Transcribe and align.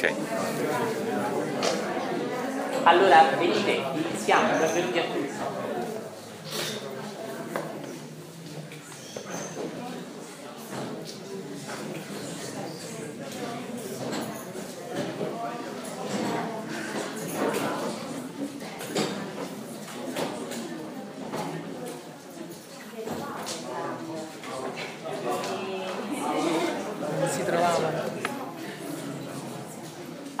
Ok. 0.00 0.14
Allora, 2.84 3.36
venite, 3.38 3.82
iniziamo, 3.92 4.56
benvenuti 4.56 4.98
a 4.98 5.02
tutti. 5.02 5.28
si 27.28 27.44
trovavano. 27.44 28.20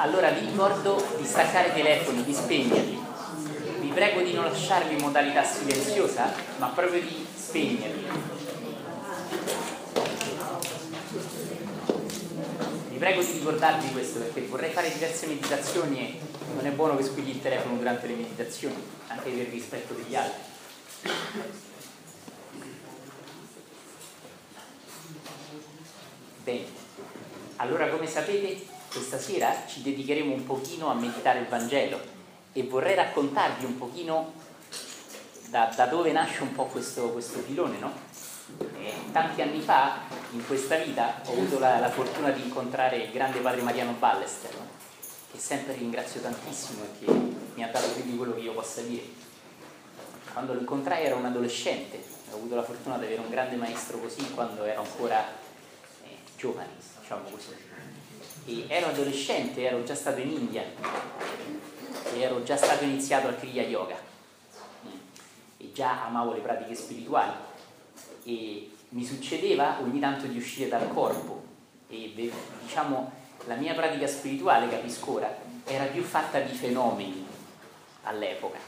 Allora 0.02 0.30
vi 0.30 0.46
ricordo 0.46 0.96
di 1.18 1.19
staccare 1.30 1.68
i 1.68 1.72
telefoni, 1.72 2.24
di 2.24 2.34
spegnerli. 2.34 2.98
Vi 3.78 3.88
prego 3.88 4.20
di 4.20 4.32
non 4.32 4.46
lasciarli 4.46 4.94
in 4.94 5.00
modalità 5.00 5.44
silenziosa, 5.44 6.32
ma 6.58 6.66
proprio 6.68 7.00
di 7.00 7.24
spegnerli. 7.32 8.08
Vi 12.88 12.98
prego 12.98 13.22
di 13.22 13.32
ricordarvi 13.32 13.92
questo 13.92 14.18
perché 14.18 14.40
vorrei 14.42 14.72
fare 14.72 14.92
diverse 14.92 15.26
meditazioni 15.28 16.00
e 16.00 16.20
non 16.56 16.66
è 16.66 16.70
buono 16.70 16.96
che 16.96 17.04
squilli 17.04 17.30
il 17.30 17.40
telefono 17.40 17.76
durante 17.76 18.08
le 18.08 18.14
meditazioni, 18.14 18.82
anche 19.06 19.30
per 19.30 19.48
rispetto 19.48 19.94
degli 19.94 20.16
altri. 20.16 20.48
Bene, 26.42 26.64
allora 27.56 27.88
come 27.88 28.08
sapete 28.08 28.69
questa 28.92 29.18
sera 29.18 29.54
ci 29.68 29.82
dedicheremo 29.82 30.34
un 30.34 30.44
pochino 30.44 30.88
a 30.88 30.94
meditare 30.94 31.40
il 31.40 31.46
Vangelo 31.46 32.00
e 32.52 32.64
vorrei 32.64 32.96
raccontarvi 32.96 33.64
un 33.64 33.78
pochino 33.78 34.32
da, 35.48 35.72
da 35.74 35.86
dove 35.86 36.10
nasce 36.10 36.42
un 36.42 36.52
po' 36.52 36.66
questo, 36.66 37.10
questo 37.10 37.38
filone, 37.40 37.78
no? 37.78 37.92
Eh, 38.58 39.12
tanti 39.12 39.42
anni 39.42 39.60
fa, 39.60 40.00
in 40.32 40.44
questa 40.44 40.76
vita, 40.76 41.20
ho 41.24 41.32
avuto 41.32 41.60
la, 41.60 41.78
la 41.78 41.88
fortuna 41.88 42.30
di 42.30 42.42
incontrare 42.42 42.96
il 42.96 43.12
grande 43.12 43.38
padre 43.38 43.62
Mariano 43.62 43.92
Ballester, 43.92 44.52
no? 44.56 44.66
che 45.30 45.38
sempre 45.38 45.74
ringrazio 45.74 46.20
tantissimo 46.20 46.82
e 46.82 47.04
che 47.04 47.12
mi 47.54 47.62
ha 47.62 47.68
dato 47.68 47.90
più 47.90 48.02
di 48.02 48.16
quello 48.16 48.34
che 48.34 48.40
io 48.40 48.52
possa 48.52 48.80
dire. 48.80 49.04
Quando 50.32 50.54
lo 50.54 50.60
incontrai 50.60 51.04
ero 51.04 51.16
un 51.16 51.26
adolescente, 51.26 52.02
ho 52.30 52.36
avuto 52.36 52.56
la 52.56 52.64
fortuna 52.64 52.98
di 52.98 53.04
avere 53.04 53.20
un 53.20 53.30
grande 53.30 53.54
maestro 53.54 53.98
così 53.98 54.30
quando 54.32 54.64
ero 54.64 54.82
ancora 54.82 55.24
eh, 56.04 56.16
giovane, 56.36 56.70
diciamo 57.00 57.28
così. 57.30 57.69
E 58.46 58.64
ero 58.68 58.86
adolescente, 58.88 59.62
ero 59.62 59.82
già 59.84 59.94
stato 59.94 60.20
in 60.20 60.30
India. 60.30 60.64
E 62.14 62.20
ero 62.20 62.42
già 62.42 62.56
stato 62.56 62.84
iniziato 62.84 63.28
al 63.28 63.38
Kriya 63.38 63.62
Yoga. 63.62 63.96
E 65.56 65.72
già 65.72 66.06
amavo 66.06 66.32
le 66.32 66.40
pratiche 66.40 66.74
spirituali. 66.74 67.32
E 68.24 68.70
mi 68.90 69.04
succedeva 69.04 69.78
ogni 69.80 70.00
tanto 70.00 70.26
di 70.26 70.36
uscire 70.36 70.68
dal 70.68 70.88
corpo. 70.88 71.42
E 71.88 72.12
diciamo 72.62 73.12
la 73.46 73.54
mia 73.54 73.74
pratica 73.74 74.06
spirituale, 74.06 74.68
capisco 74.68 75.14
ora, 75.14 75.34
era 75.64 75.84
più 75.84 76.02
fatta 76.02 76.40
di 76.40 76.52
fenomeni 76.52 77.26
all'epoca. 78.02 78.58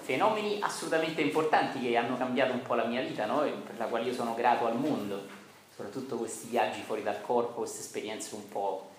Fenomeni 0.00 0.58
assolutamente 0.60 1.20
importanti 1.20 1.80
che 1.80 1.96
hanno 1.96 2.16
cambiato 2.16 2.52
un 2.52 2.62
po' 2.62 2.74
la 2.74 2.84
mia 2.84 3.02
vita, 3.02 3.26
no? 3.26 3.40
per 3.40 3.76
la 3.78 3.86
quale 3.86 4.06
io 4.06 4.14
sono 4.14 4.34
grato 4.34 4.66
al 4.66 4.76
mondo, 4.76 5.26
soprattutto 5.74 6.16
questi 6.16 6.48
viaggi 6.48 6.80
fuori 6.82 7.02
dal 7.02 7.20
corpo, 7.20 7.60
queste 7.60 7.80
esperienze 7.80 8.34
un 8.34 8.48
po' 8.48 8.90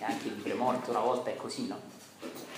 anche 0.00 0.34
di 0.34 0.40
premorte 0.40 0.90
una 0.90 1.00
volta 1.00 1.30
e 1.30 1.36
così, 1.36 1.66
no? 1.66 1.78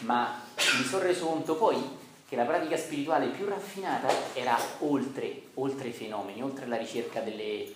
Ma 0.01 0.41
mi 0.79 0.85
sono 0.85 1.03
reso 1.03 1.27
conto 1.27 1.57
poi 1.57 1.99
che 2.27 2.37
la 2.37 2.45
pratica 2.45 2.77
spirituale 2.77 3.27
più 3.27 3.45
raffinata 3.47 4.09
era 4.35 4.57
oltre, 4.79 5.49
oltre 5.55 5.89
i 5.89 5.93
fenomeni, 5.93 6.43
oltre 6.43 6.67
la 6.67 6.77
ricerca 6.77 7.21
delle, 7.21 7.75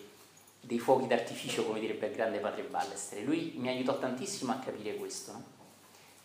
dei 0.61 0.79
fuochi 0.79 1.07
d'artificio, 1.07 1.65
come 1.65 1.81
direbbe 1.81 2.07
il 2.07 2.15
grande 2.15 2.39
padre 2.39 2.63
Ballester. 2.63 3.23
Lui 3.25 3.55
mi 3.57 3.69
aiutò 3.69 3.99
tantissimo 3.99 4.53
a 4.53 4.57
capire 4.57 4.95
questo, 4.95 5.33
no? 5.33 5.45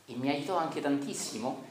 E 0.05 0.13
mi 0.15 0.29
aiutò 0.29 0.57
anche 0.57 0.81
tantissimo, 0.81 1.65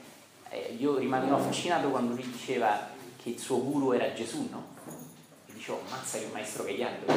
eh, 0.50 0.74
io 0.78 0.96
rimango 0.98 1.34
affascinato 1.34 1.90
quando 1.90 2.14
lui 2.14 2.28
diceva 2.28 2.88
che 3.22 3.30
il 3.30 3.38
suo 3.38 3.62
guru 3.62 3.92
era 3.92 4.12
Gesù, 4.12 4.48
no? 4.50 4.66
E 5.46 5.52
dicevo, 5.52 5.80
mazza 5.88 6.18
che 6.18 6.28
maestro 6.32 6.64
Gagliardo, 6.64 7.12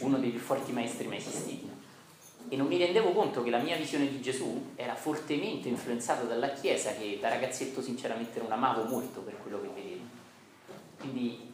uno 0.00 0.18
dei 0.18 0.30
più 0.30 0.40
forti 0.40 0.72
maestri 0.72 1.06
mai 1.06 1.18
esistiti, 1.18 1.66
no? 1.66 1.73
E 2.54 2.56
non 2.56 2.68
mi 2.68 2.78
rendevo 2.78 3.10
conto 3.10 3.42
che 3.42 3.50
la 3.50 3.58
mia 3.58 3.76
visione 3.76 4.08
di 4.08 4.20
Gesù 4.20 4.74
era 4.76 4.94
fortemente 4.94 5.68
influenzata 5.68 6.22
dalla 6.22 6.52
Chiesa 6.52 6.94
che 6.94 7.18
da 7.20 7.28
ragazzetto 7.28 7.82
sinceramente 7.82 8.38
non 8.40 8.52
amavo 8.52 8.84
molto 8.84 9.22
per 9.22 9.36
quello 9.42 9.60
che 9.60 9.68
vedevo. 9.74 10.02
Quindi 11.00 11.52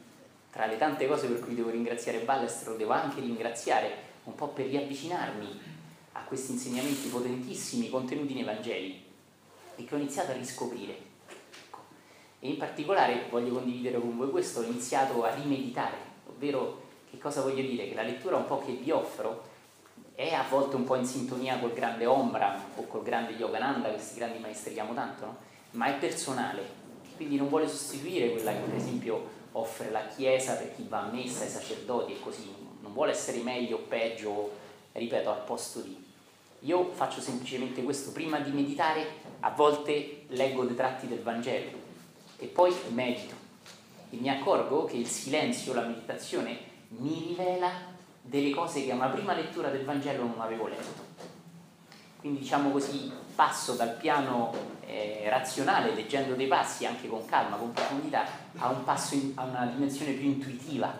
tra 0.50 0.66
le 0.66 0.76
tante 0.76 1.06
cose 1.08 1.26
per 1.26 1.40
cui 1.40 1.54
devo 1.54 1.70
ringraziare 1.70 2.18
Ballester 2.18 2.68
lo 2.68 2.76
devo 2.76 2.92
anche 2.92 3.20
ringraziare 3.20 4.08
un 4.24 4.34
po' 4.34 4.48
per 4.48 4.66
riavvicinarmi 4.66 5.60
a 6.12 6.20
questi 6.24 6.52
insegnamenti 6.52 7.08
potentissimi 7.08 7.88
contenuti 7.88 8.34
nei 8.34 8.44
Vangeli 8.44 9.02
e 9.76 9.84
che 9.84 9.94
ho 9.94 9.98
iniziato 9.98 10.32
a 10.32 10.34
riscoprire. 10.34 10.94
Ecco. 11.64 11.78
E 12.40 12.48
in 12.50 12.58
particolare 12.58 13.24
voglio 13.30 13.54
condividere 13.54 13.98
con 13.98 14.18
voi 14.18 14.28
questo, 14.28 14.60
ho 14.60 14.64
iniziato 14.64 15.24
a 15.24 15.32
rimeditare, 15.34 15.96
ovvero 16.26 16.88
che 17.08 17.16
cosa 17.16 17.40
voglio 17.40 17.62
dire? 17.62 17.88
Che 17.88 17.94
la 17.94 18.02
lettura 18.02 18.36
un 18.36 18.46
po' 18.46 18.58
che 18.58 18.72
vi 18.72 18.90
offro 18.90 19.48
è 20.20 20.34
a 20.34 20.44
volte 20.50 20.76
un 20.76 20.84
po' 20.84 20.96
in 20.96 21.06
sintonia 21.06 21.58
col 21.58 21.72
grande 21.72 22.04
Ombra 22.04 22.62
o 22.76 22.86
col 22.86 23.02
grande 23.02 23.32
Yogananda, 23.32 23.88
questi 23.88 24.18
grandi 24.18 24.38
maestri 24.38 24.74
che 24.74 24.80
amo 24.80 24.92
tanto, 24.92 25.24
no? 25.24 25.36
ma 25.70 25.86
è 25.86 25.94
personale, 25.94 26.62
quindi 27.16 27.36
non 27.36 27.48
vuole 27.48 27.66
sostituire 27.66 28.32
quella 28.32 28.52
che 28.52 28.58
per 28.58 28.74
esempio 28.74 29.38
offre 29.52 29.90
la 29.90 30.06
Chiesa 30.08 30.56
per 30.56 30.74
chi 30.74 30.84
va 30.86 31.04
a 31.04 31.10
messa, 31.10 31.44
i 31.44 31.48
sacerdoti 31.48 32.12
e 32.12 32.20
così, 32.20 32.54
non 32.82 32.92
vuole 32.92 33.12
essere 33.12 33.38
meglio 33.38 33.76
o 33.76 33.80
peggio, 33.88 34.50
ripeto, 34.92 35.30
al 35.30 35.42
posto 35.44 35.80
di. 35.80 36.08
Io 36.64 36.90
faccio 36.92 37.22
semplicemente 37.22 37.82
questo, 37.82 38.12
prima 38.12 38.40
di 38.40 38.50
meditare 38.50 39.06
a 39.40 39.50
volte 39.50 40.24
leggo 40.28 40.64
dei 40.64 40.76
tratti 40.76 41.08
del 41.08 41.22
Vangelo 41.22 41.70
e 42.36 42.44
poi 42.44 42.74
medito 42.88 43.34
e 44.10 44.18
mi 44.18 44.28
accorgo 44.28 44.84
che 44.84 44.96
il 44.96 45.06
silenzio, 45.06 45.72
la 45.72 45.86
meditazione 45.86 46.58
mi 46.88 47.24
rivela 47.28 47.89
delle 48.30 48.50
cose 48.50 48.84
che 48.84 48.92
a 48.92 48.94
una 48.94 49.08
prima 49.08 49.34
lettura 49.34 49.70
del 49.70 49.84
Vangelo 49.84 50.22
non 50.22 50.40
avevo 50.40 50.68
letto. 50.68 51.08
Quindi 52.20 52.38
diciamo 52.38 52.70
così, 52.70 53.10
passo 53.34 53.74
dal 53.74 53.96
piano 53.96 54.52
eh, 54.86 55.24
razionale, 55.28 55.94
leggendo 55.94 56.34
dei 56.34 56.46
passi 56.46 56.86
anche 56.86 57.08
con 57.08 57.24
calma, 57.26 57.56
con 57.56 57.72
profondità, 57.72 58.24
a, 58.58 58.68
un 58.68 58.84
passo 58.84 59.14
in, 59.14 59.32
a 59.34 59.44
una 59.44 59.66
dimensione 59.66 60.12
più 60.12 60.26
intuitiva, 60.26 60.96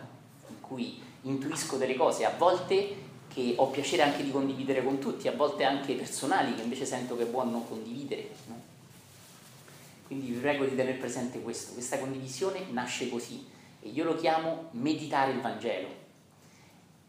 in 0.48 0.60
cui 0.60 1.00
intuisco 1.22 1.76
delle 1.76 1.94
cose, 1.94 2.24
a 2.24 2.32
volte 2.36 3.08
che 3.28 3.54
ho 3.56 3.68
piacere 3.68 4.02
anche 4.02 4.24
di 4.24 4.32
condividere 4.32 4.82
con 4.82 4.98
tutti, 4.98 5.28
a 5.28 5.32
volte 5.32 5.62
anche 5.62 5.94
personali, 5.94 6.56
che 6.56 6.62
invece 6.62 6.84
sento 6.84 7.16
che 7.16 7.22
è 7.22 7.26
buono 7.26 7.52
non 7.52 7.68
condividere. 7.68 8.28
No? 8.46 8.60
Quindi 10.08 10.32
vi 10.32 10.40
prego 10.40 10.64
di 10.64 10.74
tenere 10.74 10.96
presente 10.96 11.40
questo, 11.40 11.74
questa 11.74 12.00
condivisione 12.00 12.64
nasce 12.70 13.08
così 13.08 13.46
e 13.80 13.90
io 13.90 14.02
lo 14.02 14.16
chiamo 14.16 14.70
meditare 14.72 15.30
il 15.30 15.40
Vangelo 15.40 15.99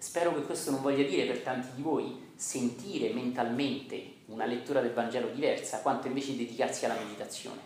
Spero 0.02 0.34
che 0.34 0.42
questo 0.42 0.72
non 0.72 0.82
voglia 0.82 1.08
dire 1.08 1.28
per 1.28 1.42
tanti 1.42 1.68
di 1.76 1.84
voi 1.84 2.32
sentire 2.36 3.14
mentalmente 3.14 4.14
una 4.26 4.46
lettura 4.46 4.82
del 4.82 4.94
Vangelo 4.94 5.28
diversa, 5.28 5.82
quanto 5.82 6.08
invece 6.08 6.36
dedicarsi 6.36 6.86
alla 6.86 7.00
meditazione, 7.00 7.60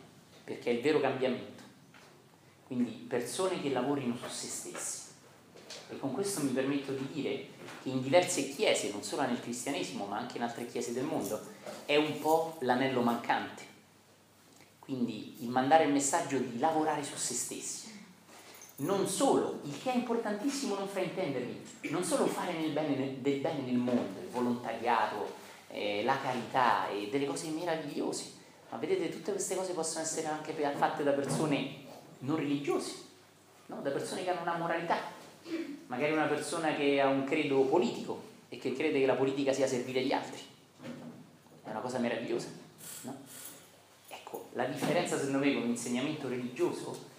perché 0.44 0.69
è 0.69 0.74
il 0.74 0.81
vero 0.81 1.00
cambiamento. 1.00 1.63
Quindi 2.68 2.91
persone 3.07 3.62
che 3.62 3.69
lavorino 3.69 4.18
su 4.18 4.28
se 4.28 4.47
stessi. 4.47 5.03
E 5.90 5.97
con 5.97 6.12
questo 6.12 6.41
mi 6.41 6.50
permetto 6.50 6.91
di 6.91 7.07
dire 7.13 7.47
che 7.81 7.88
in 7.88 8.01
diverse 8.01 8.50
chiese, 8.50 8.91
non 8.91 9.01
solo 9.01 9.22
nel 9.22 9.40
cristianesimo, 9.40 10.06
ma 10.06 10.18
anche 10.18 10.35
in 10.35 10.44
altre 10.44 10.68
chiese 10.68 10.91
del 10.91 11.06
mondo, 11.06 11.39
è 11.86 11.95
un 11.95 12.19
po' 12.19 12.57
l'anello 12.60 13.00
mancante. 13.00 13.63
Quindi 14.80 15.38
il 15.39 15.48
mandare 15.48 15.86
il 15.86 15.94
messaggio 15.94 16.38
di 16.38 16.60
lavorare 16.60 17.01
su 17.01 17.15
se 17.15 17.33
stessi 17.33 18.05
non 18.77 19.07
solo, 19.07 19.62
il 19.63 19.81
che 19.81 19.94
è 19.94 19.95
importantissimo 19.95 20.75
non 20.75 20.88
fraintendermi, 20.88 21.62
non 21.92 22.04
solo 22.04 22.25
fare 22.25 22.54
bene, 22.74 23.22
del 23.22 23.39
bene 23.39 23.62
nel 23.62 23.75
mondo, 23.77 24.19
il 24.19 24.27
volontariato, 24.30 25.33
eh, 25.69 26.04
la 26.04 26.19
carità 26.19 26.89
e 26.89 27.07
delle 27.10 27.25
cose 27.25 27.48
meravigliose, 27.50 28.31
ma 28.69 28.77
vedete 28.77 29.10
tutte 29.10 29.31
queste 29.31 29.56
cose 29.56 29.72
possono 29.72 30.04
essere 30.04 30.27
anche 30.27 30.54
fatte 30.75 31.04
da 31.04 31.12
persone 31.12 31.83
non 32.19 32.36
religiose, 32.36 32.94
no? 33.68 33.80
da 33.81 33.92
persone 33.92 34.24
che 34.24 34.31
hanno 34.31 34.42
una 34.42 34.57
moralità, 34.57 34.98
magari 35.88 36.12
una 36.12 36.25
persona 36.25 36.75
che 36.75 37.00
ha 37.00 37.07
un 37.07 37.24
credo 37.24 37.62
politico 37.62 38.33
e 38.50 38.57
che 38.57 38.74
crede 38.74 39.00
che 39.00 39.06
la 39.06 39.16
politica 39.16 39.54
sia 39.54 39.68
servire 39.68 40.04
gli 40.04 40.12
altri, 40.12 40.42
è 41.63 41.69
una 41.69 41.80
cosa 41.80 42.00
meravigliosa. 42.00 42.48
No? 43.01 43.16
Ecco, 44.10 44.48
la 44.54 44.66
differenza 44.66 45.18
secondo 45.18 45.38
me 45.39 45.54
con 45.54 45.63
l'insegnamento 45.63 46.27
religioso 46.27 47.13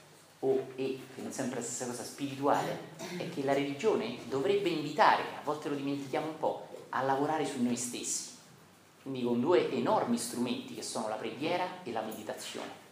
o 0.46 0.66
e, 0.76 1.00
non 1.16 1.32
sempre 1.32 1.56
la 1.56 1.64
stessa 1.64 1.86
cosa, 1.86 2.04
spirituale, 2.04 2.94
è 3.16 3.28
che 3.28 3.42
la 3.42 3.52
religione 3.52 4.18
dovrebbe 4.28 4.68
invitare, 4.68 5.22
a 5.22 5.42
volte 5.42 5.68
lo 5.68 5.74
dimentichiamo 5.74 6.28
un 6.28 6.38
po', 6.38 6.68
a 6.90 7.02
lavorare 7.02 7.44
su 7.44 7.60
noi 7.62 7.76
stessi. 7.76 8.34
quindi 9.02 9.22
con 9.22 9.40
due 9.40 9.70
enormi 9.72 10.16
strumenti 10.16 10.74
che 10.74 10.82
sono 10.82 11.08
la 11.08 11.14
preghiera 11.14 11.82
e 11.82 11.92
la 11.92 12.02
meditazione. 12.02 12.84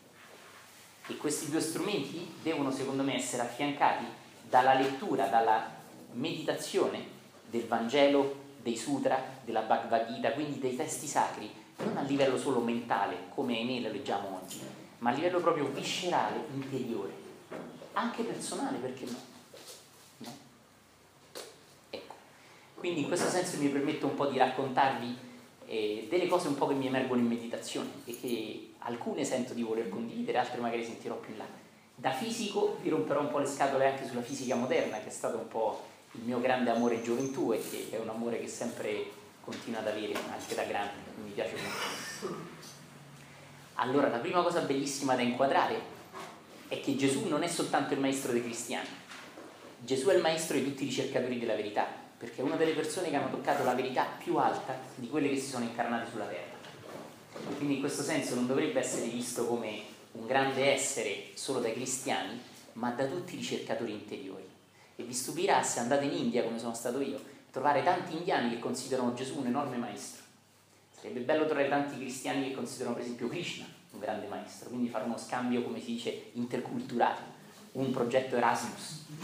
E 1.06 1.16
questi 1.16 1.50
due 1.50 1.60
strumenti 1.60 2.34
devono 2.42 2.70
secondo 2.70 3.02
me 3.02 3.16
essere 3.16 3.42
affiancati 3.42 4.04
dalla 4.48 4.74
lettura, 4.74 5.26
dalla 5.26 5.68
meditazione 6.12 7.12
del 7.50 7.66
Vangelo, 7.66 8.42
dei 8.62 8.76
Sutra, 8.76 9.22
della 9.44 9.62
Bhagavad 9.62 10.12
Gita, 10.12 10.32
quindi 10.32 10.58
dei 10.58 10.76
testi 10.76 11.06
sacri, 11.06 11.50
non 11.78 11.96
a 11.96 12.02
livello 12.02 12.38
solo 12.38 12.60
mentale, 12.60 13.26
come 13.34 13.54
ahimè 13.54 13.80
lo 13.80 13.92
leggiamo 13.92 14.40
oggi, 14.42 14.60
ma 14.98 15.10
a 15.10 15.12
livello 15.12 15.40
proprio 15.40 15.66
viscerale, 15.66 16.46
interiore, 16.54 17.23
anche 17.94 18.22
personale, 18.22 18.78
perché 18.78 19.04
no? 19.06 19.18
no? 20.18 20.32
Ecco, 21.90 22.14
quindi 22.74 23.00
in 23.00 23.06
questo 23.06 23.28
senso 23.28 23.56
mi 23.58 23.68
permetto 23.68 24.06
un 24.06 24.14
po' 24.14 24.26
di 24.26 24.38
raccontarvi 24.38 25.16
eh, 25.66 26.06
delle 26.08 26.26
cose 26.26 26.48
un 26.48 26.56
po' 26.56 26.66
che 26.66 26.74
mi 26.74 26.86
emergono 26.86 27.20
in 27.20 27.26
meditazione 27.26 27.90
e 28.04 28.18
che 28.20 28.74
alcune 28.80 29.24
sento 29.24 29.54
di 29.54 29.62
voler 29.62 29.88
condividere, 29.88 30.38
altre 30.38 30.60
magari 30.60 30.84
sentirò 30.84 31.16
più 31.16 31.32
in 31.32 31.38
là. 31.38 31.46
Da 31.96 32.10
fisico 32.10 32.78
vi 32.82 32.90
romperò 32.90 33.20
un 33.20 33.30
po' 33.30 33.38
le 33.38 33.46
scatole 33.46 33.88
anche 33.88 34.06
sulla 34.06 34.22
fisica 34.22 34.54
moderna, 34.56 34.98
che 34.98 35.08
è 35.08 35.12
stato 35.12 35.38
un 35.38 35.48
po' 35.48 35.82
il 36.12 36.22
mio 36.22 36.40
grande 36.40 36.70
amore 36.70 37.02
gioventù 37.02 37.52
e 37.52 37.60
che 37.60 37.88
è 37.90 37.98
un 37.98 38.08
amore 38.08 38.40
che 38.40 38.48
sempre 38.48 39.22
continua 39.40 39.80
ad 39.80 39.88
avere 39.88 40.14
anche 40.14 40.54
da 40.54 40.64
grande, 40.64 40.92
mi 41.22 41.30
piace 41.30 41.54
molto. 41.56 42.52
Allora, 43.74 44.08
la 44.08 44.18
prima 44.18 44.42
cosa 44.42 44.60
bellissima 44.60 45.14
da 45.16 45.22
inquadrare 45.22 45.93
è 46.74 46.80
che 46.80 46.96
Gesù 46.96 47.28
non 47.28 47.42
è 47.42 47.48
soltanto 47.48 47.94
il 47.94 48.00
maestro 48.00 48.32
dei 48.32 48.42
cristiani, 48.42 48.88
Gesù 49.78 50.08
è 50.08 50.14
il 50.14 50.20
maestro 50.20 50.56
di 50.56 50.64
tutti 50.64 50.82
i 50.82 50.86
ricercatori 50.86 51.38
della 51.38 51.54
verità, 51.54 51.86
perché 52.16 52.40
è 52.40 52.44
una 52.44 52.56
delle 52.56 52.72
persone 52.72 53.10
che 53.10 53.16
hanno 53.16 53.30
toccato 53.30 53.64
la 53.64 53.74
verità 53.74 54.06
più 54.18 54.36
alta 54.36 54.76
di 54.94 55.08
quelle 55.08 55.28
che 55.28 55.36
si 55.36 55.50
sono 55.50 55.64
incarnate 55.64 56.10
sulla 56.10 56.24
terra. 56.24 56.52
Quindi 57.56 57.74
in 57.74 57.80
questo 57.80 58.02
senso 58.02 58.34
non 58.34 58.46
dovrebbe 58.46 58.80
essere 58.80 59.06
visto 59.06 59.46
come 59.46 59.82
un 60.12 60.26
grande 60.26 60.72
essere 60.72 61.30
solo 61.34 61.60
dai 61.60 61.74
cristiani, 61.74 62.40
ma 62.74 62.90
da 62.90 63.06
tutti 63.06 63.34
i 63.34 63.38
ricercatori 63.38 63.92
interiori. 63.92 64.48
E 64.96 65.02
vi 65.02 65.12
stupirà 65.12 65.62
se 65.62 65.80
andate 65.80 66.06
in 66.06 66.12
India, 66.12 66.44
come 66.44 66.58
sono 66.58 66.74
stato 66.74 67.00
io, 67.00 67.20
trovare 67.50 67.82
tanti 67.82 68.16
indiani 68.16 68.50
che 68.50 68.58
considerano 68.58 69.14
Gesù 69.14 69.38
un 69.38 69.46
enorme 69.46 69.76
maestro. 69.76 70.22
Sarebbe 70.96 71.20
bello 71.20 71.44
trovare 71.44 71.68
tanti 71.68 71.98
cristiani 71.98 72.48
che 72.48 72.54
considerano 72.54 72.94
per 72.94 73.04
esempio 73.04 73.28
Krishna 73.28 73.82
un 73.94 74.00
grande 74.00 74.26
maestro, 74.26 74.68
quindi 74.68 74.88
fare 74.88 75.04
uno 75.04 75.16
scambio, 75.16 75.62
come 75.62 75.80
si 75.80 75.94
dice, 75.94 76.30
interculturale, 76.32 77.32
un 77.72 77.90
progetto 77.90 78.36
Erasmus, 78.36 79.06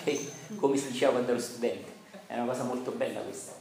okay? 0.00 0.28
come 0.56 0.76
si 0.76 0.90
diceva 0.90 1.12
quando 1.12 1.30
ero 1.30 1.40
studente, 1.40 1.92
è 2.26 2.34
una 2.34 2.46
cosa 2.46 2.64
molto 2.64 2.92
bella 2.92 3.20
questa. 3.20 3.60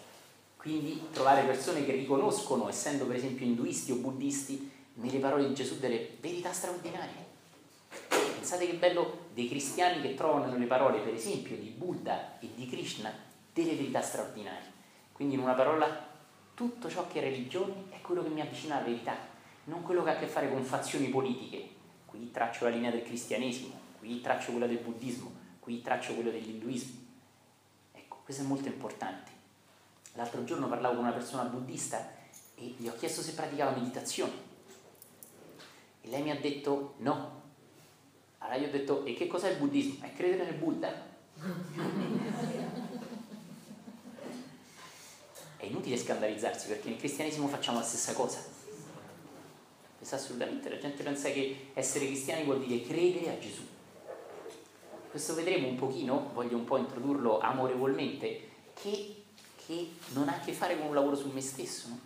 Quindi 0.55 1.07
trovare 1.11 1.43
persone 1.43 1.83
che 1.83 1.91
riconoscono, 1.91 2.69
essendo 2.69 3.05
per 3.05 3.15
esempio 3.15 3.45
induisti 3.45 3.91
o 3.91 3.95
buddisti, 3.95 4.69
nelle 4.93 5.17
parole 5.17 5.47
di 5.47 5.53
Gesù 5.55 5.79
delle 5.79 6.17
verità 6.19 6.53
straordinarie. 6.53 7.29
Pensate 8.07 8.67
che 8.67 8.73
bello 8.73 9.25
dei 9.33 9.47
cristiani 9.47 10.01
che 10.01 10.13
trovano 10.13 10.51
nelle 10.51 10.65
parole, 10.65 10.99
per 10.99 11.13
esempio, 11.13 11.55
di 11.55 11.69
Buddha 11.69 12.39
e 12.39 12.49
di 12.55 12.67
Krishna, 12.67 13.11
delle 13.53 13.75
verità 13.75 14.01
straordinarie. 14.01 14.69
Quindi 15.11 15.35
in 15.35 15.41
una 15.41 15.53
parola, 15.53 16.07
tutto 16.53 16.89
ciò 16.89 17.07
che 17.07 17.19
è 17.19 17.23
religione 17.23 17.85
è 17.89 18.01
quello 18.01 18.23
che 18.23 18.29
mi 18.29 18.41
avvicina 18.41 18.75
alla 18.75 18.85
verità, 18.85 19.15
non 19.65 19.83
quello 19.83 20.03
che 20.03 20.09
ha 20.09 20.13
a 20.13 20.17
che 20.17 20.27
fare 20.27 20.49
con 20.49 20.63
fazioni 20.63 21.07
politiche. 21.07 21.69
Qui 22.05 22.31
traccio 22.31 22.65
la 22.65 22.71
linea 22.71 22.91
del 22.91 23.03
cristianesimo, 23.03 23.79
qui 23.99 24.21
traccio 24.21 24.51
quella 24.51 24.67
del 24.67 24.79
buddismo, 24.79 25.31
qui 25.59 25.81
traccio 25.81 26.13
quella 26.13 26.31
dell'induismo. 26.31 26.99
Ecco, 27.93 28.21
questo 28.23 28.43
è 28.43 28.45
molto 28.45 28.67
importante. 28.67 29.31
L'altro 30.13 30.43
giorno 30.43 30.67
parlavo 30.67 30.95
con 30.95 31.05
una 31.05 31.13
persona 31.13 31.43
buddista 31.43 32.11
e 32.55 32.75
gli 32.77 32.87
ho 32.87 32.95
chiesto 32.95 33.21
se 33.21 33.33
praticava 33.33 33.71
meditazione. 33.71 34.49
E 36.01 36.09
lei 36.09 36.21
mi 36.21 36.31
ha 36.31 36.39
detto 36.39 36.95
no. 36.97 37.39
Allora 38.39 38.57
io 38.57 38.67
ho 38.67 38.71
detto, 38.71 39.05
e 39.05 39.13
che 39.13 39.27
cos'è 39.27 39.51
il 39.51 39.57
buddismo? 39.57 40.03
È 40.03 40.11
credere 40.13 40.45
nel 40.45 40.55
Buddha. 40.55 40.91
È 45.57 45.65
inutile 45.65 45.95
scandalizzarsi 45.95 46.67
perché 46.67 46.89
nel 46.89 46.97
cristianesimo 46.97 47.47
facciamo 47.47 47.77
la 47.77 47.85
stessa 47.85 48.13
cosa. 48.13 48.50
Questo 50.01 50.15
assolutamente, 50.15 50.67
la 50.67 50.79
gente 50.79 51.03
pensa 51.03 51.29
che 51.29 51.67
essere 51.75 52.07
cristiani 52.07 52.43
vuol 52.43 52.63
dire 52.63 52.83
credere 52.83 53.29
a 53.29 53.39
Gesù. 53.39 53.61
Questo 55.11 55.35
vedremo 55.35 55.67
un 55.67 55.75
pochino, 55.75 56.31
voglio 56.33 56.57
un 56.57 56.63
po' 56.63 56.77
introdurlo 56.77 57.39
amorevolmente, 57.39 58.49
che 58.73 59.21
che 59.65 59.91
non 60.13 60.27
ha 60.27 60.35
a 60.35 60.39
che 60.39 60.53
fare 60.53 60.77
con 60.77 60.87
un 60.87 60.93
lavoro 60.93 61.15
su 61.15 61.29
me 61.29 61.41
stesso. 61.41 61.87
No? 61.89 61.99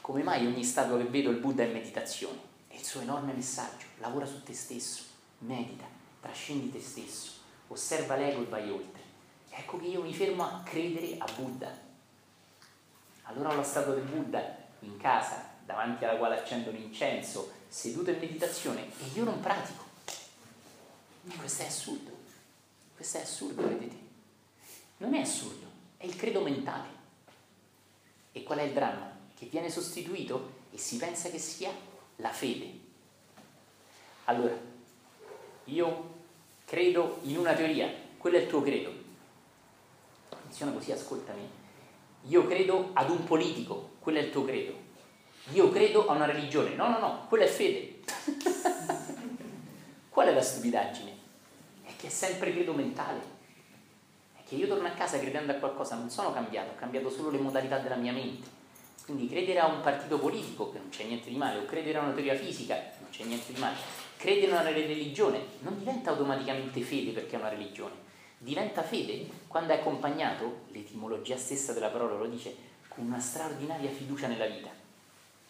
Come 0.00 0.22
mai 0.22 0.46
ogni 0.46 0.64
statua 0.64 0.98
che 0.98 1.04
vedo 1.04 1.30
il 1.30 1.38
Buddha 1.38 1.62
è 1.62 1.72
meditazione? 1.72 2.52
È 2.68 2.74
il 2.74 2.84
suo 2.84 3.00
enorme 3.00 3.32
messaggio, 3.32 3.86
lavora 3.98 4.26
su 4.26 4.42
te 4.42 4.52
stesso, 4.52 5.02
medita, 5.38 5.84
trascendi 6.20 6.70
te 6.70 6.80
stesso, 6.80 7.32
osserva 7.68 8.16
l'ego 8.16 8.42
e 8.42 8.46
vai 8.46 8.70
oltre. 8.70 9.02
Ecco 9.50 9.78
che 9.78 9.86
io 9.86 10.02
mi 10.02 10.12
fermo 10.12 10.42
a 10.42 10.62
credere 10.64 11.16
a 11.18 11.26
Buddha. 11.36 11.70
Allora 13.22 13.52
ho 13.52 13.56
la 13.56 13.62
statua 13.62 13.94
del 13.94 14.04
Buddha 14.04 14.56
in 14.80 14.96
casa, 14.98 15.53
davanti 15.64 16.04
alla 16.04 16.18
quale 16.18 16.38
accendo 16.38 16.70
un 16.70 16.76
incenso, 16.76 17.52
seduto 17.68 18.10
in 18.10 18.18
meditazione 18.18 18.82
e 18.82 19.06
io 19.14 19.24
non 19.24 19.40
pratico. 19.40 19.82
Questo 21.38 21.62
è 21.62 21.66
assurdo. 21.66 22.10
Questo 22.94 23.18
è 23.18 23.20
assurdo, 23.22 23.66
vedete? 23.66 23.96
Non 24.98 25.14
è 25.14 25.20
assurdo 25.20 25.72
è 26.04 26.06
il 26.06 26.16
credo 26.16 26.42
mentale. 26.42 27.02
E 28.32 28.42
qual 28.42 28.58
è 28.58 28.62
il 28.62 28.72
dramma? 28.72 29.10
Che 29.34 29.46
viene 29.46 29.70
sostituito 29.70 30.62
e 30.70 30.78
si 30.78 30.96
pensa 30.96 31.30
che 31.30 31.38
sia 31.38 31.72
la 32.16 32.30
fede. 32.30 32.82
Allora, 34.24 34.54
io 35.64 36.14
credo 36.66 37.20
in 37.22 37.38
una 37.38 37.54
teoria, 37.54 37.90
quello 38.18 38.36
è 38.36 38.40
il 38.42 38.48
tuo 38.48 38.60
credo. 38.60 38.92
Funziona 40.42 40.72
così, 40.72 40.92
ascoltami. 40.92 41.48
Io 42.26 42.46
credo 42.46 42.90
ad 42.92 43.08
un 43.08 43.24
politico, 43.24 43.92
quello 44.00 44.18
è 44.18 44.22
il 44.22 44.30
tuo 44.30 44.44
credo. 44.44 44.83
Io 45.52 45.70
credo 45.70 46.06
a 46.06 46.14
una 46.14 46.24
religione. 46.24 46.74
No, 46.74 46.88
no, 46.88 46.98
no, 46.98 47.26
quella 47.28 47.44
è 47.44 47.48
fede. 47.48 48.00
Qual 50.08 50.26
è 50.26 50.32
la 50.32 50.40
stupidaggine? 50.40 51.12
È 51.84 51.90
che 51.96 52.06
è 52.06 52.10
sempre 52.10 52.52
credo 52.52 52.72
mentale 52.72 53.32
che 54.46 54.56
io 54.56 54.66
torno 54.66 54.86
a 54.86 54.92
casa 54.92 55.18
credendo 55.18 55.52
a 55.52 55.56
qualcosa 55.56 55.96
non 55.96 56.10
sono 56.10 56.32
cambiato, 56.32 56.72
ho 56.72 56.76
cambiato 56.76 57.10
solo 57.10 57.30
le 57.30 57.38
modalità 57.38 57.78
della 57.78 57.96
mia 57.96 58.12
mente. 58.12 58.62
Quindi 59.04 59.28
credere 59.28 59.58
a 59.58 59.66
un 59.66 59.80
partito 59.80 60.18
politico, 60.18 60.70
che 60.70 60.78
non 60.78 60.88
c'è 60.88 61.04
niente 61.04 61.28
di 61.28 61.36
male, 61.36 61.58
o 61.58 61.66
credere 61.66 61.98
a 61.98 62.02
una 62.02 62.12
teoria 62.12 62.34
fisica, 62.34 62.74
non 63.00 63.10
c'è 63.10 63.24
niente 63.24 63.52
di 63.52 63.60
male. 63.60 63.76
Credere 64.16 64.52
a 64.52 64.60
una 64.60 64.70
religione 64.70 65.40
non 65.60 65.78
diventa 65.78 66.10
automaticamente 66.10 66.80
fede 66.80 67.12
perché 67.12 67.36
è 67.36 67.38
una 67.38 67.48
religione. 67.48 68.02
Diventa 68.38 68.82
fede 68.82 69.26
quando 69.46 69.72
è 69.72 69.76
accompagnato, 69.76 70.62
l'etimologia 70.68 71.36
stessa 71.36 71.72
della 71.72 71.88
parola 71.88 72.16
lo 72.16 72.26
dice, 72.26 72.54
con 72.88 73.04
una 73.04 73.20
straordinaria 73.20 73.90
fiducia 73.90 74.26
nella 74.26 74.46
vita 74.46 74.83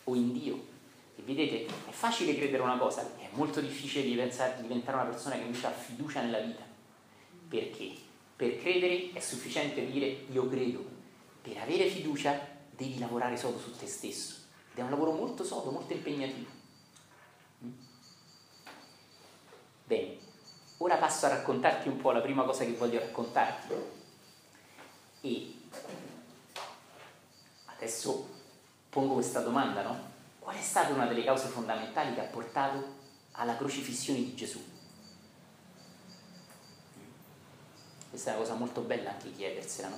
o 0.05 0.15
in 0.15 0.33
Dio. 0.33 0.73
E 1.17 1.23
vedete, 1.23 1.67
è 1.67 1.91
facile 1.91 2.37
credere 2.37 2.63
una 2.63 2.79
cosa, 2.79 3.03
è 3.17 3.29
molto 3.33 3.61
difficile 3.61 4.03
diventare 4.05 4.97
una 4.97 5.05
persona 5.05 5.37
che 5.37 5.43
invece 5.43 5.67
ha 5.67 5.71
fiducia 5.71 6.23
nella 6.23 6.41
vita. 6.41 6.63
Perché? 7.49 7.93
Per 8.37 8.59
credere 8.59 9.13
è 9.13 9.21
sufficiente 9.21 9.87
dire 9.87 10.25
io 10.31 10.49
credo. 10.49 10.85
Per 11.41 11.57
avere 11.57 11.89
fiducia 11.89 12.49
devi 12.71 12.99
lavorare 12.99 13.37
solo 13.37 13.59
su 13.59 13.77
te 13.77 13.87
stesso. 13.87 14.35
Ed 14.73 14.79
è 14.79 14.83
un 14.83 14.91
lavoro 14.91 15.13
molto 15.13 15.45
sodo, 15.45 15.71
molto 15.71 15.93
impegnativo. 15.93 16.51
Mm? 17.65 17.71
Bene, 19.85 20.17
ora 20.79 20.97
passo 20.97 21.27
a 21.27 21.29
raccontarti 21.29 21.89
un 21.89 21.99
po' 21.99 22.11
la 22.11 22.21
prima 22.21 22.43
cosa 22.43 22.65
che 22.65 22.73
voglio 22.73 22.99
raccontarti. 22.99 23.73
E 25.21 25.55
adesso 27.67 28.34
pongo 28.95 29.15
questa 29.15 29.41
domanda, 29.41 29.83
no? 29.83 30.13
Qual 30.39 30.55
è 30.55 30.63
stata 30.63 30.93
una 30.93 31.07
delle 31.07 31.25
cause 31.25 31.49
fondamentali 31.49 32.15
che 32.15 32.21
ha 32.21 32.27
portato 32.27 33.03
alla 33.33 33.57
crocifissione 33.57 34.21
di 34.21 34.37
Gesù? 34.37 34.63
Questa 38.09 38.31
è 38.31 38.35
una 38.35 38.43
cosa 38.43 38.55
molto 38.55 38.83
bella 38.83 39.11
anche 39.11 39.33
chiedersela, 39.33 39.89
no? 39.89 39.97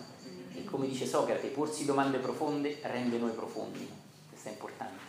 E 0.54 0.64
come 0.64 0.86
dice 0.86 1.04
Socrate, 1.04 1.48
porsi 1.48 1.84
domande 1.84 2.16
profonde 2.16 2.78
rende 2.84 3.18
noi 3.18 3.32
profondi. 3.32 3.86
Questo 4.30 4.48
è 4.48 4.52
importante. 4.52 5.04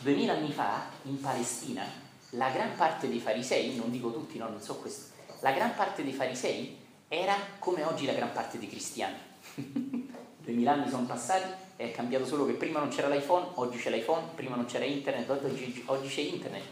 Duemila 0.00 0.32
anni 0.32 0.50
fa, 0.50 0.86
in 1.02 1.20
Palestina, 1.20 1.84
la 2.30 2.50
gran 2.50 2.74
parte 2.74 3.08
dei 3.08 3.20
farisei, 3.20 3.76
non 3.76 3.92
dico 3.92 4.12
tutti, 4.12 4.36
no, 4.36 4.48
non 4.48 4.60
so 4.60 4.78
questo, 4.78 5.14
la 5.42 5.52
gran 5.52 5.76
parte 5.76 6.02
dei 6.02 6.12
farisei 6.12 6.76
era 7.06 7.36
come 7.60 7.84
oggi 7.84 8.06
la 8.06 8.14
gran 8.14 8.32
parte 8.32 8.58
dei 8.58 8.68
cristiani. 8.68 9.18
Duemila 10.42 10.72
anni 10.72 10.88
sono 10.88 11.06
passati 11.06 11.68
è 11.88 11.90
cambiato 11.92 12.26
solo 12.26 12.46
che 12.46 12.52
prima 12.52 12.78
non 12.78 12.88
c'era 12.88 13.08
l'iPhone, 13.08 13.48
oggi 13.54 13.78
c'è 13.78 13.90
l'iPhone, 13.90 14.28
prima 14.34 14.56
non 14.56 14.66
c'era 14.66 14.84
internet, 14.84 15.28
oggi, 15.30 15.82
oggi 15.86 16.08
c'è 16.08 16.20
internet, 16.20 16.64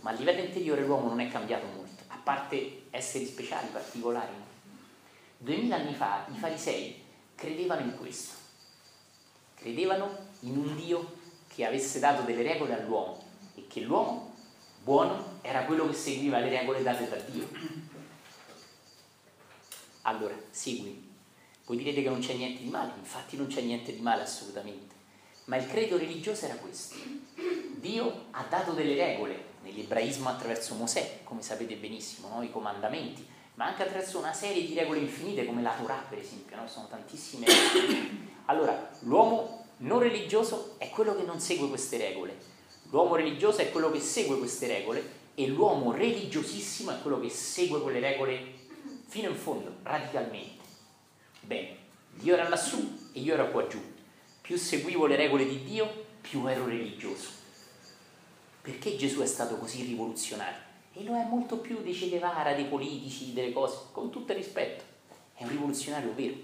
ma 0.00 0.10
a 0.10 0.14
livello 0.14 0.42
interiore 0.42 0.84
l'uomo 0.84 1.08
non 1.08 1.20
è 1.20 1.28
cambiato 1.28 1.66
molto 1.66 1.84
parte 2.24 2.86
esseri 2.90 3.26
speciali, 3.26 3.68
particolari. 3.68 4.32
Duemila 5.36 5.76
anni 5.76 5.94
fa 5.94 6.26
i 6.32 6.36
farisei 6.36 7.04
credevano 7.34 7.82
in 7.82 7.96
questo, 7.96 8.34
credevano 9.54 10.16
in 10.40 10.56
un 10.56 10.74
Dio 10.74 11.22
che 11.46 11.66
avesse 11.66 12.00
dato 12.00 12.22
delle 12.22 12.42
regole 12.42 12.74
all'uomo 12.74 13.22
e 13.54 13.66
che 13.68 13.80
l'uomo 13.80 14.34
buono 14.82 15.38
era 15.42 15.64
quello 15.64 15.86
che 15.86 15.94
seguiva 15.94 16.38
le 16.38 16.48
regole 16.48 16.82
date 16.82 17.08
da 17.08 17.16
Dio. 17.16 17.46
Allora, 20.02 20.34
segui. 20.50 21.03
Voi 21.66 21.76
direte 21.78 22.02
che 22.02 22.08
non 22.10 22.20
c'è 22.20 22.34
niente 22.34 22.62
di 22.62 22.68
male, 22.68 22.92
infatti 22.98 23.36
non 23.36 23.46
c'è 23.46 23.62
niente 23.62 23.94
di 23.94 24.00
male 24.00 24.22
assolutamente. 24.22 24.94
Ma 25.46 25.56
il 25.56 25.66
credo 25.66 25.96
religioso 25.96 26.44
era 26.44 26.54
questo. 26.54 26.96
Dio 27.76 28.26
ha 28.30 28.44
dato 28.48 28.72
delle 28.72 28.94
regole 28.94 29.52
nell'ebraismo 29.62 30.28
attraverso 30.28 30.74
Mosè, 30.74 31.20
come 31.24 31.42
sapete 31.42 31.76
benissimo, 31.76 32.28
no? 32.28 32.42
i 32.42 32.50
comandamenti, 32.50 33.26
ma 33.54 33.66
anche 33.66 33.82
attraverso 33.82 34.18
una 34.18 34.32
serie 34.32 34.66
di 34.66 34.74
regole 34.74 34.98
infinite 35.00 35.46
come 35.46 35.62
la 35.62 35.74
Torah 35.78 36.04
per 36.08 36.18
esempio, 36.18 36.56
no? 36.56 36.68
sono 36.68 36.86
tantissime 36.88 37.46
regole. 37.46 38.32
Allora, 38.46 38.90
l'uomo 39.00 39.66
non 39.78 40.00
religioso 40.00 40.74
è 40.78 40.90
quello 40.90 41.16
che 41.16 41.22
non 41.22 41.40
segue 41.40 41.68
queste 41.68 41.96
regole, 41.96 42.36
l'uomo 42.90 43.16
religioso 43.16 43.62
è 43.62 43.70
quello 43.70 43.90
che 43.90 44.00
segue 44.00 44.38
queste 44.38 44.66
regole 44.66 45.22
e 45.34 45.46
l'uomo 45.46 45.92
religiosissimo 45.92 46.90
è 46.90 47.00
quello 47.00 47.20
che 47.20 47.30
segue 47.30 47.80
quelle 47.80 48.00
regole 48.00 48.52
fino 49.06 49.30
in 49.30 49.36
fondo, 49.36 49.76
radicalmente. 49.82 50.63
Bene, 51.44 51.76
Dio 52.14 52.34
era 52.34 52.48
lassù 52.48 53.10
e 53.12 53.20
io 53.20 53.34
ero 53.34 53.50
qua 53.50 53.66
giù. 53.66 53.80
Più 54.40 54.56
seguivo 54.56 55.06
le 55.06 55.16
regole 55.16 55.46
di 55.46 55.62
Dio, 55.62 56.06
più 56.20 56.46
ero 56.46 56.66
religioso. 56.66 57.28
Perché 58.62 58.96
Gesù 58.96 59.20
è 59.20 59.26
stato 59.26 59.56
così 59.58 59.82
rivoluzionario? 59.82 60.62
E 60.94 61.04
lo 61.04 61.14
è 61.14 61.24
molto 61.26 61.58
più 61.58 61.82
dei 61.82 61.92
Che 61.92 62.08
Guevara, 62.08 62.54
dei 62.54 62.64
politici, 62.64 63.34
delle 63.34 63.52
cose, 63.52 63.76
con 63.92 64.10
tutto 64.10 64.32
il 64.32 64.38
rispetto. 64.38 64.84
È 65.34 65.42
un 65.42 65.50
rivoluzionario 65.50 66.14
vero, 66.14 66.36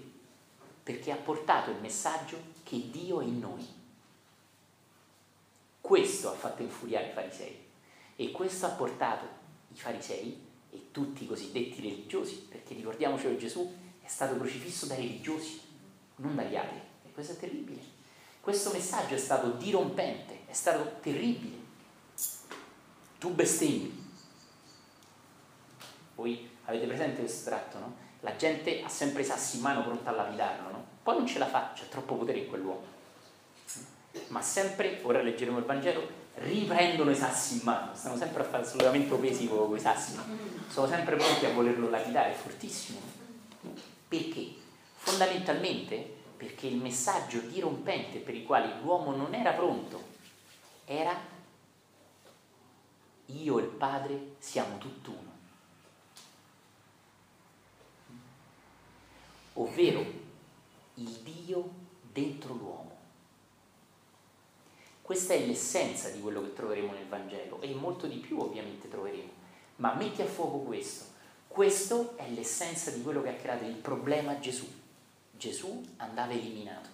perché 0.83 1.11
ha 1.11 1.15
portato 1.15 1.71
il 1.71 1.79
messaggio 1.79 2.37
che 2.63 2.89
Dio 2.91 3.21
è 3.21 3.23
in 3.23 3.39
noi. 3.39 3.65
Questo 5.79 6.29
ha 6.29 6.33
fatto 6.33 6.61
infuriare 6.61 7.07
i 7.07 7.11
farisei 7.11 7.57
e 8.15 8.31
questo 8.31 8.67
ha 8.67 8.69
portato 8.69 9.25
i 9.73 9.75
farisei 9.75 10.39
e 10.69 10.87
tutti 10.91 11.23
i 11.23 11.27
cosiddetti 11.27 11.81
religiosi, 11.81 12.45
perché 12.47 12.75
ricordiamoci 12.75 13.23
che 13.23 13.37
Gesù 13.37 13.80
stato 14.11 14.37
crocifisso 14.37 14.85
dai 14.87 14.97
religiosi, 14.97 15.61
non 16.17 16.35
dagli 16.35 16.55
altri. 16.55 16.81
E 17.05 17.11
questo 17.13 17.33
è 17.33 17.37
terribile. 17.37 17.79
Questo 18.41 18.71
messaggio 18.71 19.15
è 19.15 19.17
stato 19.17 19.51
dirompente, 19.51 20.39
è 20.47 20.53
stato 20.53 20.99
terribile. 21.01 21.57
Tu 23.17 23.33
bestemmi. 23.33 24.09
Voi 26.15 26.49
avete 26.65 26.87
presente 26.87 27.21
questo 27.21 27.49
tratto, 27.49 27.79
no? 27.79 27.95
La 28.19 28.35
gente 28.35 28.83
ha 28.83 28.89
sempre 28.89 29.21
i 29.21 29.25
sassi 29.25 29.57
in 29.57 29.63
mano 29.63 29.83
pronta 29.83 30.09
a 30.11 30.13
lapidarlo, 30.13 30.69
no? 30.69 30.85
Poi 31.01 31.17
non 31.17 31.25
ce 31.25 31.39
la 31.39 31.47
fa, 31.47 31.71
c'è 31.73 31.87
troppo 31.87 32.15
potere 32.15 32.39
in 32.39 32.49
quell'uomo. 32.49 32.83
Ma 34.27 34.41
sempre, 34.41 34.99
ora 35.03 35.21
leggeremo 35.21 35.57
il 35.57 35.63
Vangelo, 35.63 36.05
riprendono 36.35 37.11
i 37.11 37.15
sassi 37.15 37.55
in 37.55 37.61
mano, 37.63 37.95
stanno 37.95 38.17
sempre 38.17 38.41
a 38.41 38.45
fare 38.45 38.63
assolutamente 38.63 39.15
pesi 39.15 39.47
con 39.47 39.75
i 39.75 39.79
sassi, 39.79 40.19
sono 40.67 40.87
sempre 40.87 41.15
pronti 41.15 41.45
a 41.45 41.53
volerlo 41.53 41.89
lapidare, 41.89 42.33
è 42.33 42.35
fortissimo. 42.35 42.99
Perché? 44.11 44.53
Fondamentalmente 44.95 46.19
perché 46.35 46.67
il 46.67 46.75
messaggio 46.75 47.39
dirompente 47.39 48.19
per 48.19 48.35
il 48.35 48.45
quale 48.45 48.81
l'uomo 48.81 49.15
non 49.15 49.33
era 49.33 49.53
pronto 49.53 50.03
era 50.83 51.17
io 53.27 53.59
e 53.59 53.61
il 53.61 53.69
Padre 53.69 54.35
siamo 54.39 54.77
tutt'uno. 54.79 55.31
Ovvero 59.53 60.05
il 60.95 61.09
Dio 61.23 61.69
dentro 62.11 62.53
l'uomo. 62.53 62.97
Questa 65.01 65.35
è 65.35 65.45
l'essenza 65.45 66.09
di 66.09 66.19
quello 66.19 66.41
che 66.41 66.51
troveremo 66.51 66.91
nel 66.91 67.07
Vangelo 67.07 67.61
e 67.61 67.73
molto 67.73 68.07
di 68.07 68.17
più 68.17 68.41
ovviamente 68.41 68.89
troveremo. 68.89 69.31
Ma 69.77 69.93
metti 69.93 70.21
a 70.21 70.25
fuoco 70.25 70.57
questo. 70.57 71.10
Questo 71.51 72.15
è 72.15 72.29
l'essenza 72.29 72.91
di 72.91 73.01
quello 73.01 73.21
che 73.21 73.27
ha 73.27 73.33
creato 73.33 73.65
il 73.65 73.75
problema 73.75 74.39
Gesù. 74.39 74.65
Gesù 75.31 75.85
andava 75.97 76.31
eliminato. 76.31 76.87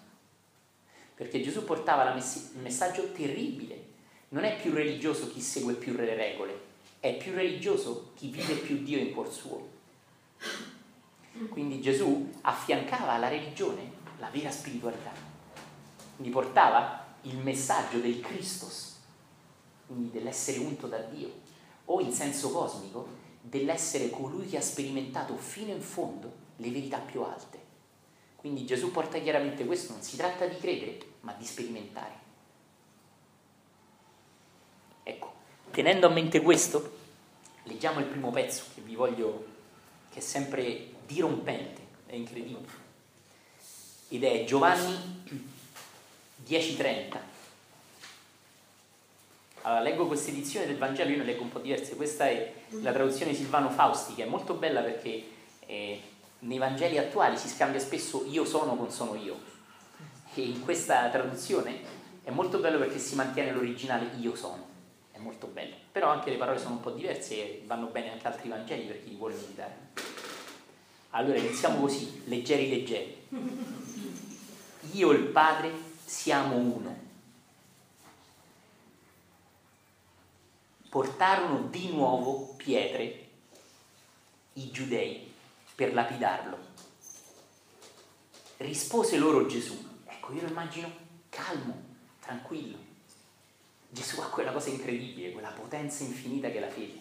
Perché 1.14 1.42
Gesù 1.42 1.64
portava 1.64 2.12
mess- 2.12 2.54
il 2.56 2.62
messaggio 2.62 3.12
terribile. 3.12 3.86
Non 4.30 4.46
è 4.46 4.60
più 4.60 4.74
religioso 4.74 5.30
chi 5.30 5.42
segue 5.42 5.76
più 5.76 5.94
le 5.94 6.16
regole, 6.16 6.60
è 7.00 7.16
più 7.16 7.34
religioso 7.34 8.14
chi 8.16 8.30
vive 8.30 8.56
più 8.56 8.82
Dio 8.82 8.98
in 8.98 9.14
cuor 9.14 9.32
suo. 9.32 9.70
Quindi 11.50 11.80
Gesù 11.80 12.28
affiancava 12.42 13.12
alla 13.12 13.28
religione 13.28 13.92
la 14.18 14.30
vera 14.30 14.50
spiritualità. 14.50 15.12
Quindi 16.16 16.34
portava 16.34 17.06
il 17.22 17.38
messaggio 17.38 18.00
del 18.00 18.22
Christos, 18.22 18.98
quindi 19.86 20.10
dell'essere 20.10 20.58
unto 20.58 20.88
da 20.88 20.98
Dio, 20.98 21.32
o 21.86 22.02
in 22.02 22.12
senso 22.12 22.50
cosmico 22.50 23.26
dell'essere 23.50 24.10
colui 24.10 24.48
che 24.48 24.58
ha 24.58 24.62
sperimentato 24.62 25.36
fino 25.38 25.72
in 25.72 25.82
fondo 25.82 26.46
le 26.58 26.70
verità 26.70 26.98
più 27.00 27.22
alte. 27.22 27.66
Quindi 28.36 28.66
Gesù 28.66 28.92
porta 28.92 29.20
chiaramente 29.20 29.66
questo, 29.66 29.94
non 29.94 30.02
si 30.02 30.18
tratta 30.18 30.46
di 30.46 30.58
credere, 30.58 31.00
ma 31.22 31.34
di 31.34 31.46
sperimentare. 31.46 32.26
Ecco, 35.04 35.34
tenendo 35.72 36.08
a 36.08 36.10
mente 36.10 36.42
questo, 36.42 36.98
leggiamo 37.64 38.00
il 38.00 38.06
primo 38.06 38.32
pezzo 38.32 38.66
che 38.76 38.82
vi 38.82 38.96
voglio, 38.96 39.46
che 40.12 40.20
è 40.20 40.22
sempre 40.22 40.92
dirompente, 41.06 41.82
è 42.06 42.16
incredibile, 42.16 42.86
ed 44.10 44.24
è 44.24 44.44
Giovanni 44.44 45.24
10.30. 46.46 47.36
Allora, 49.68 49.82
leggo 49.82 50.08
questa 50.08 50.32
edizione 50.32 50.66
del 50.66 50.78
Vangelo, 50.78 51.10
io 51.10 51.18
ne 51.18 51.26
leggo 51.26 51.42
un 51.42 51.50
po' 51.50 51.60
diverse, 51.60 51.98
questa 51.98 52.30
è 52.30 52.54
la 52.70 52.94
traduzione 52.94 53.34
Silvano 53.34 53.70
Fausti, 53.70 54.16
che 54.16 54.24
è 54.24 54.26
molto 54.26 54.54
bella 54.54 54.80
perché 54.80 55.22
eh, 55.66 56.02
nei 56.40 56.58
Vangeli 56.58 56.98
attuali 56.98 57.36
si 57.36 57.50
scambia 57.50 57.78
spesso 57.78 58.24
io 58.30 58.46
sono 58.46 58.78
con 58.78 58.90
sono 58.90 59.16
io. 59.16 59.38
E 60.36 60.42
in 60.42 60.62
questa 60.62 61.10
traduzione 61.10 61.82
è 62.24 62.30
molto 62.30 62.60
bello 62.60 62.78
perché 62.78 62.98
si 62.98 63.16
mantiene 63.16 63.52
l'originale 63.52 64.12
io 64.22 64.36
sono, 64.36 64.66
è 65.12 65.18
molto 65.18 65.48
bello. 65.48 65.76
Però 65.92 66.08
anche 66.08 66.30
le 66.30 66.38
parole 66.38 66.60
sono 66.60 66.76
un 66.76 66.80
po' 66.80 66.92
diverse 66.92 67.34
e 67.34 67.64
vanno 67.66 67.88
bene 67.88 68.14
anche 68.14 68.26
altri 68.26 68.48
Vangeli 68.48 68.86
per 68.86 69.04
chi 69.04 69.10
li 69.10 69.16
vuole 69.18 69.36
meditare. 69.36 69.76
Allora 71.10 71.38
iniziamo 71.40 71.82
così, 71.82 72.22
leggeri 72.28 72.70
leggeri. 72.70 73.28
Io 74.94 75.12
il 75.12 75.26
Padre 75.26 75.72
siamo 76.06 76.56
uno. 76.56 77.07
Portarono 80.90 81.68
di 81.68 81.92
nuovo 81.92 82.54
pietre 82.56 83.28
i 84.54 84.72
giudei 84.72 85.32
per 85.76 85.94
lapidarlo. 85.94 86.58
Rispose 88.58 89.18
loro 89.18 89.46
Gesù, 89.46 89.78
ecco 90.06 90.34
io 90.34 90.42
lo 90.42 90.48
immagino 90.48 90.92
calmo, 91.30 91.84
tranquillo. 92.20 92.78
Gesù 93.90 94.20
ha 94.22 94.30
quella 94.30 94.52
cosa 94.52 94.70
incredibile, 94.70 95.32
quella 95.32 95.50
potenza 95.50 96.04
infinita 96.04 96.50
che 96.50 96.60
la 96.60 96.70
fede. 96.70 97.00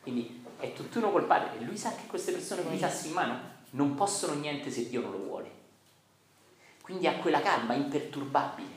Quindi 0.00 0.44
è 0.58 0.72
tutt'uno 0.72 1.10
col 1.10 1.26
Padre 1.26 1.58
e 1.58 1.64
lui 1.64 1.76
sa 1.76 1.94
che 1.94 2.06
queste 2.06 2.32
persone 2.32 2.62
con 2.62 2.72
i 2.72 2.78
sassi 2.78 3.08
in 3.08 3.14
mano 3.14 3.40
non 3.70 3.94
possono 3.94 4.34
niente 4.34 4.70
se 4.70 4.88
Dio 4.88 5.00
non 5.00 5.10
lo 5.10 5.18
vuole. 5.18 5.50
Quindi 6.82 7.06
ha 7.06 7.16
quella 7.18 7.40
calma 7.40 7.74
imperturbabile, 7.74 8.74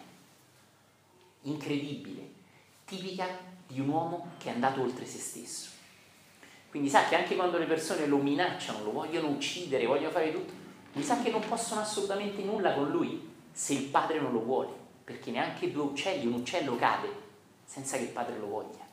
incredibile, 1.42 2.32
tipica 2.86 3.28
di 3.68 3.80
un 3.80 3.90
uomo 3.90 4.32
che 4.38 4.50
è 4.50 4.54
andato 4.54 4.82
oltre 4.82 5.06
se 5.06 5.20
stesso. 5.20 5.70
Quindi 6.70 6.90
sa 6.90 7.06
che 7.06 7.16
anche 7.16 7.36
quando 7.36 7.58
le 7.58 7.66
persone 7.66 8.06
lo 8.06 8.18
minacciano, 8.18 8.84
lo 8.84 8.92
vogliono 8.92 9.30
uccidere, 9.30 9.86
vogliono 9.86 10.12
fare 10.12 10.32
tutto, 10.32 10.54
lui 10.94 11.04
sa 11.04 11.22
che 11.22 11.30
non 11.30 11.46
possono 11.48 11.82
assolutamente 11.82 12.42
nulla 12.44 12.74
con 12.74 12.90
lui 12.90 13.34
se 13.52 13.74
il 13.74 13.84
padre 13.86 14.20
non 14.20 14.34
lo 14.34 14.42
vuole, 14.42 14.70
perché 15.04 15.32
neanche 15.32 15.72
due 15.72 15.84
uccelli, 15.84 16.26
un 16.26 16.34
uccello 16.34 16.76
cade 16.76 17.24
senza 17.66 17.98
che 17.98 18.04
il 18.04 18.10
padre 18.10 18.38
lo 18.38 18.48
voglia. 18.48 18.84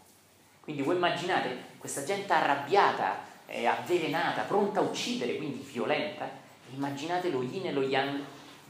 Quindi 0.60 0.82
voi 0.82 0.94
immaginate 0.94 1.70
questa 1.78 2.04
gente 2.04 2.32
arrabbiata, 2.32 3.24
eh, 3.46 3.66
avvelenata, 3.66 4.42
pronta 4.42 4.80
a 4.80 4.84
uccidere, 4.84 5.36
quindi 5.36 5.58
violenta, 5.58 6.28
immaginate 6.72 7.30
lo 7.30 7.42
yin 7.42 7.66
e 7.66 7.72
lo 7.72 7.82
yang 7.82 8.20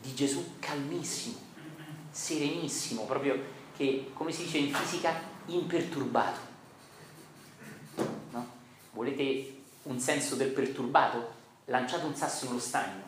di 0.00 0.14
Gesù 0.14 0.54
calmissimo, 0.58 1.36
serenissimo, 2.10 3.04
proprio 3.04 3.38
che, 3.76 4.10
come 4.14 4.32
si 4.32 4.44
dice 4.44 4.58
in 4.58 4.74
fisica, 4.74 5.30
imperturbato. 5.46 6.40
No? 8.30 8.46
Volete 8.92 9.62
un 9.84 9.98
senso 9.98 10.36
del 10.36 10.50
perturbato? 10.50 11.40
Lanciate 11.66 12.04
un 12.04 12.14
sasso 12.14 12.46
nello 12.46 12.58
stagno. 12.58 13.02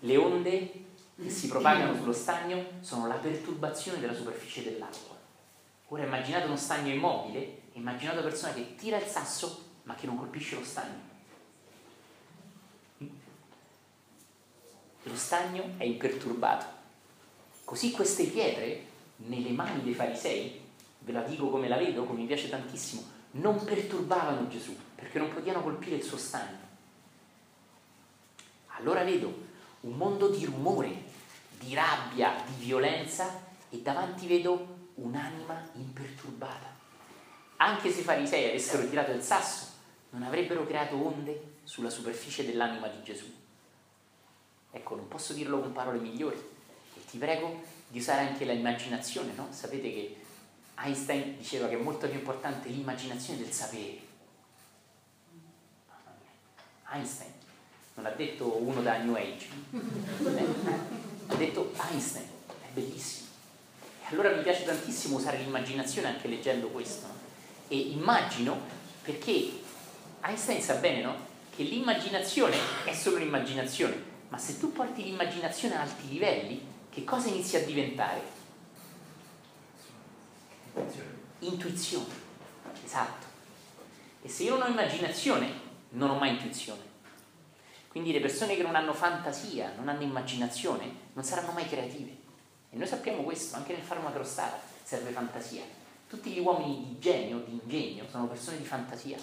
Le 0.00 0.16
onde 0.16 0.84
che 1.20 1.30
si 1.30 1.48
propagano 1.48 1.94
sullo 1.96 2.12
stagno 2.12 2.64
sono 2.80 3.06
la 3.06 3.14
perturbazione 3.14 4.00
della 4.00 4.14
superficie 4.14 4.62
dell'acqua. 4.62 5.14
Ora 5.88 6.04
immaginate 6.04 6.46
uno 6.46 6.56
stagno 6.56 6.92
immobile 6.92 7.64
immaginate 7.76 8.18
una 8.18 8.28
persona 8.28 8.52
che 8.52 8.74
tira 8.74 8.98
il 8.98 9.06
sasso 9.06 9.64
ma 9.84 9.94
che 9.94 10.06
non 10.06 10.16
colpisce 10.16 10.56
lo 10.56 10.64
stagno. 10.64 11.14
Lo 15.02 15.14
stagno 15.14 15.74
è 15.76 15.84
imperturbato. 15.84 16.66
Così 17.64 17.92
queste 17.92 18.24
pietre 18.24 18.84
nelle 19.16 19.50
mani 19.50 19.82
dei 19.82 19.94
farisei, 19.94 20.60
ve 21.06 21.12
la 21.12 21.22
dico 21.22 21.48
come 21.48 21.68
la 21.68 21.76
vedo, 21.76 22.04
come 22.04 22.20
mi 22.20 22.26
piace 22.26 22.48
tantissimo, 22.48 23.02
non 23.32 23.64
perturbavano 23.64 24.48
Gesù 24.48 24.76
perché 24.94 25.18
non 25.18 25.32
potevano 25.32 25.62
colpire 25.62 25.96
il 25.96 26.02
suo 26.02 26.16
stagno. 26.16 26.64
Allora 28.78 29.04
vedo 29.04 29.44
un 29.82 29.92
mondo 29.92 30.28
di 30.28 30.44
rumore, 30.44 31.04
di 31.60 31.74
rabbia, 31.74 32.34
di 32.44 32.64
violenza 32.64 33.40
e 33.70 33.80
davanti 33.80 34.26
vedo 34.26 34.90
un'anima 34.94 35.70
imperturbata. 35.74 36.74
Anche 37.58 37.92
se 37.92 38.00
i 38.00 38.04
farisei 38.04 38.48
avessero 38.48 38.86
tirato 38.88 39.12
il 39.12 39.22
sasso, 39.22 39.74
non 40.10 40.24
avrebbero 40.24 40.66
creato 40.66 40.96
onde 40.96 41.58
sulla 41.62 41.88
superficie 41.88 42.44
dell'anima 42.44 42.88
di 42.88 43.02
Gesù. 43.04 43.32
Ecco, 44.72 44.96
non 44.96 45.06
posso 45.08 45.32
dirlo 45.32 45.60
con 45.60 45.72
parole 45.72 46.00
migliori. 46.00 46.36
E 46.36 47.04
ti 47.08 47.16
prego 47.16 47.62
di 47.86 47.98
usare 47.98 48.26
anche 48.26 48.44
l'immaginazione, 48.44 49.32
no? 49.34 49.46
Sapete 49.50 49.90
che 49.92 50.16
Einstein 50.78 51.36
diceva 51.38 51.68
che 51.68 51.74
è 51.74 51.82
molto 51.82 52.06
più 52.08 52.18
importante 52.18 52.68
l'immaginazione 52.68 53.40
del 53.40 53.52
sapere. 53.52 54.04
Einstein, 56.92 57.32
non 57.94 58.06
ha 58.06 58.10
detto 58.10 58.62
uno 58.62 58.82
da 58.82 58.98
New 58.98 59.14
Age, 59.14 59.48
eh? 59.72 60.46
ha 61.26 61.34
detto 61.34 61.72
Einstein, 61.90 62.26
è 62.62 62.66
bellissimo. 62.72 63.28
E 64.02 64.12
allora 64.12 64.30
mi 64.30 64.42
piace 64.42 64.64
tantissimo 64.64 65.16
usare 65.16 65.38
l'immaginazione 65.38 66.08
anche 66.08 66.28
leggendo 66.28 66.68
questo. 66.68 67.06
E 67.68 67.76
immagino 67.76 68.56
perché 69.02 69.60
Einstein 70.20 70.62
sa 70.62 70.74
bene, 70.74 71.02
no? 71.02 71.16
che 71.56 71.62
l'immaginazione 71.62 72.56
è 72.84 72.92
solo 72.92 73.16
un'immaginazione, 73.16 73.96
ma 74.28 74.36
se 74.36 74.58
tu 74.58 74.72
porti 74.72 75.02
l'immaginazione 75.02 75.76
a 75.76 75.80
alti 75.80 76.08
livelli, 76.08 76.60
che 76.90 77.02
cosa 77.02 77.28
inizia 77.28 77.60
a 77.60 77.62
diventare? 77.62 78.35
Intuizione. 81.40 82.14
Esatto. 82.84 83.26
E 84.22 84.28
se 84.28 84.42
io 84.42 84.56
non 84.56 84.68
ho 84.68 84.70
immaginazione, 84.70 85.52
non 85.90 86.10
ho 86.10 86.18
mai 86.18 86.30
intuizione. 86.30 86.80
Quindi 87.88 88.12
le 88.12 88.20
persone 88.20 88.56
che 88.56 88.62
non 88.62 88.74
hanno 88.76 88.92
fantasia, 88.92 89.72
non 89.76 89.88
hanno 89.88 90.02
immaginazione, 90.02 90.90
non 91.14 91.24
saranno 91.24 91.52
mai 91.52 91.66
creative. 91.66 92.10
E 92.70 92.76
noi 92.76 92.86
sappiamo 92.86 93.22
questo, 93.22 93.56
anche 93.56 93.72
nel 93.72 93.82
fare 93.82 94.00
una 94.00 94.12
crostata 94.12 94.60
serve 94.82 95.10
fantasia. 95.10 95.62
Tutti 96.08 96.30
gli 96.30 96.40
uomini 96.40 96.88
di 96.88 96.98
genio, 96.98 97.38
di 97.38 97.52
ingegno, 97.52 98.04
sono 98.10 98.26
persone 98.26 98.58
di 98.58 98.64
fantasia. 98.64 99.16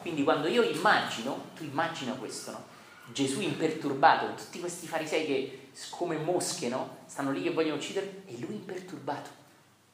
Quindi 0.00 0.24
quando 0.24 0.48
io 0.48 0.62
immagino, 0.62 1.50
tu 1.54 1.62
immagina 1.64 2.12
questo, 2.14 2.50
no? 2.50 2.64
Gesù 3.12 3.40
imperturbato, 3.40 4.34
tutti 4.34 4.60
questi 4.60 4.86
farisei 4.86 5.26
che 5.26 5.68
come 5.90 6.16
mosche, 6.16 6.68
no? 6.68 6.98
Stanno 7.06 7.32
lì 7.32 7.42
che 7.42 7.52
vogliono 7.52 7.76
uccidere 7.76 8.22
e 8.26 8.38
lui 8.38 8.54
imperturbato. 8.54 9.30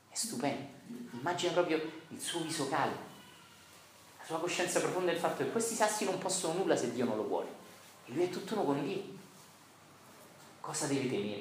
È 0.09 0.15
stupendo. 0.15 0.75
Immagina 1.13 1.53
proprio 1.53 1.81
il 2.09 2.21
suo 2.21 2.41
viso 2.41 2.69
calmo, 2.69 2.97
la 4.19 4.25
sua 4.25 4.39
coscienza 4.39 4.81
profonda 4.81 5.11
del 5.11 5.21
fatto 5.21 5.43
che 5.43 5.51
questi 5.51 5.75
sassi 5.75 6.05
non 6.05 6.19
possono 6.19 6.55
nulla 6.55 6.77
se 6.77 6.93
Dio 6.93 7.05
non 7.05 7.17
lo 7.17 7.25
vuole. 7.25 7.49
E 8.07 8.13
lui 8.13 8.25
è 8.25 8.31
tutt'uno 8.31 8.65
con 8.65 8.85
Dio. 8.85 9.03
Cosa 10.61 10.87
deve 10.87 11.09
temere? 11.09 11.41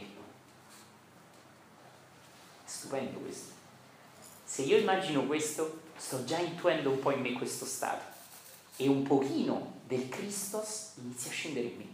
È 2.66 2.68
stupendo 2.68 3.20
questo. 3.20 3.54
Se 4.44 4.62
io 4.64 4.78
immagino 4.78 5.26
questo, 5.26 5.82
sto 5.96 6.24
già 6.24 6.38
intuendo 6.38 6.90
un 6.90 7.00
po' 7.00 7.12
in 7.12 7.22
me 7.22 7.34
questo 7.34 7.66
stato 7.66 8.04
e 8.78 8.88
un 8.88 9.04
pochino 9.04 9.75
del 9.86 10.10
Christos 10.10 10.94
inizia 10.98 11.30
a 11.30 11.34
scendere 11.34 11.68
in 11.68 11.78
me. 11.78 11.86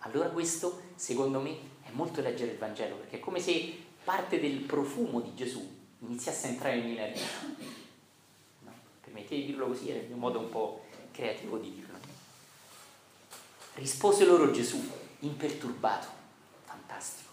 Allora 0.00 0.28
questo, 0.28 0.82
secondo 0.94 1.40
me, 1.40 1.56
è 1.82 1.90
molto 1.90 2.20
leggere 2.20 2.52
il 2.52 2.58
Vangelo, 2.58 2.96
perché 2.96 3.16
è 3.16 3.20
come 3.20 3.40
se 3.40 3.76
parte 4.04 4.38
del 4.40 4.60
profumo 4.60 5.20
di 5.20 5.34
Gesù 5.34 5.76
iniziasse 6.00 6.46
a 6.46 6.50
entrare 6.50 6.76
in 6.76 6.94
me 6.94 7.14
no? 8.60 8.72
Permettete 9.00 9.34
di 9.34 9.46
dirlo 9.46 9.66
così, 9.66 9.90
è 9.90 9.96
il 9.96 10.06
mio 10.06 10.16
modo 10.16 10.38
un 10.38 10.48
po' 10.50 10.84
creativo 11.10 11.58
di 11.58 11.74
dirlo. 11.74 11.98
Rispose 13.74 14.24
loro 14.24 14.52
Gesù, 14.52 14.80
imperturbato, 15.20 16.06
fantastico. 16.64 17.30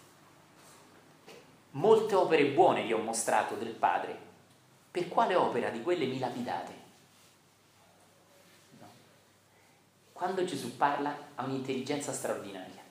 Molte 1.71 2.15
opere 2.15 2.45
buone 2.47 2.83
vi 2.83 2.93
ho 2.93 2.97
mostrato 2.97 3.55
del 3.55 3.73
Padre, 3.73 4.17
per 4.89 5.07
quale 5.07 5.35
opera 5.35 5.69
di 5.69 5.81
quelle 5.81 6.05
mi 6.05 6.17
lapidate? 6.17 6.84
Quando 10.25 10.43
Gesù 10.43 10.75
parla 10.75 11.15
ha 11.35 11.43
un'intelligenza 11.43 12.11
straordinaria. 12.11 12.81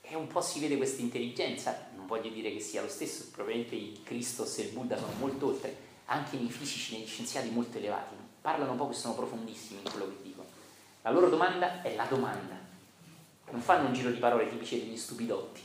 E 0.00 0.16
un 0.16 0.26
po' 0.26 0.40
si 0.40 0.58
vede 0.58 0.76
questa 0.76 1.00
intelligenza, 1.00 1.86
non 1.94 2.08
voglio 2.08 2.28
dire 2.28 2.52
che 2.52 2.58
sia 2.58 2.82
lo 2.82 2.88
stesso, 2.88 3.28
probabilmente 3.30 3.76
il 3.76 4.02
Cristo 4.02 4.44
e 4.56 4.62
il 4.62 4.70
Buddha 4.70 4.98
sono 4.98 5.12
molto 5.20 5.46
oltre, 5.46 5.76
anche 6.06 6.36
nei 6.36 6.50
fisici, 6.50 6.96
negli 6.96 7.06
scienziati 7.06 7.50
molto 7.50 7.78
elevati, 7.78 8.16
no? 8.16 8.26
parlano 8.40 8.74
poco 8.74 8.90
e 8.90 8.96
sono 8.96 9.14
profondissimi 9.14 9.78
in 9.80 9.88
quello 9.88 10.08
che 10.08 10.22
dicono. 10.24 10.48
La 11.02 11.12
loro 11.12 11.28
domanda 11.28 11.82
è 11.82 11.94
la 11.94 12.06
domanda, 12.06 12.56
non 13.50 13.60
fanno 13.60 13.86
un 13.86 13.94
giro 13.94 14.10
di 14.10 14.18
parole 14.18 14.48
tipici 14.48 14.80
degli 14.80 14.96
stupidotti, 14.96 15.62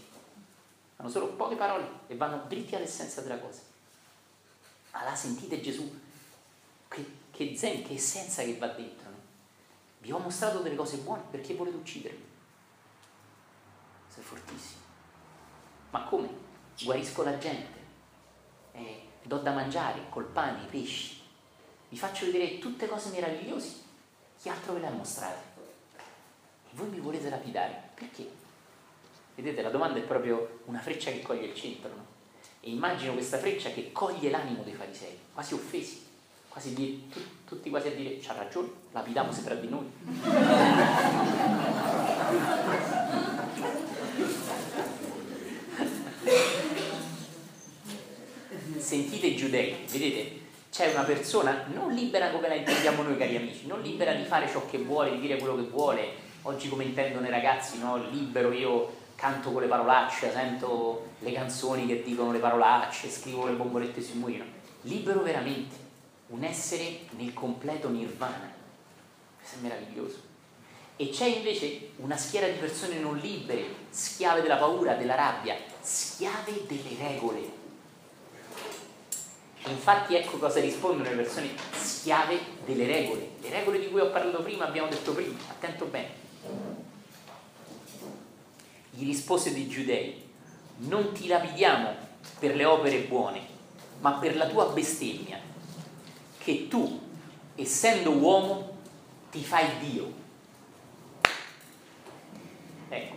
fanno 0.98 1.10
solo 1.10 1.30
poche 1.30 1.56
parole 1.56 1.84
e 2.06 2.16
vanno 2.16 2.44
dritti 2.48 2.76
all'essenza 2.76 3.22
della 3.22 3.40
cosa. 3.40 3.62
Ma 4.92 5.04
la 5.04 5.16
sentite 5.16 5.60
Gesù? 5.62 6.00
Che, 6.88 7.06
che 7.32 7.56
zen, 7.58 7.82
che 7.82 7.96
essenza 7.96 8.44
che 8.44 8.56
va 8.58 8.68
dentro 8.68 9.05
vi 10.06 10.12
ho 10.12 10.20
mostrato 10.20 10.60
delle 10.60 10.76
cose 10.76 10.98
buone, 10.98 11.24
perché 11.32 11.56
volete 11.56 11.78
uccidermi? 11.78 12.24
Sei 14.08 14.24
fortissimo. 14.24 14.82
Ma 15.90 16.04
come? 16.04 16.30
Guarisco 16.80 17.24
la 17.24 17.38
gente, 17.40 17.80
eh, 18.74 19.08
do 19.24 19.40
da 19.40 19.52
mangiare 19.52 20.08
col 20.10 20.26
pane, 20.26 20.62
i 20.62 20.68
pesci, 20.68 21.22
vi 21.90 21.98
faccio 21.98 22.26
vedere 22.26 22.60
tutte 22.60 22.88
cose 22.88 23.10
meravigliose. 23.10 23.84
Chi 24.40 24.50
altro 24.50 24.74
ve 24.74 24.82
le 24.82 24.88
ha 24.88 24.92
mostrate? 24.92 25.44
E 25.98 26.74
voi 26.74 26.90
mi 26.90 27.00
volete 27.00 27.30
lapidare. 27.30 27.90
Perché? 27.96 28.30
Vedete, 29.34 29.64
la 29.64 29.72
domanda 29.72 29.98
è 29.98 30.04
proprio 30.04 30.60
una 30.66 30.80
freccia 30.80 31.10
che 31.10 31.24
coglie 31.24 31.48
il 31.48 31.56
centro, 31.56 31.90
no? 31.90 32.06
E 32.60 32.70
immagino 32.70 33.14
questa 33.14 33.40
freccia 33.40 33.72
che 33.72 33.92
coglie 33.92 34.30
l'animo 34.30 34.62
dei 34.62 34.74
farisei, 34.74 35.18
quasi 35.34 35.56
offesi 35.56 36.05
quasi 36.56 36.74
di, 36.74 37.04
tutti 37.44 37.70
quasi 37.70 37.90
a 37.90 37.92
dire 37.92 38.18
c'ha 38.22 38.32
ragione, 38.32 38.70
lapidiamo 38.94 39.30
tra 39.44 39.56
di 39.56 39.68
noi. 39.68 39.92
Sentite 48.78 49.28
i 49.28 49.36
giudei, 49.36 49.86
vedete? 49.92 50.44
C'è 50.72 50.94
una 50.94 51.04
persona 51.04 51.66
non 51.74 51.92
libera 51.92 52.30
come 52.30 52.48
la 52.48 52.54
intendiamo 52.54 53.04
noi 53.04 53.18
cari 53.18 53.36
amici, 53.36 53.68
non 53.68 53.82
libera 53.82 54.14
di 54.14 54.24
fare 54.24 54.48
ciò 54.48 54.66
che 54.66 54.78
vuole, 54.78 55.12
di 55.12 55.20
dire 55.20 55.38
quello 55.38 55.58
che 55.58 55.64
vuole, 55.64 56.14
oggi 56.44 56.70
come 56.70 56.86
intendono 56.86 57.28
i 57.28 57.32
ragazzi, 57.32 57.80
no? 57.80 57.98
libero 58.12 58.54
io 58.54 58.96
canto 59.16 59.52
con 59.52 59.62
le 59.62 59.68
parolacce, 59.68 60.32
sento 60.32 61.08
le 61.20 61.34
canzoni 61.34 61.86
che 61.86 62.02
dicono 62.02 62.32
le 62.32 62.40
parolacce, 62.40 63.10
scrivo 63.10 63.46
le 63.46 63.56
bombolette 63.56 64.02
sui 64.02 64.20
muri, 64.20 64.38
no? 64.38 64.46
libero 64.84 65.22
veramente 65.22 65.84
un 66.28 66.44
essere 66.44 67.02
nel 67.12 67.34
completo 67.34 67.90
nirvana. 67.90 68.52
Questo 69.38 69.58
è 69.58 69.62
meraviglioso. 69.62 70.34
E 70.98 71.10
c'è 71.10 71.26
invece 71.26 71.92
una 71.98 72.18
schiera 72.18 72.48
di 72.48 72.58
persone 72.58 72.98
non 73.00 73.18
libere, 73.18 73.66
schiave 73.90 74.42
della 74.42 74.56
paura, 74.56 74.94
della 74.96 75.16
rabbia, 75.16 75.56
schiave 75.82 76.66
delle 76.68 76.96
regole. 76.98 77.64
Infatti 79.68 80.16
ecco 80.16 80.38
cosa 80.38 80.60
rispondono 80.60 81.10
le 81.10 81.16
persone 81.16 81.50
schiave 81.74 82.40
delle 82.66 82.86
regole. 82.86 83.32
Le 83.42 83.50
regole 83.50 83.80
di 83.80 83.90
cui 83.90 84.00
ho 84.00 84.10
parlato 84.10 84.42
prima, 84.42 84.66
abbiamo 84.66 84.88
detto 84.88 85.14
prima, 85.14 85.38
attento 85.50 85.86
bene. 85.86 86.24
Gli 88.92 89.06
rispose 89.06 89.54
dei 89.54 89.68
giudei, 89.68 90.30
non 90.78 91.12
ti 91.12 91.28
lapidiamo 91.28 91.94
per 92.40 92.56
le 92.56 92.64
opere 92.64 93.00
buone, 93.00 93.42
ma 94.00 94.14
per 94.14 94.38
la 94.38 94.48
tua 94.48 94.68
bestemmia 94.68 95.54
che 96.46 96.68
tu, 96.68 97.02
essendo 97.56 98.12
uomo, 98.12 98.78
ti 99.32 99.44
fai 99.44 99.80
Dio. 99.80 100.14
Ecco, 102.88 103.16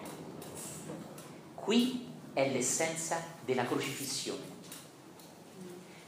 qui 1.55 2.09
è 2.33 2.51
l'essenza 2.51 3.23
della 3.45 3.67
crocifissione. 3.67 4.41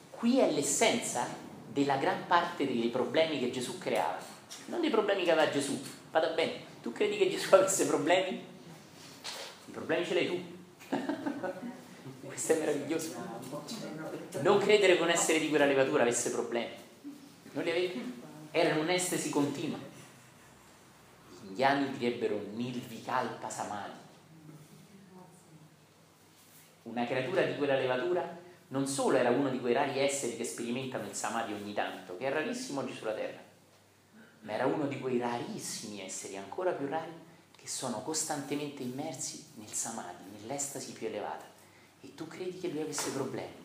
Qui 0.09 0.39
è 0.39 0.51
l'essenza 0.51 1.27
della 1.71 1.97
gran 1.97 2.27
parte 2.27 2.65
dei 2.65 2.89
problemi 2.89 3.39
che 3.39 3.51
Gesù 3.51 3.77
creava. 3.77 4.19
Non 4.67 4.81
dei 4.81 4.89
problemi 4.89 5.23
che 5.23 5.33
aveva 5.33 5.51
Gesù. 5.51 5.79
Vada 6.11 6.29
bene, 6.29 6.55
tu 6.81 6.91
credi 6.91 7.19
che 7.19 7.29
Gesù 7.29 7.55
avesse 7.55 7.87
problemi? 7.87 8.43
I 9.67 9.71
problemi 9.71 10.07
ce 10.07 10.15
l'hai 10.15 10.27
tu. 10.27 10.43
Questo 12.27 12.53
è 12.55 12.59
meraviglioso. 12.61 13.15
Non 14.41 14.59
credere 14.59 14.97
che 14.97 15.03
un 15.03 15.11
essere 15.11 15.39
di 15.39 15.51
quella 15.51 15.67
levatura 15.67 16.01
avesse 16.01 16.31
problemi. 16.31 16.89
Non 17.53 17.65
li 17.65 17.71
avevi? 17.71 18.23
Era 18.51 18.75
in 18.75 18.79
un'estasi 18.79 19.31
continua. 19.31 19.79
Gli 21.43 21.49
indiani 21.49 21.91
direbbero 21.97 22.41
Nilvikalpa 22.55 23.49
Samadhi. 23.49 24.01
una 26.91 27.07
creatura 27.07 27.43
di 27.43 27.57
quella 27.57 27.79
levatura, 27.79 28.39
non 28.69 28.87
solo 28.87 29.17
era 29.17 29.31
uno 29.31 29.49
di 29.49 29.61
quei 29.61 29.75
rari 29.75 29.99
esseri 29.99 30.37
che 30.37 30.45
sperimentano 30.45 31.07
il 31.07 31.15
samadhi 31.15 31.53
ogni 31.53 31.73
tanto, 31.73 32.17
che 32.17 32.27
è 32.27 32.33
rarissimo 32.33 32.81
oggi 32.81 32.95
sulla 32.95 33.15
Terra, 33.15 33.41
ma 34.41 34.53
era 34.53 34.67
uno 34.67 34.87
di 34.87 34.99
quei 34.99 35.19
rarissimi 35.19 36.03
esseri, 36.03 36.37
ancora 36.37 36.73
più 36.73 36.87
rari, 36.87 37.13
che 37.57 37.67
sono 37.67 38.03
costantemente 38.03 38.83
immersi 38.83 39.53
nel 39.55 39.73
samadhi, 39.73 40.25
nell'estasi 40.41 40.93
più 40.93 41.07
elevata. 41.07 41.45
E 42.01 42.15
tu 42.15 42.27
credi 42.27 42.59
che 42.59 42.69
lui 42.69 42.81
avesse 42.81 43.11
problemi? 43.11 43.60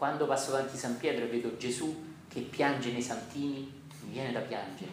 Quando 0.00 0.24
passo 0.26 0.52
davanti 0.52 0.78
San 0.78 0.96
Pietro 0.96 1.26
e 1.26 1.28
vedo 1.28 1.58
Gesù 1.58 1.94
che 2.26 2.40
piange 2.40 2.90
nei 2.90 3.02
santini, 3.02 3.70
mi 4.04 4.12
viene 4.12 4.32
da 4.32 4.40
piangere. 4.40 4.90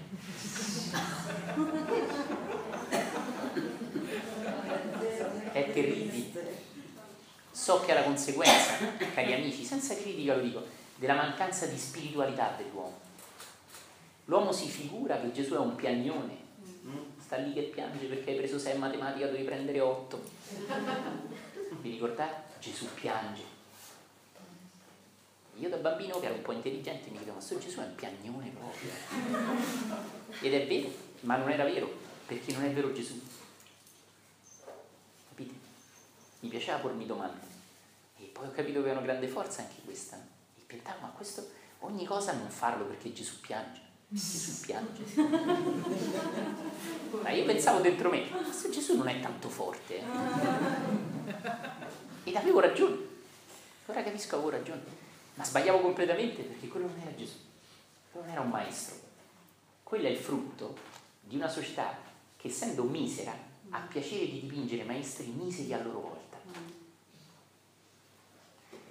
È 5.53 5.71
terribile. 5.71 6.57
So 7.53 7.79
che 7.79 7.93
è 7.93 7.93
la 7.93 8.03
conseguenza, 8.03 8.79
cari 9.13 9.33
amici, 9.33 9.63
senza 9.63 9.95
critica 9.95 10.35
lo 10.35 10.41
dico, 10.41 10.65
della 10.97 11.15
mancanza 11.15 11.67
di 11.67 11.77
spiritualità 11.77 12.55
dell'uomo. 12.57 12.99
L'uomo 14.25 14.51
si 14.51 14.67
figura 14.67 15.21
che 15.21 15.31
Gesù 15.31 15.53
è 15.53 15.59
un 15.59 15.75
piagnone, 15.75 16.35
sta 17.17 17.37
lì 17.37 17.53
che 17.53 17.61
piange 17.61 18.07
perché 18.07 18.31
hai 18.31 18.37
preso 18.39 18.59
6 18.59 18.73
in 18.73 18.79
matematica, 18.81 19.27
devi 19.27 19.45
prendere 19.45 19.79
8. 19.79 20.21
Vi 21.79 21.91
ricordate? 21.91 22.59
Gesù 22.59 22.87
piange. 22.93 23.55
Io 25.59 25.69
da 25.69 25.77
bambino 25.77 26.19
che 26.19 26.27
ero 26.27 26.35
un 26.35 26.43
po' 26.43 26.51
intelligente 26.51 27.09
mi 27.09 27.15
chiedevo, 27.15 27.37
ma 27.37 27.41
sto 27.41 27.57
Gesù 27.57 27.79
è 27.79 27.83
un 27.83 27.95
piagnone 27.95 28.51
proprio. 28.51 28.91
Ed 30.41 30.53
è 30.53 30.67
vero, 30.67 30.89
ma 31.21 31.35
non 31.37 31.49
era 31.49 31.63
vero, 31.63 31.91
perché 32.27 32.53
non 32.53 32.63
è 32.63 32.71
vero 32.71 32.93
Gesù. 32.93 33.19
Capite? 35.29 35.53
Mi 36.41 36.49
piaceva 36.49 36.77
pormi 36.77 37.07
domande. 37.07 37.45
E 38.17 38.25
poi 38.25 38.45
ho 38.45 38.51
capito 38.51 38.83
che 38.83 38.89
è 38.89 38.91
una 38.91 39.01
grande 39.01 39.27
forza 39.27 39.63
anche 39.63 39.81
questa. 39.83 40.15
E 40.17 40.61
pensavo, 40.67 40.99
ma 41.01 41.07
questo, 41.07 41.49
ogni 41.79 42.05
cosa 42.05 42.33
non 42.33 42.49
farlo 42.49 42.85
perché 42.85 43.11
Gesù 43.11 43.39
piange. 43.39 43.81
Gesù 44.09 44.61
piange. 44.61 45.03
Ma 47.21 47.31
io 47.31 47.45
pensavo 47.45 47.79
dentro 47.79 48.11
me, 48.11 48.29
questo 48.29 48.69
Gesù 48.69 48.95
non 48.95 49.07
è 49.07 49.19
tanto 49.19 49.49
forte. 49.49 49.97
Eh? 49.97 50.03
Ed 52.25 52.35
avevo 52.35 52.59
ragione. 52.59 52.95
Ora 53.87 54.03
capisco, 54.03 54.35
avevo 54.35 54.51
ragione. 54.51 55.05
Ma 55.37 55.43
sbagliavo 55.43 55.79
completamente 55.79 56.41
perché 56.41 56.67
quello 56.67 56.87
non 56.87 56.99
era 56.99 57.15
Gesù. 57.15 57.37
Quello 58.11 58.25
non 58.25 58.35
era 58.35 58.43
un 58.43 58.49
maestro. 58.49 58.95
Quello 59.83 60.07
è 60.07 60.09
il 60.09 60.17
frutto 60.17 60.75
di 61.21 61.35
una 61.35 61.47
società 61.47 61.95
che 62.35 62.47
essendo 62.47 62.83
misera 62.83 63.35
ha 63.69 63.79
piacere 63.81 64.25
di 64.25 64.41
dipingere 64.41 64.83
maestri 64.83 65.27
miseri 65.27 65.73
a 65.73 65.81
loro 65.81 65.99
volta. 65.99 66.37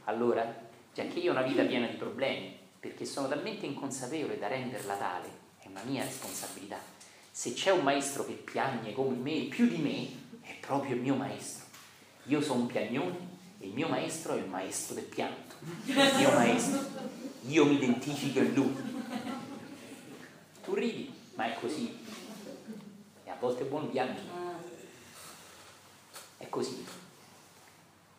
Allora, 0.05 0.69
già 0.95 1.05
che 1.07 1.19
io 1.19 1.31
ho 1.31 1.35
una 1.37 1.43
vita 1.43 1.65
piena 1.65 1.89
di 1.89 1.97
problemi, 1.97 2.57
perché 2.79 3.05
sono 3.05 3.27
talmente 3.27 3.67
inconsapevole 3.67 4.39
da 4.39 4.47
renderla 4.47 4.95
tale, 4.95 5.29
è 5.59 5.67
una 5.67 5.83
mia 5.83 6.05
responsabilità. 6.05 6.79
Se 7.31 7.55
c'è 7.55 7.71
un 7.71 7.83
maestro 7.83 8.25
che 8.25 8.35
piagne 8.35 8.93
come 8.93 9.17
me, 9.17 9.47
più 9.47 9.67
di 9.67 9.79
me, 9.79 10.09
è 10.43 10.55
proprio 10.61 10.95
il 10.95 11.01
mio 11.01 11.17
maestro. 11.17 11.65
Io 12.25 12.41
sono 12.41 12.61
un 12.61 12.67
piagnone 12.67 13.17
e 13.59 13.67
il 13.67 13.73
mio 13.75 13.89
maestro 13.89 14.35
è 14.35 14.39
il 14.39 14.49
maestro 14.49 14.95
del 14.95 15.05
pianto. 15.05 15.46
Mio 15.67 16.31
maestro. 16.31 16.81
Io 17.49 17.65
mi 17.65 17.75
identifico 17.75 18.39
in 18.39 18.55
lui. 18.55 18.75
Tu 20.65 20.75
ridi, 20.75 21.13
ma 21.35 21.47
è 21.47 21.57
così. 21.61 21.99
E 23.25 23.31
a 23.31 23.37
volte 23.39 23.63
è 23.63 23.67
buono 23.67 23.87
piangere. 23.87 24.27
È 26.39 26.49
così. 26.49 26.85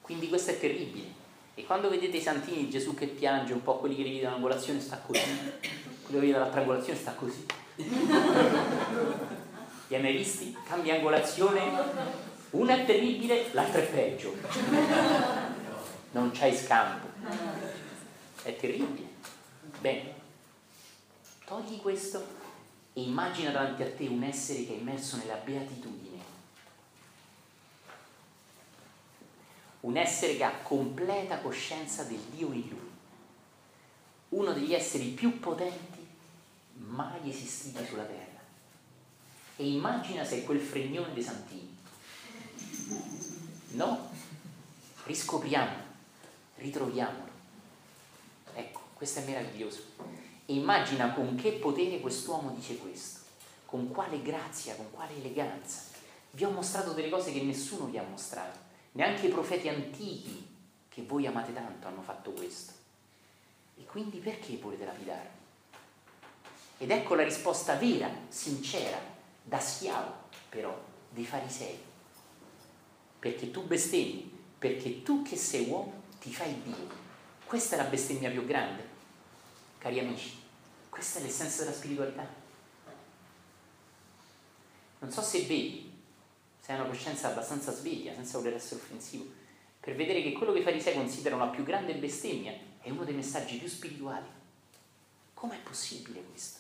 Quindi 0.02 0.28
questo 0.28 0.52
è 0.52 0.60
terribile. 0.60 1.08
E 1.56 1.66
quando 1.66 1.90
vedete 1.90 2.18
i 2.18 2.22
santini 2.22 2.70
Gesù 2.70 2.94
che 2.94 3.08
piange, 3.08 3.54
un 3.54 3.64
po' 3.64 3.78
quelli 3.78 3.96
che 3.96 4.04
li 4.04 4.14
vede 4.16 4.28
all'angolazione 4.28 4.80
sta 4.80 4.98
così, 4.98 5.20
quelli 5.22 6.04
che 6.08 6.20
vede 6.20 6.34
dall'altra 6.34 6.62
angolazione 6.62 7.00
sta 7.00 7.14
così. 7.14 7.46
Li 9.88 9.96
hai 9.96 10.02
mai 10.02 10.18
visti? 10.18 10.56
Cambia 10.68 10.96
angolazione, 10.96 11.62
una 12.52 12.76
è 12.76 12.86
terribile, 12.86 13.48
l'altra 13.54 13.82
è 13.82 13.88
peggio. 13.88 14.36
Non 16.12 16.32
c'hai 16.32 16.56
scampo. 16.56 17.08
È 18.42 18.56
terribile. 18.56 19.08
Bene, 19.80 20.14
togli 21.46 21.80
questo 21.80 22.26
e 22.94 23.02
immagina 23.02 23.52
davanti 23.52 23.84
a 23.84 23.92
te 23.92 24.08
un 24.08 24.24
essere 24.24 24.66
che 24.66 24.74
è 24.74 24.78
immerso 24.78 25.18
nella 25.18 25.36
beatitudine 25.36 26.08
un 29.88 29.96
essere 29.96 30.36
che 30.36 30.44
ha 30.44 30.52
completa 30.62 31.40
coscienza 31.40 32.04
del 32.04 32.20
Dio 32.36 32.52
in 32.52 32.68
lui, 32.68 32.92
uno 34.30 34.52
degli 34.52 34.74
esseri 34.74 35.08
più 35.10 35.40
potenti 35.40 36.06
mai 36.74 37.30
esistiti 37.30 37.86
sulla 37.86 38.04
terra. 38.04 38.42
E 39.56 39.68
immagina 39.68 40.26
se 40.26 40.40
è 40.40 40.44
quel 40.44 40.60
fregnone 40.60 41.14
dei 41.14 41.24
santini. 41.24 41.76
No, 43.72 44.10
riscopriamo, 45.06 45.74
ritroviamolo. 46.58 47.32
Ecco, 48.54 48.82
questo 48.94 49.20
è 49.20 49.26
meraviglioso. 49.26 49.82
E 50.46 50.54
immagina 50.54 51.14
con 51.14 51.36
che 51.36 51.54
potere 51.54 52.00
quest'uomo 52.00 52.52
dice 52.52 52.78
questo, 52.78 53.22
con 53.66 53.90
quale 53.90 54.22
grazia, 54.22 54.76
con 54.76 54.92
quale 54.92 55.16
eleganza. 55.16 55.84
Vi 56.32 56.44
ho 56.44 56.52
mostrato 56.52 56.94
delle 56.94 57.10
cose 57.10 57.32
che 57.32 57.42
nessuno 57.42 57.86
vi 57.86 57.98
ha 57.98 58.04
mostrato 58.04 58.66
Neanche 58.98 59.28
i 59.28 59.30
profeti 59.30 59.70
antichi 59.70 60.56
che 60.90 61.04
voi 61.04 61.28
amate 61.28 61.54
tanto 61.54 61.88
hanno 61.88 62.02
fatto 62.02 62.32
questo. 62.32 62.74
E 63.78 63.86
quindi 63.86 64.18
perché 64.18 64.58
volete 64.58 64.86
lapidarmi? 64.86 65.36
Ed 66.80 66.90
ecco 66.90 67.14
la 67.14 67.24
risposta 67.24 67.76
vera, 67.76 68.10
sincera, 68.28 69.00
da 69.44 69.60
schiavo 69.60 70.12
però, 70.50 70.76
dei 71.12 71.26
farisei. 71.26 71.78
Perché 73.20 73.52
tu 73.52 73.68
bestemmi, 73.68 74.36
perché 74.58 75.04
tu 75.04 75.22
che 75.22 75.36
sei 75.36 75.68
uomo 75.70 75.97
ti 76.20 76.34
fai 76.34 76.62
Dio. 76.64 77.06
Questa 77.46 77.76
è 77.76 77.78
la 77.78 77.86
bestemmia 77.86 78.30
più 78.30 78.46
grande, 78.46 78.86
cari 79.78 80.00
amici. 80.00 80.38
Questa 80.90 81.20
è 81.20 81.22
l'essenza 81.22 81.64
della 81.64 81.76
spiritualità. 81.76 82.28
Non 85.00 85.12
so 85.12 85.22
se 85.22 85.42
vedi, 85.42 85.92
se 86.60 86.72
hai 86.72 86.80
una 86.80 86.90
coscienza 86.90 87.30
abbastanza 87.30 87.72
sveglia, 87.72 88.14
senza 88.14 88.38
voler 88.38 88.56
essere 88.56 88.82
offensivo, 88.82 89.26
per 89.80 89.96
vedere 89.96 90.22
che 90.22 90.34
quello 90.34 90.54
che 90.54 90.60
i 90.60 90.64
farisei 90.64 90.96
considerano 90.96 91.46
la 91.46 91.52
più 91.52 91.64
grande 91.64 91.94
bestemmia 91.96 92.54
è 92.82 92.90
uno 92.90 93.04
dei 93.04 93.14
messaggi 93.14 93.58
più 93.58 93.68
spirituali. 93.68 94.26
Com'è 95.34 95.60
possibile 95.60 96.24
questo? 96.24 96.60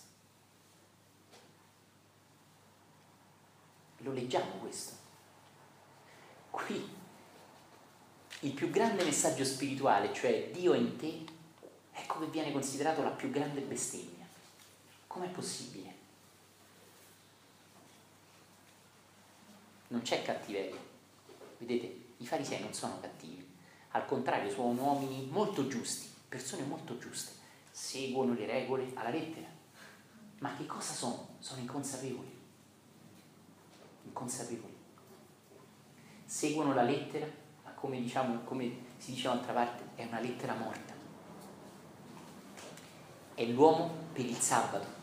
Lo 3.98 4.13
leggiamo 4.13 4.52
questo. 4.60 4.93
Qui 6.52 6.97
il 8.41 8.52
più 8.52 8.69
grande 8.69 9.04
messaggio 9.04 9.43
spirituale, 9.43 10.13
cioè 10.13 10.50
Dio 10.52 10.73
in 10.73 10.95
te, 10.97 11.23
ecco 11.93 12.19
che 12.19 12.28
viene 12.28 12.52
considerato 12.52 13.02
la 13.02 13.10
più 13.10 13.30
grande 13.30 13.62
bestemmia. 13.62 14.26
Com'è 15.08 15.30
possibile? 15.30 15.88
non 19.88 20.02
c'è 20.02 20.21
cattiveria. 20.23 20.80
Vedete, 21.58 22.06
i 22.17 22.26
farisei 22.26 22.62
non 22.62 22.73
sono 22.73 23.00
cattivi, 23.00 23.45
al 23.91 24.06
contrario 24.06 24.50
sono 24.50 24.82
uomini 24.82 25.28
molto 25.28 25.67
giusti, 25.67 26.08
persone 26.28 26.63
molto 26.63 26.97
giuste, 26.97 27.34
seguono 27.71 28.34
le 28.34 28.45
regole 28.45 28.91
alla 28.93 29.10
lettera. 29.10 29.47
Ma 30.39 30.56
che 30.56 30.65
cosa 30.65 30.93
sono? 30.93 31.30
Sono 31.39 31.62
inconsapevoli. 31.62 32.36
Inconsapevoli. 34.06 34.76
Seguono 36.26 36.73
la 36.73 36.84
lettera, 36.84 37.28
come, 37.80 38.02
diciamo, 38.02 38.42
come 38.44 38.86
si 38.98 39.13
dice 39.13 39.28
un'altra 39.28 39.54
parte, 39.54 39.84
è 39.96 40.06
una 40.06 40.20
lettera 40.20 40.56
morta. 40.56 40.94
È 43.34 43.46
l'uomo 43.46 43.92
per 44.13 44.26
il 44.26 44.36
sabato 44.36 44.98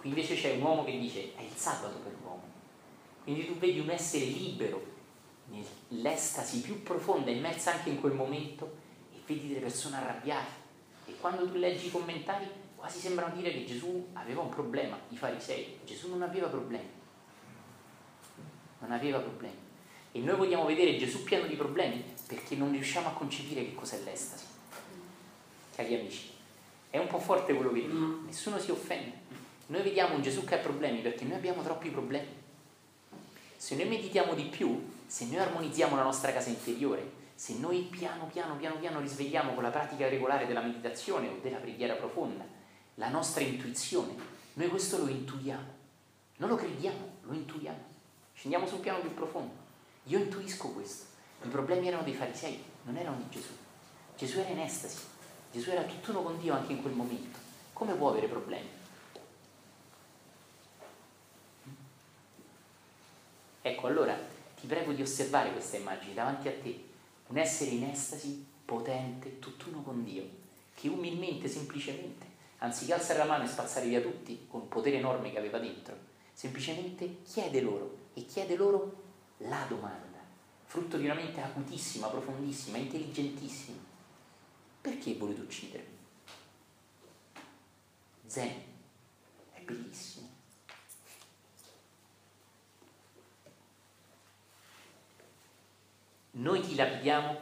Qui 0.00 0.08
invece 0.08 0.34
c'è 0.34 0.54
un 0.54 0.62
uomo 0.62 0.82
che 0.82 0.98
dice 0.98 1.34
è 1.36 1.42
il 1.42 1.54
sabato 1.54 1.98
per 1.98 2.14
l'uomo. 2.22 2.42
Quindi 3.22 3.44
tu 3.44 3.52
vedi 3.58 3.80
un 3.80 3.90
essere 3.90 4.24
libero 4.24 4.82
nell'estasi 5.48 6.62
più 6.62 6.82
profonda, 6.82 7.30
immersa 7.30 7.74
anche 7.74 7.90
in 7.90 8.00
quel 8.00 8.14
momento, 8.14 8.78
e 9.12 9.18
vedi 9.26 9.48
delle 9.48 9.60
persone 9.60 9.96
arrabbiate. 9.96 10.52
E 11.04 11.16
quando 11.20 11.46
tu 11.46 11.58
leggi 11.58 11.88
i 11.88 11.90
commentari 11.90 12.48
quasi 12.76 12.98
sembrano 12.98 13.34
dire 13.34 13.52
che 13.52 13.66
Gesù 13.66 14.08
aveva 14.14 14.40
un 14.40 14.48
problema, 14.48 14.98
i 15.10 15.16
farisei. 15.18 15.80
Gesù 15.84 16.08
non 16.08 16.22
aveva 16.22 16.48
problemi. 16.48 16.88
Non 18.80 18.92
aveva 18.92 19.18
problemi. 19.18 19.56
E 20.12 20.18
noi 20.18 20.36
vogliamo 20.36 20.66
vedere 20.66 20.98
Gesù 20.98 21.22
pieno 21.22 21.46
di 21.46 21.54
problemi 21.54 22.04
perché 22.26 22.56
non 22.56 22.72
riusciamo 22.72 23.08
a 23.08 23.12
concepire 23.12 23.64
che 23.64 23.74
cos'è 23.74 24.00
l'estasi. 24.02 24.44
Cari 25.74 25.94
amici, 25.94 26.30
è 26.90 26.98
un 26.98 27.06
po' 27.06 27.20
forte 27.20 27.54
quello 27.54 27.72
che 27.72 27.82
dico, 27.82 28.20
nessuno 28.26 28.58
si 28.58 28.72
offende 28.72 29.12
Noi 29.66 29.82
vediamo 29.82 30.16
un 30.16 30.22
Gesù 30.22 30.44
che 30.44 30.56
ha 30.56 30.58
problemi 30.58 31.00
perché 31.00 31.24
noi 31.24 31.36
abbiamo 31.36 31.62
troppi 31.62 31.90
problemi. 31.90 32.26
Se 33.56 33.76
noi 33.76 33.86
meditiamo 33.86 34.34
di 34.34 34.44
più, 34.44 34.90
se 35.06 35.26
noi 35.26 35.38
armonizziamo 35.38 35.94
la 35.94 36.02
nostra 36.02 36.32
casa 36.32 36.48
interiore, 36.48 37.18
se 37.34 37.54
noi 37.58 37.88
piano 37.90 38.26
piano 38.26 38.56
piano 38.56 38.76
piano 38.76 39.00
risvegliamo 39.00 39.54
con 39.54 39.62
la 39.62 39.70
pratica 39.70 40.08
regolare 40.08 40.46
della 40.46 40.60
meditazione 40.60 41.28
o 41.28 41.38
della 41.40 41.58
preghiera 41.58 41.94
profonda 41.94 42.44
la 42.96 43.08
nostra 43.08 43.42
intuizione, 43.44 44.14
noi 44.54 44.68
questo 44.68 44.98
lo 44.98 45.08
intuiamo, 45.08 45.74
non 46.36 46.48
lo 46.48 46.56
crediamo, 46.56 47.18
lo 47.22 47.32
intuiamo. 47.32 47.89
Scendiamo 48.40 48.66
sul 48.66 48.78
piano 48.78 49.00
più 49.00 49.12
profondo. 49.12 49.52
Io 50.04 50.18
intuisco 50.18 50.68
questo. 50.68 51.04
I 51.42 51.48
problemi 51.48 51.88
erano 51.88 52.04
dei 52.04 52.14
farisei, 52.14 52.64
non 52.84 52.96
erano 52.96 53.18
di 53.18 53.28
Gesù. 53.28 53.52
Gesù 54.16 54.38
era 54.38 54.48
in 54.48 54.60
estasi, 54.60 54.96
Gesù 55.52 55.68
era 55.68 55.82
tutt'uno 55.82 56.22
con 56.22 56.38
Dio 56.38 56.54
anche 56.54 56.72
in 56.72 56.80
quel 56.80 56.94
momento. 56.94 57.38
Come 57.74 57.92
può 57.92 58.08
avere 58.08 58.28
problemi? 58.28 58.66
Ecco, 63.60 63.86
allora 63.86 64.18
ti 64.58 64.66
prego 64.66 64.92
di 64.92 65.02
osservare 65.02 65.52
questa 65.52 65.76
immagine 65.76 66.14
davanti 66.14 66.48
a 66.48 66.52
te, 66.52 66.82
un 67.26 67.36
essere 67.36 67.72
in 67.72 67.84
estasi 67.84 68.42
potente, 68.64 69.38
tutt'uno 69.38 69.82
con 69.82 70.02
Dio, 70.02 70.26
che 70.72 70.88
umilmente, 70.88 71.46
semplicemente, 71.46 72.24
anziché 72.60 72.94
alzare 72.94 73.18
la 73.18 73.26
mano 73.26 73.44
e 73.44 73.48
spazzare 73.48 73.86
via 73.86 74.00
tutti 74.00 74.46
con 74.48 74.62
il 74.62 74.68
potere 74.68 74.96
enorme 74.96 75.30
che 75.30 75.36
aveva 75.36 75.58
dentro, 75.58 75.94
semplicemente 76.32 77.18
chiede 77.22 77.60
loro 77.60 77.99
e 78.14 78.26
chiede 78.26 78.56
loro 78.56 79.02
la 79.38 79.64
domanda, 79.68 80.18
frutto 80.64 80.96
di 80.96 81.04
una 81.04 81.14
mente 81.14 81.40
acutissima, 81.40 82.08
profondissima, 82.08 82.78
intelligentissima. 82.78 83.78
Perché 84.80 85.14
volete 85.14 85.40
uccidermi? 85.40 85.98
Zen, 88.26 88.62
è 89.52 89.60
bellissimo. 89.60 90.28
Noi 96.32 96.60
ti 96.62 96.74
lapidiamo, 96.74 97.38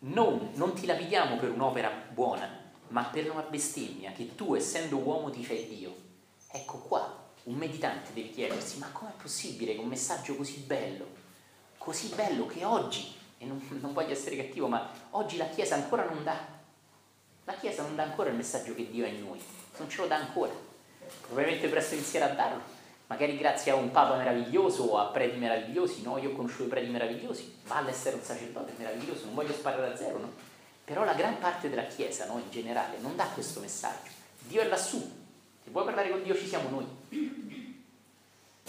non, 0.00 0.50
non 0.54 0.74
ti 0.74 0.86
lapidiamo 0.86 1.36
per 1.36 1.50
un'opera 1.50 1.90
buona, 2.12 2.70
ma 2.88 3.04
per 3.04 3.30
una 3.30 3.42
bestemmia 3.42 4.12
che 4.12 4.34
tu, 4.34 4.54
essendo 4.54 4.98
uomo, 4.98 5.30
ti 5.30 5.44
fai 5.44 5.66
Dio. 5.66 5.96
Ecco 6.48 6.78
qua, 6.78 7.19
un 7.50 7.56
meditante 7.56 8.12
deve 8.12 8.30
chiedersi, 8.30 8.78
ma 8.78 8.88
com'è 8.92 9.10
possibile 9.20 9.74
che 9.74 9.80
un 9.80 9.88
messaggio 9.88 10.36
così 10.36 10.58
bello, 10.58 11.06
così 11.76 12.08
bello 12.14 12.46
che 12.46 12.64
oggi, 12.64 13.12
e 13.38 13.44
non, 13.44 13.60
non 13.80 13.92
voglio 13.92 14.12
essere 14.12 14.36
cattivo, 14.36 14.68
ma 14.68 14.90
oggi 15.10 15.36
la 15.36 15.48
Chiesa 15.48 15.74
ancora 15.74 16.04
non 16.04 16.22
dà, 16.22 16.38
la 17.44 17.54
Chiesa 17.54 17.82
non 17.82 17.96
dà 17.96 18.04
ancora 18.04 18.30
il 18.30 18.36
messaggio 18.36 18.74
che 18.74 18.88
Dio 18.88 19.04
è 19.04 19.08
in 19.08 19.22
noi, 19.24 19.40
non 19.78 19.90
ce 19.90 20.00
lo 20.00 20.06
dà 20.06 20.16
ancora, 20.16 20.52
probabilmente 21.26 21.68
presto 21.68 21.94
inizierà 21.94 22.30
a 22.30 22.34
darlo, 22.34 22.62
magari 23.08 23.36
grazie 23.36 23.72
a 23.72 23.74
un 23.74 23.90
papa 23.90 24.16
meraviglioso 24.16 24.84
o 24.84 24.98
a 24.98 25.06
preti 25.06 25.36
meravigliosi, 25.36 26.02
no? 26.02 26.18
Io 26.18 26.30
ho 26.30 26.34
conosciuto 26.34 26.64
i 26.64 26.68
preti 26.68 26.88
meravigliosi, 26.88 27.56
vale 27.66 27.90
essere 27.90 28.14
un 28.14 28.22
sacerdote 28.22 28.74
meraviglioso, 28.76 29.24
non 29.24 29.34
voglio 29.34 29.52
sparare 29.52 29.88
da 29.88 29.96
zero, 29.96 30.18
no? 30.18 30.32
Però 30.84 31.04
la 31.04 31.14
gran 31.14 31.38
parte 31.38 31.68
della 31.68 31.86
Chiesa, 31.86 32.26
no, 32.26 32.38
in 32.38 32.50
generale, 32.50 32.98
non 32.98 33.16
dà 33.16 33.24
questo 33.26 33.60
messaggio. 33.60 34.10
Dio 34.40 34.60
è 34.60 34.66
lassù. 34.66 35.19
Se 35.70 35.76
vuoi 35.76 35.86
parlare 35.86 36.10
con 36.10 36.24
Dio 36.24 36.34
ci 36.34 36.48
siamo 36.48 36.68
noi. 36.68 36.84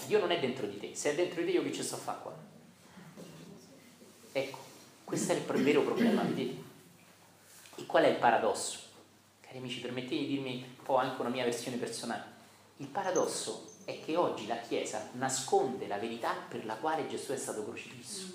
Dio 0.06 0.20
non 0.20 0.30
è 0.30 0.38
dentro 0.38 0.68
di 0.68 0.78
te. 0.78 0.94
Se 0.94 1.10
è 1.10 1.14
dentro 1.16 1.40
di 1.40 1.46
te 1.46 1.52
io 1.54 1.64
che 1.64 1.72
ci 1.72 1.82
sto 1.82 1.96
a 1.96 1.98
fare 1.98 2.18
qua? 2.22 2.32
Ecco, 4.30 4.58
questo 5.02 5.32
è 5.32 5.34
il 5.34 5.62
vero 5.64 5.82
problema, 5.82 6.22
vedete? 6.22 6.62
E 7.74 7.86
qual 7.86 8.04
è 8.04 8.06
il 8.06 8.18
paradosso? 8.18 8.78
Cari 9.40 9.58
amici, 9.58 9.80
permettete 9.80 10.14
di 10.14 10.28
dirmi 10.28 10.64
un 10.78 10.84
po' 10.84 10.94
anche 10.94 11.20
una 11.20 11.30
mia 11.30 11.42
versione 11.42 11.76
personale. 11.76 12.22
Il 12.76 12.86
paradosso 12.86 13.72
è 13.84 14.00
che 14.00 14.14
oggi 14.14 14.46
la 14.46 14.60
Chiesa 14.60 15.10
nasconde 15.14 15.88
la 15.88 15.98
verità 15.98 16.34
per 16.34 16.64
la 16.64 16.76
quale 16.76 17.08
Gesù 17.08 17.32
è 17.32 17.36
stato 17.36 17.64
crocifisso. 17.64 18.26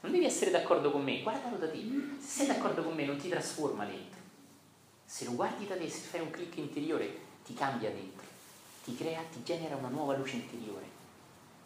Non 0.00 0.10
devi 0.10 0.24
essere 0.24 0.50
d'accordo 0.50 0.90
con 0.90 1.04
me, 1.04 1.22
guardalo 1.22 1.56
da 1.56 1.70
te. 1.70 1.78
Se 2.18 2.44
sei 2.44 2.46
d'accordo 2.48 2.82
con 2.82 2.96
me 2.96 3.04
non 3.04 3.16
ti 3.16 3.28
trasforma 3.28 3.84
dentro. 3.84 4.25
Se 5.06 5.24
lo 5.24 5.32
guardi 5.32 5.66
da 5.66 5.76
te, 5.76 5.88
se 5.88 6.00
fai 6.00 6.20
un 6.20 6.30
clic 6.30 6.56
interiore, 6.56 7.18
ti 7.44 7.54
cambia 7.54 7.90
dentro. 7.90 8.26
Ti 8.84 8.94
crea, 8.96 9.22
ti 9.32 9.42
genera 9.42 9.76
una 9.76 9.88
nuova 9.88 10.16
luce 10.16 10.36
interiore. 10.36 10.84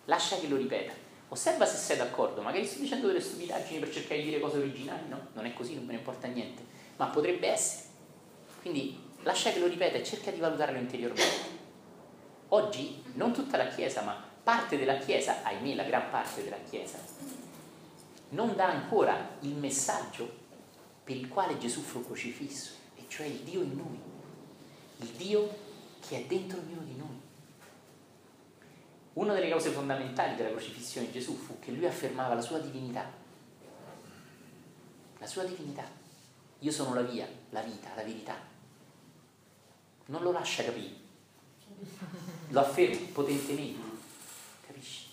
Lascia 0.04 0.38
che 0.38 0.46
lo 0.46 0.56
ripeta. 0.56 0.92
Osserva 1.28 1.64
se 1.64 1.76
sei 1.76 1.96
d'accordo, 1.96 2.42
magari 2.42 2.66
sto 2.66 2.80
dicendo 2.80 3.06
delle 3.06 3.20
stupidaggini 3.20 3.78
per 3.78 3.92
cercare 3.92 4.20
di 4.20 4.28
dire 4.28 4.40
cose 4.40 4.58
originali, 4.58 5.08
no? 5.08 5.28
Non 5.32 5.46
è 5.46 5.54
così, 5.54 5.74
non 5.74 5.84
me 5.84 5.92
ne 5.92 5.98
importa 5.98 6.26
niente. 6.26 6.62
Ma 6.96 7.06
potrebbe 7.06 7.48
essere. 7.48 7.84
Quindi 8.60 8.98
lascia 9.22 9.50
che 9.52 9.58
lo 9.58 9.66
ripeta 9.66 9.96
e 9.96 10.04
cerca 10.04 10.30
di 10.30 10.38
valutarlo 10.38 10.78
interiormente. 10.78 11.58
Oggi 12.48 13.02
non 13.14 13.32
tutta 13.32 13.56
la 13.56 13.68
Chiesa, 13.68 14.02
ma 14.02 14.22
parte 14.42 14.76
della 14.76 14.98
Chiesa, 14.98 15.42
ahimè 15.42 15.74
la 15.74 15.84
gran 15.84 16.10
parte 16.10 16.42
della 16.42 16.58
Chiesa, 16.68 16.98
non 18.30 18.56
dà 18.56 18.66
ancora 18.66 19.36
il 19.40 19.54
messaggio 19.54 20.28
per 21.04 21.16
il 21.16 21.28
quale 21.28 21.58
Gesù 21.58 21.80
fu 21.80 22.04
crocifisso, 22.04 22.72
cioè 23.10 23.26
il 23.26 23.40
Dio 23.40 23.60
in 23.60 23.76
noi, 23.76 24.00
il 24.98 25.16
Dio 25.16 25.58
che 26.00 26.18
è 26.18 26.26
dentro 26.26 26.60
ognuno 26.60 26.82
di 26.82 26.96
noi. 26.96 27.20
Una 29.14 29.34
delle 29.34 29.48
cause 29.48 29.70
fondamentali 29.70 30.36
della 30.36 30.50
crocifissione 30.50 31.08
di 31.08 31.14
Gesù 31.14 31.34
fu 31.34 31.58
che 31.58 31.72
lui 31.72 31.86
affermava 31.86 32.34
la 32.34 32.40
sua 32.40 32.60
divinità, 32.60 33.10
la 35.18 35.26
sua 35.26 35.42
divinità. 35.42 35.84
Io 36.60 36.70
sono 36.70 36.94
la 36.94 37.02
via, 37.02 37.28
la 37.50 37.62
vita, 37.62 37.92
la 37.96 38.04
verità. 38.04 38.36
Non 40.06 40.22
lo 40.22 40.30
lascia 40.30 40.62
capire, 40.62 40.94
lo 42.48 42.60
afferma 42.60 43.06
potentemente, 43.12 43.80
capisci? 44.66 45.06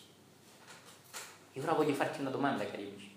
E 1.54 1.62
ora 1.62 1.74
voglio 1.74 1.96
farti 1.96 2.22
una 2.22 2.30
domanda, 2.30 2.64
cari 2.64 2.88
amici. 2.88 3.16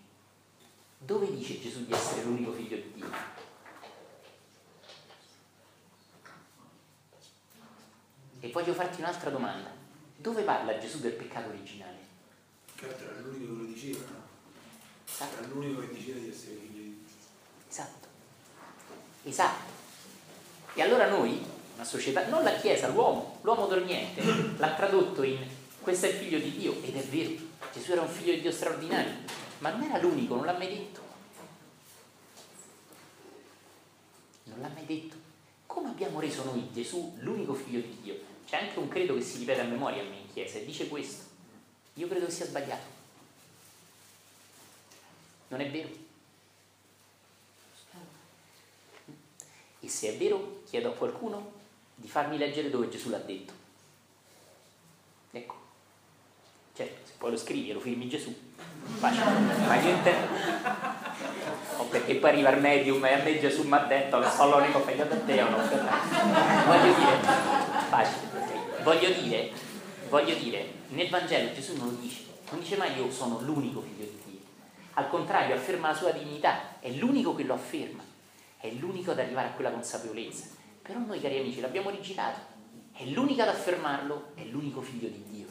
Dove 0.96 1.30
dice 1.30 1.60
Gesù 1.60 1.84
di 1.84 1.92
essere 1.92 2.22
l'unico 2.22 2.52
figlio 2.52 2.76
di 2.76 2.92
Dio? 2.94 3.49
E 8.40 8.50
voglio 8.50 8.72
farti 8.72 9.00
un'altra 9.00 9.30
domanda. 9.30 9.70
Dove 10.16 10.42
parla 10.42 10.78
Gesù 10.78 11.00
del 11.00 11.12
peccato 11.12 11.48
originale? 11.48 11.98
Certo, 12.78 13.04
era 13.04 13.20
l'unico 13.20 13.52
che 13.52 13.58
lo 13.58 13.64
diceva, 13.64 14.04
no? 14.10 14.22
Esatto. 15.06 15.38
Era 15.38 15.46
l'unico 15.48 15.80
che 15.80 15.94
diceva 15.94 16.18
di 16.18 16.28
essere 16.30 16.54
figlio 16.54 16.82
di 16.82 16.88
Dio. 16.88 16.96
Esatto. 17.68 18.08
Esatto. 19.24 19.72
E 20.74 20.82
allora 20.82 21.08
noi, 21.08 21.44
una 21.74 21.84
società, 21.84 22.26
non 22.28 22.42
la 22.42 22.54
Chiesa, 22.54 22.88
l'uomo, 22.88 23.38
l'uomo 23.42 23.66
dormiente, 23.66 24.22
l'ha 24.56 24.74
tradotto 24.74 25.22
in 25.22 25.58
questo 25.80 26.06
è 26.06 26.08
il 26.10 26.16
figlio 26.16 26.38
di 26.38 26.56
Dio, 26.56 26.76
ed 26.82 26.94
è 26.94 27.02
vero, 27.02 27.32
Gesù 27.72 27.92
era 27.92 28.02
un 28.02 28.08
figlio 28.08 28.34
di 28.34 28.42
Dio 28.42 28.52
straordinario, 28.52 29.12
ma 29.58 29.70
non 29.70 29.82
era 29.82 29.98
l'unico, 29.98 30.34
non 30.34 30.44
l'ha 30.44 30.52
mai 30.52 30.68
detto. 30.68 31.00
Non 34.44 34.60
l'ha 34.60 34.68
mai 34.68 34.84
detto. 34.84 35.16
Come 35.66 35.88
abbiamo 35.88 36.20
reso 36.20 36.44
noi 36.44 36.68
Gesù 36.72 37.16
l'unico 37.20 37.54
figlio 37.54 37.80
di 37.80 37.98
Dio? 38.02 38.29
C'è 38.50 38.56
anche 38.56 38.80
un 38.80 38.88
credo 38.88 39.14
che 39.14 39.22
si 39.22 39.38
ripete 39.38 39.60
a 39.60 39.64
memoria 39.64 40.02
a 40.02 40.06
me 40.06 40.16
in 40.16 40.32
chiesa 40.32 40.58
e 40.58 40.64
dice 40.64 40.88
questo. 40.88 41.22
Io 41.94 42.08
credo 42.08 42.26
che 42.26 42.32
sia 42.32 42.46
sbagliato. 42.46 42.82
Non 45.46 45.60
è 45.60 45.70
vero? 45.70 45.88
E 49.78 49.88
se 49.88 50.08
è 50.08 50.16
vero, 50.16 50.62
chiedo 50.68 50.88
a 50.88 50.94
qualcuno 50.94 51.52
di 51.94 52.08
farmi 52.08 52.38
leggere 52.38 52.70
dove 52.70 52.88
Gesù 52.88 53.08
l'ha 53.10 53.18
detto. 53.18 53.52
Ecco. 55.30 55.54
Certo, 56.74 57.06
se 57.06 57.12
poi 57.18 57.30
lo 57.30 57.36
scrivi 57.36 57.70
e 57.70 57.74
lo 57.74 57.80
firmi 57.80 58.08
Gesù, 58.08 58.34
facile, 58.98 59.30
ma 59.30 59.74
niente. 59.76 60.12
O 61.76 61.84
perché 61.84 62.16
poi 62.16 62.30
arriva 62.30 62.50
il 62.50 62.60
medium 62.60 63.04
e 63.04 63.12
a 63.12 63.22
me 63.22 63.38
Gesù 63.38 63.62
mi 63.62 63.74
ha 63.74 63.84
detto 63.84 64.18
che 64.18 64.28
sono 64.28 64.58
l'unico 64.58 64.80
figlio 64.80 65.04
di 65.04 65.24
Dio, 65.24 65.48
no? 65.50 65.56
Voglio 65.56 66.94
dire, 66.94 67.59
facile, 67.90 68.82
voglio 68.84 69.10
dire, 69.10 69.50
voglio 70.08 70.34
dire, 70.36 70.72
nel 70.90 71.08
Vangelo 71.08 71.52
Gesù 71.52 71.76
non 71.76 71.88
lo 71.88 71.96
dice, 72.00 72.22
non 72.50 72.60
dice 72.60 72.76
mai 72.76 72.96
io 72.96 73.10
sono 73.10 73.40
l'unico 73.40 73.80
figlio 73.80 74.04
di 74.04 74.18
Dio. 74.26 74.38
Al 74.94 75.08
contrario, 75.08 75.56
afferma 75.56 75.88
la 75.88 75.94
sua 75.94 76.12
divinità, 76.12 76.78
è 76.78 76.88
l'unico 76.90 77.34
che 77.34 77.42
lo 77.42 77.54
afferma, 77.54 78.02
è 78.58 78.70
l'unico 78.70 79.10
ad 79.10 79.18
arrivare 79.18 79.48
a 79.48 79.50
quella 79.50 79.72
consapevolezza. 79.72 80.46
Però 80.82 81.00
noi, 81.00 81.20
cari 81.20 81.40
amici, 81.40 81.60
l'abbiamo 81.60 81.90
rigirato, 81.90 82.38
è 82.92 83.04
l'unico 83.06 83.42
ad 83.42 83.48
affermarlo, 83.48 84.32
è 84.34 84.44
l'unico 84.44 84.80
figlio 84.80 85.08
di 85.08 85.24
Dio. 85.28 85.46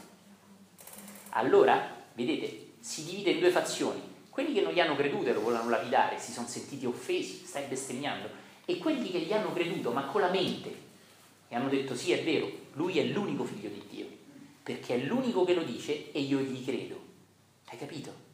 Allora, 1.32 1.94
vedete, 2.14 2.74
si 2.80 3.04
divide 3.04 3.32
in 3.32 3.40
due 3.40 3.52
fazioni. 3.52 4.02
Quelli 4.30 4.54
che 4.54 4.62
non 4.62 4.72
gli 4.72 4.80
hanno 4.80 4.96
creduto 4.96 5.28
e 5.28 5.34
lo 5.34 5.42
volevano 5.42 5.70
lapidare, 5.70 6.18
si 6.18 6.32
sono 6.32 6.48
sentiti 6.48 6.86
offesi, 6.86 7.44
stai 7.46 7.66
bestemmiando, 7.68 8.30
e 8.64 8.78
quelli 8.78 9.12
che 9.12 9.20
gli 9.20 9.34
hanno 9.34 9.52
creduto, 9.52 9.92
ma 9.92 10.04
con 10.04 10.22
la 10.22 10.30
mente, 10.30 10.88
e 11.50 11.56
hanno 11.56 11.68
detto 11.68 11.96
sì, 11.96 12.12
è 12.12 12.24
vero, 12.24 12.50
lui 12.74 13.00
è 13.00 13.04
l'unico 13.06 13.44
figlio 13.44 13.70
di 13.70 13.84
Dio, 13.90 14.08
perché 14.62 14.96
è 14.96 15.06
l'unico 15.06 15.44
che 15.44 15.56
lo 15.56 15.64
dice 15.64 16.12
e 16.12 16.20
io 16.20 16.40
gli 16.40 16.64
credo. 16.64 16.98
Hai 17.66 17.78
capito? 17.78 18.28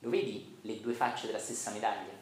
Lo 0.00 0.10
vedi 0.10 0.58
le 0.60 0.80
due 0.80 0.92
facce 0.92 1.26
della 1.26 1.38
stessa 1.38 1.72
medaglia? 1.72 2.12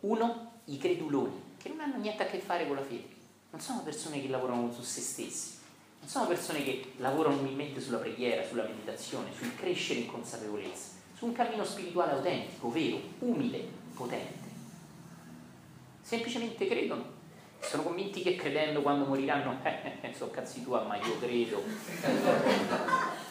Uno, 0.00 0.60
i 0.64 0.76
creduloni, 0.76 1.54
che 1.56 1.68
non 1.68 1.80
hanno 1.80 1.98
niente 1.98 2.24
a 2.24 2.26
che 2.26 2.40
fare 2.40 2.66
con 2.66 2.76
la 2.76 2.84
fede. 2.84 3.14
Non 3.50 3.60
sono 3.60 3.82
persone 3.82 4.20
che 4.20 4.28
lavorano 4.28 4.72
su 4.72 4.82
se 4.82 5.00
stessi, 5.00 5.54
non 6.00 6.08
sono 6.08 6.26
persone 6.26 6.64
che 6.64 6.92
lavorano 6.96 7.38
umilmente 7.38 7.80
sulla 7.80 7.98
preghiera, 7.98 8.44
sulla 8.44 8.64
meditazione, 8.64 9.32
sul 9.32 9.54
crescere 9.54 10.00
in 10.00 10.06
consapevolezza, 10.06 10.94
su 11.14 11.26
un 11.26 11.32
cammino 11.32 11.64
spirituale 11.64 12.12
autentico, 12.12 12.70
vero, 12.70 13.00
umile, 13.20 13.66
potente. 13.94 14.45
Semplicemente 16.06 16.68
credono. 16.68 17.04
Sono 17.58 17.82
convinti 17.82 18.22
che 18.22 18.36
credendo 18.36 18.80
quando 18.80 19.06
moriranno, 19.06 19.58
eh, 19.64 19.98
eh, 20.02 20.14
sono 20.14 20.30
cazzi 20.30 20.62
tua, 20.62 20.82
ma 20.82 20.94
io 20.98 21.18
credo. 21.18 21.60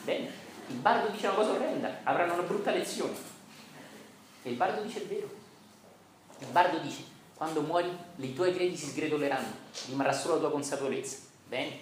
Bene, 0.04 0.30
il 0.68 0.76
bardo 0.76 1.10
dice 1.10 1.28
una 1.28 1.38
cosa 1.38 1.52
orrenda, 1.52 2.02
avranno 2.04 2.34
una 2.34 2.42
brutta 2.42 2.72
lezione. 2.72 3.16
E 4.44 4.50
il 4.50 4.58
bardo 4.58 4.82
dice 4.82 5.00
il 5.00 5.08
vero. 5.08 5.30
Il 6.40 6.48
bardo 6.48 6.80
dice, 6.80 7.04
quando 7.36 7.62
muori, 7.62 7.98
i 8.18 8.34
tuoi 8.34 8.54
credi 8.54 8.76
si 8.76 8.88
sgretoleranno, 8.88 9.54
rimarrà 9.88 10.12
solo 10.12 10.34
la 10.34 10.40
tua 10.42 10.52
consapevolezza. 10.52 11.20
Bene? 11.48 11.80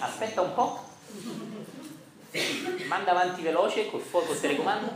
Aspetta 0.00 0.40
un 0.40 0.52
po'. 0.52 0.82
Manda 2.88 3.12
avanti 3.12 3.40
veloce 3.42 3.88
col 3.88 4.00
fuoco 4.00 4.34
telecomando. 4.34 4.90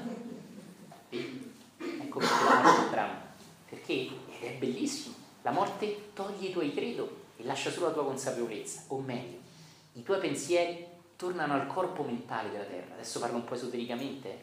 Ecco 1.11 2.19
perché 2.19 2.45
la 2.45 2.77
un 2.77 2.91
dramma. 2.91 3.26
Perché 3.69 4.09
è 4.41 4.53
bellissimo. 4.53 5.15
La 5.43 5.51
morte 5.51 6.13
toglie 6.13 6.49
i 6.49 6.53
tuoi 6.53 6.73
credo 6.73 7.25
e 7.37 7.45
lascia 7.45 7.71
solo 7.71 7.87
la 7.87 7.93
tua 7.93 8.05
consapevolezza. 8.05 8.85
O 8.89 8.99
meglio, 8.99 9.39
i 9.93 10.03
tuoi 10.03 10.19
pensieri 10.19 10.87
tornano 11.17 11.55
al 11.55 11.67
corpo 11.67 12.03
mentale 12.03 12.51
della 12.51 12.65
terra. 12.65 12.95
Adesso 12.95 13.21
parlo 13.21 13.37
un 13.37 13.45
po' 13.45 13.55
esotericamente. 13.55 14.29
Eh. 14.29 14.41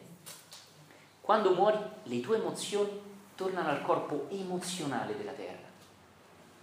Quando 1.20 1.54
muori, 1.54 1.78
le 2.04 2.20
tue 2.20 2.36
emozioni 2.36 3.00
tornano 3.34 3.70
al 3.70 3.82
corpo 3.82 4.26
emozionale 4.30 5.16
della 5.16 5.32
terra. 5.32 5.72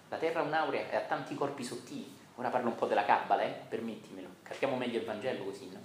La 0.10 0.18
terra 0.18 0.42
è 0.42 0.46
un'aurea 0.46 0.90
e 0.90 0.96
ha 0.96 1.02
tanti 1.02 1.36
corpi 1.36 1.64
sottili 1.64 2.20
Ora 2.42 2.50
parlo 2.50 2.70
un 2.70 2.76
po' 2.76 2.88
della 2.88 3.06
Kabbala, 3.06 3.44
eh? 3.44 3.52
permettimelo, 3.70 4.28
capiamo 4.42 4.76
meglio 4.76 4.98
il 4.98 5.06
Vangelo 5.06 5.44
così, 5.44 5.70
no? 5.70 5.80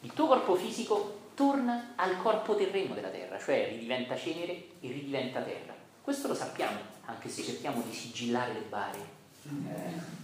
Il 0.00 0.12
tuo 0.14 0.26
corpo 0.28 0.54
fisico 0.54 1.24
torna 1.36 1.92
al 1.96 2.16
corpo 2.16 2.56
terreno 2.56 2.94
della 2.94 3.10
terra, 3.10 3.38
cioè 3.38 3.68
ridiventa 3.68 4.16
cenere 4.16 4.52
e 4.80 4.88
ridiventa 4.88 5.42
terra. 5.42 5.74
Questo 6.00 6.28
lo 6.28 6.34
sappiamo, 6.34 6.78
anche 7.04 7.28
se 7.28 7.42
cerchiamo 7.42 7.82
di 7.82 7.92
sigillare 7.92 8.54
le 8.54 8.60
bare. 8.60 9.14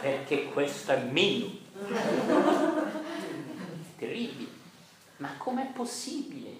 Perché 0.00 0.48
questo 0.50 0.92
è 0.92 1.02
mio. 1.02 1.50
Terribile. 3.98 4.50
Ma 5.16 5.36
com'è 5.36 5.66
possibile? 5.72 6.50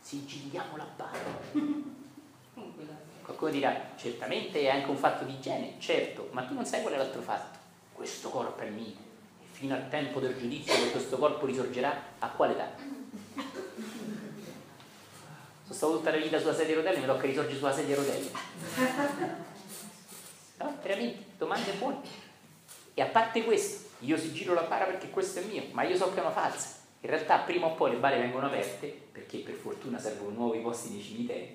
Sigilliamo 0.00 0.78
la 0.78 0.86
bara. 0.96 1.18
Qualcuno 3.22 3.50
dirà, 3.50 3.90
certamente 3.96 4.62
è 4.62 4.68
anche 4.68 4.88
un 4.88 4.96
fatto 4.96 5.24
di 5.24 5.34
igiene, 5.34 5.74
certo, 5.78 6.30
ma 6.32 6.44
tu 6.44 6.54
non 6.54 6.64
sai 6.64 6.80
qual 6.80 6.94
è 6.94 6.96
l'altro 6.96 7.20
fatto. 7.20 7.59
Questo 8.00 8.30
corpo 8.30 8.62
è 8.62 8.70
mio 8.70 8.86
e 8.86 9.44
fino 9.52 9.74
al 9.74 9.90
tempo 9.90 10.20
del 10.20 10.34
giudizio 10.34 10.72
che 10.72 10.90
questo 10.90 11.18
corpo 11.18 11.44
risorgerà, 11.44 12.02
a 12.20 12.28
quale 12.30 12.54
età? 12.54 12.70
Sono 15.64 15.74
stato 15.74 15.96
tutta 15.98 16.10
la 16.10 16.16
vita 16.16 16.38
sulla 16.38 16.54
sedia 16.54 16.76
a 16.76 16.76
rotelle, 16.78 17.00
mi 17.00 17.04
tocca 17.04 17.26
risorgere 17.26 17.58
sulla 17.58 17.74
sedia 17.74 17.94
a 17.94 17.98
rotelle. 17.98 18.30
No, 20.56 20.78
veramente, 20.82 21.24
domande 21.36 21.72
buone. 21.72 22.00
E 22.94 23.02
a 23.02 23.06
parte 23.06 23.44
questo, 23.44 23.90
io 23.98 24.16
si 24.16 24.32
giro 24.32 24.54
la 24.54 24.62
bara 24.62 24.86
perché 24.86 25.10
questo 25.10 25.40
è 25.40 25.44
mio, 25.44 25.64
ma 25.72 25.82
io 25.82 25.94
so 25.94 26.10
che 26.10 26.20
è 26.20 26.20
una 26.20 26.30
falsa. 26.30 26.76
In 27.00 27.10
realtà 27.10 27.40
prima 27.40 27.66
o 27.66 27.74
poi 27.74 27.90
le 27.90 27.98
bare 27.98 28.18
vengono 28.18 28.46
aperte, 28.46 28.86
perché 29.12 29.40
per 29.40 29.56
fortuna 29.56 29.98
servono 29.98 30.30
nuovi 30.30 30.60
posti 30.60 30.88
nei 30.88 31.02
cimiteri, 31.02 31.54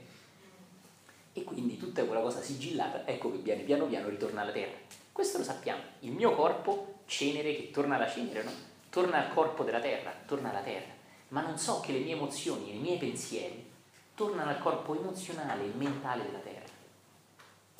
e 1.33 1.43
quindi 1.43 1.79
tutta 1.79 2.03
quella 2.03 2.21
cosa 2.21 2.39
sigillata, 2.39 3.03
ecco 3.07 3.31
che 3.31 3.39
viene 3.39 3.63
piano 3.63 3.87
piano 3.87 4.09
ritorna 4.09 4.41
alla 4.41 4.51
terra. 4.51 5.03
Questo 5.15 5.37
lo 5.37 5.45
sappiamo, 5.45 5.81
il 5.99 6.11
mio 6.11 6.35
corpo, 6.35 6.95
cenere 7.05 7.55
che 7.55 7.71
torna 7.71 7.95
alla 7.95 8.11
cenere, 8.11 8.43
no? 8.43 8.51
torna 8.89 9.17
al 9.17 9.33
corpo 9.33 9.63
della 9.63 9.79
terra, 9.79 10.13
torna 10.25 10.49
alla 10.49 10.59
terra, 10.59 10.91
ma 11.29 11.39
non 11.39 11.57
so 11.57 11.79
che 11.79 11.93
le 11.93 11.99
mie 11.99 12.15
emozioni, 12.15 12.75
i 12.75 12.79
miei 12.79 12.97
pensieri 12.97 13.65
tornano 14.13 14.49
al 14.49 14.59
corpo 14.59 14.93
emozionale 14.93 15.63
e 15.63 15.71
mentale 15.73 16.25
della 16.25 16.39
terra. 16.39 16.65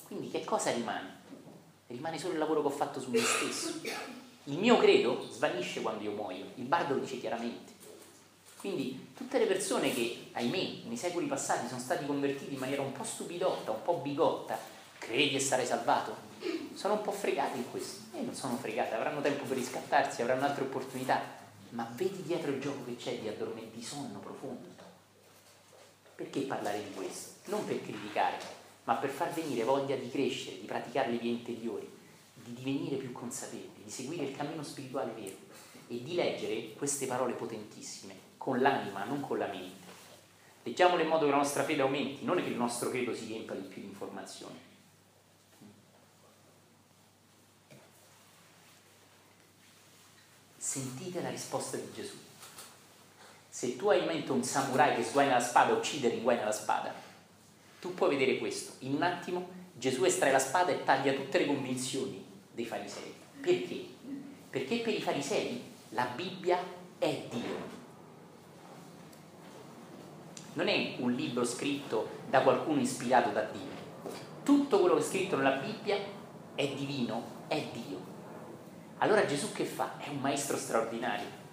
Quindi 0.06 0.32
che 0.32 0.45
cosa 0.45 0.71
rimane? 0.71 1.13
Rimane 1.88 2.17
solo 2.17 2.32
il 2.32 2.39
lavoro 2.39 2.62
che 2.62 2.67
ho 2.67 2.71
fatto 2.71 3.02
su 3.02 3.10
me 3.10 3.19
stesso. 3.19 3.82
Il 4.45 4.58
mio 4.58 4.78
credo 4.78 5.28
svanisce 5.30 5.82
quando 5.82 6.06
io 6.06 6.12
muoio, 6.12 6.45
il 6.56 6.63
bardo 6.63 6.93
lo 6.93 7.02
dice 7.02 7.19
chiaramente. 7.19 7.74
Quindi 8.62 9.10
tutte 9.13 9.39
le 9.39 9.45
persone 9.45 9.93
che, 9.93 10.28
ahimè, 10.32 10.84
nei 10.86 10.95
secoli 10.95 11.26
passati 11.26 11.67
sono 11.67 11.82
stati 11.82 12.06
convertiti 12.06 12.54
in 12.54 12.60
maniera 12.60 12.82
un 12.82 12.93
po' 12.93 13.04
stupidotta, 13.04 13.71
un 13.71 13.82
po' 13.84 13.95
bigotta, 13.95 14.58
credi 15.06 15.36
e 15.36 15.39
sarai 15.39 15.65
salvato, 15.65 16.15
sono 16.74 16.96
un 16.96 17.02
po' 17.02 17.12
fregati 17.12 17.58
in 17.58 17.70
questo. 17.72 18.18
E 18.18 18.22
non 18.22 18.34
sono 18.34 18.58
fregati, 18.58 18.94
avranno 18.94 19.22
tempo 19.22 19.44
per 19.46 19.58
riscattarsi, 19.58 20.22
avranno 20.22 20.46
altre 20.46 20.63
opportunità, 20.63 21.22
ma 21.70 21.89
vedi 21.96 22.24
dietro 22.24 22.52
il 22.52 22.62
gioco 22.62 22.86
che 22.86 22.96
c'è 22.96 23.20
di 23.20 23.28
addormenti, 23.28 23.78
di 23.78 23.84
sonno 23.84 24.20
profondo. 24.20 24.74
Perché 26.15 26.41
parlare 26.41 26.82
di 26.84 26.94
questo? 26.94 27.50
Non 27.50 27.65
per 27.65 27.82
criticare, 27.82 28.38
ma 28.86 28.96
per 28.96 29.10
far 29.10 29.34
venire 29.34 29.63
voglia 29.63 29.96
di 29.96 30.10
crescere, 30.10 30.60
di 30.60 30.65
praticare 30.65 31.12
le 31.12 31.18
vie 31.18 31.32
interiori, 31.32 31.89
di 32.34 32.54
divenire 32.54 32.96
più 32.96 33.12
consapevoli, 33.12 33.84
di 33.84 33.91
seguire 33.91 34.26
il 34.26 34.36
cammino 34.36 34.63
spirituale 34.63 35.12
vero 35.12 35.36
e 35.88 36.02
di 36.02 36.15
leggere 36.15 36.74
queste 36.74 37.06
parole 37.06 37.34
potentissime 37.34 38.15
con 38.38 38.62
l'anima, 38.62 39.04
non 39.04 39.22
con 39.22 39.38
la 39.38 39.48
mente. 39.48 39.84
Leggiamolo 40.63 41.02
in 41.02 41.10
modo 41.10 41.26
che 41.26 41.32
la 41.32 41.38
nostra 41.38 41.63
fede 41.63 41.82
aumenti, 41.82 42.24
non 42.24 42.38
che 42.38 42.50
il 42.50 42.56
nostro 42.56 42.89
credo 42.89 43.13
si 43.13 43.26
riempia 43.26 43.56
di 43.56 43.68
più 43.68 43.82
di 43.82 43.88
informazioni. 43.88 44.74
Sentite 50.75 51.21
la 51.21 51.29
risposta 51.29 51.77
di 51.77 51.89
Gesù. 51.93 52.15
Se 53.47 53.77
tu 53.77 53.88
hai 53.88 53.99
in 53.99 54.07
mente 54.07 54.33
un 54.33 54.43
samurai 54.43 54.93
che 54.93 55.05
sguaina 55.05 55.35
la 55.35 55.39
spada 55.39 55.71
uccide 55.71 56.07
e 56.07 56.15
riguaina 56.15 56.43
la 56.43 56.51
spada, 56.51 56.93
tu 57.79 57.93
puoi 57.93 58.09
vedere 58.09 58.38
questo. 58.39 58.73
In 58.79 58.95
un 58.95 59.01
attimo 59.01 59.47
Gesù 59.71 60.03
estrae 60.03 60.33
la 60.33 60.39
spada 60.39 60.73
e 60.73 60.83
taglia 60.83 61.13
tutte 61.13 61.38
le 61.38 61.45
convinzioni 61.45 62.21
dei 62.51 62.65
farisei. 62.65 63.13
Perché? 63.39 63.85
Perché 64.49 64.79
per 64.79 64.93
i 64.93 65.01
farisei 65.01 65.63
la 65.91 66.11
Bibbia 66.13 66.61
è 66.99 67.25
Dio 67.29 67.75
non 70.55 70.67
è 70.67 70.95
un 70.99 71.13
libro 71.13 71.45
scritto 71.45 72.09
da 72.29 72.41
qualcuno 72.41 72.81
ispirato 72.81 73.29
da 73.29 73.43
Dio. 73.43 74.11
Tutto 74.43 74.79
quello 74.79 74.95
che 74.95 75.01
è 75.01 75.05
scritto 75.05 75.38
nella 75.38 75.57
Bibbia 75.57 75.97
è 76.53 76.67
divino, 76.67 77.23
è 77.47 77.61
Dio. 77.71 78.05
Allora 78.99 79.25
Gesù 79.25 79.51
che 79.51 79.65
fa? 79.65 79.97
È 79.97 80.10
un 80.10 80.19
maestro 80.19 80.58
straordinario. 80.58 81.43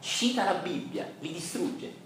Cita 0.00 0.44
la 0.44 0.54
Bibbia, 0.54 1.10
li 1.20 1.32
distrugge. 1.32 2.02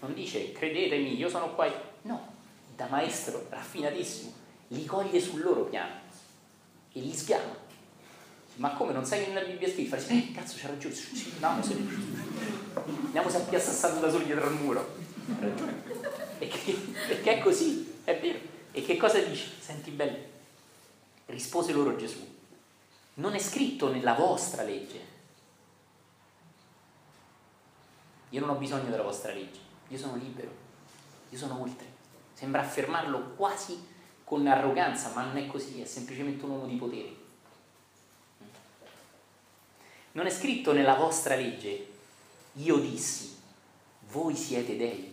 Non 0.00 0.14
dice 0.14 0.52
credetemi, 0.52 1.16
io 1.16 1.28
sono 1.28 1.54
qua. 1.54 1.66
No, 2.02 2.34
da 2.76 2.86
maestro 2.86 3.46
raffinatissimo, 3.48 4.32
li 4.68 4.84
coglie 4.84 5.20
sul 5.20 5.42
loro 5.42 5.64
piano 5.64 5.94
e 6.92 7.00
li 7.00 7.12
sgama 7.12 7.66
ma 8.58 8.72
come 8.72 8.92
non 8.92 9.04
sai 9.04 9.24
che 9.24 9.30
nella 9.30 9.46
Bibbia 9.46 9.68
è 9.68 9.70
scritto? 9.70 9.96
Fai, 9.96 10.18
eh, 10.18 10.32
cazzo 10.32 10.56
ragione, 10.66 10.94
sì, 10.94 11.32
andiamo, 11.34 11.62
se... 11.62 11.76
andiamo 13.04 13.28
a 13.28 13.38
piassare 13.38 14.00
da 14.00 14.10
soli 14.10 14.24
dietro 14.24 14.46
al 14.48 14.54
muro. 14.54 14.96
Perché, 16.38 16.72
perché 17.06 17.38
è 17.38 17.38
così, 17.38 17.94
è 18.02 18.18
vero. 18.18 18.38
E 18.72 18.82
che 18.82 18.96
cosa 18.96 19.18
dice? 19.20 19.48
Senti 19.60 19.90
bello, 19.90 20.18
rispose 21.26 21.72
loro 21.72 21.96
Gesù, 21.96 22.26
non 23.14 23.34
è 23.34 23.38
scritto 23.38 23.90
nella 23.90 24.14
vostra 24.14 24.62
legge. 24.62 25.16
Io 28.30 28.40
non 28.40 28.50
ho 28.50 28.54
bisogno 28.58 28.90
della 28.90 29.02
vostra 29.02 29.32
legge, 29.32 29.58
io 29.88 29.98
sono 29.98 30.16
libero, 30.16 30.50
io 31.30 31.38
sono 31.38 31.60
oltre. 31.60 31.86
Sembra 32.34 32.60
affermarlo 32.60 33.34
quasi 33.34 33.96
con 34.22 34.46
arroganza, 34.46 35.10
ma 35.14 35.24
non 35.24 35.38
è 35.38 35.46
così, 35.46 35.80
è 35.80 35.86
semplicemente 35.86 36.44
un 36.44 36.50
uomo 36.50 36.66
di 36.66 36.76
potere. 36.76 37.16
Non 40.12 40.26
è 40.26 40.30
scritto 40.30 40.72
nella 40.72 40.94
vostra 40.94 41.34
legge, 41.34 41.86
io 42.54 42.76
dissi, 42.78 43.36
voi 44.10 44.34
siete 44.34 44.76
dei. 44.76 45.07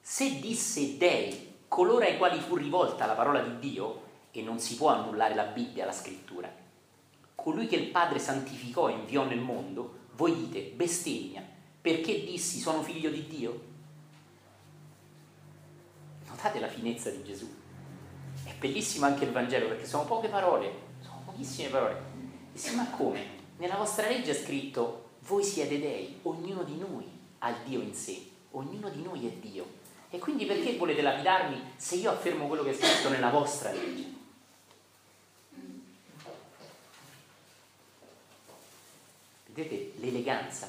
Se 0.00 0.40
disse 0.40 0.98
dei, 0.98 1.54
coloro 1.68 2.04
ai 2.04 2.18
quali 2.18 2.38
fu 2.40 2.54
rivolta 2.56 3.06
la 3.06 3.14
parola 3.14 3.40
di 3.40 3.58
Dio, 3.58 4.10
e 4.30 4.42
non 4.42 4.58
si 4.58 4.76
può 4.76 4.88
annullare 4.88 5.34
la 5.34 5.44
Bibbia, 5.44 5.84
la 5.84 5.92
scrittura, 5.92 6.50
colui 7.34 7.66
che 7.66 7.76
il 7.76 7.90
Padre 7.90 8.18
santificò 8.18 8.88
e 8.88 8.92
inviò 8.92 9.24
nel 9.24 9.40
mondo, 9.40 10.00
voi 10.12 10.34
dite 10.36 10.72
bestemmia, 10.74 11.42
perché 11.80 12.24
dissi 12.24 12.60
sono 12.60 12.82
figlio 12.82 13.10
di 13.10 13.26
Dio? 13.26 13.70
notate 16.42 16.58
la 16.58 16.68
finezza 16.68 17.10
di 17.10 17.22
Gesù. 17.22 17.48
È 18.44 18.52
bellissimo 18.58 19.06
anche 19.06 19.24
il 19.24 19.30
Vangelo 19.30 19.68
perché 19.68 19.86
sono 19.86 20.04
poche 20.04 20.28
parole, 20.28 20.72
sono 21.00 21.22
pochissime 21.24 21.68
parole. 21.68 22.02
E 22.52 22.58
si 22.58 22.74
ma 22.74 22.86
come? 22.90 23.41
Nella 23.62 23.76
vostra 23.76 24.08
legge 24.08 24.32
è 24.32 24.34
scritto 24.34 25.10
voi 25.20 25.44
siete 25.44 25.78
dei, 25.78 26.18
ognuno 26.22 26.64
di 26.64 26.76
noi 26.76 27.08
ha 27.38 27.50
il 27.50 27.58
Dio 27.64 27.80
in 27.80 27.94
sé, 27.94 28.20
ognuno 28.50 28.88
di 28.88 29.00
noi 29.04 29.24
è 29.28 29.30
Dio. 29.30 29.64
E 30.10 30.18
quindi 30.18 30.46
perché 30.46 30.76
volete 30.76 31.00
lapidarmi 31.00 31.74
se 31.76 31.94
io 31.94 32.10
affermo 32.10 32.48
quello 32.48 32.64
che 32.64 32.70
è 32.70 32.74
scritto 32.74 33.08
nella 33.08 33.30
vostra 33.30 33.70
legge? 33.70 34.04
Vedete 39.46 39.92
l'eleganza. 40.00 40.68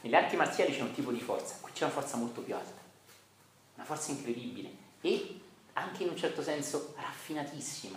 Nelle 0.00 0.16
arti 0.16 0.34
marziali 0.34 0.74
c'è 0.74 0.82
un 0.82 0.92
tipo 0.92 1.12
di 1.12 1.20
forza, 1.20 1.58
qui 1.60 1.70
c'è 1.70 1.84
una 1.84 1.92
forza 1.92 2.16
molto 2.16 2.40
più 2.40 2.56
alta, 2.56 2.80
una 3.76 3.84
forza 3.84 4.10
incredibile 4.10 4.70
e 5.02 5.40
anche 5.74 6.02
in 6.02 6.08
un 6.08 6.16
certo 6.16 6.42
senso 6.42 6.94
raffinatissima. 6.96 7.96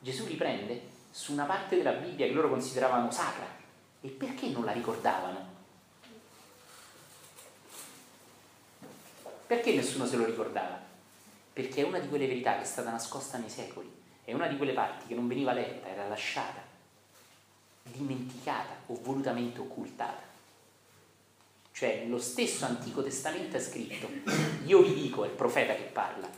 Gesù 0.00 0.26
riprende 0.26 0.96
su 1.10 1.32
una 1.32 1.44
parte 1.44 1.76
della 1.76 1.92
Bibbia 1.92 2.26
che 2.26 2.32
loro 2.32 2.48
consideravano 2.48 3.10
sacra 3.10 3.46
e 4.00 4.08
perché 4.08 4.48
non 4.48 4.64
la 4.64 4.72
ricordavano? 4.72 5.56
Perché 9.46 9.74
nessuno 9.74 10.06
se 10.06 10.16
lo 10.16 10.24
ricordava? 10.24 10.78
Perché 11.52 11.82
è 11.82 11.84
una 11.84 11.98
di 11.98 12.08
quelle 12.08 12.26
verità 12.26 12.56
che 12.56 12.62
è 12.62 12.66
stata 12.66 12.90
nascosta 12.90 13.38
nei 13.38 13.48
secoli, 13.48 13.90
è 14.24 14.32
una 14.34 14.46
di 14.46 14.56
quelle 14.56 14.74
parti 14.74 15.06
che 15.06 15.14
non 15.14 15.26
veniva 15.26 15.52
letta, 15.52 15.88
era 15.88 16.06
lasciata 16.06 16.68
dimenticata 17.82 18.74
o 18.86 18.98
volutamente 19.02 19.60
occultata. 19.60 20.26
Cioè 21.72 22.06
lo 22.06 22.18
stesso 22.18 22.64
Antico 22.64 23.02
Testamento 23.02 23.56
è 23.56 23.60
scritto, 23.60 24.08
io 24.66 24.82
vi 24.82 24.94
dico, 24.94 25.24
è 25.24 25.28
il 25.28 25.34
profeta 25.34 25.74
che 25.74 25.84
parla, 25.84 26.28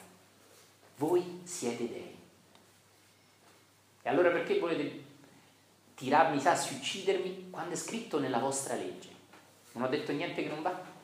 voi 0.97 1.41
siete 1.45 1.89
dei. 1.89 2.10
E 4.03 4.09
allora 4.09 4.31
perché 4.31 4.59
volete 4.59 5.05
tirarmi 5.95 6.39
i 6.39 6.41
sassi, 6.41 6.75
uccidermi, 6.75 7.49
quando 7.51 7.75
è 7.75 7.77
scritto 7.77 8.19
nella 8.19 8.39
vostra 8.39 8.75
legge? 8.75 9.09
Non 9.73 9.85
ho 9.85 9.89
detto 9.89 10.13
niente 10.13 10.43
che 10.43 10.49
non 10.49 10.63
va? 10.63 10.99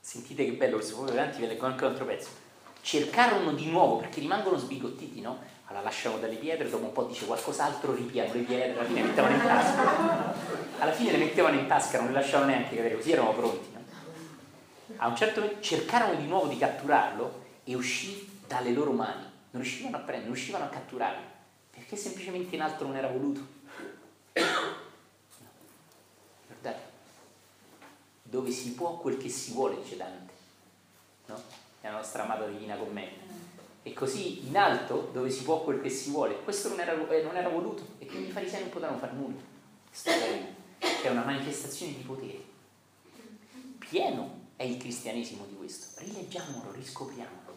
Sentite 0.00 0.44
che 0.44 0.52
bello 0.52 0.76
questo 0.76 0.96
fuoco 0.96 1.12
avanti, 1.12 1.40
vi 1.40 1.46
leggo 1.46 1.66
anche 1.66 1.84
un 1.84 1.90
altro 1.90 2.04
pezzo. 2.04 2.28
Cercarono 2.80 3.52
di 3.52 3.68
nuovo, 3.68 3.96
perché 3.98 4.20
rimangono 4.20 4.56
sbigottiti, 4.56 5.20
no? 5.20 5.38
Allora 5.66 5.84
lasciamo 5.84 6.18
dalle 6.18 6.36
pietre, 6.36 6.68
dopo 6.68 6.84
un 6.84 6.92
po' 6.92 7.04
dice 7.04 7.26
qualcos'altro, 7.26 7.94
ripiano 7.94 8.32
le 8.32 8.40
pietre, 8.40 8.78
alla 8.78 8.84
fine 8.84 9.02
le 9.02 9.08
mettevano 9.08 9.34
in 9.34 9.42
tasca. 9.42 10.34
Alla 10.78 10.92
fine 10.92 11.10
le 11.12 11.18
mettevano 11.18 11.58
in 11.58 11.66
tasca, 11.66 11.98
non 11.98 12.08
le 12.08 12.12
lasciavano 12.12 12.50
neanche 12.50 12.76
cadere, 12.76 12.96
così 12.96 13.12
erano 13.12 13.32
pronti. 13.32 13.75
A 14.98 15.08
un 15.08 15.16
certo 15.16 15.40
punto 15.40 15.60
cercarono 15.60 16.18
di 16.18 16.26
nuovo 16.26 16.46
di 16.46 16.56
catturarlo 16.56 17.44
e 17.64 17.74
uscì 17.74 18.40
dalle 18.46 18.72
loro 18.72 18.92
mani. 18.92 19.22
Non 19.50 19.62
riuscivano 19.62 19.96
a 19.96 20.00
prendere, 20.00 20.26
non 20.26 20.34
riuscivano 20.34 20.64
a 20.64 20.68
catturarlo, 20.68 21.22
perché 21.70 21.96
semplicemente 21.96 22.54
in 22.54 22.62
alto 22.62 22.84
non 22.84 22.96
era 22.96 23.08
voluto. 23.08 23.40
Guardate, 26.46 26.82
dove 28.22 28.50
si 28.50 28.72
può 28.72 28.96
quel 28.98 29.18
che 29.18 29.28
si 29.28 29.52
vuole, 29.52 29.76
dice 29.82 29.96
Dante, 29.96 30.32
no? 31.26 31.42
È 31.80 31.86
la 31.86 31.96
nostra 31.96 32.24
amata 32.24 32.46
Divina 32.46 32.76
Commedia. 32.76 33.24
E 33.82 33.92
così 33.92 34.46
in 34.46 34.56
alto, 34.56 35.10
dove 35.12 35.30
si 35.30 35.44
può 35.44 35.62
quel 35.62 35.80
che 35.80 35.90
si 35.90 36.10
vuole, 36.10 36.42
questo 36.42 36.68
non 36.68 36.80
era, 36.80 36.92
eh, 36.92 37.22
non 37.22 37.36
era 37.36 37.48
voluto 37.48 37.86
e 37.98 38.06
quindi 38.06 38.28
i 38.28 38.32
farisei 38.32 38.60
non 38.60 38.70
potevano 38.70 38.98
fare 38.98 39.12
nulla. 39.12 39.40
Questo 39.88 40.10
è 40.10 41.08
una 41.08 41.22
manifestazione 41.22 41.92
di 41.94 42.02
potere. 42.02 42.44
Pieno 43.78 44.45
è 44.56 44.64
il 44.64 44.78
cristianesimo 44.78 45.44
di 45.46 45.54
questo. 45.54 46.00
Rileggiamolo, 46.00 46.72
riscopriamolo. 46.72 47.56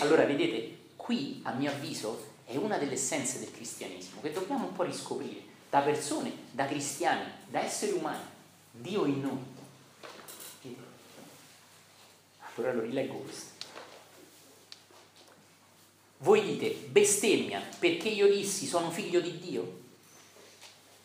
Allora, 0.00 0.24
vedete, 0.24 0.78
qui, 0.96 1.40
a 1.44 1.52
mio 1.52 1.70
avviso, 1.70 2.36
è 2.44 2.56
una 2.56 2.78
delle 2.78 2.94
essenze 2.94 3.40
del 3.40 3.50
cristianesimo 3.50 4.20
che 4.20 4.32
dobbiamo 4.32 4.66
un 4.66 4.72
po' 4.72 4.84
riscoprire 4.84 5.42
da 5.68 5.80
persone, 5.80 6.32
da 6.52 6.66
cristiani, 6.66 7.30
da 7.48 7.60
esseri 7.60 7.92
umani 7.92 8.24
Dio 8.70 9.04
in 9.04 9.20
noi. 9.20 9.56
Allora 12.54 12.72
lo 12.72 12.82
rileggo 12.82 13.14
questo. 13.14 13.56
Voi 16.18 16.42
dite 16.42 16.70
bestemmia 16.88 17.62
perché 17.78 18.08
io 18.08 18.28
dissi 18.28 18.66
sono 18.66 18.90
figlio 18.90 19.20
di 19.20 19.38
Dio? 19.38 19.80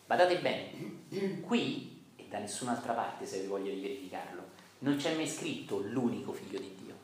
Badate 0.05 0.39
bene, 0.39 1.41
qui 1.41 1.92
da 2.33 2.39
nessun'altra 2.39 2.93
parte 2.93 3.27
se 3.27 3.41
vi 3.41 3.45
voglio 3.45 3.79
verificarlo, 3.79 4.41
non 4.79 4.95
c'è 4.95 5.13
mai 5.13 5.27
scritto 5.27 5.77
l'unico 5.77 6.33
figlio 6.33 6.59
di 6.59 6.75
Dio. 6.81 6.95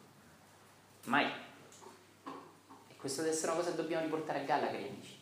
Mai. 1.03 1.27
E 2.87 2.95
questo 2.97 3.21
deve 3.21 3.35
essere 3.35 3.51
una 3.51 3.59
cosa 3.59 3.69
che 3.69 3.77
dobbiamo 3.77 4.03
riportare 4.03 4.39
a 4.39 4.43
galla, 4.43 4.65
cari 4.65 4.87
amici 4.87 5.17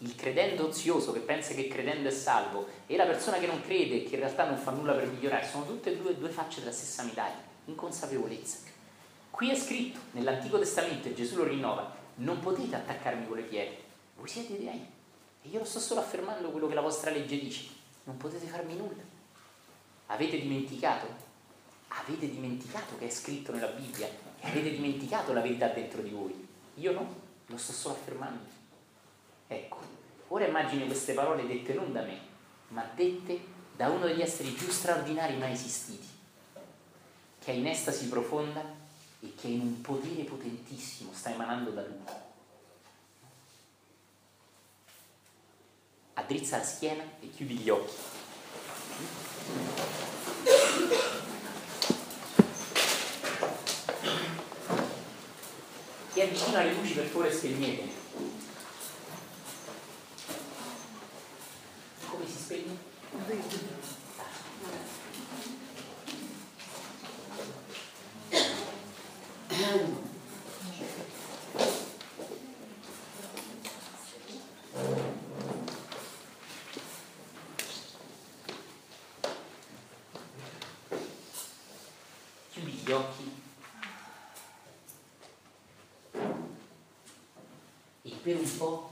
il 0.00 0.14
credente 0.14 0.60
ozioso 0.60 1.10
che 1.12 1.20
pensa 1.20 1.54
che 1.54 1.68
credendo 1.68 2.08
è 2.08 2.12
salvo 2.12 2.66
e 2.86 2.96
la 2.96 3.06
persona 3.06 3.38
che 3.38 3.46
non 3.46 3.62
crede 3.62 3.96
e 3.96 4.04
che 4.04 4.16
in 4.16 4.20
realtà 4.20 4.46
non 4.46 4.58
fa 4.58 4.70
nulla 4.70 4.92
per 4.92 5.06
migliorare, 5.06 5.46
sono 5.46 5.64
tutte 5.64 5.90
e 5.90 5.96
due 5.96 6.14
due 6.18 6.28
facce 6.28 6.60
della 6.60 6.72
stessa 6.72 7.02
medaglia, 7.02 7.40
inconsapevolezza. 7.64 8.58
Qui 9.30 9.50
è 9.50 9.54
scritto, 9.54 9.98
nell'Antico 10.10 10.58
Testamento, 10.58 11.08
e 11.08 11.14
Gesù 11.14 11.36
lo 11.36 11.44
rinnova, 11.44 11.94
non 12.16 12.40
potete 12.40 12.76
attaccarmi 12.76 13.26
con 13.26 13.38
le 13.38 13.44
pietre, 13.44 13.78
voi 14.16 14.28
siete 14.28 14.58
dei. 14.58 14.86
E 15.42 15.48
io 15.48 15.60
lo 15.60 15.64
sto 15.64 15.80
solo 15.80 16.00
affermando 16.00 16.50
quello 16.50 16.68
che 16.68 16.74
la 16.74 16.82
vostra 16.82 17.10
legge 17.10 17.38
dice, 17.38 17.75
non 18.06 18.16
potete 18.16 18.46
farmi 18.46 18.76
nulla. 18.76 19.02
Avete 20.06 20.40
dimenticato? 20.40 21.06
Avete 21.88 22.30
dimenticato 22.30 22.96
che 22.98 23.06
è 23.06 23.10
scritto 23.10 23.52
nella 23.52 23.68
Bibbia 23.68 24.06
e 24.06 24.48
avete 24.48 24.70
dimenticato 24.70 25.32
la 25.32 25.40
verità 25.40 25.68
dentro 25.68 26.02
di 26.02 26.10
voi. 26.10 26.46
Io 26.76 26.92
no, 26.92 27.14
lo 27.46 27.56
sto 27.56 27.72
solo 27.72 27.94
affermando. 27.94 28.44
Ecco, 29.48 29.78
ora 30.28 30.46
immagini 30.46 30.86
queste 30.86 31.14
parole 31.14 31.46
dette 31.46 31.74
non 31.74 31.92
da 31.92 32.02
me, 32.02 32.18
ma 32.68 32.84
dette 32.94 33.54
da 33.74 33.88
uno 33.88 34.06
degli 34.06 34.22
esseri 34.22 34.50
più 34.50 34.68
straordinari 34.68 35.36
mai 35.36 35.52
esistiti, 35.52 36.06
che 37.38 37.52
è 37.52 37.54
in 37.54 37.66
estasi 37.66 38.08
profonda 38.08 38.62
e 39.20 39.34
che 39.34 39.48
in 39.48 39.60
un 39.60 39.80
potere 39.80 40.22
potentissimo 40.22 41.12
sta 41.12 41.32
emanando 41.32 41.70
da 41.70 41.82
lui. 41.82 42.00
Addrizza 46.18 46.56
la 46.56 46.64
schiena 46.64 47.02
e 47.20 47.30
chiudi 47.30 47.56
gli 47.56 47.68
occhi. 47.68 47.92
Chi 56.12 56.20
è 56.20 56.28
vicino 56.28 56.56
alle 56.56 56.72
luci 56.72 56.94
per 56.94 57.04
favore 57.04 57.30
spegnete. 57.30 58.04
Una 88.60 88.85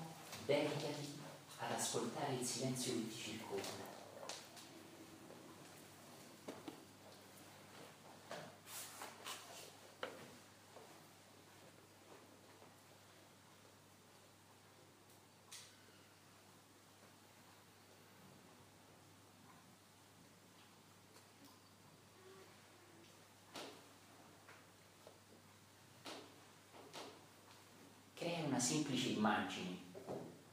semplice 28.64 29.08
immagine, 29.08 29.76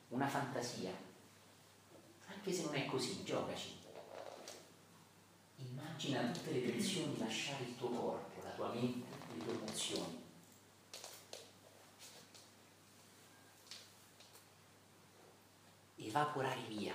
una 0.09 0.27
fantasia, 0.27 0.91
anche 2.27 2.51
se 2.51 2.63
non 2.65 2.75
è 2.75 2.85
così, 2.85 3.23
giocaci. 3.23 3.79
Immagina 5.55 6.29
tutte 6.31 6.51
le 6.51 6.65
tensioni 6.65 7.17
lasciare 7.17 7.63
il 7.63 7.77
tuo 7.77 7.89
corpo, 7.89 8.41
la 8.43 8.49
tua 8.49 8.73
mente, 8.73 9.07
le 9.33 9.43
tue 9.43 9.53
emozioni. 9.53 10.19
evaporare 15.95 16.61
via. 16.67 16.93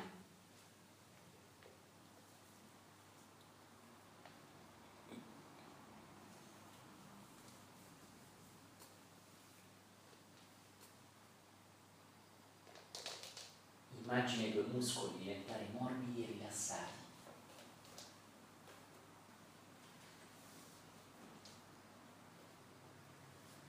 Immagina 14.06 14.46
i 14.46 14.52
tuoi 14.52 14.65
muscoli 14.76 15.18
diventare 15.18 15.68
morbidi 15.72 16.22
e 16.24 16.26
rilassati. 16.32 17.04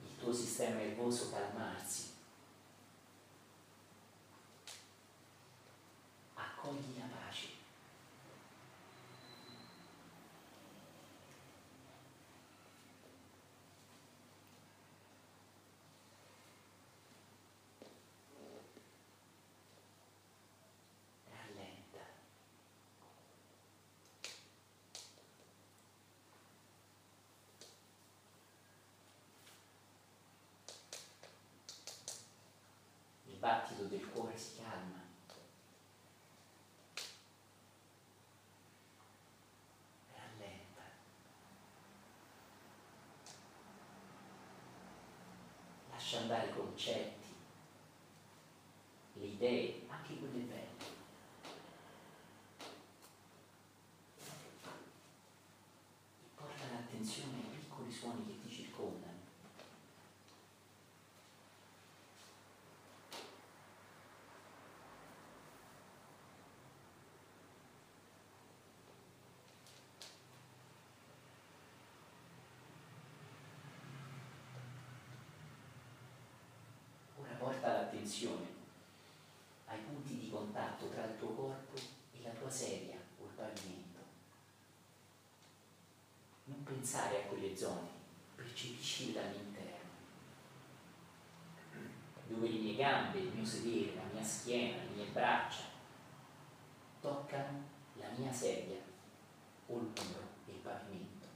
Il 0.04 0.16
tuo 0.18 0.32
sistema 0.32 0.76
nervoso 0.76 1.30
calmarsi. 1.30 2.12
Accogli 6.34 6.98
la 6.98 7.06
pace. 7.06 7.46
Rallenta. 21.30 21.98
Il 33.26 33.36
battito 33.38 33.84
del 33.84 34.10
cuore 34.10 34.27
si 34.38 34.54
calma. 34.56 35.02
Rallenta. 40.14 40.82
Lascia 45.90 46.18
andare 46.18 46.46
i 46.48 46.54
concetti, 46.54 47.34
le 49.14 49.24
idee, 49.24 49.82
anche 49.88 50.18
quelle 50.18 50.44
belle. 50.44 50.66
E 56.22 56.26
porta 56.36 56.64
l'attenzione 56.72 57.34
ai 57.38 57.58
piccoli 57.58 57.90
suoni 57.90 58.24
che 58.24 58.40
ti 58.40 58.54
circondano. 58.54 59.16
Ora 77.20 77.34
porta 77.34 77.72
l'attenzione 77.72 78.46
ai 79.66 79.80
punti 79.80 80.18
di 80.18 80.30
contatto 80.30 80.88
tra 80.88 81.04
il 81.04 81.18
tuo 81.18 81.30
corpo 81.30 81.76
e 82.12 82.22
la 82.22 82.30
tua 82.30 82.48
sedia 82.48 82.96
o 83.18 83.24
il 83.24 83.32
pavimento. 83.34 83.98
Non 86.44 86.62
pensare 86.62 87.24
a 87.24 87.26
quelle 87.26 87.47
zone, 87.58 87.88
percepiscile 88.36 89.14
dall'interno. 89.14 89.66
Dove 92.28 92.48
le 92.48 92.58
mie 92.58 92.76
gambe, 92.76 93.18
il 93.18 93.32
mio 93.34 93.44
sedere, 93.44 93.96
la 93.96 94.02
mia 94.12 94.22
schiena, 94.22 94.84
le 94.84 94.90
mie 94.94 95.06
braccia 95.06 95.64
toccano 97.00 97.64
la 97.94 98.10
mia 98.16 98.32
sedia 98.32 98.78
o 99.66 99.76
il 99.76 99.82
muro 99.82 100.28
e 100.46 100.52
il 100.52 100.58
pavimento. 100.58 101.26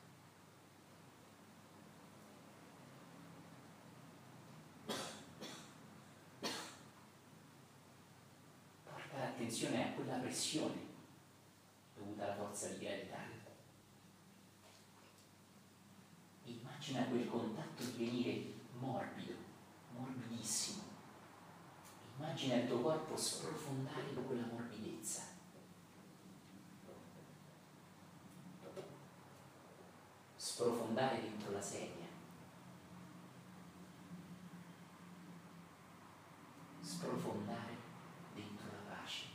porta 8.84 9.18
l'attenzione 9.18 9.90
a 9.90 9.94
quella 9.94 10.16
pressione 10.16 10.90
dovuta 11.94 12.24
alla 12.24 12.34
forza 12.34 12.68
di 12.68 12.78
gravità. 12.78 13.21
Immagina 16.92 17.10
quel 17.10 17.30
contatto 17.30 17.84
divenire 17.96 18.52
morbido, 18.78 19.32
morbidissimo. 19.96 20.82
Immagina 22.18 22.56
il 22.56 22.68
tuo 22.68 22.82
corpo 22.82 23.16
sprofondare 23.16 24.10
in 24.14 24.26
quella 24.26 24.44
morbidezza. 24.52 25.22
Sprofondare 30.36 31.22
dentro 31.22 31.52
la 31.52 31.62
sedia. 31.62 32.06
Sprofondare 36.82 37.76
dentro 38.34 38.66
la 38.66 38.94
pace. 38.94 39.30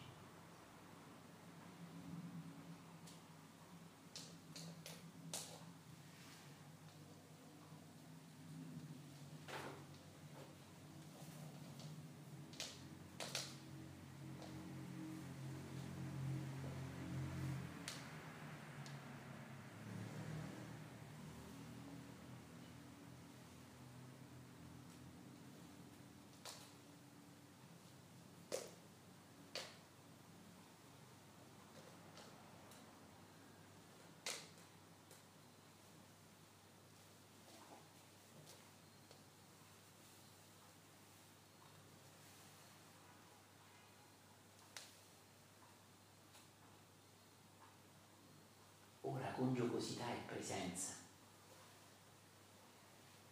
Ora 49.38 49.46
con 49.46 49.54
giocosità 49.54 50.12
e 50.12 50.18
presenza. 50.26 50.94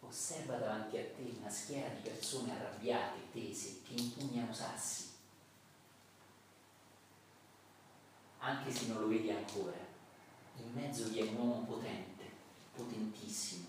Osserva 0.02 0.58
davanti 0.58 0.98
a 0.98 1.04
te 1.04 1.34
una 1.40 1.50
schiera 1.50 1.90
di 1.90 2.02
persone 2.02 2.52
arrabbiate, 2.52 3.32
tese, 3.32 3.82
che 3.82 3.94
impugnano 3.94 4.54
sassi. 4.54 5.14
Anche 8.38 8.72
se 8.72 8.88
non 8.88 9.02
lo 9.02 9.08
vedi 9.08 9.32
ancora, 9.32 9.78
in 10.58 10.72
mezzo 10.74 11.10
vi 11.10 11.20
è 11.20 11.24
un 11.24 11.36
uomo 11.38 11.66
potente, 11.66 12.24
potentissimo, 12.76 13.66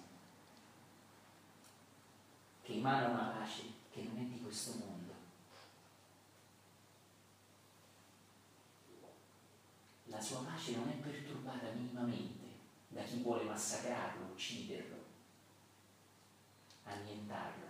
che 2.62 2.74
emana 2.74 3.08
una 3.08 3.28
pace 3.38 3.62
che 3.90 4.02
non 4.02 4.18
è 4.18 4.24
di 4.24 4.42
questo 4.42 4.72
mondo. 4.78 5.14
La 10.04 10.20
sua 10.20 10.40
pace 10.40 10.76
non 10.76 10.88
è 10.88 10.94
perturbata 10.94 11.70
minimamente 11.96 12.44
da 12.88 13.02
chi 13.02 13.22
vuole 13.22 13.44
massacrarlo, 13.44 14.26
ucciderlo, 14.32 14.96
annientarlo. 16.84 17.64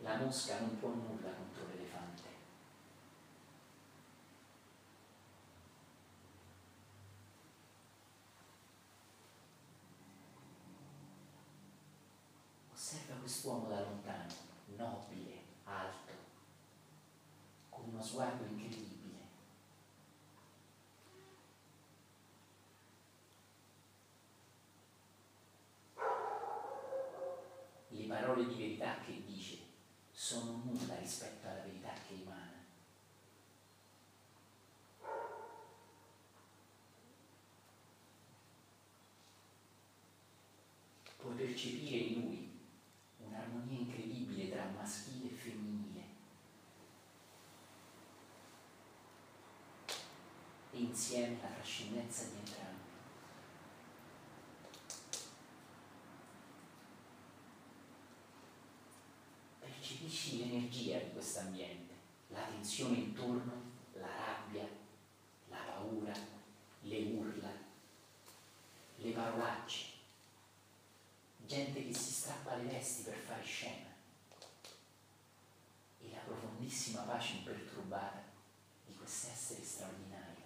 La 0.00 0.16
mosca 0.16 0.58
non 0.58 0.78
può 0.78 0.88
nulla 0.88 1.30
contro 1.30 1.66
l'elefante. 1.68 2.30
Osserva 12.72 13.14
quest'uomo 13.14 13.68
da 13.68 13.80
lontano, 13.80 14.34
nobile, 14.76 15.31
uno 18.02 18.10
sguardo 18.10 18.44
incredibile. 18.44 18.90
Le 27.88 28.06
parole 28.06 28.46
di 28.46 28.54
verità 28.54 28.96
che 29.04 29.22
dice 29.24 29.58
sono 30.10 30.62
nulla 30.64 30.96
rispetto 30.98 31.46
alla 31.46 31.62
verità 31.62 31.92
che 32.08 32.14
emana. 32.14 32.50
Puoi 41.18 41.34
percepire 41.36 41.96
in 41.98 42.20
lui 42.20 42.50
un'armonia 43.18 43.28
un'armonia 43.28 43.78
incredibile 43.78 44.50
tra 44.50 44.68
maschile 44.76 45.30
e 45.30 45.34
femminile. 45.34 45.82
E 50.74 50.81
insieme 50.92 51.38
la 51.40 51.48
trascendenza 51.48 52.24
di 52.24 52.36
entrambi. 52.36 52.80
Percepisci 59.58 60.38
l'energia 60.38 60.98
di 60.98 61.12
questo 61.12 61.38
ambiente, 61.40 61.94
la 62.28 62.42
tensione 62.42 62.98
intorno, 62.98 63.62
la 63.94 64.06
rabbia, 64.06 64.68
la 65.48 65.56
paura, 65.56 66.12
le 66.82 67.02
urla, 67.02 67.50
le 68.96 69.10
parolacce 69.12 69.90
gente 71.46 71.86
che 71.86 71.92
si 71.92 72.12
strappa 72.12 72.56
le 72.56 72.64
vesti 72.64 73.02
per 73.02 73.16
fare 73.16 73.42
scena 73.42 73.90
e 76.00 76.10
la 76.10 76.20
profondissima 76.24 77.02
pace 77.02 77.36
imperturbata 77.36 78.22
di 78.86 78.94
quest'essere 78.96 79.62
straordinario. 79.62 80.40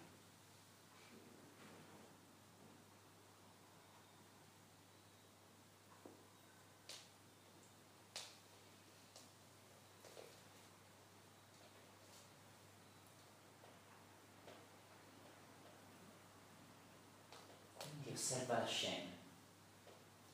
Quindi 17.78 18.05
osserva 18.16 18.60
la 18.60 18.66
scena 18.66 19.14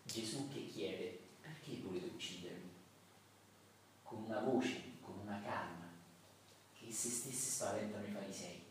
Gesù 0.05 0.49
che 0.49 0.66
chiede 0.66 1.18
perché 1.41 1.80
volete 1.80 2.07
uccidermi? 2.07 2.70
Con 4.03 4.24
una 4.24 4.41
voce, 4.41 4.83
con 5.01 5.18
una 5.18 5.41
calma, 5.41 5.89
che 6.74 6.93
se 6.93 7.09
stessi 7.09 7.51
spaventano 7.51 8.07
i 8.07 8.11
farisei. 8.11 8.62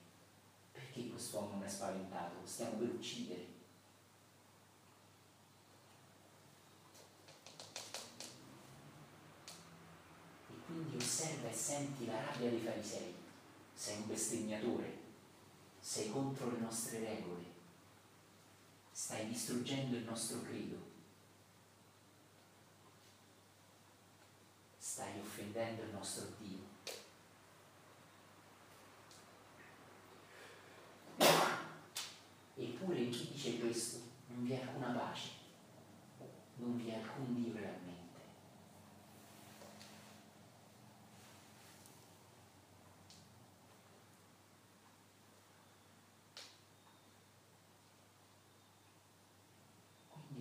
Perché 0.71 1.09
quest'uomo 1.09 1.51
non 1.51 1.63
è 1.63 1.69
spaventato? 1.69 2.45
Stiamo 2.45 2.77
per 2.77 2.89
uccidere. 2.89 3.47
E 10.49 10.53
quindi 10.65 10.95
osserva 10.97 11.49
e 11.49 11.53
senti 11.53 12.05
la 12.05 12.23
rabbia 12.23 12.49
dei 12.49 12.59
farisei. 12.59 13.15
Sei 13.73 13.97
un 13.97 14.07
bestemmiatore, 14.07 14.99
sei 15.79 16.11
contro 16.11 16.51
le 16.51 16.59
nostre 16.59 16.99
regole, 16.99 17.50
stai 19.03 19.27
distruggendo 19.27 19.97
il 19.97 20.03
nostro 20.03 20.41
credo. 20.43 20.89
stai 24.77 25.19
offendendo 25.19 25.83
il 25.83 25.91
nostro 25.91 26.27
Dio. 26.37 26.59
Eppure 32.55 32.99
in 32.99 33.09
chi 33.09 33.31
dice 33.31 33.57
questo 33.57 33.99
non 34.27 34.43
vi 34.43 34.51
è 34.51 34.61
alcuna 34.61 34.91
pace, 34.91 35.29
non 36.55 36.77
vi 36.77 36.89
è 36.89 36.95
alcun 36.95 37.33
Dio 37.33 37.53
realmente. 37.53 38.01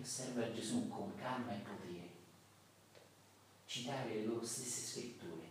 osserva 0.11 0.51
Gesù 0.51 0.89
con 0.89 1.15
calma 1.15 1.53
e 1.53 1.59
potere 1.59 1.81
citare 3.71 4.15
le 4.15 4.25
loro 4.25 4.45
stesse 4.45 4.81
scritture. 4.81 5.47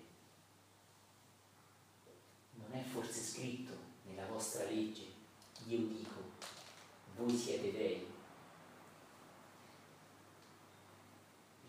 Non 2.56 2.70
è 2.70 2.82
forse 2.82 3.18
scritto 3.18 3.72
nella 4.04 4.26
vostra 4.26 4.64
legge, 4.64 5.06
io 5.64 5.78
dico, 5.86 6.20
voi 7.16 7.34
siete 7.34 7.72
dei. 7.72 8.06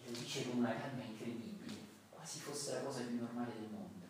Lo 0.03 0.11
dice 0.11 0.49
con 0.49 0.57
una 0.57 0.75
calma 0.75 1.03
incredibile, 1.03 1.77
quasi 2.09 2.39
fosse 2.39 2.73
la 2.73 2.81
cosa 2.81 3.03
più 3.03 3.15
normale 3.15 3.53
del 3.53 3.69
mondo. 3.69 4.05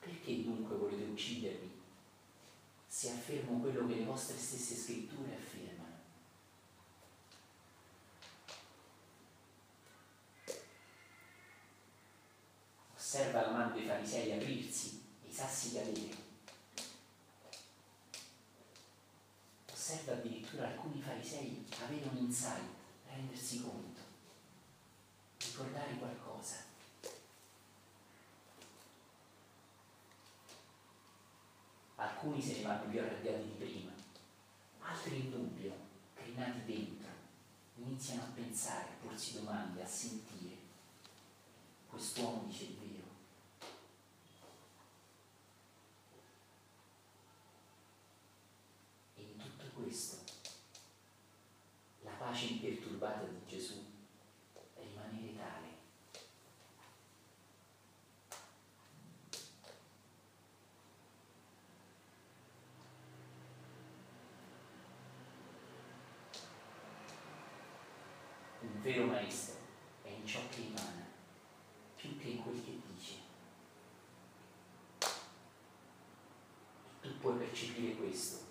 Perché 0.00 0.42
dunque 0.42 0.76
volete 0.76 1.04
uccidermi 1.04 1.74
se 2.94 3.10
affermo 3.10 3.58
vostre 4.14 4.38
stesse 4.38 4.76
scritture 4.76 5.34
affermano. 5.34 5.98
Osserva 12.96 13.40
la 13.42 13.50
mano 13.50 13.74
dei 13.74 13.86
farisei 13.86 14.32
aprirsi 14.32 15.02
e 15.24 15.28
i 15.28 15.32
sassi 15.32 15.72
cadere. 15.72 16.22
Osserva 19.72 20.12
addirittura 20.12 20.68
alcuni 20.68 21.02
farisei 21.02 21.66
avere 21.82 22.08
un 22.08 22.16
insight, 22.16 22.70
rendersi 23.08 23.62
conto, 23.62 24.00
ricordare 25.38 25.98
qualcosa. 25.98 26.72
alcuni 32.24 32.40
se 32.40 32.56
ne 32.56 32.62
vanno 32.62 32.88
più 32.90 33.00
arrabbiati 33.00 33.42
di 33.42 33.64
prima, 33.64 33.92
altri 34.80 35.20
in 35.20 35.30
dubbio, 35.30 35.72
crinati 36.14 36.64
dentro, 36.64 37.08
iniziano 37.94 38.22
a 38.22 38.32
pensare, 38.34 38.88
a 38.88 39.06
porsi 39.06 39.34
domande, 39.34 39.80
a 39.80 39.86
sentire. 39.86 40.56
Quest'uomo 41.88 42.42
dice 42.48 42.64
il 42.64 42.76
vero. 42.76 43.06
E 49.14 49.22
in 49.22 49.36
tutto 49.38 49.80
questo, 49.80 50.16
la 52.02 52.10
pace 52.10 52.46
imperturbata 52.46 53.26
di 53.26 53.46
Gesù 53.46 53.80
rimanere 54.74 55.36
tale 55.36 55.74
vero 68.84 69.06
maestro 69.06 69.54
è 70.02 70.10
in 70.10 70.26
ciò 70.26 70.40
che 70.50 70.60
emana, 70.60 71.06
più 71.96 72.18
che 72.18 72.28
in 72.28 72.42
quel 72.42 72.62
che 72.62 72.78
dice. 72.92 73.14
Tu 77.00 77.18
puoi 77.18 77.38
percepire 77.38 77.94
questo 77.94 78.43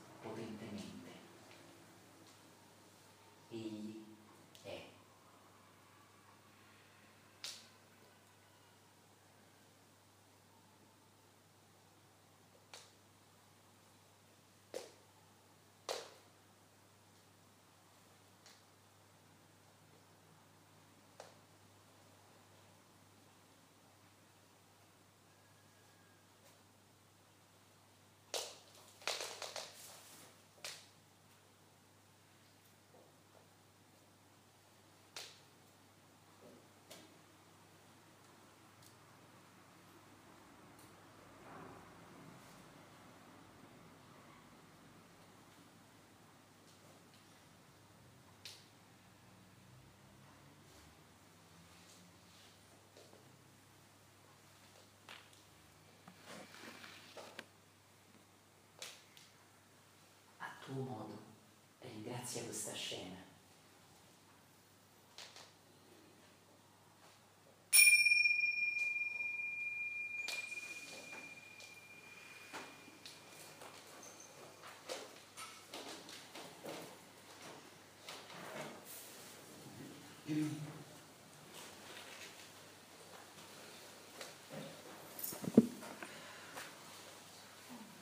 grazie 62.24 62.40
a 62.40 62.44
questa 62.46 62.74
scena. 62.74 63.22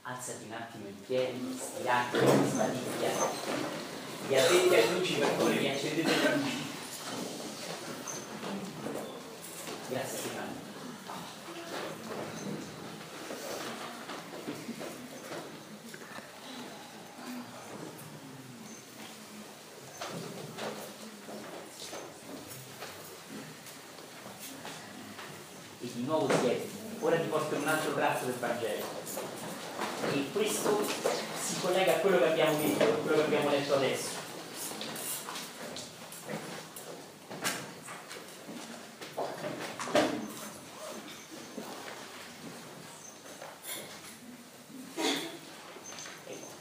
Alzati 0.04 0.46
un 0.46 0.52
attimo 0.52 0.88
in 0.88 1.06
piedi, 1.06 1.58
stirati, 1.58 2.18
sbadiglia. 2.18 3.71
Gli 4.32 4.38
addetti 4.38 4.76
a 4.76 4.92
luci, 4.94 5.16
per 5.16 5.60
mi 5.60 5.70
accendete 5.70 6.10
le 6.10 6.36
luci. 6.36 6.64
Grazie 9.90 10.18
Stefano. 10.18 10.52
E 25.82 25.92
di 25.94 26.04
nuovo 26.04 26.30
siedi. 26.40 26.70
Ora 27.02 27.18
ti 27.18 27.28
porto 27.28 27.56
in 27.56 27.62
un 27.64 27.68
altro 27.68 27.94
tratto 27.96 28.26
del 28.28 28.36
Vangelo. 28.36 28.86
E 30.14 30.26
questo 30.32 30.86
si 31.38 31.60
collega 31.60 31.96
a 31.96 32.00
quello 32.00 32.20
che 32.20 32.28
abbiamo 32.30 32.58
detto, 32.58 32.84
a 32.84 32.96
quello 32.96 33.18
che 33.18 33.24
abbiamo 33.24 33.50
letto 33.50 33.76
adesso. 33.76 34.20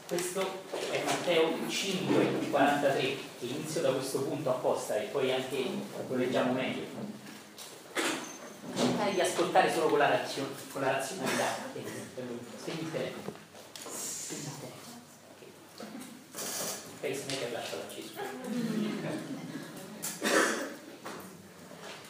Questo 0.07 0.63
è 0.91 1.03
Matteo 1.05 1.53
5, 1.69 2.49
43, 2.49 2.99
che 2.99 3.17
inizio 3.39 3.81
da 3.81 3.91
questo 3.91 4.23
punto 4.23 4.49
apposta 4.49 4.97
e 4.97 5.05
poi 5.05 5.31
anche 5.31 5.65
lo 6.09 6.15
leggiamo 6.17 6.51
meglio. 6.51 6.83
Cercare 8.75 9.13
di 9.13 9.21
ascoltare 9.21 9.71
solo 9.71 9.87
con 9.87 9.90
la, 10.01 10.09
razio- 10.09 10.49
con 10.71 10.81
la 10.81 10.91
razionalità. 10.91 11.55
Spegni. 12.57 12.91
Pacemaker 17.01 17.51
lascialo 17.51 17.81
acceso. 17.87 18.11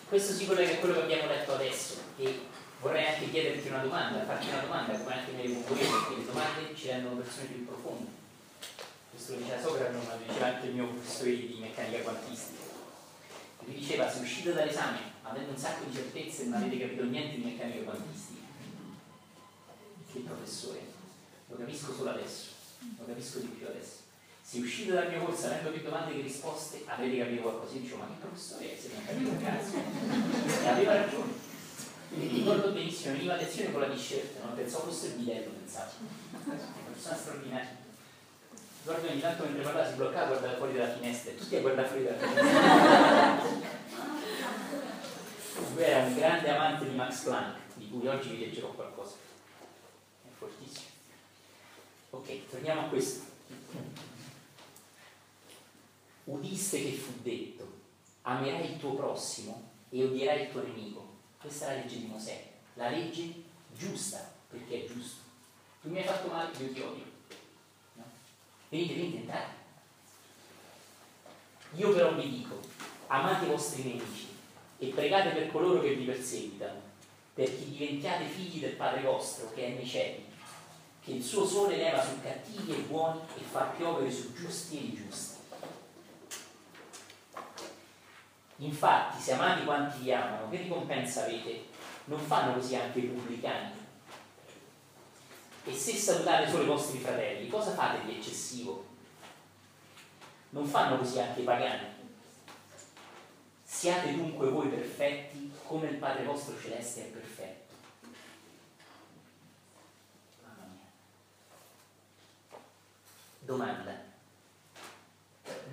Questo 0.08 0.34
si 0.34 0.46
collega 0.46 0.74
a 0.74 0.78
quello 0.78 0.96
che 0.96 1.02
abbiamo 1.04 1.28
letto 1.28 1.54
adesso 1.54 1.96
e 2.18 2.42
vorrei 2.82 3.08
anche 3.08 3.30
chiederti 3.30 3.70
una 3.70 3.80
domanda, 3.80 4.26
farti 4.26 4.50
una 4.50 4.60
domanda 4.60 4.98
come 4.98 5.14
anche 5.14 5.32
nelle 5.32 5.54
concorrenze, 5.54 5.92
perché 5.92 6.16
le 6.18 6.26
domande 6.26 6.76
ci 6.76 6.88
rendono 6.88 7.16
persone 7.16 7.46
più 7.46 7.66
profonde. 7.66 8.10
Questo 9.12 9.34
lo 9.34 9.38
diceva 9.40 9.62
Socrate, 9.62 9.92
ma 9.92 10.14
lo 10.14 10.20
diceva 10.28 10.46
anche 10.48 10.68
il 10.68 10.74
mio 10.74 10.88
professore 10.88 11.30
di 11.32 11.58
meccanica 11.60 12.00
quantistica. 12.00 12.64
Lui 13.60 13.76
diceva, 13.76 14.12
se 14.12 14.20
uscite 14.20 14.54
dall'esame 14.54 15.11
avendo 15.24 15.52
un 15.52 15.58
sacco 15.58 15.86
di 15.86 15.94
certezze 15.94 16.44
e 16.44 16.46
non 16.46 16.62
avete 16.62 16.80
capito 16.80 17.04
niente 17.06 17.36
di 17.36 17.44
meccanica 17.44 17.84
quantistica, 17.84 18.42
che 20.12 20.20
professore, 20.20 20.82
lo 21.48 21.56
capisco 21.58 21.94
solo 21.94 22.10
adesso, 22.10 22.48
lo 22.98 23.06
capisco 23.06 23.40
di 23.40 23.48
più 23.48 23.68
adesso. 23.68 24.00
Se 24.44 24.60
uscite 24.60 24.92
dal 24.92 25.10
mio 25.10 25.24
corso 25.24 25.46
avendo 25.46 25.70
più 25.72 25.82
domande 25.82 26.14
che 26.14 26.22
risposte, 26.22 26.84
avete 26.86 27.18
capito 27.20 27.42
qualcosa. 27.42 27.74
Io 27.74 27.82
dicevo, 27.82 28.00
ma 28.00 28.08
che 28.08 28.20
professore 28.20 28.74
è 28.74 28.78
se 28.78 28.90
non 28.94 29.06
capito 29.06 29.30
un 29.30 29.42
cazzo? 29.44 30.64
E 30.64 30.68
aveva 30.68 30.94
ragione. 30.96 31.50
Quindi 32.10 32.40
ricordo 32.40 32.72
benissimo, 32.72 33.14
veniva 33.14 33.36
a 33.36 33.38
lezione 33.38 33.72
con 33.72 33.80
la 33.80 33.88
t-shirt, 33.88 34.44
non 34.44 34.56
pensavo 34.56 34.92
fosse 34.92 35.08
il 35.08 35.14
bidello, 35.14 35.52
pensavo. 35.52 35.92
Una 36.44 36.56
persona 36.92 37.16
straordinaria. 37.16 37.80
Ricordo 38.84 39.08
ogni 39.10 39.22
tanto 39.22 39.44
mentre 39.44 39.64
parlava 39.64 39.88
si 39.88 39.96
bloccava 39.96 40.24
a 40.24 40.28
guardare 40.28 40.58
fuori 40.58 40.74
dalla 40.74 40.94
finestra 40.94 41.32
e 41.32 41.36
tutti 41.38 41.56
a 41.56 41.62
guardare 41.62 41.88
fuori 41.88 42.04
dalla 42.04 42.18
finestra. 42.18 43.80
Lui 45.70 45.84
era 45.84 46.06
un 46.06 46.16
grande 46.16 46.50
amante 46.50 46.90
di 46.90 46.96
Max 46.96 47.24
Planck, 47.24 47.76
di 47.76 47.90
cui 47.90 48.08
oggi 48.08 48.30
vi 48.30 48.40
leggerò 48.40 48.70
qualcosa. 48.70 49.16
È 50.24 50.28
fortissimo. 50.38 50.88
Ok, 52.10 52.50
torniamo 52.50 52.82
a 52.82 52.84
questo. 52.86 53.30
Udiste 56.26 56.82
che 56.82 56.92
fu 56.92 57.12
detto, 57.22 57.80
amerai 58.24 58.74
il 58.74 58.80
tuo 58.80 58.96
prossimo 58.96 59.70
e 59.90 60.04
odierai 60.04 60.44
il 60.44 60.52
tuo 60.52 60.64
nemico. 60.64 61.10
Questa 61.40 61.68
è 61.68 61.76
la 61.76 61.82
legge 61.82 61.98
di 62.00 62.06
Mosè, 62.06 62.52
la 62.76 62.90
legge 62.90 63.44
giusta, 63.76 64.34
perché 64.50 64.84
è 64.84 64.88
giusto. 64.88 65.22
Tu 65.82 65.90
mi 65.90 66.00
hai 66.00 66.06
fatto 66.06 66.28
male, 66.28 66.52
io 66.58 66.74
ti 66.74 66.82
odio. 66.82 67.06
No? 67.94 68.04
Venite, 68.70 68.94
venite, 68.94 69.18
entrate. 69.18 69.54
Io 71.76 71.94
però 71.94 72.14
vi 72.16 72.30
dico, 72.30 72.60
amate 73.08 73.46
i 73.46 73.48
vostri 73.48 73.84
nemici 73.84 74.31
e 74.82 74.88
pregate 74.88 75.30
per 75.30 75.52
coloro 75.52 75.80
che 75.80 75.94
vi 75.94 76.06
perseguitano, 76.06 76.82
perché 77.36 77.70
diventiate 77.70 78.26
figli 78.26 78.60
del 78.60 78.74
Padre 78.74 79.04
vostro 79.04 79.52
che 79.54 79.68
è 79.68 79.70
nei 79.70 79.86
cieli, 79.86 80.26
che 81.04 81.12
il 81.12 81.24
suo 81.24 81.46
sole 81.46 81.78
leva 81.78 82.04
su 82.04 82.20
cattivi 82.20 82.74
e 82.74 82.82
buoni 82.88 83.20
e 83.38 83.42
fa 83.42 83.66
piovere 83.78 84.12
su 84.12 84.34
giusti 84.34 84.78
e 84.78 84.82
ingiusti. 84.82 85.40
Infatti, 88.58 89.22
se 89.22 89.34
amate 89.34 89.66
quanti 89.66 90.02
vi 90.02 90.14
amano, 90.14 90.50
che 90.50 90.58
ricompensa 90.58 91.26
avete? 91.26 91.66
Non 92.06 92.20
fanno 92.20 92.56
così 92.56 92.76
anche 92.76 93.00
i 93.00 93.04
pubblicani? 93.04 93.74
E 95.64 95.74
se 95.74 95.94
salutate 95.94 96.50
solo 96.50 96.64
i 96.64 96.68
vostri 96.68 96.98
fratelli, 96.98 97.48
cosa 97.48 97.72
fate 97.74 98.04
di 98.04 98.18
eccessivo? 98.18 98.84
Non 100.50 100.66
fanno 100.66 100.98
così 100.98 101.20
anche 101.20 101.42
i 101.42 101.44
pagani? 101.44 101.91
Siate 103.74 104.14
dunque 104.14 104.50
voi 104.50 104.68
perfetti 104.68 105.50
come 105.66 105.88
il 105.88 105.96
Padre 105.96 106.26
vostro 106.26 106.60
celeste 106.60 107.06
è 107.06 107.06
perfetto. 107.06 107.74
Mamma 110.44 110.68
mia. 110.72 110.92
Domanda. 113.40 114.00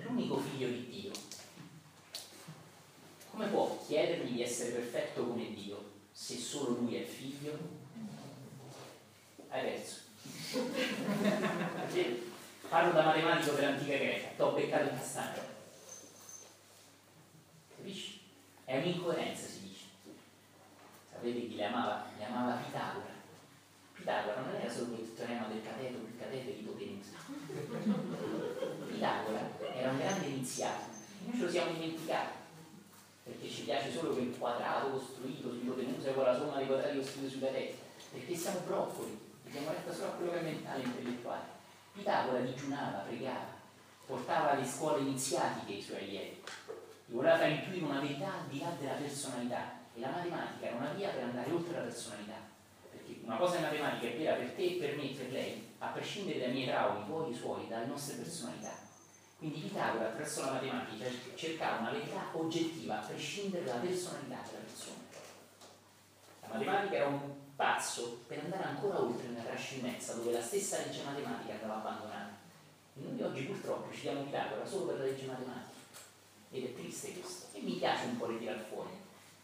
L'unico 0.01 0.39
figlio 0.39 0.69
di 0.69 0.89
Dio, 0.89 1.11
come 3.31 3.47
può 3.47 3.77
chiedergli 3.85 4.31
di 4.31 4.43
essere 4.43 4.71
perfetto 4.71 5.27
come 5.27 5.53
Dio 5.53 5.91
se 6.11 6.37
solo 6.37 6.79
lui 6.79 6.95
è 6.95 7.05
figlio? 7.05 7.57
Hai 9.49 9.61
perso. 9.61 9.97
Parlo 12.69 12.93
da 12.93 13.03
matematico 13.03 13.51
dell'antica 13.51 13.97
Grecia, 13.97 14.29
ti 14.35 14.41
ho 14.41 14.51
beccato 14.53 14.89
in 14.89 14.97
castagno. 14.97 15.57
Capisci? 17.79 18.19
È 18.69 18.77
un'incoerenza, 18.77 19.47
si 19.47 19.61
dice. 19.61 19.85
Sapete 21.09 21.47
chi 21.47 21.55
le 21.55 21.65
amava? 21.65 22.05
Le 22.15 22.23
amava 22.23 22.61
Pitagora. 22.61 23.17
Pitagora 23.95 24.41
non 24.41 24.53
era 24.53 24.71
solo 24.71 24.93
il 24.93 25.11
teorema 25.15 25.47
del 25.47 25.63
cateto, 25.63 25.97
il 25.97 26.19
cateto 26.19 26.51
di 26.51 26.59
ipotenusa. 26.59 27.17
Pitagora 28.87 29.49
era 29.73 29.89
un 29.89 29.97
grande 29.97 30.27
iniziato. 30.27 30.83
Noi 31.25 31.35
ce 31.35 31.43
lo 31.45 31.49
siamo 31.49 31.71
dimenticati. 31.71 32.37
Perché 33.23 33.49
ci 33.49 33.63
piace 33.63 33.91
solo 33.91 34.13
quel 34.13 34.37
quadrato 34.37 34.91
costruito 34.91 35.49
sull'ipotenusa 35.49 36.11
con 36.11 36.25
la 36.25 36.37
somma 36.37 36.57
dei 36.57 36.67
quadrati 36.67 36.97
costruiti 36.97 37.31
sui 37.31 37.39
cateti. 37.39 37.75
Perché 38.11 38.35
siamo 38.35 38.59
broccoli. 38.67 39.19
Abbiamo 39.47 39.71
letto 39.71 39.91
solo 39.91 40.09
a 40.09 40.11
quello 40.11 40.31
che 40.33 40.39
è 40.41 40.43
mentale 40.43 40.83
e 40.83 40.85
intellettuale. 40.85 41.45
Pitagora 41.93 42.39
digiunava, 42.41 42.99
pregava, 42.99 43.47
portava 44.05 44.51
alle 44.51 44.67
scuole 44.67 45.01
iniziatiche 45.01 45.71
i 45.71 45.81
suoi 45.81 46.03
allievi, 46.03 46.43
voleva 47.09 47.37
far 47.37 47.49
intuire 47.49 47.85
una 47.85 47.99
verità 47.99 48.33
al 48.33 48.47
di 48.47 48.59
là 48.59 48.71
della 48.79 48.93
personalità 48.93 49.77
e 49.93 49.99
la 49.99 50.09
matematica 50.09 50.67
era 50.67 50.75
una 50.75 50.93
via 50.93 51.09
per 51.09 51.23
andare 51.23 51.51
oltre 51.51 51.73
la 51.73 51.83
personalità, 51.83 52.35
perché 52.91 53.19
una 53.23 53.37
cosa 53.37 53.55
in 53.55 53.61
matematica 53.63 54.07
è 54.07 54.17
vera 54.17 54.35
per 54.35 54.51
te 54.51 54.77
per 54.79 54.95
me 54.95 55.11
e 55.11 55.13
per 55.15 55.31
lei, 55.31 55.67
a 55.79 55.87
prescindere 55.87 56.39
dai 56.39 56.51
miei 56.51 56.67
traumi, 56.67 57.05
tuoi 57.05 57.31
e 57.31 57.35
suoi, 57.35 57.67
dalle 57.67 57.85
nostre 57.85 58.17
personalità. 58.17 58.87
Quindi 59.37 59.61
Pitagora 59.61 60.07
attraverso 60.07 60.43
la 60.43 60.51
matematica 60.51 61.05
cercava 61.35 61.79
una 61.79 61.91
verità 61.91 62.27
oggettiva 62.33 62.99
a 62.99 63.05
prescindere 63.05 63.63
dalla 63.63 63.79
personalità 63.79 64.41
della 64.45 64.63
persona. 64.65 64.97
La 66.41 66.47
matematica 66.57 66.95
era 66.95 67.07
un 67.07 67.19
pazzo 67.55 68.23
per 68.27 68.39
andare 68.39 68.63
ancora 68.63 68.99
oltre 68.99 69.27
nella 69.27 69.43
trascinenza 69.43 70.13
dove 70.15 70.31
la 70.33 70.41
stessa 70.41 70.77
legge 70.79 71.03
matematica 71.03 71.53
andava 71.53 71.75
abbandonata. 71.75 72.37
E 72.95 73.01
noi 73.01 73.21
oggi 73.21 73.43
purtroppo 73.43 73.93
ci 73.93 74.01
diamo 74.01 74.23
Pitagora 74.23 74.65
solo 74.65 74.87
per 74.87 74.97
la 74.97 75.03
legge 75.05 75.25
matematica. 75.25 75.68
Ed 76.51 76.65
è 76.65 76.73
triste 76.73 77.13
questo. 77.13 77.47
E 77.53 77.61
mi 77.61 77.73
piace 77.73 78.05
un 78.05 78.17
po' 78.17 78.27
ritirare 78.27 78.65
fuori. 78.69 78.89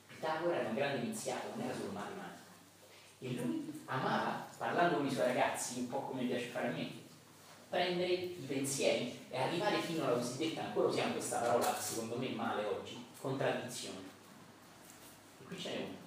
Pitagora 0.07 0.55
era 0.59 0.69
un 0.69 0.75
grande 0.75 1.05
iniziato, 1.05 1.49
non 1.55 1.65
era 1.65 1.75
solo 1.75 1.91
matematica. 1.91 2.43
E 3.19 3.31
lui 3.33 3.81
amava, 3.85 4.47
parlando 4.57 4.97
con 4.97 5.05
i 5.05 5.11
suoi 5.11 5.27
ragazzi, 5.27 5.79
un 5.79 5.89
po' 5.89 6.01
come 6.01 6.23
piace 6.23 6.47
fare 6.47 6.67
a 6.67 6.71
me, 6.71 6.89
prendere 7.69 8.13
i 8.13 8.45
pensieri 8.47 9.17
e 9.29 9.37
arrivare 9.37 9.79
fino 9.81 10.05
alla 10.05 10.17
cosiddetta, 10.17 10.63
ancora 10.63 10.87
usiamo 10.87 11.13
questa 11.13 11.39
parola 11.39 11.75
secondo 11.79 12.17
me 12.17 12.29
male 12.29 12.65
oggi, 12.65 13.03
contraddizione. 13.19 13.99
E 15.41 15.43
qui 15.45 15.59
ce 15.59 15.69
n'è 15.69 15.77
una 15.77 16.03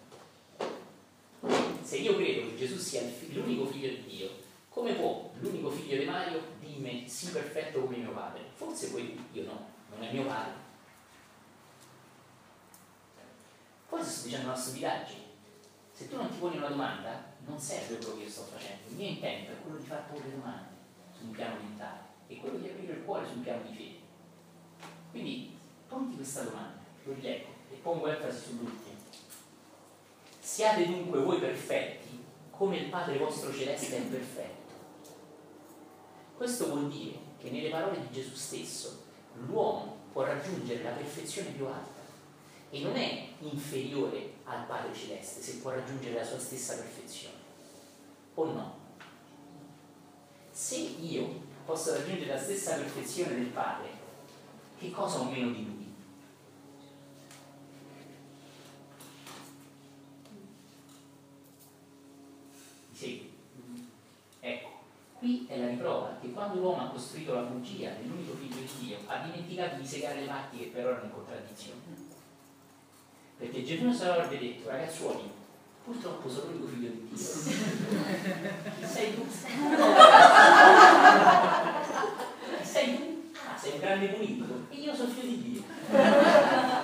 se 1.89 1.97
io 1.97 2.17
credo 2.17 2.51
che 2.51 2.57
Gesù 2.57 2.77
sia 2.77 3.01
l'unico 3.31 3.65
figlio 3.65 3.89
di 3.89 4.05
Dio, 4.07 4.29
come 4.69 4.93
può 4.93 5.31
l'unico 5.41 5.71
figlio 5.71 5.97
di 5.97 6.05
Mario 6.05 6.43
dirmi 6.61 7.09
sì 7.09 7.31
perfetto 7.31 7.81
come 7.81 7.97
mio 7.97 8.11
padre? 8.11 8.43
Forse 8.57 8.91
poi 8.91 9.19
io 9.33 9.45
no, 9.45 9.67
non 9.95 10.07
è 10.07 10.13
mio 10.13 10.25
padre. 10.25 10.68
Forse 13.89 14.11
sto 14.11 14.25
dicendo 14.27 14.49
una 14.49 14.57
stupidaggine. 14.57 15.23
Se 15.91 16.09
tu 16.09 16.17
non 16.17 16.29
ti 16.29 16.37
poni 16.37 16.59
una 16.59 16.69
domanda, 16.69 17.25
non 17.47 17.59
serve 17.59 17.97
quello 17.97 18.19
che 18.19 18.25
io 18.25 18.29
sto 18.29 18.43
facendo. 18.43 18.91
Il 18.91 18.97
mio 18.97 19.09
intento 19.09 19.53
è 19.53 19.61
quello 19.63 19.79
di 19.79 19.87
far 19.87 20.07
porre 20.11 20.31
domande 20.31 20.69
su 21.17 21.25
un 21.25 21.31
piano 21.31 21.57
mentale 21.59 22.01
e 22.27 22.37
quello 22.37 22.59
di 22.59 22.69
aprire 22.69 22.93
il 22.93 23.05
cuore 23.05 23.27
su 23.27 23.33
un 23.33 23.43
piano 23.43 23.63
di 23.63 23.75
fede. 23.75 23.99
Quindi 25.11 25.57
ponti 25.89 26.17
questa 26.17 26.43
domanda, 26.43 26.81
lo 27.05 27.15
rileggo 27.15 27.49
e 27.71 27.77
pongo 27.77 28.09
enfasi 28.09 28.49
sull'ultimo. 28.49 28.97
Siate 30.39 30.87
dunque 30.87 31.21
voi 31.21 31.39
perfetti 31.39 32.23
come 32.51 32.77
il 32.77 32.91
Padre 32.91 33.17
vostro 33.17 33.55
celeste 33.55 33.97
è 33.97 34.03
perfetto. 34.03 34.73
Questo 36.37 36.67
vuol 36.67 36.91
dire 36.91 37.19
che 37.39 37.51
nelle 37.51 37.71
parole 37.71 38.01
di 38.01 38.13
Gesù 38.13 38.35
stesso 38.35 39.05
l'uomo 39.47 39.97
può 40.13 40.25
raggiungere 40.25 40.83
la 40.83 40.91
perfezione 40.91 41.51
più 41.51 41.65
alta 41.65 41.98
e 42.71 42.81
non 42.81 42.97
è 42.97 43.29
inferiore 43.41 44.35
al 44.45 44.67
Padre 44.67 44.95
Celeste 44.95 45.41
se 45.41 45.59
può 45.59 45.71
raggiungere 45.71 46.15
la 46.15 46.25
sua 46.25 46.39
stessa 46.39 46.77
perfezione. 46.77 47.37
O 48.35 48.45
no? 48.45 48.77
Se 50.51 50.77
io 50.77 51.41
posso 51.65 51.93
raggiungere 51.95 52.33
la 52.33 52.41
stessa 52.41 52.77
perfezione 52.77 53.35
del 53.35 53.47
Padre, 53.47 53.89
che 54.79 54.91
cosa 54.91 55.21
ho 55.21 55.25
meno 55.25 55.51
di 55.51 55.65
Lui? 55.65 55.95
Segui? 62.93 63.33
Ecco, 64.41 64.69
qui 65.19 65.47
è 65.49 65.59
la 65.59 65.69
riprova 65.69 66.17
che 66.21 66.33
quando 66.33 66.61
l'uomo 66.61 66.83
ha 66.83 66.91
costruito 66.91 67.35
la 67.35 67.43
bugia 67.43 67.91
dell'unico 67.91 68.35
figlio 68.35 68.61
di 68.61 68.87
Dio, 68.87 68.99
ha 69.07 69.19
dimenticato 69.19 69.77
di 69.81 69.87
segare 69.87 70.21
le 70.21 70.27
parti 70.27 70.59
che 70.59 70.67
però 70.67 70.91
erano 70.91 71.05
in 71.05 71.13
contraddizione. 71.13 72.08
Perché 73.39 73.65
Gesù 73.65 73.85
non 73.85 73.95
avrebbe 73.95 74.39
detto, 74.39 74.69
ragazzuoli, 74.69 75.31
purtroppo 75.85 76.29
sono 76.29 76.51
l'unico 76.51 76.67
figlio 76.67 76.89
di 76.89 77.09
Dio. 77.09 77.17
Sei 78.85 79.15
tu? 79.15 79.27
Chi 79.29 79.37
sei 82.65 82.97
tu? 82.97 83.31
Ah, 83.49 83.57
sei 83.57 83.73
un 83.73 83.79
grande 83.79 84.07
politico 84.09 84.55
e 84.71 84.77
io 84.77 84.93
sono 84.95 85.11
figlio 85.11 85.29
di 85.29 85.43
Dio. 85.53 85.63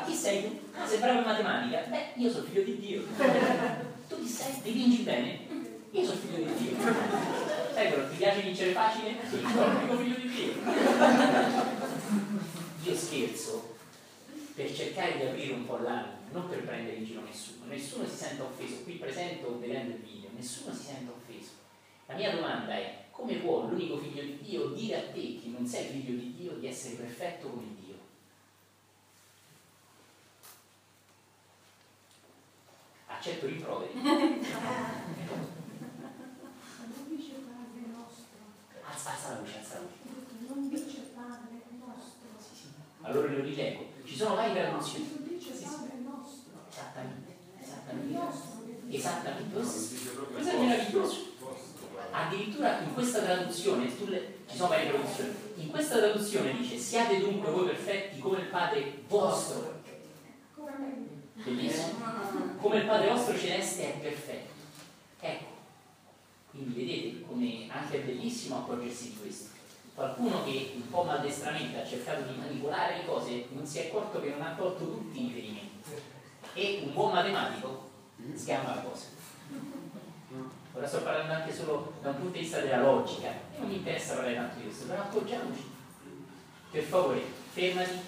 Chi 0.06 0.14
sei 0.14 0.42
tu? 0.42 0.60
Ah, 0.78 0.86
sei 0.86 0.98
bravo 0.98 1.18
in 1.18 1.24
matematica? 1.24 1.80
Beh, 1.88 2.12
io 2.14 2.30
sono 2.30 2.44
figlio 2.44 2.62
di 2.62 2.78
Dio. 2.78 3.02
Tu 4.08 4.20
chi 4.22 4.28
sei? 4.28 4.60
Dipingi 4.62 5.02
bene? 5.02 5.38
Io 5.90 6.04
sono 6.04 6.18
figlio 6.20 6.44
di 6.44 6.54
Dio. 6.54 6.76
Sai 7.74 7.88
però, 7.88 8.08
ti 8.08 8.16
piace 8.16 8.40
vincere 8.42 8.70
facile? 8.72 9.16
Sì, 9.28 9.40
sono 9.40 9.72
l'unico 9.72 9.96
figlio 9.96 10.16
di 10.16 10.28
Dio. 10.28 10.52
Io 12.84 12.96
scherzo 12.96 13.72
per 14.54 14.72
cercare 14.72 15.16
di 15.16 15.22
aprire 15.24 15.54
un 15.54 15.66
po' 15.66 15.78
l'anima, 15.78 16.12
non 16.34 16.48
per 16.48 16.64
prendere 16.64 16.96
in 16.96 17.04
giro 17.04 17.22
nessuno. 17.22 17.66
Nessuno 17.66 18.04
si 18.06 18.16
sente 18.16 18.42
offeso, 18.42 18.82
qui 18.82 18.94
presente 18.94 19.46
o 19.46 19.56
vedendo 19.56 19.94
il 19.94 20.02
video, 20.02 20.30
nessuno 20.34 20.74
si 20.74 20.86
sente 20.86 21.12
offeso. 21.12 21.52
La 22.06 22.16
mia 22.16 22.34
domanda 22.34 22.74
è, 22.74 23.04
come 23.12 23.36
può 23.36 23.68
l'unico 23.68 23.98
figlio 23.98 24.22
di 24.22 24.40
Dio 24.42 24.66
dire 24.70 24.96
a 24.96 25.12
te 25.12 25.38
che 25.40 25.46
non 25.46 25.64
sei 25.64 25.86
figlio 25.86 26.18
di 26.18 26.34
Dio 26.34 26.52
di 26.54 26.66
essere 26.66 26.96
perfetto 26.96 27.48
come 27.48 27.76
Dio? 27.80 27.94
Accetto 33.06 33.46
rimproveri. 33.46 33.92
Alza, 38.86 39.10
alza 39.10 39.30
la 39.30 39.40
voce, 39.40 39.58
alza 39.58 39.74
la 39.74 39.80
voce. 39.80 40.46
Non 40.46 40.68
dice 40.68 41.00
Padre 41.14 41.62
nostro. 41.78 42.28
Allora 43.00 43.32
lo 43.32 43.40
rileggo. 43.42 43.86
Ci 44.04 44.14
sono 44.14 44.34
varie 44.34 44.54
traduzioni. 44.54 45.10
Non 45.10 45.28
dice 45.28 45.52
Padre 45.52 45.96
nostro. 46.02 46.24
Dice. 47.92 48.96
Esattamente. 48.96 49.54
Non 49.54 49.64
Questo 50.32 50.50
è 50.50 50.58
meraviglioso. 50.58 51.32
Addirittura 52.10 52.80
in 52.80 52.94
questa 52.94 53.20
traduzione, 53.20 53.90
le- 54.06 54.34
ci 54.48 54.56
sono 54.56 54.68
varie 54.68 54.88
traduzioni, 54.88 55.32
in 55.56 55.70
questa 55.70 55.96
traduzione 55.96 56.56
dice 56.56 56.78
siate 56.78 57.18
dunque 57.18 57.50
voi 57.50 57.66
perfetti 57.66 58.20
come 58.20 58.38
il 58.38 58.46
Padre 58.46 59.02
vostro, 59.08 59.80
bellissimo, 61.34 61.98
come 62.60 62.76
il 62.76 62.86
Padre 62.86 63.08
vostro 63.08 63.36
celeste 63.36 63.94
è 63.94 63.98
perfetto. 63.98 64.52
Ecco, 65.20 65.44
quindi 66.50 66.84
vedete 66.84 67.24
come 67.26 67.66
anche 67.68 67.96
è 67.96 68.04
bellissimo 68.04 68.58
accorgersi 68.58 69.10
di 69.10 69.16
questo. 69.20 69.48
Qualcuno 69.94 70.44
che 70.44 70.72
un 70.76 70.88
po' 70.88 71.02
maldestramente 71.02 71.80
ha 71.80 71.86
cercato 71.86 72.30
di 72.30 72.38
manipolare 72.38 72.98
le 72.98 73.06
cose 73.06 73.46
non 73.50 73.66
si 73.66 73.78
è 73.78 73.86
accorto 73.86 74.20
che 74.20 74.30
non 74.30 74.42
ha 74.42 74.54
tolto 74.56 74.84
tutti 74.84 75.20
i 75.20 75.26
riferimenti. 75.32 75.72
E 76.56 76.82
un 76.84 76.92
buon 76.92 77.12
matematico 77.12 77.90
sgama 78.36 78.76
la 78.76 78.80
cosa. 78.82 79.06
Ora 80.72 80.86
sto 80.86 81.02
parlando 81.02 81.32
anche 81.32 81.52
solo 81.52 81.94
da 82.00 82.10
un 82.10 82.16
punto 82.16 82.32
di 82.32 82.40
vista 82.40 82.60
della 82.60 82.80
logica, 82.80 83.28
e 83.28 83.58
non 83.58 83.68
mi 83.68 83.76
interessa 83.76 84.14
parlare 84.14 84.36
tanto 84.36 84.56
di 84.56 84.62
questo, 84.62 84.86
però 84.86 85.02
accorgiamoci. 85.02 85.70
Per 86.70 86.82
favore, 86.84 87.22
fermati, 87.52 87.98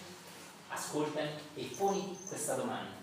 ascoltami 0.68 1.28
e 1.55 1.70
poni 1.76 2.16
questa 2.26 2.55
domanda. 2.55 2.94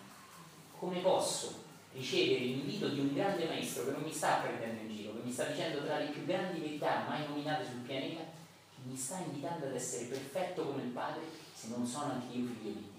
Come 0.80 1.00
posso 1.00 1.62
ricevere 1.91 2.39
l'invito 2.39 2.88
di 2.88 3.00
un 3.00 3.14
grande 3.14 3.46
maestro 3.46 3.86
che 3.86 3.91
non 3.91 4.02
mi 4.02 4.14
sta 4.14 4.36
prendendo 4.36 4.82
in 4.82 4.96
giro, 4.96 5.14
che 5.14 5.22
mi 5.24 5.32
sta 5.32 5.44
dicendo 5.44 5.84
tra 5.84 5.98
le 5.98 6.06
più 6.06 6.26
grandi 6.26 6.60
verità 6.60 7.04
mai 7.08 7.28
nominate 7.28 7.66
sul 7.66 7.80
pianeta, 7.80 8.22
che 8.22 8.82
mi 8.84 8.96
sta 8.96 9.18
invitando 9.20 9.66
ad 9.66 9.76
essere 9.76 10.06
perfetto 10.06 10.66
come 10.66 10.84
il 10.84 10.89
Padre, 10.89 11.24
se 11.54 11.68
non 11.68 11.86
sono 11.86 12.14
anche 12.14 12.34
io 12.34 12.48
figlio 12.48 12.72
di 12.72 12.74
Dio? 12.74 12.91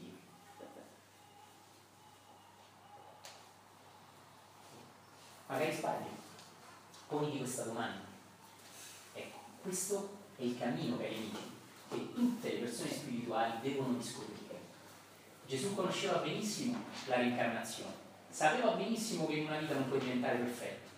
Magari 5.54 5.72
sbaglio. 5.72 6.10
Poniti 7.06 7.38
questa 7.38 7.62
domanda. 7.62 8.00
Ecco, 9.12 9.38
questo 9.62 10.16
è 10.34 10.42
il 10.42 10.58
cammino, 10.58 10.96
cari 10.96 11.14
amici, 11.14 11.52
che 11.90 12.12
tutte 12.12 12.52
le 12.54 12.58
persone 12.58 12.90
spirituali 12.90 13.52
devono 13.62 13.96
discoprire. 13.96 14.58
Gesù 15.46 15.72
conosceva 15.76 16.18
benissimo 16.18 16.82
la 17.06 17.16
reincarnazione, 17.16 17.92
sapeva 18.28 18.72
benissimo 18.72 19.26
che 19.28 19.34
in 19.34 19.46
una 19.46 19.58
vita 19.58 19.74
non 19.74 19.86
puoi 19.86 20.00
diventare 20.00 20.38
perfetto. 20.38 20.88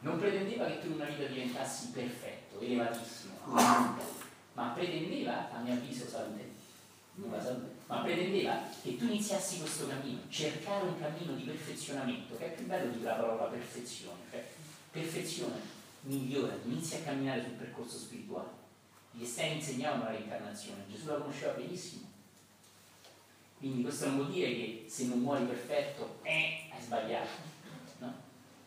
Non 0.00 0.18
pretendeva 0.18 0.66
che 0.66 0.80
tu 0.80 0.86
in 0.86 0.92
una 0.94 1.04
vita 1.04 1.26
diventassi 1.26 1.90
perfetto, 1.90 2.58
elevatissimo, 2.58 3.34
ma 3.44 4.70
pretendeva, 4.74 5.52
a 5.52 5.58
mio 5.60 5.74
avviso, 5.74 6.08
salute, 6.08 6.50
la 7.14 7.40
salute, 7.40 7.75
ma 7.86 7.98
pretendeva 8.00 8.62
che 8.82 8.96
tu 8.96 9.04
iniziassi 9.04 9.60
questo 9.60 9.86
cammino, 9.86 10.20
cercare 10.28 10.84
un 10.84 10.98
cammino 10.98 11.34
di 11.34 11.44
perfezionamento, 11.44 12.36
che 12.36 12.46
è 12.46 12.54
più 12.54 12.66
bello 12.66 12.90
di 12.90 13.02
la 13.02 13.14
parola 13.14 13.44
perfezione, 13.44 14.18
cioè 14.30 14.44
perfezione, 14.90 15.60
migliora, 16.02 16.56
inizi 16.64 16.96
a 16.96 17.00
camminare 17.00 17.42
sul 17.42 17.52
percorso 17.52 17.98
spirituale. 17.98 18.64
Gli 19.12 19.22
esterni 19.22 19.56
insegnavano 19.56 20.04
la 20.04 20.10
reincarnazione, 20.10 20.84
Gesù 20.90 21.06
la 21.06 21.14
conosceva 21.14 21.52
benissimo. 21.52 22.10
Quindi 23.58 23.82
questo 23.82 24.06
non 24.06 24.16
vuol 24.16 24.32
dire 24.32 24.48
che 24.48 24.84
se 24.88 25.06
non 25.06 25.20
muori 25.20 25.44
perfetto, 25.44 26.18
eh, 26.22 26.68
hai 26.70 26.82
sbagliato, 26.82 27.28
no? 27.98 28.14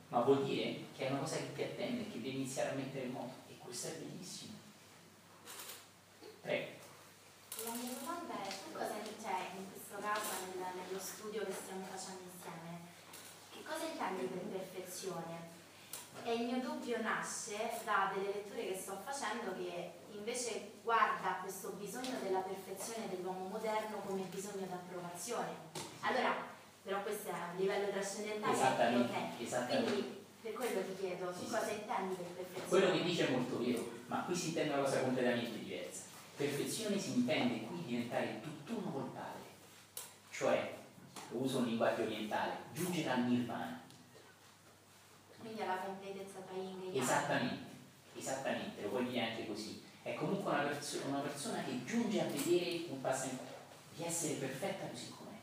Ma 0.08 0.22
vuol 0.22 0.46
dire 0.46 0.86
che 0.96 1.08
è 1.08 1.12
una 1.12 1.20
cosa 1.20 1.36
che 1.36 1.54
ti 1.54 1.62
attende, 1.62 2.10
che 2.10 2.22
devi 2.22 2.38
iniziare 2.38 2.72
a 2.72 2.74
mettere 2.74 3.06
in 3.06 3.12
moto, 3.12 3.34
e 3.50 3.58
questo 3.58 3.90
è 3.90 3.98
bellissimo. 3.98 4.54
Prego. 6.42 6.79
La 7.66 7.72
mia 7.76 7.92
domanda 8.00 8.34
è 8.44 8.48
tu 8.48 8.72
cosa 8.72 8.96
c'è 9.04 9.38
in 9.58 9.66
questo 9.72 9.98
caso 10.00 10.30
nel- 10.56 10.64
nello 10.80 11.00
studio 11.00 11.44
che 11.46 11.52
stiamo 11.52 11.86
facendo 11.90 12.24
insieme? 12.32 12.80
Che 13.52 13.60
cosa 13.68 13.86
intendi 13.86 14.26
per 14.26 14.44
perfezione? 14.48 15.58
E 16.24 16.34
il 16.34 16.42
mio 16.52 16.60
dubbio 16.60 17.02
nasce 17.02 17.80
da 17.84 18.12
delle 18.14 18.32
letture 18.34 18.68
che 18.68 18.78
sto 18.80 18.98
facendo 19.04 19.54
che 19.56 19.92
invece 20.12 20.72
guarda 20.84 21.40
questo 21.42 21.70
bisogno 21.80 22.18
della 22.22 22.40
perfezione 22.40 23.10
dell'uomo 23.10 23.48
moderno 23.48 23.98
come 24.06 24.24
bisogno 24.30 24.66
d'approvazione. 24.66 25.52
Allora, 26.02 26.36
però 26.84 27.02
questo 27.04 27.30
è 27.30 27.34
a 27.34 27.54
livello 27.56 27.90
trascendentale, 27.92 28.54
Esattamente, 28.54 29.14
ok? 29.14 29.42
esattamente. 29.42 29.92
Quindi 29.92 30.26
per 30.42 30.54
quello 30.54 30.82
ti 30.82 30.96
chiedo, 31.00 31.34
sì. 31.34 31.46
cosa 31.46 31.70
intendi 31.72 32.16
per 32.16 32.26
perfezione? 32.26 32.68
Quello 32.68 32.92
che 32.92 33.04
dice 33.04 33.28
è 33.28 33.32
molto 33.32 33.60
vero, 33.60 33.90
ma 34.08 34.24
qui 34.24 34.36
si 34.36 34.48
intende 34.50 34.74
una 34.74 34.84
cosa 34.84 35.02
completamente 35.02 35.60
diversa. 35.60 36.08
Perfezione 36.40 36.98
si 36.98 37.16
intende 37.16 37.66
qui 37.66 37.84
diventare 37.84 38.40
tutt'uno 38.40 38.92
col 38.92 39.10
Padre, 39.10 39.44
cioè, 40.32 40.74
uso 41.32 41.58
un 41.58 41.66
linguaggio 41.66 42.04
orientale, 42.04 42.54
giungere 42.72 43.10
al 43.10 43.24
nirvana. 43.26 43.82
Quindi 45.38 45.62
alla 45.62 45.80
completezza 45.80 46.40
yang. 46.56 46.96
Esattamente, 46.96 47.66
esattamente, 48.16 48.82
lo 48.84 48.88
puoi 48.88 49.08
dire 49.10 49.32
anche 49.32 49.48
così. 49.48 49.84
È 50.02 50.14
comunque 50.14 50.50
una, 50.50 50.62
perso- 50.62 51.02
una 51.08 51.20
persona 51.20 51.62
che 51.62 51.84
giunge 51.84 52.22
a 52.22 52.28
vedere 52.28 52.86
un 52.88 53.02
passo 53.02 53.26
in 53.26 53.38
di 53.98 54.06
essere 54.06 54.36
perfetta 54.36 54.88
così 54.88 55.10
com'è. 55.10 55.36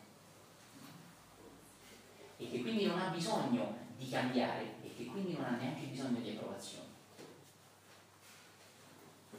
E 2.38 2.50
che 2.50 2.62
quindi 2.62 2.86
non 2.86 2.98
ha 2.98 3.08
bisogno 3.08 3.76
di 3.98 4.08
cambiare 4.08 4.76
e 4.82 4.94
che 4.96 5.04
quindi 5.04 5.34
non 5.34 5.44
ha 5.44 5.56
neanche 5.56 5.88
bisogno 5.88 6.20
di 6.20 6.30
approvazione. 6.30 6.86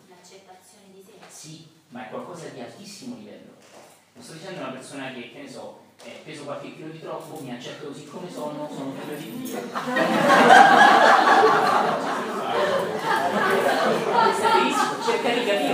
L'accettazione 0.08 0.94
di 0.94 1.02
sé. 1.04 1.17
Sì, 1.30 1.68
ma 1.90 2.06
è 2.06 2.10
qualcosa 2.10 2.48
di 2.50 2.62
altissimo 2.62 3.16
livello. 3.18 3.56
Non 4.14 4.24
sto 4.24 4.34
dicendo 4.34 4.62
una 4.62 4.72
persona 4.72 5.12
che, 5.14 5.32
che 5.32 5.42
ne 5.42 5.50
so, 5.50 5.80
eh, 6.04 6.22
peso 6.24 6.44
qualche 6.44 6.76
chilo 6.76 6.90
di 6.90 7.00
troppo, 7.00 7.40
mi 7.42 7.52
accetto 7.52 7.88
così 7.88 8.06
come 8.06 8.32
sono, 8.32 8.70
sono 8.74 8.94
figlio 8.94 9.16
di 9.16 9.44
Dio. 9.44 9.60
cerca 15.08 15.30
di 15.30 15.46
capire. 15.46 15.74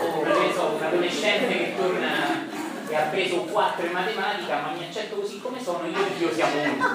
O 0.00 0.22
che 0.22 0.52
so, 0.54 0.66
un 0.76 0.82
adolescente 0.82 1.56
che 1.56 1.76
torna 1.76 2.52
e 2.88 2.94
ha 2.96 3.02
preso 3.04 3.40
un 3.40 3.50
4 3.50 3.86
in 3.86 3.92
matematica, 3.92 4.60
ma 4.60 4.72
mi 4.76 4.84
accetto 4.86 5.16
così 5.16 5.40
come 5.40 5.62
sono, 5.62 5.86
io 5.86 6.06
e 6.06 6.16
Dio 6.16 6.32
siamo 6.32 6.60
uno. 6.62 6.94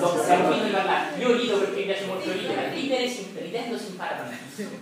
Cioè, 0.00 0.08
sto 0.08 0.22
tranquillo 0.22 0.64
di 0.64 0.70
parlare. 0.70 1.18
Io 1.18 1.36
rido 1.36 1.58
perché 1.58 1.76
mi 1.76 1.84
piace 1.84 2.04
molto 2.06 2.32
ridere, 2.32 2.74
ridere 2.74 3.04
ridendo 3.34 3.78
si 3.78 3.88
impara 3.88 4.16
tantissimo. 4.16 4.78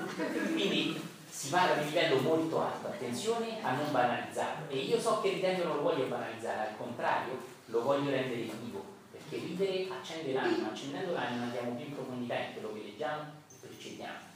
Quindi 0.53 1.01
si 1.29 1.49
parla 1.49 1.83
di 1.83 1.89
livello 1.89 2.21
molto 2.21 2.61
alto, 2.61 2.87
attenzione 2.87 3.61
a 3.63 3.73
non 3.73 3.91
banalizzarlo. 3.91 4.71
E 4.71 4.77
io 4.77 5.01
so 5.01 5.21
che 5.21 5.31
ridendo 5.31 5.65
non 5.65 5.77
lo 5.77 5.83
voglio 5.83 6.07
banalizzare, 6.07 6.69
al 6.69 6.77
contrario, 6.77 7.37
lo 7.67 7.83
voglio 7.83 8.11
rendere 8.11 8.43
vivo, 8.63 8.85
perché 9.11 9.45
ridere 9.45 9.89
accende 9.91 10.33
l'anima, 10.33 10.69
accendendo 10.69 11.13
l'anima 11.13 11.45
andiamo 11.45 11.73
più 11.73 11.87
in 11.87 11.95
profondità 11.95 12.39
in 12.39 12.53
quello 12.53 12.73
che 12.75 12.83
leggiamo 12.83 13.23
e 13.51 13.55
percepiamo. 13.61 14.27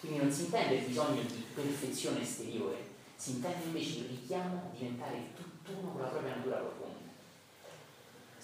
Quindi 0.00 0.18
non 0.18 0.30
si 0.30 0.44
intende 0.44 0.74
il 0.76 0.86
bisogno 0.86 1.20
di 1.20 1.44
perfezione 1.54 2.22
esteriore, 2.22 2.88
si 3.16 3.32
intende 3.32 3.64
invece 3.64 3.98
il 3.98 4.06
richiamo 4.08 4.56
a 4.56 4.74
diventare 4.74 5.32
tutt'uno 5.36 5.92
con 5.92 6.00
la 6.00 6.08
propria 6.08 6.36
natura 6.36 6.56
profonda. 6.56 6.99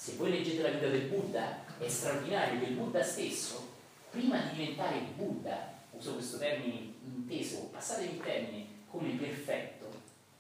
Se 0.07 0.15
voi 0.15 0.31
leggete 0.31 0.63
la 0.63 0.69
vita 0.69 0.87
del 0.87 1.09
Buddha, 1.09 1.65
è 1.79 1.89
straordinario 1.89 2.61
che 2.61 2.67
il 2.67 2.77
Buddha 2.77 3.03
stesso, 3.03 3.73
prima 4.09 4.39
di 4.39 4.57
diventare 4.57 5.01
Buddha, 5.17 5.73
uso 5.91 6.13
questo 6.13 6.39
termine 6.39 6.93
inteso, 7.03 7.71
passatemi 7.73 8.13
il 8.13 8.21
termine, 8.23 8.67
come 8.89 9.17
perfetto, 9.17 9.91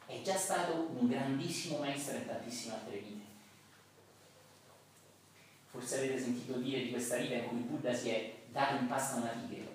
è 0.06 0.22
già 0.22 0.36
stato 0.36 0.88
un 0.96 1.08
grandissimo 1.08 1.78
maestro 1.78 2.16
in 2.16 2.26
tantissime 2.26 2.74
altre 2.74 2.98
vite. 2.98 3.24
Forse 5.72 5.98
avete 5.98 6.20
sentito 6.20 6.58
dire 6.58 6.84
di 6.84 6.90
questa 6.90 7.16
vita 7.16 7.34
in 7.34 7.48
cui 7.48 7.58
il 7.58 7.64
Buddha 7.64 7.92
si 7.92 8.10
è 8.10 8.34
dato 8.52 8.76
in 8.76 8.86
pasta 8.86 9.16
una 9.16 9.30
tigre. 9.30 9.66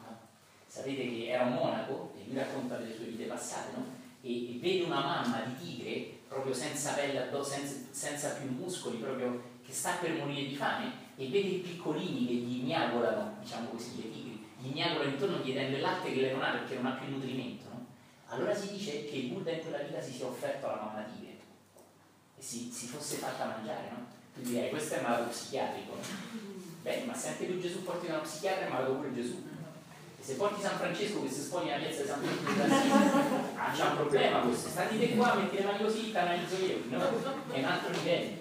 No? 0.00 0.18
Sapete 0.66 1.08
che 1.08 1.28
era 1.28 1.44
un 1.44 1.54
monaco, 1.54 2.12
e 2.18 2.26
lui 2.26 2.36
racconta 2.36 2.76
delle 2.76 2.94
sue 2.94 3.06
vite 3.06 3.24
passate, 3.24 3.74
no? 3.74 3.86
e, 4.20 4.54
e, 4.54 4.58
vede 4.58 4.84
una 4.84 5.00
mamma 5.00 5.40
di 5.46 5.64
tigre, 5.64 6.13
proprio 6.34 6.52
senza 6.52 6.92
pelle 6.92 7.28
addosso, 7.28 7.52
senza, 7.52 7.74
senza 7.90 8.28
più 8.30 8.50
muscoli, 8.50 8.98
proprio 8.98 9.40
che 9.64 9.72
sta 9.72 9.92
per 10.00 10.12
morire 10.14 10.48
di 10.48 10.56
fame, 10.56 10.92
e 11.16 11.28
vede 11.28 11.48
i 11.48 11.58
piccolini 11.60 12.26
che 12.26 12.32
gli 12.34 12.64
miagolano, 12.64 13.36
diciamo 13.40 13.68
così, 13.68 13.96
le 13.96 14.10
tigri, 14.10 14.44
gli 14.58 14.72
miagolano 14.72 15.10
intorno 15.10 15.40
chiedendo 15.40 15.76
il 15.76 15.82
latte 15.82 16.12
che 16.12 16.20
lei 16.20 16.32
non 16.32 16.42
ha 16.42 16.50
perché 16.50 16.74
non 16.74 16.86
ha 16.86 16.96
più 16.96 17.08
nutrimento. 17.08 17.68
No? 17.68 17.86
Allora 18.28 18.54
si 18.54 18.72
dice 18.72 19.04
che 19.04 19.16
il 19.16 19.32
Buddha 19.32 19.52
in 19.52 19.60
quella 19.60 19.78
vita 19.78 20.00
si 20.00 20.12
sia 20.12 20.26
offerto 20.26 20.66
alla 20.66 20.82
mamma 20.82 21.04
tigre 21.04 21.38
e 22.36 22.42
si, 22.42 22.68
si 22.72 22.86
fosse 22.86 23.16
fatta 23.16 23.44
mangiare, 23.44 23.90
no? 23.90 24.06
Quindi 24.32 24.54
direi, 24.54 24.70
questo 24.70 24.94
è 24.94 25.02
malato 25.02 25.30
psichiatrico. 25.30 25.96
Beh, 26.82 27.04
ma 27.06 27.14
se 27.14 27.28
anche 27.28 27.46
tu 27.46 27.60
Gesù 27.60 27.84
porti 27.84 28.08
da 28.08 28.14
uno 28.14 28.22
psichiatra 28.22 28.66
è 28.66 28.68
malato 28.68 28.94
pure 28.96 29.14
Gesù. 29.14 29.40
Se 30.24 30.36
porti 30.36 30.62
San 30.62 30.78
Francesco 30.78 31.22
che 31.22 31.28
si 31.28 31.42
spoglia 31.42 31.76
la 31.76 31.84
piazza 31.84 32.00
di 32.00 32.08
San 32.08 32.22
Francesco 32.22 33.58
ah, 33.60 33.70
c'è 33.70 33.84
un 33.84 33.96
problema 33.96 34.38
questo. 34.40 34.68
Statite 34.70 35.16
qua, 35.16 35.34
metti 35.34 35.56
le 35.56 35.64
mani 35.64 35.82
così, 35.82 36.10
ti 36.10 36.16
analizzo 36.16 36.56
io. 36.64 36.82
No, 36.88 37.52
è 37.52 37.58
un 37.58 37.64
altro 37.64 37.90
livello. 37.92 38.36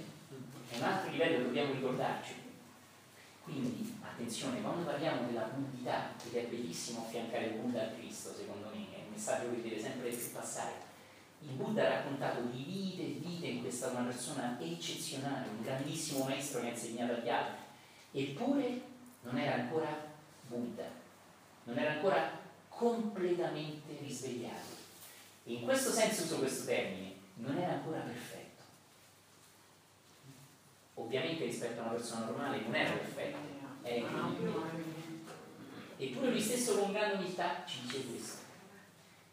È 0.69 0.77
un 0.77 0.84
altro 0.84 1.11
livello, 1.11 1.43
dobbiamo 1.43 1.73
ricordarci. 1.73 2.36
Quindi, 3.43 3.99
attenzione, 4.01 4.61
quando 4.61 4.86
parliamo 4.86 5.27
della 5.27 5.49
buddità, 5.53 6.11
ed 6.25 6.34
è 6.34 6.47
bellissimo 6.47 7.01
affiancare 7.05 7.47
il 7.47 7.53
Buddha 7.55 7.81
al 7.81 7.95
Cristo, 7.97 8.34
secondo 8.34 8.69
me, 8.73 8.86
è 8.95 8.99
un 9.05 9.11
messaggio 9.11 9.49
che 9.53 9.61
deve 9.61 9.81
sempre 9.81 10.09
più 10.09 10.31
passare 10.31 10.91
il 11.45 11.55
Buddha 11.55 11.86
ha 11.86 11.89
raccontato 11.95 12.41
di 12.51 12.63
vite 12.63 13.01
e 13.01 13.19
vite 13.19 13.47
in 13.47 13.61
questa 13.61 13.89
una 13.89 14.03
persona 14.03 14.57
eccezionale, 14.61 15.49
un 15.49 15.61
grandissimo 15.61 16.23
maestro 16.23 16.61
che 16.61 16.67
ha 16.67 16.69
insegnato 16.69 17.13
agli 17.13 17.29
altri, 17.29 17.63
eppure 18.11 18.81
non 19.23 19.38
era 19.38 19.55
ancora 19.55 20.11
Buddha, 20.47 21.03
non 21.64 21.78
era 21.78 21.93
ancora 21.93 22.39
completamente 22.70 23.97
risvegliato. 24.01 24.72
E 25.45 25.53
in 25.53 25.64
questo 25.64 25.91
senso 25.91 26.24
uso 26.24 26.39
questo 26.39 26.66
termine, 26.66 27.14
non 27.36 27.57
era 27.57 27.74
ancora 27.74 27.99
perfetto. 27.99 28.64
Ovviamente 30.95 31.45
rispetto 31.45 31.80
a 31.80 31.84
una 31.86 31.93
persona 31.93 32.26
normale 32.26 32.61
non 32.61 32.76
era 32.76 32.91
perfetto, 32.91 33.38
era 33.82 33.97
incredibile. 33.97 34.51
Eppure 35.97 36.32
lui 36.32 36.41
stesso 36.41 36.78
con 36.78 36.91
grande 36.91 37.16
umiltà 37.16 37.64
ci 37.66 37.82
dice 37.82 38.05
questo. 38.05 38.41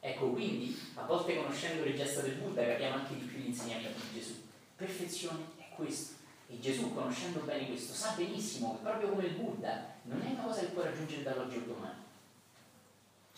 Ecco, 0.01 0.31
quindi 0.31 0.79
a 0.95 1.03
volte 1.03 1.37
conoscendo 1.37 1.85
le 1.85 1.95
gesta 1.95 2.23
del 2.23 2.37
Buddha 2.37 2.65
capiamo 2.65 2.97
anche 2.97 3.19
di 3.19 3.25
più 3.25 3.39
gli 3.39 3.47
insegnamenti 3.47 4.01
di 4.11 4.19
Gesù. 4.19 4.35
Perfezione 4.77 5.45
è 5.59 5.69
questo. 5.75 6.15
E 6.49 6.59
Gesù, 6.59 6.93
conoscendo 6.95 7.41
bene 7.41 7.67
questo, 7.67 7.93
sa 7.93 8.15
benissimo 8.17 8.77
che 8.77 8.83
proprio 8.83 9.11
come 9.11 9.27
il 9.27 9.35
Buddha 9.35 9.95
non 10.05 10.23
è 10.23 10.31
una 10.31 10.43
cosa 10.43 10.61
che 10.61 10.67
puoi 10.67 10.85
raggiungere 10.85 11.23
dall'oggi 11.23 11.57
al 11.57 11.65
domani. 11.65 12.09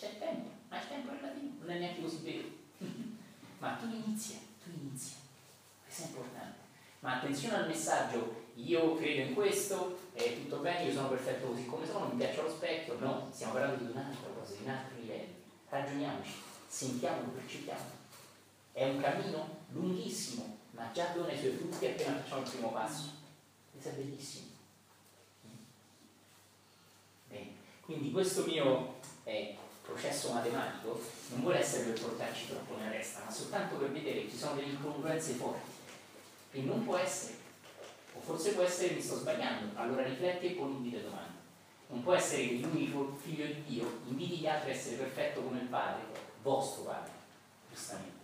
C'è 0.03 0.19
tempo, 0.19 0.49
ma 0.67 0.81
il 0.81 0.87
tempo 0.89 1.11
è 1.11 1.15
relativo, 1.15 1.53
non 1.61 1.69
è 1.69 1.79
neanche 1.79 2.01
così 2.01 2.17
vero. 2.17 2.47
ma 3.59 3.71
tu 3.75 3.85
inizia, 3.87 4.35
tu 4.61 4.71
inizia. 4.77 5.15
Questo 5.85 6.03
è 6.03 6.05
importante. 6.07 6.59
Ma 6.99 7.15
attenzione 7.15 7.55
al 7.55 7.67
messaggio, 7.67 8.47
io 8.55 8.95
credo 8.95 9.29
in 9.29 9.33
questo, 9.33 9.97
è 10.11 10.41
tutto 10.41 10.57
bene, 10.57 10.83
io 10.83 10.91
sono 10.91 11.07
perfetto 11.07 11.47
così 11.47 11.65
come 11.65 11.85
sono, 11.85 12.07
mi 12.07 12.17
piace 12.17 12.41
lo 12.41 12.49
specchio. 12.49 12.99
No, 12.99 13.29
stiamo 13.31 13.53
parlando 13.53 13.81
di 13.81 13.91
un'altra 13.91 14.29
cosa, 14.37 14.55
di 14.55 14.63
un 14.63 14.69
altro 14.71 14.99
livello. 14.99 15.33
Ragioniamoci 15.69 16.31
sentiamo, 16.67 17.29
percepiamo. 17.29 18.01
È 18.73 18.83
un 18.83 18.99
cammino 18.99 19.57
lunghissimo, 19.69 20.57
ma 20.71 20.91
già 20.91 21.13
dona 21.13 21.31
i 21.31 21.39
suoi 21.39 21.51
frutti 21.51 21.85
appena 21.85 22.17
facciamo 22.17 22.41
il 22.41 22.49
primo 22.49 22.71
passo. 22.73 23.09
Questo 23.71 23.89
è 23.89 23.93
bellissimo. 23.93 24.47
Bene. 27.29 27.51
Quindi 27.79 28.11
questo 28.11 28.43
mio 28.45 28.95
eh, 29.23 29.55
processo 29.83 30.31
matematico 30.31 30.99
non 31.29 31.41
vuole 31.41 31.59
essere 31.59 31.91
per 31.91 32.01
portarci 32.01 32.47
troppo 32.47 32.77
nella 32.77 32.91
testa, 32.91 33.23
ma 33.25 33.31
soltanto 33.31 33.75
per 33.75 33.91
vedere 33.91 34.23
che 34.23 34.29
ci 34.29 34.37
sono 34.37 34.55
delle 34.55 34.71
incongruenze 34.71 35.33
forti. 35.33 35.69
E 36.51 36.61
non 36.61 36.83
può 36.85 36.97
essere, 36.97 37.35
o 38.13 38.19
forse 38.19 38.53
può 38.53 38.63
essere 38.63 38.93
mi 38.93 39.01
sto 39.01 39.17
sbagliando, 39.17 39.77
allora 39.79 40.03
rifletti 40.03 40.47
e 40.47 40.51
poni 40.51 40.89
delle 40.89 41.03
domande. 41.03 41.41
Non 41.87 42.01
può 42.01 42.13
essere 42.13 42.47
che 42.47 42.53
l'unico 42.55 43.15
figlio 43.21 43.45
di 43.45 43.63
Dio 43.65 43.99
inviti 44.07 44.37
gli 44.37 44.47
altri 44.47 44.71
a 44.71 44.73
essere 44.73 44.95
perfetto 44.95 45.41
come 45.41 45.59
il 45.59 45.67
Padre, 45.67 46.03
vostro 46.41 46.83
Padre, 46.83 47.11
giustamente. 47.69 48.21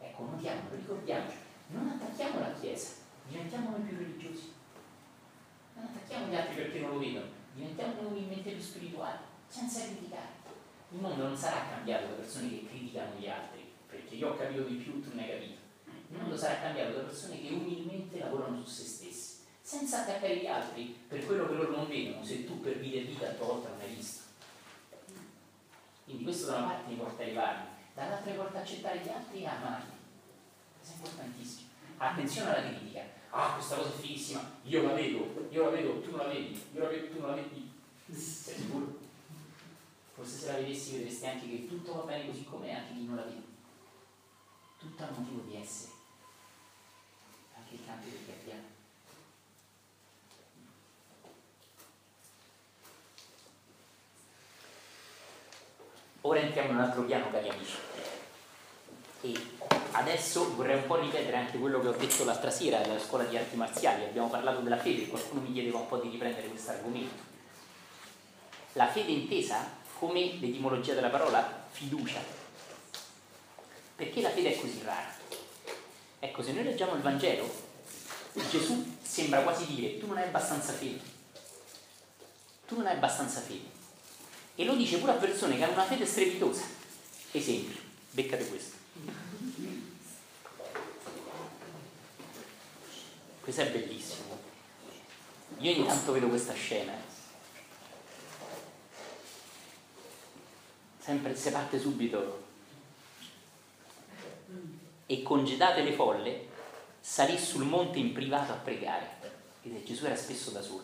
Ecco, 0.00 0.24
notiamolo, 0.24 0.74
ricordiamoci, 0.74 1.36
non 1.68 1.88
attacchiamo 1.88 2.40
la 2.40 2.52
Chiesa, 2.52 2.94
diventiamo 3.28 3.70
noi 3.70 3.80
più 3.80 3.96
religiosi. 3.96 4.52
Non 5.74 5.84
attacchiamo 5.84 6.28
gli 6.28 6.34
altri 6.34 6.54
perché 6.54 6.78
non 6.80 6.90
lo 6.90 6.98
vedono, 6.98 7.26
diventiamo 7.54 8.00
noi 8.00 8.12
umilmente 8.12 8.50
più 8.52 8.62
spirituali, 8.62 9.18
senza 9.48 9.82
criticare. 9.82 10.34
Il 10.90 11.00
mondo 11.00 11.24
non 11.24 11.36
sarà 11.36 11.68
cambiato 11.68 12.06
da 12.06 12.12
persone 12.12 12.48
che 12.48 12.66
criticano 12.66 13.18
gli 13.18 13.28
altri, 13.28 13.64
perché 13.88 14.14
io 14.14 14.30
ho 14.30 14.36
capito 14.36 14.62
di 14.62 14.76
più, 14.76 15.02
tu 15.02 15.08
non 15.10 15.18
hai 15.18 15.30
capito. 15.30 15.54
Il 16.08 16.18
mondo 16.18 16.36
sarà 16.36 16.60
cambiato 16.60 16.96
da 16.96 17.02
persone 17.02 17.40
che 17.40 17.52
umilmente 17.52 18.18
lavorano 18.18 18.64
su 18.64 18.70
se 18.70 18.84
stessi, 18.84 19.36
senza 19.60 20.02
attaccare 20.02 20.36
gli 20.36 20.46
altri 20.46 20.96
per 21.08 21.26
quello 21.26 21.46
che 21.46 21.54
loro 21.54 21.76
non 21.76 21.88
vedono, 21.88 22.24
se 22.24 22.46
tu 22.46 22.60
per 22.60 22.78
vita 22.78 22.98
e 22.98 23.02
vita 23.02 23.28
a 23.28 23.32
tua 23.32 23.46
volta 23.46 23.70
non 23.70 23.80
hai 23.80 23.94
visto. 23.94 24.22
Quindi 26.04 26.22
questo 26.22 26.46
da 26.46 26.58
una 26.58 26.66
parte 26.68 26.90
mi 26.90 26.96
porta 26.96 27.22
a 27.22 27.26
aiutarmi, 27.26 27.68
dall'altra 27.94 28.30
mi 28.30 28.36
porta 28.36 28.58
a 28.58 28.60
accettare 28.60 29.00
gli 29.00 29.08
altri 29.08 29.42
e 29.42 29.46
amarli. 29.46 29.92
Questo 30.78 30.94
è 30.94 30.96
importantissimo. 30.98 31.68
Attenzione 31.96 32.50
alla 32.54 32.68
critica. 32.68 33.02
Ah, 33.30 33.54
questa 33.54 33.76
cosa 33.76 33.88
è 33.88 33.92
fighissima, 33.92 34.50
io 34.62 34.82
la 34.82 34.92
vedo, 34.92 35.48
io 35.50 35.64
la 35.64 35.70
vedo, 35.70 36.00
tu 36.00 36.10
non 36.10 36.20
la 36.20 36.32
vedi, 36.32 36.62
io 36.72 36.80
la 36.80 36.88
vedo, 36.88 37.08
tu 37.08 37.20
non 37.20 37.30
la 37.30 37.34
vedi. 37.34 37.72
Sei 38.08 38.54
sicuro? 38.54 39.04
Forse 40.16 40.38
se 40.38 40.46
la 40.46 40.54
vedessi 40.54 40.96
vedresti 40.96 41.26
anche 41.26 41.46
che 41.46 41.66
tutto 41.68 41.92
va 41.92 42.00
bene 42.04 42.24
così 42.24 42.42
com'è, 42.44 42.72
anche 42.72 42.94
chi 42.94 43.04
non 43.04 43.16
la 43.16 43.22
vede. 43.24 43.42
Tutto 44.78 45.02
ha 45.02 45.10
motivo 45.14 45.42
di 45.42 45.56
essere. 45.56 45.92
Anche 47.54 47.74
il 47.74 47.84
canto 47.84 48.08
del 48.08 48.24
gabbiano. 48.26 48.62
Ora 56.22 56.40
entriamo 56.40 56.70
in 56.70 56.76
un 56.76 56.82
altro 56.82 57.02
piano, 57.02 57.30
cari 57.30 57.48
amici. 57.50 57.76
E 59.20 59.34
adesso 59.90 60.54
vorrei 60.54 60.76
un 60.76 60.86
po' 60.86 60.96
ripetere 60.98 61.36
anche 61.36 61.58
quello 61.58 61.78
che 61.80 61.88
ho 61.88 61.92
detto 61.92 62.24
l'altra 62.24 62.50
sera 62.50 62.82
alla 62.82 62.98
scuola 62.98 63.24
di 63.24 63.36
arti 63.36 63.56
marziali. 63.56 64.04
Abbiamo 64.04 64.30
parlato 64.30 64.60
della 64.60 64.78
fede, 64.78 65.08
qualcuno 65.08 65.42
mi 65.42 65.52
chiedeva 65.52 65.76
un 65.76 65.88
po' 65.88 65.98
di 65.98 66.08
riprendere 66.08 66.48
questo 66.48 66.70
argomento. 66.70 67.22
La 68.72 68.86
fede 68.86 69.12
intesa 69.12 69.84
come 69.98 70.38
l'etimologia 70.38 70.94
della 70.94 71.08
parola 71.08 71.66
fiducia. 71.70 72.20
Perché 73.96 74.20
la 74.20 74.30
fede 74.30 74.54
è 74.54 74.60
così 74.60 74.82
rara? 74.84 75.14
Ecco, 76.18 76.42
se 76.42 76.52
noi 76.52 76.64
leggiamo 76.64 76.94
il 76.94 77.00
Vangelo, 77.00 77.50
Gesù 78.50 78.96
sembra 79.02 79.40
quasi 79.40 79.66
dire 79.66 79.98
tu 79.98 80.06
non 80.06 80.18
hai 80.18 80.24
abbastanza 80.24 80.72
fede. 80.72 81.00
Tu 82.66 82.76
non 82.76 82.86
hai 82.86 82.96
abbastanza 82.96 83.40
fede. 83.40 83.74
E 84.54 84.64
lo 84.64 84.74
dice 84.74 84.98
pure 84.98 85.12
a 85.12 85.16
persone 85.16 85.56
che 85.56 85.64
hanno 85.64 85.72
una 85.72 85.84
fede 85.84 86.04
strepitosa. 86.04 86.64
Esempio, 87.30 87.76
beccate 88.10 88.48
questo. 88.48 88.76
Questo 93.40 93.60
è 93.60 93.70
bellissimo. 93.70 94.38
Io 95.58 95.72
ogni 95.72 95.86
tanto 95.86 96.12
vedo 96.12 96.28
questa 96.28 96.52
scena. 96.52 96.92
Sempre 101.06 101.36
se 101.36 101.52
parte 101.52 101.78
subito. 101.78 102.42
E 105.06 105.22
congedate 105.22 105.82
le 105.82 105.92
folle, 105.92 106.48
salì 107.00 107.38
sul 107.38 107.62
monte 107.62 108.00
in 108.00 108.12
privato 108.12 108.50
a 108.50 108.56
pregare. 108.56 109.10
Vedete, 109.62 109.84
Gesù 109.84 110.06
era 110.06 110.16
spesso 110.16 110.50
da 110.50 110.60
solo. 110.60 110.82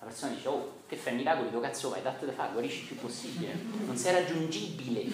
La 0.00 0.06
persona 0.06 0.34
dice, 0.34 0.48
oh, 0.48 0.80
che 0.88 0.96
fai 0.96 1.14
miracoli, 1.14 1.52
dove 1.52 1.68
cazzo 1.68 1.90
vai? 1.90 2.02
Datte 2.02 2.26
da 2.26 2.32
fare, 2.32 2.50
guarisci 2.50 2.80
il 2.80 2.86
più 2.86 2.96
possibile. 2.96 3.56
Non 3.86 3.96
sei 3.96 4.14
raggiungibile. 4.14 5.04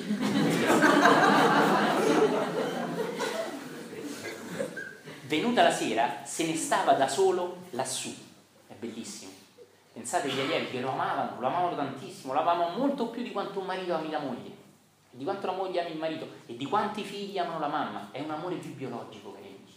Venuta 5.26 5.62
la 5.62 5.70
sera, 5.70 6.22
se 6.24 6.46
ne 6.46 6.56
stava 6.56 6.94
da 6.94 7.08
solo 7.08 7.64
lassù. 7.72 8.10
È 8.66 8.72
bellissimo. 8.72 9.39
Pensate 10.00 10.30
agli 10.30 10.40
allievi 10.40 10.70
che 10.70 10.80
lo 10.80 10.92
amavano, 10.92 11.38
lo 11.38 11.46
amavano 11.46 11.76
tantissimo, 11.76 12.32
lo 12.32 12.40
amavano 12.40 12.74
molto 12.74 13.08
più 13.08 13.22
di 13.22 13.32
quanto 13.32 13.60
un 13.60 13.66
marito 13.66 13.92
ami 13.92 14.08
la 14.08 14.18
moglie, 14.18 14.56
di 15.10 15.24
quanto 15.24 15.44
la 15.44 15.52
moglie 15.52 15.82
ami 15.82 15.90
il 15.92 15.98
marito 15.98 16.26
e 16.46 16.56
di 16.56 16.64
quanti 16.64 17.02
figli 17.02 17.36
amano 17.36 17.58
la 17.58 17.68
mamma. 17.68 18.08
È 18.10 18.18
un 18.18 18.30
amore 18.30 18.56
più 18.56 18.74
biologico, 18.74 19.32
cari 19.32 19.48
amici. 19.48 19.76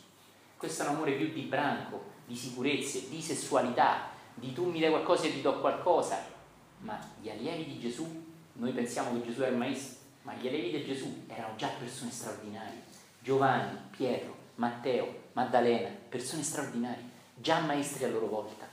Questo 0.56 0.84
è 0.84 0.88
un 0.88 0.96
amore 0.96 1.12
più 1.16 1.34
di 1.34 1.42
branco, 1.42 2.06
di 2.26 2.38
sicurezze, 2.38 3.10
di 3.10 3.22
sessualità, 3.22 4.12
di 4.36 4.54
tu 4.54 4.70
mi 4.70 4.80
dai 4.80 4.92
qualcosa 4.92 5.26
e 5.26 5.34
ti 5.34 5.42
do 5.42 5.60
qualcosa. 5.60 6.24
Ma 6.78 6.98
gli 7.20 7.30
allievi 7.30 7.66
di 7.66 7.80
Gesù, 7.82 8.08
noi 8.54 8.72
pensiamo 8.72 9.12
che 9.12 9.26
Gesù 9.26 9.42
era 9.42 9.52
il 9.52 9.58
maestro, 9.58 9.98
ma 10.22 10.36
gli 10.36 10.48
allievi 10.48 10.72
di 10.72 10.86
Gesù 10.86 11.26
erano 11.28 11.58
già 11.58 11.68
persone 11.68 12.12
straordinarie. 12.12 12.82
Giovanni, 13.20 13.78
Pietro, 13.90 14.34
Matteo, 14.56 15.16
Maddalena, 15.34 15.90
persone 16.08 16.44
straordinarie, 16.44 17.10
già 17.36 17.60
maestri 17.60 18.06
a 18.06 18.08
loro 18.08 18.28
volta, 18.28 18.72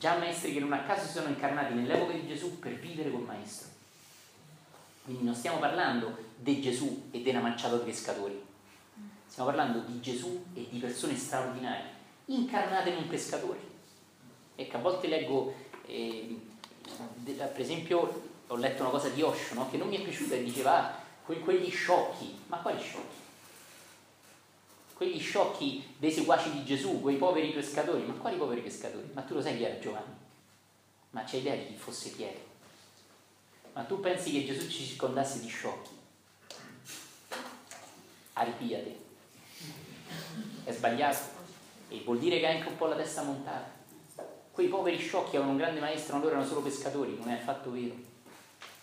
già 0.00 0.16
maestri 0.16 0.54
che 0.54 0.60
non 0.60 0.72
a 0.72 0.82
caso 0.84 1.04
si 1.06 1.12
sono 1.12 1.28
incarnati 1.28 1.74
nell'epoca 1.74 2.14
di 2.14 2.26
Gesù 2.26 2.58
per 2.58 2.72
vivere 2.72 3.10
col 3.10 3.20
maestro. 3.20 3.68
Quindi 5.04 5.24
non 5.24 5.34
stiamo 5.34 5.58
parlando 5.58 6.16
di 6.36 6.58
Gesù 6.62 7.08
e 7.10 7.20
della 7.20 7.40
manciata 7.40 7.76
di 7.76 7.84
pescatori, 7.84 8.42
stiamo 9.26 9.50
parlando 9.50 9.80
di 9.80 10.00
Gesù 10.00 10.42
e 10.54 10.68
di 10.70 10.78
persone 10.78 11.14
straordinarie, 11.14 11.84
incarnate 12.26 12.88
in 12.88 12.96
un 12.96 13.08
pescatore. 13.08 13.58
Ecco, 14.56 14.76
a 14.78 14.80
volte 14.80 15.06
leggo, 15.06 15.54
eh, 15.84 16.40
per 17.24 17.60
esempio, 17.60 18.22
ho 18.46 18.56
letto 18.56 18.82
una 18.82 18.90
cosa 18.90 19.10
di 19.10 19.20
Osho 19.20 19.54
no? 19.54 19.68
che 19.70 19.76
non 19.76 19.88
mi 19.88 19.98
è 19.98 20.02
piaciuta 20.02 20.34
e 20.34 20.42
diceva 20.42 20.82
ah, 20.82 21.02
quegli 21.24 21.70
sciocchi, 21.70 22.38
ma 22.46 22.56
quali 22.56 22.80
sciocchi? 22.80 23.19
Quegli 25.00 25.18
sciocchi 25.18 25.82
dei 25.96 26.12
seguaci 26.12 26.50
di 26.52 26.62
Gesù, 26.62 27.00
quei 27.00 27.16
poveri 27.16 27.52
pescatori, 27.52 28.02
ma 28.02 28.12
quali 28.12 28.36
poveri 28.36 28.60
pescatori? 28.60 29.08
Ma 29.14 29.22
tu 29.22 29.32
lo 29.32 29.40
sai 29.40 29.56
chi 29.56 29.64
era 29.64 29.78
Giovanni? 29.78 30.14
Ma 31.12 31.24
c'hai 31.24 31.40
idea 31.40 31.56
di 31.56 31.68
chi 31.68 31.74
fosse 31.74 32.10
Pietro? 32.10 32.42
Ma 33.72 33.84
tu 33.84 33.98
pensi 33.98 34.30
che 34.30 34.44
Gesù 34.44 34.68
ci 34.68 34.84
circondasse 34.84 35.40
di 35.40 35.48
sciocchi? 35.48 35.88
Arpiate. 38.34 38.98
È 40.64 40.70
sbagliato. 40.70 41.18
E 41.88 42.02
vuol 42.04 42.18
dire 42.18 42.38
che 42.38 42.46
hai 42.46 42.56
anche 42.56 42.68
un 42.68 42.76
po' 42.76 42.84
la 42.84 42.96
testa 42.96 43.22
montata. 43.22 43.72
Quei 44.50 44.68
poveri 44.68 44.98
sciocchi 44.98 45.36
avevano 45.36 45.52
un 45.52 45.56
grande 45.56 45.80
maestro, 45.80 46.16
ma 46.16 46.22
loro 46.22 46.34
erano 46.34 46.46
solo 46.46 46.60
pescatori, 46.60 47.16
non 47.16 47.30
è 47.30 47.36
affatto 47.36 47.70
vero. 47.70 47.94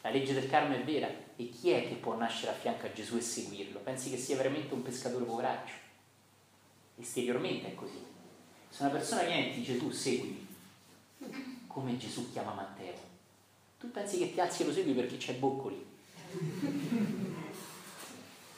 La 0.02 0.10
legge 0.10 0.34
del 0.34 0.50
karma 0.50 0.74
è 0.74 0.84
vera. 0.84 1.10
E 1.36 1.50
chi 1.50 1.70
è 1.70 1.88
che 1.88 1.94
può 1.94 2.16
nascere 2.16 2.54
a 2.54 2.56
fianco 2.56 2.88
a 2.88 2.92
Gesù 2.92 3.18
e 3.18 3.22
seguirlo? 3.22 3.82
Pensi 3.82 4.10
che 4.10 4.18
sia 4.18 4.36
veramente 4.36 4.74
un 4.74 4.82
pescatore 4.82 5.24
poveraccio? 5.24 5.86
Esteriormente 7.00 7.68
è 7.68 7.76
così. 7.76 8.04
Se 8.70 8.84
una 8.84 8.92
persona 8.92 9.24
viene 9.24 9.50
e 9.50 9.54
ti 9.54 9.60
dice 9.60 9.78
tu 9.78 9.90
seguimi, 9.92 10.46
come 11.68 11.98
Gesù 11.98 12.32
chiama 12.32 12.54
Matteo, 12.54 12.94
tu 13.80 13.92
pensi 13.92 14.18
che 14.18 14.34
ti 14.34 14.40
alzi 14.40 14.64
e 14.64 14.66
lo 14.66 14.74
segui 14.74 14.94
perché 14.94 15.18
c'è 15.18 15.36
boccoli. 15.36 15.86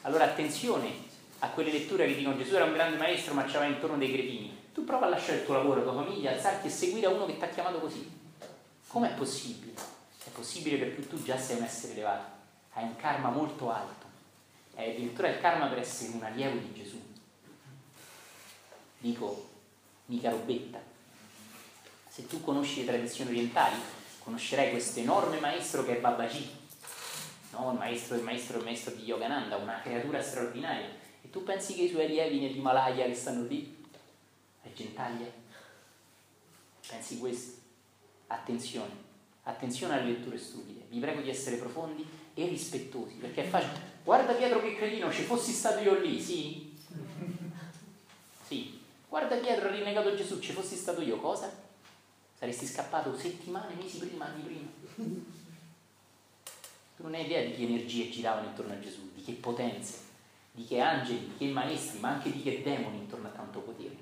Allora 0.01 0.23
attenzione 0.23 1.07
a 1.39 1.49
quelle 1.49 1.71
letture 1.71 2.07
che 2.07 2.15
dicono 2.15 2.37
Gesù 2.37 2.55
era 2.55 2.65
un 2.65 2.73
grande 2.73 2.97
maestro 2.97 3.33
ma 3.33 3.43
c'aveva 3.43 3.65
intorno 3.65 3.97
dei 3.97 4.11
cretini. 4.11 4.57
Tu 4.73 4.83
prova 4.83 5.05
a 5.05 5.09
lasciare 5.09 5.39
il 5.39 5.45
tuo 5.45 5.55
lavoro, 5.55 5.83
la 5.83 5.91
tua 5.91 6.03
famiglia, 6.03 6.31
alzarti 6.31 6.67
e 6.67 6.69
seguire 6.69 7.07
uno 7.07 7.25
che 7.25 7.37
ti 7.37 7.43
ha 7.43 7.49
chiamato 7.49 7.79
così. 7.79 8.09
Com'è 8.87 9.13
possibile? 9.13 9.73
È 10.23 10.29
possibile 10.29 10.77
perché 10.77 11.07
tu 11.07 11.21
già 11.21 11.37
sei 11.37 11.57
un 11.57 11.63
essere 11.63 11.93
elevato, 11.93 12.29
hai 12.73 12.83
un 12.83 12.95
karma 12.95 13.29
molto 13.29 13.69
alto, 13.69 14.05
hai 14.75 14.91
addirittura 14.91 15.29
il 15.29 15.39
karma 15.39 15.67
per 15.67 15.79
essere 15.79 16.13
un 16.13 16.23
allievo 16.23 16.57
di 16.57 16.73
Gesù 16.73 17.08
dico 18.99 19.49
mica 20.05 20.29
robetta. 20.29 20.79
Se 22.07 22.27
tu 22.27 22.41
conosci 22.41 22.81
le 22.81 22.87
tradizioni 22.87 23.31
orientali, 23.31 23.75
conoscerai 24.23 24.71
questo 24.71 24.99
enorme 24.99 25.39
maestro 25.39 25.85
che 25.85 25.97
è 25.97 25.99
Babaji, 25.99 26.49
no? 27.51 27.71
il 27.71 27.77
maestro 27.77 28.15
del 28.15 28.25
maestro 28.25 28.57
del 28.57 28.65
maestro 28.65 28.93
di 28.93 29.03
Yogananda, 29.03 29.55
una 29.57 29.79
creatura 29.81 30.21
straordinaria. 30.21 30.89
E 31.21 31.29
tu 31.29 31.43
pensi 31.43 31.73
che 31.73 31.83
i 31.83 31.89
suoi 31.89 32.05
allievi 32.05 32.39
nell'Himalaya 32.39 33.05
che 33.05 33.15
stanno 33.15 33.45
lì, 33.45 33.77
è 34.61 34.71
gentaglia? 34.73 35.25
Pensi 36.87 37.19
questo? 37.19 37.57
Attenzione, 38.27 38.91
attenzione 39.43 39.93
alle 39.93 40.11
letture 40.11 40.37
stupide. 40.37 40.85
Vi 40.89 40.99
prego 40.99 41.21
di 41.21 41.29
essere 41.29 41.57
profondi 41.57 42.05
e 42.33 42.47
rispettosi, 42.47 43.15
perché 43.15 43.45
è 43.45 43.47
facile. 43.47 43.97
Guarda 44.03 44.33
Pietro 44.33 44.61
che 44.61 44.75
cretino, 44.75 45.11
ci 45.11 45.23
fossi 45.23 45.51
stato 45.51 45.79
io 45.81 45.99
lì, 45.99 46.19
sì? 46.19 46.68
Guarda 49.09 49.37
Pietro 49.37 49.69
ha 49.69 49.71
rinnegato 49.71 50.15
Gesù, 50.15 50.39
ci 50.39 50.51
fossi 50.51 50.75
stato 50.75 51.01
io, 51.01 51.19
cosa? 51.19 51.51
Saresti 52.37 52.67
scappato 52.67 53.17
settimane, 53.17 53.73
mesi 53.73 53.97
prima, 53.97 54.25
anni 54.25 54.43
prima. 54.43 54.67
Tu 56.95 57.03
non 57.03 57.15
hai 57.15 57.25
idea 57.25 57.43
di 57.43 57.55
che 57.55 57.63
energie 57.63 58.09
giravano 58.09 58.47
intorno 58.47 58.73
a 58.73 58.79
Gesù, 58.79 59.11
di 59.15 59.23
che 59.23 59.31
potenze, 59.31 59.97
di 60.51 60.63
che 60.63 60.79
angeli, 60.79 61.27
di 61.27 61.37
che 61.37 61.47
maestri, 61.47 61.97
ma 61.99 62.09
anche 62.09 62.31
di 62.31 62.43
che 62.43 62.61
demoni 62.61 62.97
intorno 62.97 63.27
a 63.27 63.31
tanto 63.31 63.61
potere. 63.61 63.95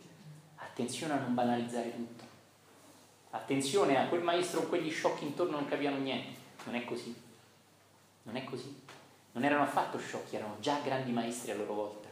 Attenzione 0.56 1.14
a 1.14 1.20
non 1.20 1.34
banalizzare 1.34 1.96
tutto. 1.96 2.26
Attenzione 3.30 3.98
a 3.98 4.08
quel 4.08 4.24
maestro 4.24 4.62
o 4.62 4.68
quegli 4.68 4.92
sciocchi 4.92 5.24
intorno 5.24 5.58
non 5.58 5.70
capivano 5.70 5.98
niente. 5.98 6.38
Non 6.66 6.76
è 6.76 6.84
così. 6.84 7.16
Non 8.24 8.36
è 8.36 8.44
così. 8.44 8.82
Non 9.32 9.46
erano 9.46 9.64
affatto 9.64 9.98
sciocchi, 10.00 10.36
erano 10.36 10.58
già 10.60 10.80
grandi 10.80 11.12
maestri 11.12 11.52
a 11.52 11.56
loro 11.56 11.74
volta. 11.74 12.07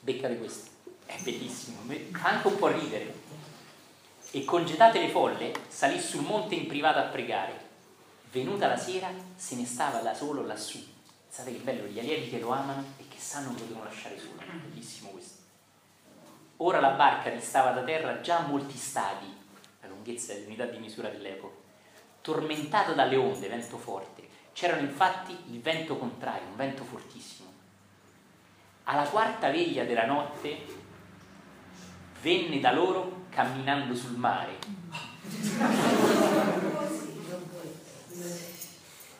Beccate 0.00 0.38
questo, 0.38 0.70
è 1.06 1.18
bellissimo, 1.20 1.80
fa 2.12 2.28
anche 2.28 2.46
un 2.46 2.56
po' 2.56 2.68
ridere. 2.68 3.28
E 4.32 4.44
congedate 4.44 5.00
le 5.00 5.08
folle, 5.08 5.52
salì 5.68 6.00
sul 6.00 6.22
monte 6.22 6.54
in 6.54 6.66
privato 6.66 6.98
a 6.98 7.02
pregare. 7.02 7.68
Venuta 8.30 8.68
la 8.68 8.76
sera, 8.76 9.10
se 9.34 9.56
ne 9.56 9.66
stava 9.66 9.98
da 9.98 10.14
solo 10.14 10.46
lassù. 10.46 10.78
Sapete 11.28 11.58
che 11.58 11.62
bello, 11.64 11.86
gli 11.86 11.98
allievi 11.98 12.28
che 12.28 12.38
lo 12.38 12.50
amano 12.50 12.84
e 12.98 13.04
che 13.08 13.18
sanno 13.18 13.52
che 13.54 13.60
lo 13.60 13.66
devono 13.66 13.84
lasciare 13.84 14.18
solo. 14.18 14.40
Bellissimo 14.68 15.10
questo. 15.10 15.38
Ora 16.58 16.78
la 16.78 16.90
barca 16.90 17.30
distava 17.30 17.70
da 17.70 17.82
terra 17.82 18.20
già 18.20 18.38
a 18.38 18.46
molti 18.46 18.76
stadi, 18.76 19.26
la 19.80 19.88
lunghezza 19.88 20.32
e 20.32 20.42
l'unità 20.42 20.66
di 20.66 20.78
misura 20.78 21.08
dell'epoca, 21.08 21.56
tormentata 22.20 22.92
dalle 22.92 23.16
onde, 23.16 23.48
vento 23.48 23.78
forte. 23.78 24.28
C'erano 24.52 24.82
infatti 24.82 25.36
il 25.50 25.60
vento 25.60 25.96
contrario, 25.96 26.48
un 26.48 26.56
vento 26.56 26.84
fortissimo 26.84 27.39
alla 28.84 29.04
quarta 29.04 29.50
veglia 29.50 29.84
della 29.84 30.06
notte 30.06 30.78
venne 32.22 32.60
da 32.60 32.72
loro 32.72 33.26
camminando 33.30 33.94
sul 33.94 34.16
mare. 34.16 34.58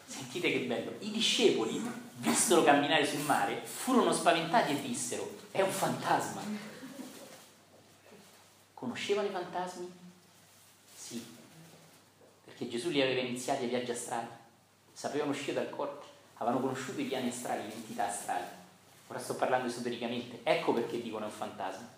Sentite 0.07 0.51
che 0.51 0.61
bello. 0.61 0.95
I 1.01 1.11
discepoli, 1.11 1.83
vistolo 2.17 2.65
camminare 2.65 3.07
sul 3.07 3.21
mare, 3.21 3.63
furono 3.65 4.13
spaventati 4.13 4.73
e 4.73 4.81
dissero, 4.81 5.39
è 5.51 5.61
un 5.61 5.71
fantasma. 5.71 6.43
Conoscevano 8.75 9.29
i 9.29 9.33
fantasmi? 9.33 9.93
Sì, 10.97 11.25
perché 12.45 12.69
Gesù 12.69 12.91
li 12.91 13.01
aveva 13.01 13.21
iniziati 13.21 13.65
ai 13.65 13.69
viaggi 13.69 13.91
astrali, 13.91 14.29
sapevano 14.93 15.31
uscire 15.31 15.55
dal 15.55 15.71
corpo, 15.71 16.05
avevano 16.37 16.61
conosciuto 16.61 17.01
i 17.01 17.05
piani 17.05 17.29
astrali, 17.29 17.67
le 17.67 17.75
entità 17.75 18.09
astrali 18.09 18.60
ora 19.11 19.19
sto 19.19 19.35
parlando 19.35 19.67
esotericamente, 19.67 20.41
ecco 20.45 20.73
perché 20.73 21.03
dicono 21.03 21.25
è 21.25 21.29
un 21.29 21.35
fantasma. 21.35 21.89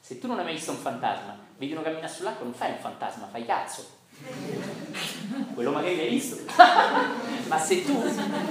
Se 0.00 0.18
tu 0.18 0.26
non 0.26 0.38
hai 0.38 0.44
mai 0.44 0.54
visto 0.54 0.72
un 0.72 0.78
fantasma, 0.78 1.38
vedi 1.56 1.72
uno 1.72 1.82
camminare 1.82 2.12
sull'acqua, 2.12 2.44
non 2.44 2.52
fai 2.52 2.72
un 2.72 2.78
fantasma, 2.78 3.28
fai 3.28 3.46
cazzo. 3.46 3.96
Quello 5.54 5.70
magari 5.70 5.96
l'hai 5.96 6.08
visto. 6.08 6.36
Ma 7.46 7.58
se 7.58 7.84
tu, 7.84 8.02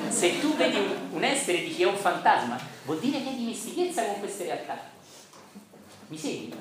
se 0.07 0.39
tu 0.39 0.55
vedi 0.55 0.77
un, 0.77 1.09
un 1.11 1.23
essere 1.23 1.59
e 1.59 1.65
dici 1.65 1.81
è 1.81 1.85
un 1.85 1.97
fantasma, 1.97 2.57
vuol 2.85 2.99
dire 2.99 3.21
che 3.21 3.29
hai 3.29 3.35
dimestichezza 3.35 4.05
con 4.05 4.19
queste 4.19 4.43
realtà. 4.45 4.79
Mi 6.07 6.17
segui? 6.17 6.53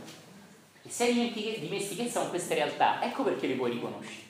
E 0.82 0.90
se 0.90 1.04
hai 1.04 1.58
dimestichezza 1.60 2.20
con 2.20 2.30
queste 2.30 2.54
realtà, 2.54 3.00
ecco 3.04 3.22
perché 3.22 3.46
le 3.46 3.54
puoi 3.54 3.70
riconoscere. 3.70 4.24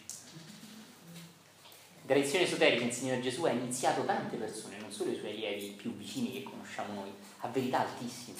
Tradizione 2.06 2.44
esoterica 2.44 2.84
insegnata 2.84 3.16
da 3.16 3.22
Gesù 3.22 3.44
ha 3.44 3.50
iniziato 3.50 4.04
tante 4.04 4.36
persone, 4.36 4.78
non 4.78 4.92
solo 4.92 5.10
i 5.10 5.16
suoi 5.16 5.30
allievi 5.30 5.74
più 5.76 5.92
vicini 5.96 6.32
che 6.32 6.44
conosciamo 6.44 6.94
noi, 6.94 7.12
a 7.40 7.48
verità 7.48 7.80
altissime. 7.80 8.38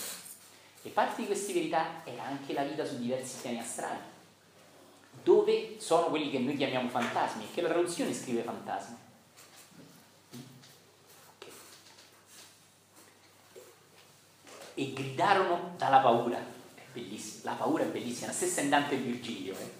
E 0.83 0.89
parte 0.91 1.23
di 1.23 1.27
queste 1.27 1.53
verità 1.53 2.03
era 2.05 2.23
anche 2.23 2.53
la 2.53 2.63
vita 2.63 2.85
su 2.85 2.99
diversi 2.99 3.39
piani 3.43 3.59
astrali, 3.59 3.99
dove 5.23 5.77
sono 5.79 6.07
quelli 6.07 6.31
che 6.31 6.39
noi 6.39 6.57
chiamiamo 6.57 6.89
fantasmi, 6.89 7.49
che 7.53 7.61
la 7.61 7.69
traduzione 7.69 8.15
scrive 8.15 8.43
fantasmi. 8.43 8.97
E 14.79 14.93
gridarono 14.93 15.75
dalla 15.77 15.99
paura. 15.99 16.39
È 16.39 16.83
bellissimo, 16.93 17.41
la 17.45 17.57
paura 17.57 17.83
è 17.83 17.89
bellissima, 17.89 18.29
la 18.29 18.33
stessa 18.33 18.61
in 18.61 18.69
Dante 18.69 18.95
e 18.95 18.99
Virgilio, 18.99 19.55
eh? 19.59 19.71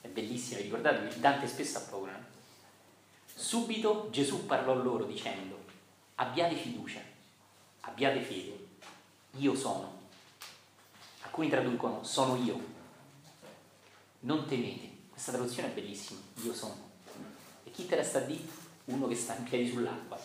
è 0.00 0.08
bellissima, 0.08 0.60
ricordatevi, 0.60 1.20
Dante 1.20 1.46
spesso 1.46 1.78
ha 1.78 1.82
paura. 1.82 2.12
No? 2.12 2.31
Subito 3.42 4.06
Gesù 4.12 4.46
parlò 4.46 4.72
loro 4.72 5.04
dicendo, 5.04 5.58
abbiate 6.14 6.54
fiducia, 6.54 7.00
abbiate 7.80 8.20
fede, 8.20 8.68
io 9.38 9.56
sono. 9.56 10.00
Alcuni 11.22 11.48
traducono, 11.48 12.04
sono 12.04 12.36
io. 12.36 12.56
Non 14.20 14.46
temete, 14.46 14.88
questa 15.10 15.32
traduzione 15.32 15.70
è 15.70 15.72
bellissima, 15.72 16.20
io 16.44 16.54
sono. 16.54 16.90
E 17.64 17.72
chi 17.72 17.86
te 17.86 17.96
la 17.96 18.04
sta 18.04 18.20
di? 18.20 18.48
Uno 18.84 19.08
che 19.08 19.16
sta 19.16 19.34
in 19.34 19.42
piedi 19.42 19.68
sull'acqua. 19.68 20.16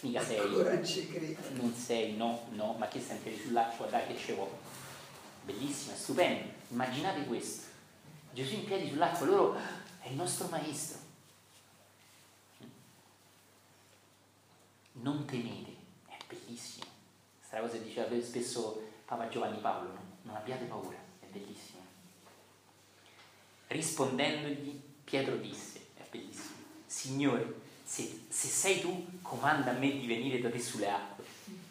Mica 0.00 0.24
sei. 0.24 1.36
Non 1.50 1.74
sei, 1.74 2.16
no, 2.16 2.46
no, 2.52 2.72
ma 2.78 2.88
chi 2.88 2.98
sta 2.98 3.12
in 3.12 3.22
piedi 3.22 3.42
sull'acqua? 3.42 3.86
Dai 3.88 4.06
che 4.06 4.16
ce 4.16 4.32
vuoi. 4.32 4.48
Bellissima, 5.44 5.94
stupendo. 5.94 6.50
Immaginate 6.68 7.26
questo. 7.26 7.66
Gesù 8.32 8.54
in 8.54 8.64
piedi 8.64 8.88
sull'acqua, 8.88 9.26
loro 9.26 9.56
è 10.00 10.08
il 10.08 10.14
nostro 10.14 10.48
maestro. 10.48 11.03
Non 15.00 15.24
temete, 15.24 15.74
è 16.06 16.16
bellissimo. 16.28 16.86
Questa 17.38 17.60
cosa 17.60 17.76
diceva 17.76 18.08
spesso 18.22 18.82
Papa 19.04 19.28
Giovanni 19.28 19.58
Paolo, 19.58 19.88
no? 19.88 20.00
non 20.22 20.36
abbiate 20.36 20.64
paura, 20.64 20.96
è 21.20 21.26
bellissimo. 21.30 21.80
Rispondendogli, 23.66 24.80
Pietro 25.02 25.36
disse, 25.36 25.80
è 25.96 26.02
bellissimo, 26.10 26.54
Signore, 26.86 27.54
se, 27.84 28.22
se 28.28 28.48
sei 28.48 28.80
tu, 28.80 29.04
comanda 29.20 29.72
a 29.72 29.74
me 29.74 29.90
di 29.90 30.06
venire 30.06 30.40
da 30.40 30.48
te 30.50 30.60
sulle 30.60 30.88
acque. 30.88 31.24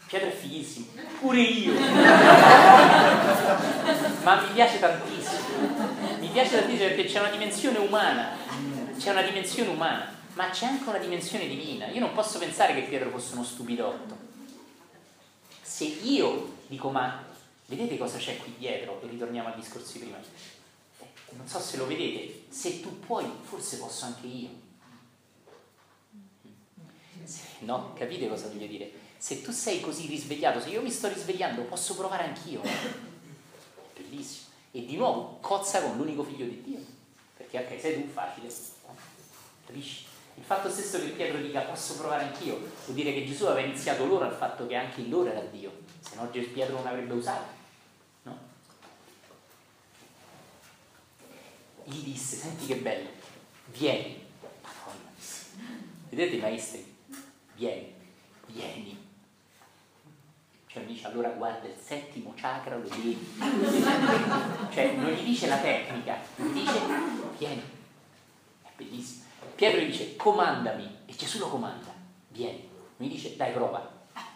Pietro 0.06 0.30
è 0.30 0.34
fighissimo, 0.34 0.88
pure 1.20 1.42
io. 1.42 1.74
Ma 4.24 4.42
mi 4.42 4.54
piace 4.54 4.80
tantissimo. 4.80 5.40
Mi 6.20 6.28
piace 6.28 6.60
tantissimo 6.60 6.88
perché 6.90 7.06
c'è 7.06 7.20
una 7.20 7.32
dimensione 7.32 7.80
umana. 7.80 8.38
C'è 8.98 9.10
una 9.12 9.24
dimensione 9.24 9.70
umana, 9.70 10.14
ma 10.34 10.50
c'è 10.50 10.66
anche 10.66 10.90
una 10.90 10.98
dimensione 10.98 11.48
divina. 11.48 11.88
Io 11.88 12.00
non 12.00 12.14
posso 12.14 12.40
pensare 12.40 12.74
che 12.74 12.82
Pietro 12.84 13.10
fosse 13.10 13.34
uno 13.34 13.44
stupidotto. 13.44 14.18
Se 15.62 15.86
io 15.86 16.58
dico, 16.68 16.90
ma 16.90 17.24
vedete 17.68 17.98
cosa 17.98 18.18
c'è 18.18 18.38
qui 18.38 18.56
dietro? 18.58 19.02
E 19.02 19.08
ritorniamo 19.08 19.50
al 19.50 19.56
discorso 19.56 19.94
di 19.94 20.00
prima. 20.00 20.18
Non 21.32 21.48
so 21.48 21.60
se 21.60 21.78
lo 21.78 21.88
vedete, 21.88 22.46
se 22.50 22.82
tu 22.82 23.00
puoi, 23.00 23.26
forse 23.44 23.78
posso 23.78 24.06
anche 24.06 24.28
io. 24.28 24.50
No? 27.60 27.94
Capite 27.94 28.28
cosa 28.28 28.48
voglio 28.48 28.68
dire? 28.68 28.92
Se 29.18 29.42
tu 29.42 29.52
sei 29.52 29.80
così 29.80 30.08
risvegliato, 30.08 30.60
se 30.60 30.70
io 30.70 30.82
mi 30.82 30.92
sto 30.92 31.08
risvegliando, 31.08 31.62
posso 31.64 31.96
provare 31.96 32.26
anch'io. 32.26 32.62
È 32.62 32.70
bellissimo. 33.96 34.48
E 34.72 34.86
di 34.86 34.96
nuovo 34.96 35.38
cozza 35.40 35.82
con 35.82 35.96
l'unico 35.98 36.24
figlio 36.24 36.46
di 36.46 36.62
Dio. 36.62 36.80
Perché 37.38 37.60
ok, 37.60 37.80
sei 37.80 38.02
tu 38.02 38.10
facile. 38.12 38.54
Capisci? 39.66 40.12
Il 40.36 40.44
fatto 40.44 40.70
stesso 40.70 41.00
che 41.00 41.10
Pietro 41.10 41.40
dica 41.40 41.62
posso 41.62 41.98
provare 41.98 42.24
anch'io, 42.24 42.58
vuol 42.58 42.96
dire 42.96 43.14
che 43.14 43.26
Gesù 43.26 43.46
aveva 43.46 43.68
iniziato 43.68 44.06
loro 44.06 44.26
al 44.26 44.34
fatto 44.34 44.66
che 44.66 44.76
anche 44.76 45.02
in 45.02 45.10
loro 45.10 45.30
era 45.30 45.42
Dio, 45.42 45.72
se 46.00 46.16
no 46.16 46.28
Pietro 46.28 46.78
non 46.78 46.88
avrebbe 46.88 47.14
usato. 47.14 47.62
No? 48.24 48.38
Gli 51.84 52.04
disse, 52.04 52.36
senti 52.36 52.66
che 52.66 52.78
bello, 52.78 53.10
vieni. 53.68 54.26
Madonna. 54.62 55.12
Vedete 56.10 56.36
i 56.36 56.40
maestri? 56.40 56.96
Vieni, 57.56 57.94
vieni. 58.48 59.02
Cioè 60.66 60.86
dice 60.86 61.06
allora 61.06 61.30
guarda 61.30 61.68
il 61.68 61.76
settimo 61.80 62.34
chakra, 62.36 62.78
lo 62.78 62.90
vedi. 62.90 63.36
cioè 64.74 64.94
non 64.96 65.12
gli 65.12 65.24
dice 65.24 65.48
la 65.48 65.60
tecnica, 65.60 66.18
gli 66.36 66.48
dice 66.48 66.80
vieni. 67.38 67.62
È 68.64 68.70
bellissimo. 68.76 69.23
Pietro 69.56 69.80
gli 69.80 69.88
dice 69.88 70.16
comandami 70.16 70.90
e 71.06 71.16
Gesù 71.16 71.40
lo 71.40 71.48
comanda, 71.48 71.94
vieni. 72.30 72.68
Mi 72.98 73.08
dice 73.08 73.36
dai 73.36 73.52
prova. 73.52 73.90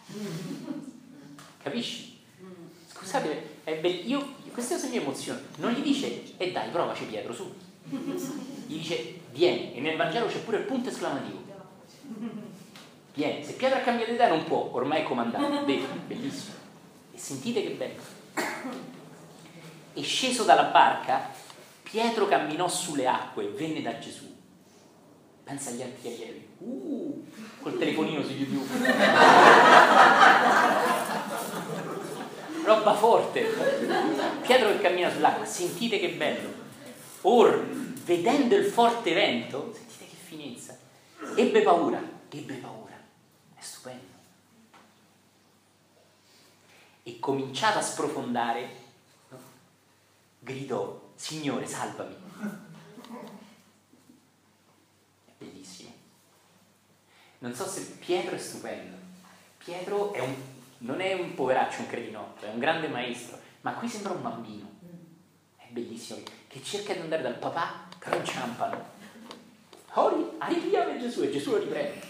Capisci? 1.61 2.19
Scusate, 2.87 3.59
è 3.63 3.75
be- 3.79 3.87
io, 3.87 4.35
questa 4.51 4.75
cosa 4.75 4.87
mi 4.87 4.97
emoziona. 4.97 5.39
Non 5.57 5.71
gli 5.71 5.81
dice 5.81 6.35
e 6.37 6.51
dai 6.51 6.69
provaci 6.69 7.05
Pietro 7.05 7.33
su. 7.33 7.53
Gli 7.89 8.77
dice 8.77 9.19
vieni 9.31 9.73
e 9.75 9.79
nel 9.79 9.97
Vangelo 9.97 10.27
c'è 10.27 10.39
pure 10.39 10.57
il 10.57 10.63
punto 10.65 10.89
esclamativo. 10.89 11.45
Vieni, 13.13 13.43
se 13.43 13.53
Pietro 13.53 13.79
ha 13.79 13.81
cambiato 13.81 14.11
idea 14.11 14.27
non 14.27 14.43
può, 14.43 14.69
ormai 14.73 15.01
è 15.01 15.03
comandato. 15.03 15.65
Vedi, 15.65 15.85
bellissimo. 16.05 16.55
E 17.13 17.17
sentite 17.17 17.63
che 17.63 17.69
bello. 17.71 18.01
E 19.93 20.01
sceso 20.01 20.43
dalla 20.43 20.65
barca, 20.65 21.31
Pietro 21.81 22.27
camminò 22.27 22.67
sulle 22.67 23.07
acque 23.07 23.45
e 23.45 23.49
venne 23.49 23.81
da 23.81 23.97
Gesù. 23.97 24.36
Pensa 25.47 25.69
agli 25.69 25.81
altri 25.81 26.09
allievi. 26.09 26.45
Uh, 26.57 27.25
col 27.61 27.77
telefonino 27.77 28.21
su 28.21 28.31
YouTube. 28.31 28.67
Roba 32.65 32.93
forte. 32.93 33.43
Pietro 34.41 34.67
che 34.73 34.81
cammina 34.81 35.09
sull'acqua. 35.09 35.45
Sentite 35.45 35.99
che 35.99 36.09
bello. 36.09 36.51
Or, 37.21 37.65
vedendo 37.65 38.57
il 38.57 38.65
forte 38.65 39.13
vento, 39.13 39.73
sentite 39.73 40.05
che 40.05 40.17
finezza, 40.21 40.77
ebbe 41.37 41.61
paura, 41.61 42.01
ebbe 42.29 42.53
paura. 42.55 42.99
È 43.55 43.61
stupendo. 43.61 44.15
E 47.03 47.19
cominciato 47.19 47.77
a 47.77 47.81
sprofondare, 47.81 48.69
gridò, 50.39 51.05
Signore, 51.15 51.65
salvami. 51.65 52.15
È 55.25 55.31
bellissimo. 55.39 55.91
Non 57.39 57.53
so 57.53 57.67
se 57.67 57.97
Pietro 57.99 58.35
è 58.35 58.39
stupendo. 58.39 58.95
Pietro 59.57 60.13
è 60.13 60.19
un, 60.19 60.35
non 60.79 61.01
è 61.01 61.13
un 61.13 61.33
poveraccio, 61.35 61.81
un 61.81 61.87
cretinotto, 61.87 62.45
è 62.45 62.49
un 62.49 62.59
grande 62.59 62.87
maestro, 62.87 63.37
ma 63.61 63.73
qui 63.73 63.87
sembra 63.87 64.13
un 64.13 64.21
bambino. 64.21 64.65
È 65.55 65.65
bellissimo, 65.69 66.19
che 66.47 66.63
cerca 66.63 66.93
di 66.93 66.99
andare 66.99 67.21
dal 67.21 67.37
papà, 67.37 67.87
però 67.99 68.17
inciampano. 68.17 68.95
Ori, 69.93 70.25
arriviamo 70.37 70.99
Gesù 70.99 71.23
e 71.23 71.31
Gesù 71.31 71.51
lo 71.51 71.57
riprende. 71.57 72.05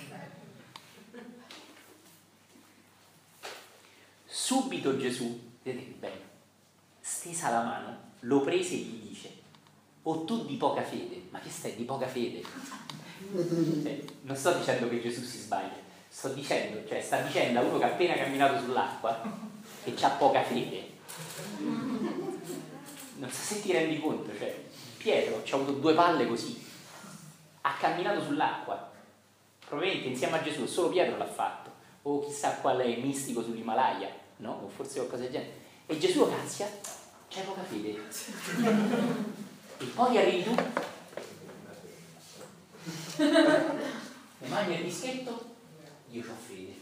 Subito 4.25 4.97
Gesù, 4.97 5.39
vedete 5.61 5.85
che 5.85 5.95
bello, 5.99 6.23
stesa 7.01 7.49
la 7.49 7.63
mano, 7.63 7.97
lo 8.21 8.41
prese 8.41 8.75
e 8.75 8.77
gli 8.77 9.09
dice, 9.09 9.31
o 10.03 10.23
tu 10.23 10.45
di 10.45 10.55
poca 10.55 10.83
fede, 10.83 11.23
ma 11.31 11.39
che 11.39 11.49
stai 11.49 11.75
di 11.75 11.83
poca 11.83 12.07
fede? 12.07 12.41
Non 14.21 14.35
sto 14.35 14.53
dicendo 14.53 14.89
che 14.89 15.01
Gesù 15.01 15.23
si 15.23 15.39
sbaglia, 15.39 15.75
sto 16.07 16.29
dicendo, 16.29 16.87
cioè 16.87 17.01
sta 17.01 17.21
dicendo 17.21 17.59
a 17.59 17.63
uno 17.63 17.77
che 17.77 17.83
ha 17.83 17.87
appena 17.87 18.15
camminato 18.15 18.59
sull'acqua 18.59 19.21
che 19.83 20.05
ha 20.05 20.09
poca 20.09 20.43
fede. 20.43 20.89
Non 21.59 23.29
so 23.29 23.41
se 23.41 23.61
ti 23.61 23.71
rendi 23.71 23.99
conto, 23.99 24.31
cioè, 24.37 24.63
Pietro 24.97 25.43
ci 25.43 25.53
ha 25.53 25.57
avuto 25.57 25.73
due 25.73 25.93
palle 25.93 26.27
così, 26.27 26.63
ha 27.61 27.73
camminato 27.79 28.21
sull'acqua, 28.21 28.91
probabilmente 29.67 30.09
insieme 30.09 30.37
a 30.37 30.43
Gesù, 30.43 30.65
solo 30.65 30.89
Pietro 30.89 31.17
l'ha 31.17 31.25
fatto, 31.25 31.71
o 32.03 32.25
chissà 32.25 32.51
quale 32.55 32.97
mistico 32.97 33.41
sull'Himalaya, 33.41 34.09
no? 34.37 34.61
O 34.63 34.67
forse 34.67 34.99
qualcosa 34.99 35.23
del 35.23 35.31
genere. 35.31 35.53
E 35.87 35.97
Gesù 35.97 36.29
cazia, 36.29 36.69
c'è 37.27 37.41
poca 37.43 37.63
fede. 37.63 37.99
E 39.79 39.85
poi 39.85 40.17
arrivi 40.17 40.43
tu, 40.43 40.55
le 43.17 44.47
mani 44.47 44.75
nel 44.75 44.83
dischetto, 44.83 45.55
io 46.09 46.21
ho 46.21 46.35
fede. 46.35 46.75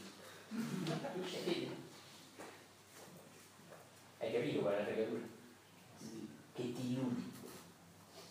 C'è 1.29 1.37
fede. 1.39 1.67
Hai 4.19 4.33
capito 4.33 4.59
qual 4.59 4.73
è 4.73 4.77
la 4.79 4.83
fregatura? 4.83 5.21
Che 6.53 6.73
ti 6.73 6.91
illudi. 6.91 7.31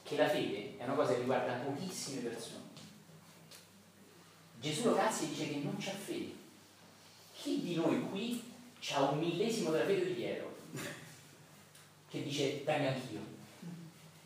Che 0.03 0.17
la 0.17 0.29
fede 0.29 0.77
è 0.77 0.85
una 0.85 0.95
cosa 0.95 1.13
che 1.15 1.21
riguarda 1.21 1.55
pochissime 1.55 2.21
persone. 2.21 2.63
Gesù 4.61 4.85
lo 4.85 4.99
e 4.99 5.27
dice 5.29 5.49
che 5.49 5.57
non 5.57 5.77
c'ha 5.79 5.93
fede. 5.93 6.33
Chi 7.35 7.61
di 7.63 7.75
noi 7.75 8.01
qui 8.09 8.53
ha 8.93 9.03
un 9.03 9.19
millesimo 9.19 9.71
della 9.71 9.85
fede 9.85 10.07
di 10.07 10.13
Pietro? 10.13 10.57
Che 12.09 12.23
dice, 12.23 12.65
dammi 12.65 12.87
anch'io, 12.87 13.21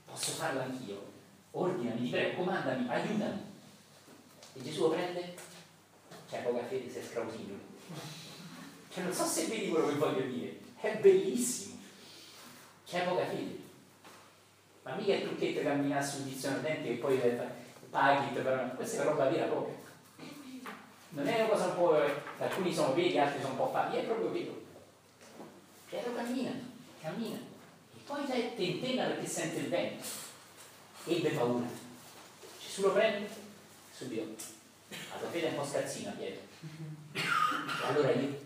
posso 0.05 0.33
farlo 0.33 0.61
anch'io, 0.61 1.11
ordinami, 1.53 2.03
ti 2.03 2.11
prego, 2.11 2.37
comandami, 2.37 2.89
aiutami. 2.89 3.48
E 4.55 4.63
Gesù 4.63 4.83
lo 4.83 4.91
prende, 4.91 5.35
c'è 6.29 6.43
poca 6.43 6.65
fede, 6.65 6.91
sei 6.91 7.03
strausino. 7.03 7.55
Cioè 8.93 9.03
non 9.03 9.13
so 9.13 9.25
se 9.25 9.47
vedi 9.47 9.69
quello 9.69 9.89
che 9.89 9.95
voglio 9.95 10.27
dire, 10.27 10.59
è 10.81 10.97
bellissimo. 10.97 11.79
C'è 12.87 13.05
poca 13.05 13.27
fede. 13.27 13.67
Ma 14.83 14.95
mica 14.95 15.15
il 15.15 15.23
trucchetto 15.23 15.63
camminare 15.63 16.07
sul 16.07 16.23
dizionario 16.23 16.63
denti 16.63 16.89
e 16.89 16.95
poi 16.95 17.21
paghi, 17.91 18.33
però 18.33 18.75
questa 18.75 19.03
è 19.03 19.05
roba 19.05 19.29
vera 19.29 19.47
proprio. 19.47 19.77
Non 21.11 21.27
è 21.27 21.41
una 21.41 21.49
cosa 21.49 21.67
un 21.67 21.75
po'. 21.75 21.95
alcuni 22.39 22.75
sono 22.75 22.95
veri, 22.95 23.19
altri 23.19 23.41
sono 23.41 23.53
un 23.53 23.59
po' 23.59 23.71
fatti, 23.71 23.97
è 23.97 24.05
proprio 24.05 24.31
vero. 24.31 24.61
Pietro 25.89 26.15
cammina, 26.15 26.53
cammina. 27.01 27.37
E 27.37 28.01
poi 28.05 28.27
tentenna 28.27 29.07
perché 29.07 29.27
sente 29.27 29.61
il 29.61 29.69
vento. 29.69 30.05
Ebbe 31.05 31.31
paura. 31.31 31.67
Gesù 32.61 32.83
lo 32.83 32.93
prende, 32.93 33.29
subito. 33.99 34.37
La 34.89 35.19
tua 35.19 35.29
fede 35.29 35.49
è 35.49 35.51
un 35.51 35.57
po' 35.57 35.65
scazzina, 35.65 36.13
Pietro. 36.13 36.43
E 37.13 37.87
allora 37.87 38.13
io, 38.13 38.41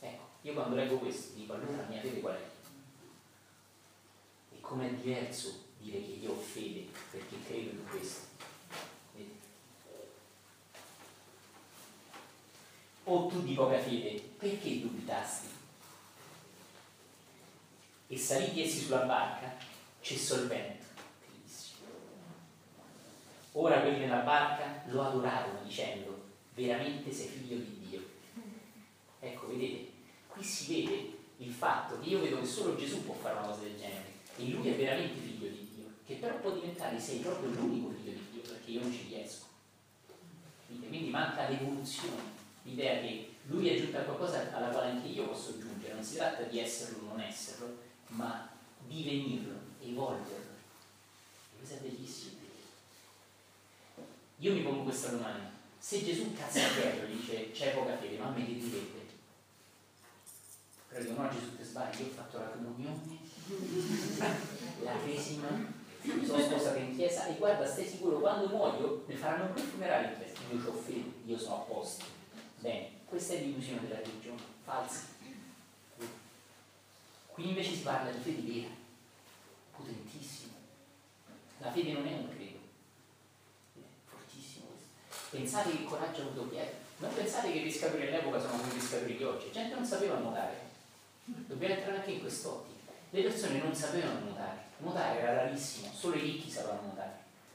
ecco, 0.00 0.22
io 0.42 0.52
quando 0.52 0.74
leggo 0.74 0.98
questo 0.98 1.34
dico 1.34 1.52
allora 1.54 1.76
la 1.76 1.86
mia 1.88 2.00
fede 2.00 2.20
qual 2.20 2.34
è? 2.34 2.48
E 4.54 4.60
com'è 4.60 4.90
diverso 4.90 5.68
dire 5.78 6.00
che 6.00 6.18
io 6.20 6.32
ho 6.32 6.40
fede 6.40 6.88
perché 7.10 7.36
credo 7.46 7.70
in 7.70 7.88
questo. 7.88 8.28
O 13.04 13.26
tu 13.26 13.42
di 13.42 13.54
poca 13.54 13.80
fede, 13.80 14.20
perché 14.38 14.80
dubitasti? 14.80 15.48
E 18.08 18.18
saliti 18.18 18.62
essi 18.62 18.80
sulla 18.80 19.04
barca, 19.04 19.56
vento. 20.46 20.48
Bellissimo. 20.48 20.79
Ora 23.52 23.80
quelli 23.80 23.98
nella 23.98 24.20
barca 24.20 24.82
lo 24.86 25.02
adorarono 25.02 25.62
dicendo, 25.64 26.28
veramente 26.54 27.12
sei 27.12 27.26
figlio 27.26 27.56
di 27.56 27.86
Dio. 27.88 28.02
Ecco, 29.18 29.48
vedete, 29.48 29.90
qui 30.28 30.42
si 30.42 30.84
vede 30.84 31.18
il 31.38 31.52
fatto 31.52 31.98
che 32.00 32.10
io 32.10 32.20
vedo 32.20 32.38
che 32.38 32.46
solo 32.46 32.76
Gesù 32.76 33.04
può 33.04 33.14
fare 33.14 33.38
una 33.38 33.48
cosa 33.48 33.62
del 33.62 33.76
genere 33.76 34.18
e 34.36 34.48
lui 34.48 34.68
è 34.68 34.76
veramente 34.76 35.18
figlio 35.18 35.48
di 35.48 35.68
Dio, 35.74 35.86
che 36.06 36.14
però 36.14 36.38
può 36.38 36.52
diventare 36.52 36.98
sei 37.00 37.18
proprio 37.18 37.50
l'unico 37.50 37.90
figlio 37.90 38.12
di 38.12 38.26
Dio 38.32 38.42
perché 38.42 38.70
io 38.70 38.80
non 38.82 38.92
ci 38.92 39.06
riesco. 39.08 39.46
Quindi 40.66 41.10
manca 41.10 41.48
l'evoluzione, 41.48 42.22
l'idea 42.62 43.00
che 43.00 43.34
lui 43.46 43.68
è 43.68 43.76
giunto 43.76 43.98
a 43.98 44.02
qualcosa 44.02 44.54
alla 44.54 44.68
quale 44.68 44.90
anche 44.90 45.08
io 45.08 45.26
posso 45.26 45.58
giungere, 45.58 45.94
non 45.94 46.04
si 46.04 46.14
tratta 46.16 46.42
di 46.42 46.60
esserlo 46.60 46.98
o 47.02 47.08
non 47.08 47.20
esserlo, 47.20 47.76
ma 48.08 48.48
divenirlo, 48.86 49.54
evolverlo. 49.82 50.54
E 51.52 51.56
questo 51.58 51.76
è 51.76 51.78
bellissimo. 51.88 52.39
Io 54.40 54.52
mi 54.54 54.62
pongo 54.62 54.84
questa 54.84 55.10
domanda. 55.10 55.50
Se 55.78 56.04
Gesù 56.04 56.34
cazza 56.34 56.66
Pietro 56.68 57.06
e 57.06 57.10
dice 57.10 57.50
c'è 57.52 57.74
poca 57.74 57.96
fede, 57.96 58.18
ma 58.18 58.26
a 58.26 58.30
me 58.30 58.44
che 58.44 58.58
direbbe? 58.58 58.98
Però 60.88 61.02
dico 61.02 61.22
no 61.22 61.28
Gesù 61.30 61.56
ti 61.56 61.62
sbagli, 61.62 62.00
io 62.00 62.06
ho 62.06 62.10
fatto 62.10 62.38
la 62.38 62.48
comunione, 62.48 63.18
la 64.82 64.98
cresima, 65.02 65.48
sono 66.24 66.42
sposata 66.42 66.78
in 66.78 66.96
chiesa 66.96 67.26
e 67.26 67.36
guarda, 67.36 67.66
stai 67.66 67.86
sicuro, 67.86 68.18
quando 68.18 68.48
muoio 68.48 69.04
mi 69.06 69.14
faranno 69.14 69.52
un 69.54 69.56
funerale 69.56 70.08
in 70.08 70.18
chiesa, 70.18 70.40
io 70.50 70.68
ho 70.68 70.74
fede, 70.74 71.12
io 71.26 71.38
sono 71.38 71.56
a 71.56 71.58
posto. 71.58 72.04
Bene, 72.58 72.90
questa 73.04 73.34
è 73.34 73.40
l'illusione 73.40 73.82
della 73.82 74.00
religione, 74.00 74.40
falsa. 74.64 75.06
Qui 77.26 77.48
invece 77.48 77.74
si 77.74 77.82
parla 77.82 78.10
di 78.10 78.18
fede 78.18 78.52
vera, 78.52 78.74
potentissima. 79.76 80.54
La 81.58 81.70
fede 81.70 81.92
non 81.92 82.06
è 82.06 82.12
un 82.12 82.28
credo, 82.28 82.58
è 83.74 83.80
fortissimo 84.08 84.66
questo. 84.66 84.88
Pensate 85.30 85.70
che 85.70 85.84
coraggio 85.84 86.22
ha 86.22 86.24
avuto 86.24 86.48
Pietro, 86.48 86.76
non 86.98 87.14
pensate 87.14 87.52
che 87.52 87.58
i 87.58 87.62
pescatori 87.62 88.08
all'epoca 88.08 88.40
sono 88.40 88.58
come 88.58 88.72
i 88.72 88.74
pescatori 88.74 89.16
di 89.16 89.22
oggi, 89.22 89.46
la 89.46 89.52
gente 89.52 89.74
non 89.76 89.84
sapeva 89.84 90.16
nuotare. 90.16 90.68
Dobbiamo 91.24 91.74
entrare 91.74 91.98
anche 91.98 92.10
in 92.10 92.20
quest'ottica. 92.20 92.90
Le 93.10 93.22
persone 93.22 93.62
non 93.62 93.72
sapevano 93.72 94.18
nuotare, 94.24 94.58
nuotare 94.78 95.20
era 95.20 95.34
rarissimo, 95.44 95.88
solo 95.94 96.16
i 96.16 96.20
ricchi 96.20 96.50
sapevano 96.50 96.82
nuotare, 96.82 97.12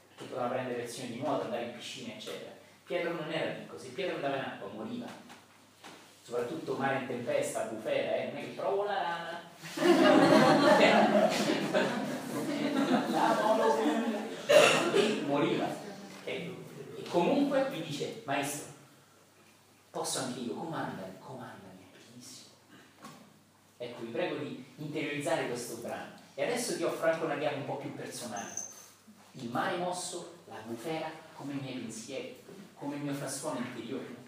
perché 0.08 0.24
potevano 0.24 0.54
prendere 0.54 0.78
lezioni 0.78 1.12
di 1.12 1.18
nuoto, 1.18 1.44
andare 1.44 1.64
in 1.64 1.74
piscina, 1.74 2.14
eccetera. 2.14 2.50
Pietro 2.86 3.12
non 3.12 3.30
era 3.30 3.52
ricco, 3.52 3.78
se 3.78 3.88
Pietro 3.88 4.14
andava 4.14 4.36
in 4.36 4.42
acqua 4.42 4.68
moriva. 4.68 5.06
Soprattutto 6.22 6.76
mare 6.76 7.00
in 7.00 7.06
tempesta, 7.06 7.64
bufera, 7.64 8.16
eh? 8.16 8.30
non 8.32 8.36
è 8.36 8.40
che 8.40 8.56
trovo 8.56 8.84
la 8.88 9.02
rana. 9.02 9.40
la. 13.10 13.34
E 14.94 15.22
moriva. 15.26 15.66
E 16.24 16.55
comunque 17.08 17.68
mi 17.70 17.82
dice, 17.82 18.22
maestro, 18.24 18.72
posso 19.90 20.20
anche 20.20 20.40
io, 20.40 20.54
comandami, 20.54 21.18
comandami, 21.18 21.80
è 21.80 21.96
bellissimo. 21.96 22.50
Ecco, 23.78 24.00
vi 24.02 24.10
prego 24.10 24.36
di 24.36 24.64
interiorizzare 24.76 25.48
questo 25.48 25.76
brano. 25.76 26.12
E 26.34 26.42
adesso 26.44 26.76
ti 26.76 26.82
offro 26.82 27.10
anche 27.10 27.24
una 27.24 27.38
chiave 27.38 27.56
un 27.56 27.64
po' 27.64 27.76
più 27.76 27.94
personale. 27.94 28.54
Il 29.32 29.48
mare 29.48 29.76
mosso, 29.78 30.34
la 30.46 30.60
bufera, 30.66 31.10
come 31.34 31.54
i 31.54 31.60
miei 31.60 31.78
pensieri, 31.78 32.42
come 32.74 32.96
il 32.96 33.02
mio 33.02 33.14
frastuono 33.14 33.58
interiore. 33.58 34.24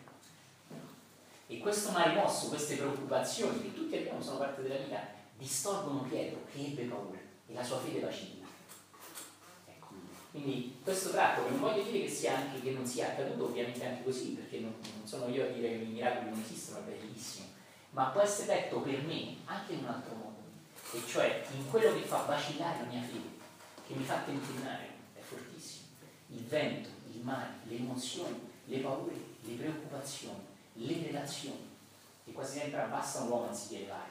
E 1.47 1.59
questo 1.59 1.91
mare 1.93 2.15
mosso, 2.15 2.49
queste 2.49 2.77
preoccupazioni 2.77 3.63
che 3.63 3.75
tutti 3.75 3.97
abbiamo, 3.97 4.23
sono 4.23 4.39
parte 4.39 4.63
della 4.63 4.77
vita, 4.77 5.07
distolgono 5.37 6.03
Pietro 6.03 6.41
che 6.53 6.59
ebbe 6.59 6.85
paura 6.85 7.19
e 7.47 7.55
la 7.55 7.63
sua 7.63 7.79
fede 7.79 8.01
vacilla. 8.01 8.38
Quindi 10.41 10.79
questo 10.85 11.11
tratto 11.11 11.49
non 11.49 11.59
voglio 11.59 11.83
dire 11.83 12.05
che, 12.05 12.09
sia 12.09 12.37
anche, 12.37 12.61
che 12.61 12.71
non 12.71 12.87
sia 12.87 13.09
accaduto 13.09 13.47
ovviamente 13.47 13.85
anche 13.85 14.05
così, 14.05 14.29
perché 14.29 14.61
non, 14.61 14.73
non 14.97 15.05
sono 15.05 15.27
io 15.27 15.45
a 15.45 15.49
dire 15.49 15.69
che 15.69 15.83
i 15.83 15.87
miracoli 15.87 16.31
non 16.31 16.41
esistono, 16.41 16.79
è 16.79 16.91
bellissimo, 16.91 17.47
ma 17.91 18.05
può 18.11 18.21
essere 18.21 18.55
letto 18.55 18.81
per 18.81 19.03
me 19.03 19.35
anche 19.47 19.73
in 19.73 19.81
un 19.81 19.87
altro 19.87 20.15
modo, 20.15 20.37
e 20.93 21.03
cioè 21.09 21.45
in 21.57 21.69
quello 21.69 21.93
che 21.93 22.07
fa 22.07 22.19
vacillare 22.19 22.83
la 22.83 22.87
mia 22.87 23.03
fede, 23.03 23.37
che 23.85 23.95
mi 23.95 24.05
fa 24.05 24.19
tentennare, 24.19 24.87
è 25.17 25.21
fortissimo. 25.21 25.87
Il 26.29 26.45
vento, 26.45 26.89
il 27.13 27.21
mare, 27.23 27.55
le 27.65 27.77
emozioni, 27.77 28.41
le 28.67 28.79
paure, 28.79 29.15
le 29.41 29.55
preoccupazioni, 29.55 30.39
le 30.75 31.03
relazioni, 31.05 31.69
che 32.25 32.31
quasi 32.31 32.61
sempre 32.61 32.83
abbassano 32.83 33.27
l'uomo 33.27 33.49
anziché 33.49 33.79
elevare. 33.79 34.11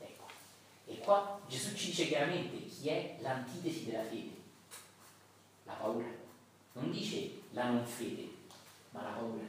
Ecco. 0.00 0.24
E 0.84 0.98
qua 0.98 1.40
Gesù 1.48 1.74
ci 1.74 1.86
dice 1.86 2.08
chiaramente 2.08 2.62
chi 2.66 2.88
è 2.88 3.16
l'antitesi 3.20 3.86
della 3.86 4.04
fede. 4.04 4.39
La 5.70 5.76
paura. 5.76 6.06
Non 6.72 6.90
dice 6.90 7.42
la 7.52 7.70
non 7.70 7.86
fede, 7.86 8.28
ma 8.90 9.02
la 9.02 9.10
paura. 9.10 9.44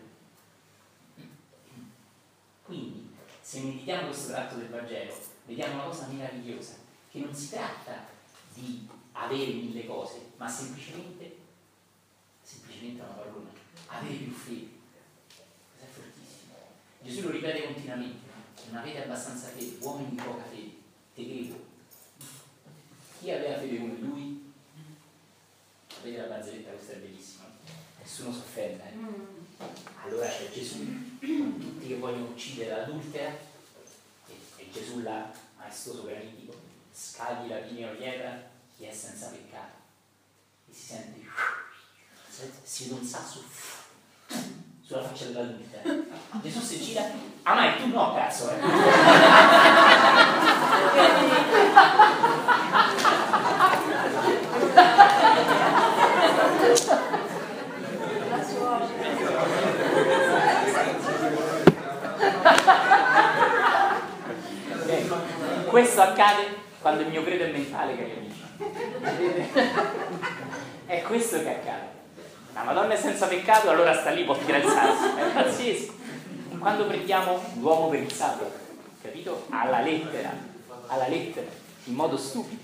Quindi, 2.63 3.09
se 3.41 3.61
meditiamo 3.61 4.07
questo 4.07 4.29
tratto 4.29 4.55
del 4.55 4.69
Vangelo, 4.69 5.13
vediamo 5.45 5.73
una 5.73 5.83
cosa 5.85 6.07
meravigliosa, 6.07 6.75
che 7.09 7.19
non 7.19 7.33
si 7.33 7.49
tratta 7.49 8.05
di 8.53 8.87
avere 9.13 9.51
mille 9.53 9.85
cose, 9.87 10.31
ma 10.37 10.47
semplicemente, 10.47 11.37
semplicemente 12.43 13.01
una 13.01 13.13
parola, 13.13 13.49
avere 13.87 14.13
più 14.13 14.31
fede. 14.31 14.69
Questo 15.75 15.83
è 15.83 16.01
fortissimo. 16.01 16.53
Gesù 17.01 17.21
lo 17.23 17.31
ripete 17.31 17.63
continuamente, 17.65 18.29
non 18.69 18.77
avete 18.77 19.03
abbastanza 19.03 19.47
fede, 19.47 19.77
uomini 19.79 20.11
di 20.11 20.21
poca 20.21 20.43
fede, 20.43 20.71
te 21.15 21.25
credo. 21.25 21.69
Chi 23.19 23.31
aveva 23.31 23.57
fede 23.57 23.79
come 23.79 23.97
lui? 23.97 24.40
Vedi 26.03 26.17
la 26.17 26.23
barzelletta, 26.23 26.71
questa 26.71 26.93
è 26.93 26.95
bellissima. 26.95 27.43
Nessuno 28.01 28.33
si 28.33 28.39
offende. 28.39 28.83
Eh? 28.89 29.65
Allora 30.03 30.27
c'è 30.27 30.49
Gesù, 30.51 31.19
tutti 31.19 31.87
che 31.87 31.97
vogliono 31.97 32.29
uccidere 32.29 32.75
l'adultera, 32.75 33.29
e, 34.27 34.33
e 34.55 34.69
Gesù 34.71 35.01
là, 35.03 35.31
maestoso 35.57 36.03
paralitico, 36.03 36.59
scagli 36.91 37.47
la 37.47 37.57
pinea 37.57 37.89
pietra, 37.89 38.49
chi 38.75 38.85
è 38.85 38.91
senza 38.91 39.27
peccato. 39.27 39.73
E 40.67 40.73
si 40.73 40.85
sente, 40.87 41.19
si 42.63 42.89
un 42.89 43.05
sasso 43.05 43.43
sulla 44.81 45.03
faccia 45.03 45.25
dell'adultera. 45.25 45.83
Gesù 46.41 46.61
si 46.61 46.81
gira, 46.81 47.11
ah 47.43 47.53
ma 47.53 47.75
tu 47.75 47.85
no, 47.89 48.15
cazzo, 48.15 48.49
eh. 48.49 48.59
Ecco, 64.87 65.15
questo 65.71 66.01
accade 66.01 66.69
quando 66.81 67.01
il 67.01 67.07
mio 67.07 67.23
credo 67.23 67.45
è 67.45 67.51
mentale, 67.51 67.95
cari 67.95 68.11
amici. 68.11 68.43
È 70.85 71.01
questo 71.03 71.39
che 71.39 71.49
accade. 71.49 71.89
La 72.53 72.63
Madonna 72.63 72.93
è 72.93 72.97
senza 72.97 73.27
peccato, 73.27 73.69
allora 73.69 73.97
sta 73.97 74.09
lì, 74.09 74.25
può 74.25 74.33
fidanzarsi. 74.33 75.05
È 75.15 75.31
pazzesco. 75.31 75.93
Quando 76.59 76.85
prendiamo 76.87 77.41
l'uomo 77.59 77.87
per 77.87 78.01
il 78.01 78.11
sabato, 78.11 78.51
capito? 79.01 79.45
Alla 79.49 79.79
lettera, 79.79 80.31
alla 80.87 81.07
lettera, 81.07 81.47
in 81.85 81.93
modo 81.93 82.17
stupido. 82.17 82.61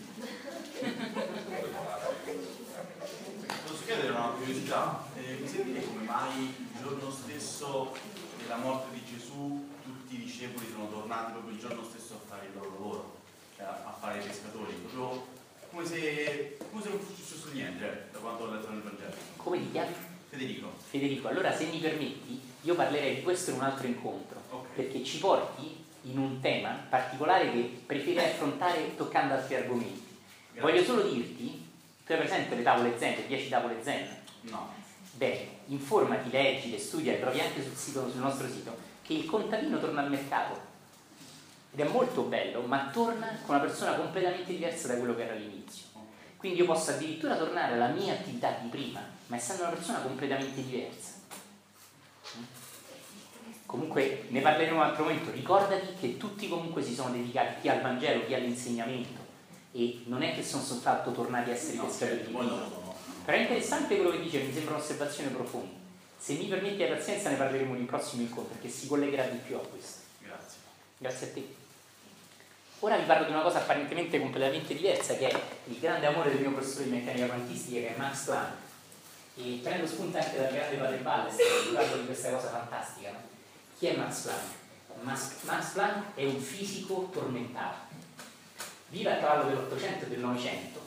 Posso 3.66 3.84
chiedere 3.86 4.10
una 4.10 4.34
curiosità? 4.38 5.06
Eh, 5.16 5.40
mi 5.42 5.64
dire 5.64 5.86
come 5.86 6.04
mai 6.04 6.54
il 6.74 6.82
giorno 6.84 7.10
stesso 7.10 7.94
della 8.42 8.58
morte 8.58 8.94
di 8.94 9.02
Gesù 9.06 9.66
tutti 9.84 10.16
i 10.16 10.24
discepoli 10.24 10.68
sono 10.72 10.90
tornati 10.90 11.32
proprio 11.32 11.54
il 11.54 11.60
giorno 11.60 11.84
stesso 11.84 12.07
fare 12.28 12.46
il 12.46 12.52
loro 12.54 12.70
lavoro, 12.70 13.18
cioè 13.56 13.66
a, 13.66 13.96
fare 14.00 14.20
i 14.20 14.26
pescatori, 14.26 14.74
proprio 14.74 15.26
come 15.72 15.86
se, 15.86 16.58
come 16.70 16.82
se 16.82 16.90
non 16.90 17.00
fosse 17.00 17.24
successo 17.24 17.50
niente 17.54 17.86
eh, 17.86 18.12
da 18.12 18.20
quando 18.20 18.44
ho 18.44 18.52
letto 18.54 18.70
nel 18.70 18.82
Vangelo. 18.82 19.14
Come 19.38 19.60
ti 19.60 19.72
chiami? 19.72 19.94
Federico, 20.30 20.74
Federico, 20.90 21.28
allora 21.30 21.56
se 21.56 21.66
mi 21.66 21.80
permetti, 21.80 22.42
io 22.62 22.76
parlerei 22.76 23.16
di 23.16 23.24
questo 23.24 23.52
in 23.52 23.58
un 23.58 23.64
altro 23.64 23.88
incontro, 23.88 24.42
ok. 24.50 24.68
perché 24.76 25.04
ci 25.04 25.20
porti 25.20 25.86
in 26.04 26.18
un 26.18 26.40
tema 26.42 26.78
particolare 26.90 27.52
che 27.52 27.82
preferirei 27.86 28.32
affrontare 28.32 28.96
toccando 28.96 29.34
altri 29.34 29.56
argomenti. 29.56 30.16
Grazie. 30.52 30.72
Voglio 30.72 30.84
solo 30.84 31.02
dirti, 31.10 31.66
tu 32.06 32.12
hai 32.12 32.18
presente 32.18 32.56
le 32.56 32.64
tavole 32.64 32.98
zen, 32.98 33.16
le 33.16 33.28
10 33.28 33.50
tavole 33.50 33.84
zen? 33.84 34.08
No, 34.42 34.76
Bene, 35.18 35.48
informati, 35.70 36.30
leggi, 36.30 36.70
le 36.70 36.78
studia, 36.78 37.14
le 37.14 37.20
trovi 37.20 37.40
anche 37.40 37.64
sul, 37.64 37.74
sito, 37.76 38.08
sul 38.08 38.20
nostro 38.20 38.48
sito, 38.48 38.78
che 39.02 39.14
il 39.14 39.26
contadino 39.26 39.80
torna 39.80 40.02
al 40.04 40.12
mercato. 40.12 40.67
Ed 41.74 41.80
è 41.80 41.88
molto 41.90 42.24
bello, 42.24 42.62
ma 42.62 42.90
torna 42.92 43.28
con 43.46 43.56
una 43.56 43.64
persona 43.64 43.94
completamente 43.94 44.52
diversa 44.52 44.88
da 44.88 44.98
quello 44.98 45.16
che 45.16 45.24
era 45.24 45.34
all'inizio. 45.34 45.86
Quindi 46.38 46.60
io 46.60 46.66
posso 46.66 46.92
addirittura 46.92 47.36
tornare 47.36 47.74
alla 47.74 47.88
mia 47.88 48.14
attività 48.14 48.58
di 48.62 48.70
prima, 48.70 49.02
ma 49.28 49.36
essendo 49.36 49.64
una 49.64 49.72
persona 49.72 50.00
completamente 50.00 50.64
diversa. 50.64 51.16
Comunque 53.66 54.26
ne 54.30 54.40
parleremo 54.40 54.76
in 54.76 54.82
un 54.82 54.86
altro 54.86 55.04
momento. 55.04 55.32
Ricordati 55.32 55.96
che 56.00 56.18
tutti 56.18 56.48
comunque 56.48 56.82
si 56.82 56.94
sono 56.94 57.12
dedicati 57.12 57.62
chi 57.62 57.70
al 57.70 57.82
Vangelo, 57.82 58.26
chi 58.26 58.34
all'insegnamento. 58.34 59.26
E 59.74 60.04
non 60.06 60.24
è 60.24 60.34
che 60.34 60.44
sono 60.44 60.64
soltanto 60.64 61.12
tornati 61.12 61.50
a 61.50 61.54
essere 61.54 61.76
no, 61.76 61.86
pescatori 61.86 62.20
certo, 62.20 62.30
di 62.32 62.38
vino. 62.38 62.96
Però 63.26 63.38
è 63.38 63.42
interessante 63.42 63.96
quello 63.96 64.12
che 64.12 64.22
dice, 64.22 64.40
mi 64.40 64.54
sembra 64.54 64.76
un'osservazione 64.76 65.30
profonda. 65.32 65.76
Se 66.18 66.34
mi 66.34 66.46
permetti 66.46 66.78
la 66.78 66.96
pazienza 66.96 67.30
ne 67.30 67.36
parleremo 67.36 67.74
in 67.74 67.82
un 67.82 67.86
prossimo 67.86 68.22
incontro, 68.22 68.54
perché 68.54 68.70
si 68.70 68.88
collegherà 68.88 69.26
di 69.26 69.38
più 69.38 69.58
a 69.58 69.60
questo. 69.60 70.00
Grazie. 70.24 70.60
Grazie 70.98 71.28
a 71.28 71.32
te. 71.34 71.57
Ora 72.82 72.96
vi 72.96 73.06
parlo 73.06 73.26
di 73.26 73.32
una 73.32 73.42
cosa 73.42 73.58
apparentemente 73.58 74.20
completamente 74.20 74.76
diversa, 74.76 75.16
che 75.16 75.30
è 75.30 75.42
il 75.66 75.80
grande 75.80 76.06
amore 76.06 76.30
del 76.30 76.42
mio 76.42 76.52
professore 76.52 76.84
di 76.84 76.92
meccanica 76.92 77.26
quantistica, 77.26 77.80
che 77.80 77.96
è 77.96 77.98
Max 77.98 78.26
Planck. 78.26 78.54
E 79.38 79.60
prendo 79.64 79.88
spunto 79.88 80.18
anche 80.18 80.38
dal 80.38 80.54
grande 80.54 80.76
padre 80.76 80.98
Balles, 80.98 81.36
parlo 81.74 81.98
di 81.98 82.06
questa 82.06 82.30
cosa 82.30 82.50
fantastica. 82.50 83.10
Chi 83.80 83.88
è 83.88 83.96
Max 83.96 84.22
Planck? 84.22 84.44
Max, 85.02 85.32
Max 85.42 85.72
Planck 85.72 86.16
è 86.16 86.26
un 86.26 86.40
fisico 86.40 87.10
tormentato. 87.12 87.78
Vive 88.90 89.12
a 89.12 89.18
cavallo 89.18 89.50
dell'Ottocento 89.50 90.06
e 90.06 90.08
del 90.10 90.20
Novecento 90.20 90.80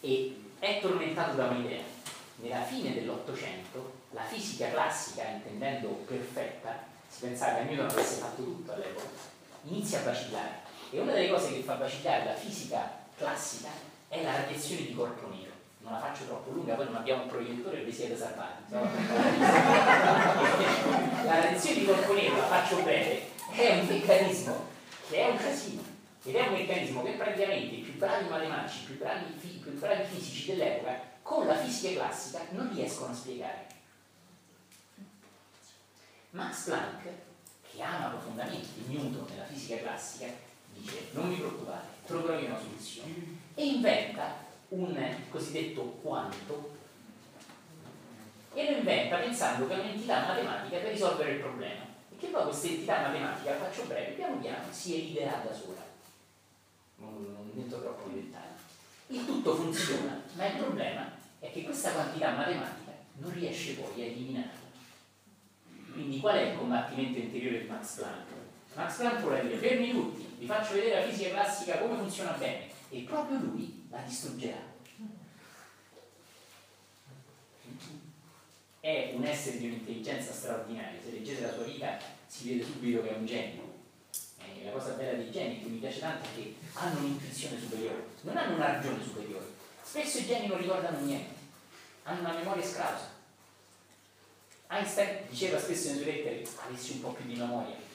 e 0.00 0.42
è 0.58 0.78
tormentato 0.82 1.36
da 1.36 1.46
un'idea. 1.46 1.82
Nella 2.36 2.62
fine 2.64 2.92
dell'Ottocento 2.92 3.92
la 4.10 4.24
fisica 4.24 4.70
classica, 4.70 5.26
intendendo 5.26 5.88
perfetta, 6.06 6.84
si 7.08 7.20
pensava 7.20 7.58
che 7.58 7.64
Newton 7.64 7.88
avesse 7.88 8.20
fatto 8.20 8.42
tutto 8.42 8.72
all'epoca, 8.72 9.08
inizia 9.64 10.00
a 10.00 10.04
vacillare. 10.04 10.68
E 10.92 10.98
una 10.98 11.12
delle 11.12 11.30
cose 11.30 11.52
che 11.52 11.62
fa 11.62 11.76
vacillare 11.76 12.24
la 12.24 12.34
fisica 12.34 12.90
classica 13.16 13.68
è 14.08 14.22
la 14.24 14.34
radiazione 14.34 14.82
di 14.82 14.94
corpo 14.94 15.28
nero. 15.28 15.52
Non 15.82 15.92
la 15.92 16.00
faccio 16.00 16.24
troppo 16.24 16.50
lunga, 16.50 16.74
poi 16.74 16.86
non 16.86 16.96
abbiamo 16.96 17.22
un 17.22 17.28
proiettore 17.28 17.80
e 17.80 17.84
vi 17.84 17.92
siete 17.92 18.16
salvati. 18.16 18.64
La 21.24 21.40
radiazione 21.40 21.78
di 21.78 21.84
corpo 21.86 22.12
nero, 22.12 22.36
la 22.36 22.46
faccio 22.46 22.82
breve, 22.82 23.28
è 23.52 23.78
un 23.78 23.86
meccanismo 23.86 24.66
che 25.08 25.16
è 25.16 25.30
un 25.30 25.36
casino. 25.36 25.82
Ed 26.22 26.34
è 26.34 26.46
un 26.48 26.52
meccanismo 26.52 27.02
che 27.02 27.12
praticamente 27.12 27.74
i 27.76 27.80
più 27.80 27.96
bravi 27.96 28.28
matematici, 28.28 28.82
i 28.82 28.86
più 28.86 28.98
bravi, 28.98 29.24
i 29.40 29.58
più 29.62 29.78
bravi 29.78 30.04
fisici 30.04 30.46
dell'epoca, 30.50 31.00
con 31.22 31.46
la 31.46 31.56
fisica 31.56 32.00
classica 32.00 32.40
non 32.50 32.70
riescono 32.74 33.12
a 33.12 33.14
spiegare. 33.14 33.66
Max 36.30 36.64
Planck, 36.64 37.08
che 37.70 37.82
ama 37.82 38.08
profondamente 38.08 38.68
Newton 38.86 39.26
nella 39.30 39.44
fisica 39.44 39.78
classica, 39.78 40.26
dice 40.80 41.08
non 41.12 41.28
vi 41.28 41.36
preoccupate, 41.36 41.86
troverò 42.06 42.38
io 42.38 42.46
una 42.46 42.58
soluzione. 42.58 43.38
E 43.54 43.66
inventa 43.66 44.48
un 44.68 45.14
cosiddetto 45.30 45.82
quanto 46.02 46.78
e 48.52 48.70
lo 48.70 48.78
inventa 48.78 49.16
pensando 49.16 49.68
che 49.68 49.74
è 49.74 49.78
un'entità 49.78 50.26
matematica 50.26 50.78
per 50.78 50.92
risolvere 50.92 51.32
il 51.32 51.40
problema. 51.40 51.84
E 52.10 52.16
che 52.18 52.26
poi 52.26 52.44
questa 52.44 52.66
entità 52.66 53.00
matematica, 53.02 53.56
faccio 53.56 53.84
breve, 53.84 54.12
piano 54.12 54.38
piano 54.38 54.64
si 54.70 54.94
eliderà 54.94 55.42
da 55.44 55.54
sola. 55.54 55.86
Non, 56.96 57.22
non 57.32 57.52
entro 57.56 57.80
troppo 57.80 58.08
nei 58.08 58.22
dettagli. 58.22 59.18
Il 59.18 59.26
tutto 59.26 59.54
funziona, 59.54 60.20
ma 60.34 60.46
il 60.46 60.56
problema 60.56 61.10
è 61.38 61.50
che 61.52 61.62
questa 61.62 61.92
quantità 61.92 62.32
matematica 62.32 62.92
non 63.14 63.32
riesce 63.32 63.74
poi 63.74 64.02
a 64.02 64.06
eliminarla. 64.06 64.68
Quindi 65.92 66.20
qual 66.20 66.36
è 66.36 66.50
il 66.50 66.58
combattimento 66.58 67.18
interiore 67.18 67.62
di 67.62 67.68
Max 67.68 67.96
Planck? 67.96 68.28
Max 68.80 68.96
Planck 68.96 69.20
vuole 69.20 69.42
dire 69.42 69.58
fermi 69.58 69.90
tutti, 69.90 70.26
vi 70.38 70.46
faccio 70.46 70.72
vedere 70.72 71.00
la 71.00 71.06
fisica 71.06 71.30
classica 71.32 71.78
come 71.78 71.98
funziona 71.98 72.30
bene 72.30 72.68
e 72.88 73.00
proprio 73.00 73.38
lui 73.38 73.86
la 73.90 73.98
distruggerà. 73.98 74.68
È 78.80 79.12
un 79.14 79.24
essere 79.24 79.58
di 79.58 79.66
un'intelligenza 79.66 80.32
straordinaria, 80.32 80.98
se 81.04 81.10
leggete 81.10 81.42
la 81.42 81.52
sua 81.52 81.64
vita 81.64 81.98
si 82.26 82.48
vede 82.48 82.64
subito 82.64 83.02
che 83.02 83.10
è 83.10 83.18
un 83.18 83.26
genio. 83.26 83.68
Eh, 84.38 84.64
la 84.64 84.70
cosa 84.70 84.92
bella 84.92 85.18
dei 85.18 85.30
geni 85.30 85.60
che 85.60 85.68
mi 85.68 85.78
piace 85.78 86.00
tanto 86.00 86.26
è 86.26 86.34
che 86.34 86.54
hanno 86.72 87.00
un'intuizione 87.00 87.60
superiore, 87.60 88.06
non 88.22 88.38
hanno 88.38 88.54
una 88.54 88.72
ragione 88.72 89.02
superiore. 89.02 89.44
Spesso 89.82 90.18
i 90.20 90.26
geni 90.26 90.46
non 90.46 90.56
ricordano 90.56 91.00
niente, 91.00 91.34
hanno 92.04 92.20
una 92.20 92.32
memoria 92.32 92.64
scrausa. 92.64 93.10
Einstein 94.68 95.28
diceva 95.28 95.58
spesso 95.58 95.88
nelle 95.88 96.02
sue 96.02 96.12
lettere, 96.12 96.48
avessi 96.64 96.92
un 96.92 97.00
po' 97.02 97.12
più 97.12 97.26
di 97.26 97.34
memoria. 97.36 97.88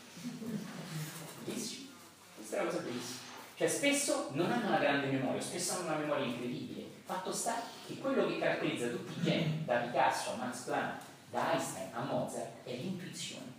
Bellissimo. 1.46 1.90
Questa 2.36 2.58
è 2.58 2.62
una 2.62 2.70
cosa 2.70 2.82
bellissima. 2.82 3.20
Cioè 3.58 3.68
spesso 3.68 4.30
non 4.32 4.52
hanno 4.52 4.68
una 4.68 4.80
grande 4.80 5.08
memoria, 5.08 5.42
spesso 5.42 5.74
hanno 5.74 5.88
una 5.88 5.98
memoria 5.98 6.26
incredibile. 6.26 6.84
Fatto 7.06 7.32
sta 7.32 7.62
che 7.86 8.00
quello 8.00 8.28
che 8.28 8.40
caratterizza 8.40 8.88
tutti 8.88 9.20
i 9.20 9.24
geni, 9.24 9.64
da 9.64 9.78
Picasso 9.78 10.32
a 10.32 10.36
Max 10.36 10.64
Planck, 10.64 11.02
da 11.30 11.52
Einstein 11.54 11.94
a 11.94 12.04
Mozart, 12.04 12.64
è 12.66 12.76
l'intuizione. 12.76 13.54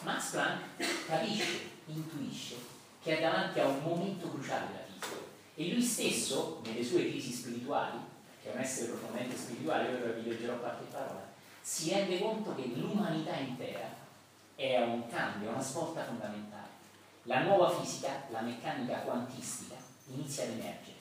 Max 0.00 0.30
Planck 0.30 1.06
capisce, 1.06 1.68
intuisce 1.86 2.54
che 3.02 3.18
è 3.18 3.20
davanti 3.20 3.60
a 3.60 3.66
un 3.66 3.82
momento 3.82 4.30
cruciale 4.30 4.66
della 4.66 4.84
fisica 4.86 5.16
e 5.54 5.72
lui 5.72 5.82
stesso, 5.82 6.60
nelle 6.64 6.84
sue 6.84 7.08
crisi 7.08 7.32
spirituali, 7.32 7.98
che 8.42 8.50
è 8.50 8.54
un 8.54 8.60
essere 8.60 8.88
profondamente 8.88 9.36
spirituale, 9.36 9.94
ora 9.94 10.12
vi 10.12 10.28
leggerò 10.28 10.58
qualche 10.58 10.84
parola, 10.90 11.26
si 11.60 11.90
rende 11.90 12.18
conto 12.20 12.54
che 12.54 12.70
l'umanità 12.74 13.36
intera 13.36 14.04
è 14.56 14.82
un 14.82 15.06
cambio, 15.08 15.50
una 15.50 15.60
svolta 15.60 16.04
fondamentale. 16.04 16.64
La 17.24 17.42
nuova 17.42 17.70
fisica, 17.70 18.24
la 18.30 18.40
meccanica 18.40 19.00
quantistica, 19.00 19.76
inizia 20.06 20.44
ad 20.44 20.50
emergere. 20.50 20.96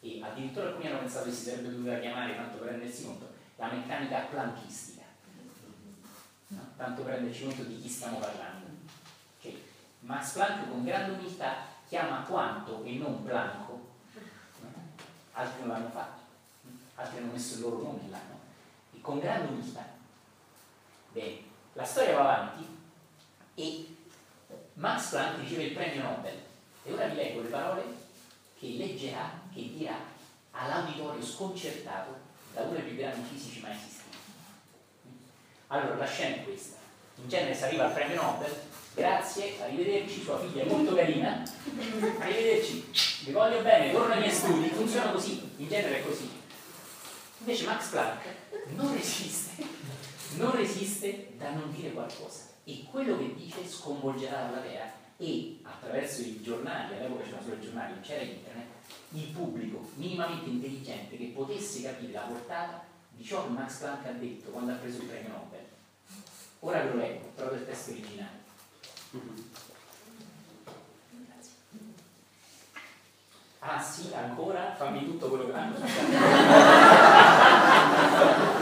E 0.00 0.20
addirittura 0.22 0.66
alcuni 0.66 0.88
hanno 0.88 0.98
pensato 0.98 1.24
che 1.26 1.32
si 1.32 1.44
sarebbe 1.44 1.70
dovuta 1.70 1.98
chiamare, 1.98 2.36
tanto 2.36 2.58
per 2.58 2.68
rendersi 2.72 3.04
conto, 3.04 3.32
la 3.56 3.72
meccanica 3.72 4.18
planchistica. 4.30 5.02
No? 6.48 6.60
Tanto 6.76 7.02
per 7.02 7.14
renderci 7.14 7.44
conto 7.44 7.62
di 7.62 7.80
chi 7.80 7.88
stiamo 7.88 8.18
parlando. 8.18 8.66
Che 9.40 9.62
Max 10.00 10.32
Planck 10.32 10.68
con 10.68 10.84
grande 10.84 11.12
umiltà 11.12 11.54
chiama 11.88 12.22
quanto 12.22 12.84
e 12.84 12.92
non 12.96 13.24
Planco. 13.24 13.90
Altri 15.34 15.60
non 15.60 15.68
l'hanno 15.68 15.88
fatto, 15.88 16.20
altri 16.96 17.18
hanno 17.18 17.32
messo 17.32 17.54
il 17.54 17.60
loro 17.60 17.82
nome 17.82 18.10
là, 18.10 18.18
no? 18.28 18.38
E 18.92 19.00
con 19.00 19.18
grande 19.18 19.52
umiltà. 19.52 19.86
Bene, 21.12 21.50
la 21.74 21.84
storia 21.84 22.14
va 22.14 22.20
avanti 22.20 22.66
e 23.54 23.86
Max 24.74 25.10
Planck 25.10 25.40
riceve 25.40 25.64
il 25.64 25.72
premio 25.72 26.02
Nobel. 26.02 26.40
E 26.84 26.92
ora 26.92 27.06
vi 27.06 27.14
leggo 27.14 27.42
le 27.42 27.48
parole 27.48 27.82
che 28.58 28.66
leggerà, 28.76 29.40
che 29.52 29.70
dirà 29.76 29.96
all'auditorio 30.52 31.24
sconcertato 31.24 32.30
da 32.52 32.62
uno 32.62 32.72
dei 32.72 32.82
più 32.82 32.96
grandi 32.96 33.28
fisici 33.28 33.60
mai 33.60 33.72
esistiti. 33.72 34.16
Allora, 35.68 35.96
la 35.96 36.06
scena 36.06 36.36
è 36.36 36.44
questa. 36.44 36.76
In 37.16 37.28
genere 37.28 37.54
si 37.54 37.64
arriva 37.64 37.86
al 37.86 37.92
premio 37.92 38.20
Nobel, 38.20 38.54
grazie, 38.94 39.62
arrivederci, 39.62 40.22
sua 40.22 40.38
figlia 40.38 40.64
è 40.64 40.66
molto 40.66 40.94
carina, 40.94 41.42
arrivederci, 42.18 42.90
vi 43.24 43.32
voglio 43.32 43.62
bene, 43.62 43.92
torno 43.92 44.12
ai 44.12 44.20
miei 44.20 44.32
studi, 44.32 44.68
funziona 44.68 45.12
così, 45.12 45.50
in 45.56 45.68
genere 45.68 46.00
è 46.00 46.04
così. 46.04 46.28
Invece 47.38 47.64
Max 47.64 47.88
Planck 47.90 48.24
non 48.74 48.92
resiste, 48.96 49.64
non 50.36 50.52
resiste 50.52 51.32
da 51.36 51.50
non 51.52 51.72
dire 51.72 51.92
qualcosa 51.92 52.50
e 52.64 52.84
quello 52.90 53.18
che 53.18 53.34
dice 53.34 53.66
sconvolgerà 53.66 54.42
la 54.42 54.48
platea 54.48 54.92
e 55.16 55.60
attraverso 55.62 56.22
i 56.22 56.40
giornali, 56.42 56.94
all'epoca 56.94 57.24
c'erano 57.24 57.42
solo 57.42 57.54
i 57.54 57.60
giornali, 57.60 57.92
non 57.92 58.02
c'era 58.02 58.22
internet, 58.22 58.66
il 59.10 59.26
pubblico 59.26 59.88
minimamente 59.94 60.48
intelligente 60.48 61.16
che 61.16 61.32
potesse 61.34 61.82
capire 61.82 62.12
la 62.12 62.20
portata 62.20 62.84
di 63.10 63.24
ciò 63.24 63.44
che 63.44 63.50
Max 63.50 63.78
Planck 63.78 64.06
ha 64.06 64.12
detto 64.12 64.50
quando 64.50 64.72
ha 64.72 64.76
preso 64.76 65.02
il 65.02 65.06
premio 65.06 65.30
Nobel. 65.30 65.60
Ora 66.60 66.82
ve 66.82 66.88
lo 66.88 66.96
leggo, 66.96 67.30
proprio 67.34 67.58
il 67.58 67.66
testo 67.66 67.90
originale. 67.90 68.40
Grazie. 71.26 71.52
Ah 73.58 73.80
sì, 73.80 74.12
ancora? 74.14 74.74
Fammi 74.76 75.04
tutto 75.04 75.28
quello 75.28 75.46
che 75.46 75.52
l'hanno 75.52 75.76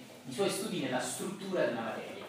i 0.27 0.33
suoi 0.33 0.49
studi 0.49 0.81
nella 0.81 0.99
struttura 0.99 1.65
della 1.65 1.81
materia. 1.81 2.25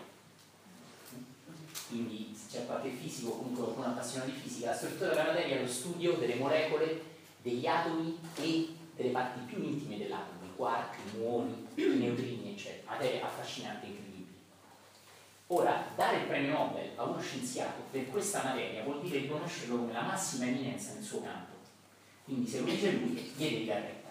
Quindi 1.88 2.34
se 2.34 2.58
c'è 2.58 2.66
qualche 2.66 2.90
fisico, 2.90 3.32
comunque 3.32 3.64
qualcuno 3.64 3.88
appassionato 3.88 4.30
di 4.30 4.38
fisica, 4.38 4.70
la 4.70 4.76
struttura 4.76 5.10
della 5.10 5.24
materia 5.24 5.56
è 5.56 5.60
lo 5.62 5.68
studio 5.68 6.14
delle 6.14 6.36
molecole, 6.36 7.02
degli 7.42 7.66
atomi 7.66 8.18
e 8.36 8.68
delle 8.96 9.10
parti 9.10 9.40
più 9.40 9.62
intime 9.62 9.98
dell'atomo, 9.98 10.44
i 10.44 10.56
quark, 10.56 10.96
i 10.96 11.18
muoni, 11.18 11.66
i 11.74 11.82
neutrini, 11.82 12.52
eccetera. 12.52 12.92
Materia 12.92 13.26
affascinante 13.26 13.86
e 13.86 13.88
incredibile. 13.90 14.30
Ora, 15.48 15.84
dare 15.94 16.16
il 16.18 16.26
premio 16.26 16.52
Nobel 16.52 16.92
a 16.96 17.02
uno 17.04 17.20
scienziato 17.20 17.82
per 17.90 18.08
questa 18.08 18.42
materia 18.42 18.82
vuol 18.84 19.02
dire 19.02 19.18
riconoscerlo 19.18 19.76
come 19.76 19.92
la 19.92 20.02
massima 20.02 20.46
eminenza 20.46 20.94
nel 20.94 21.02
suo 21.02 21.20
campo. 21.20 21.56
Quindi 22.24 22.48
se 22.48 22.60
lo 22.60 22.64
dice 22.64 22.92
lui, 22.92 23.10
gli 23.10 23.50
devi 23.50 23.64
dare 23.66 23.80
retta. 23.80 24.10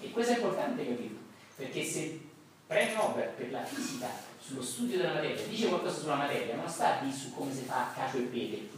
E 0.00 0.10
questo 0.10 0.32
è 0.32 0.36
importante 0.36 0.86
capire, 0.86 1.14
perché 1.60 1.84
se 1.84 2.18
premio 2.66 2.96
Nobel 2.96 3.28
per 3.36 3.50
la 3.50 3.62
fisica 3.62 4.08
sullo 4.40 4.62
studio 4.62 4.96
della 4.96 5.12
materia 5.12 5.44
dice 5.46 5.68
qualcosa 5.68 6.00
sulla 6.00 6.14
materia, 6.14 6.56
non 6.56 6.66
sta 6.66 7.00
di 7.02 7.12
su 7.12 7.34
come 7.34 7.52
si 7.52 7.64
fa 7.64 7.92
cacio 7.94 8.16
e 8.16 8.22
pepe, 8.22 8.70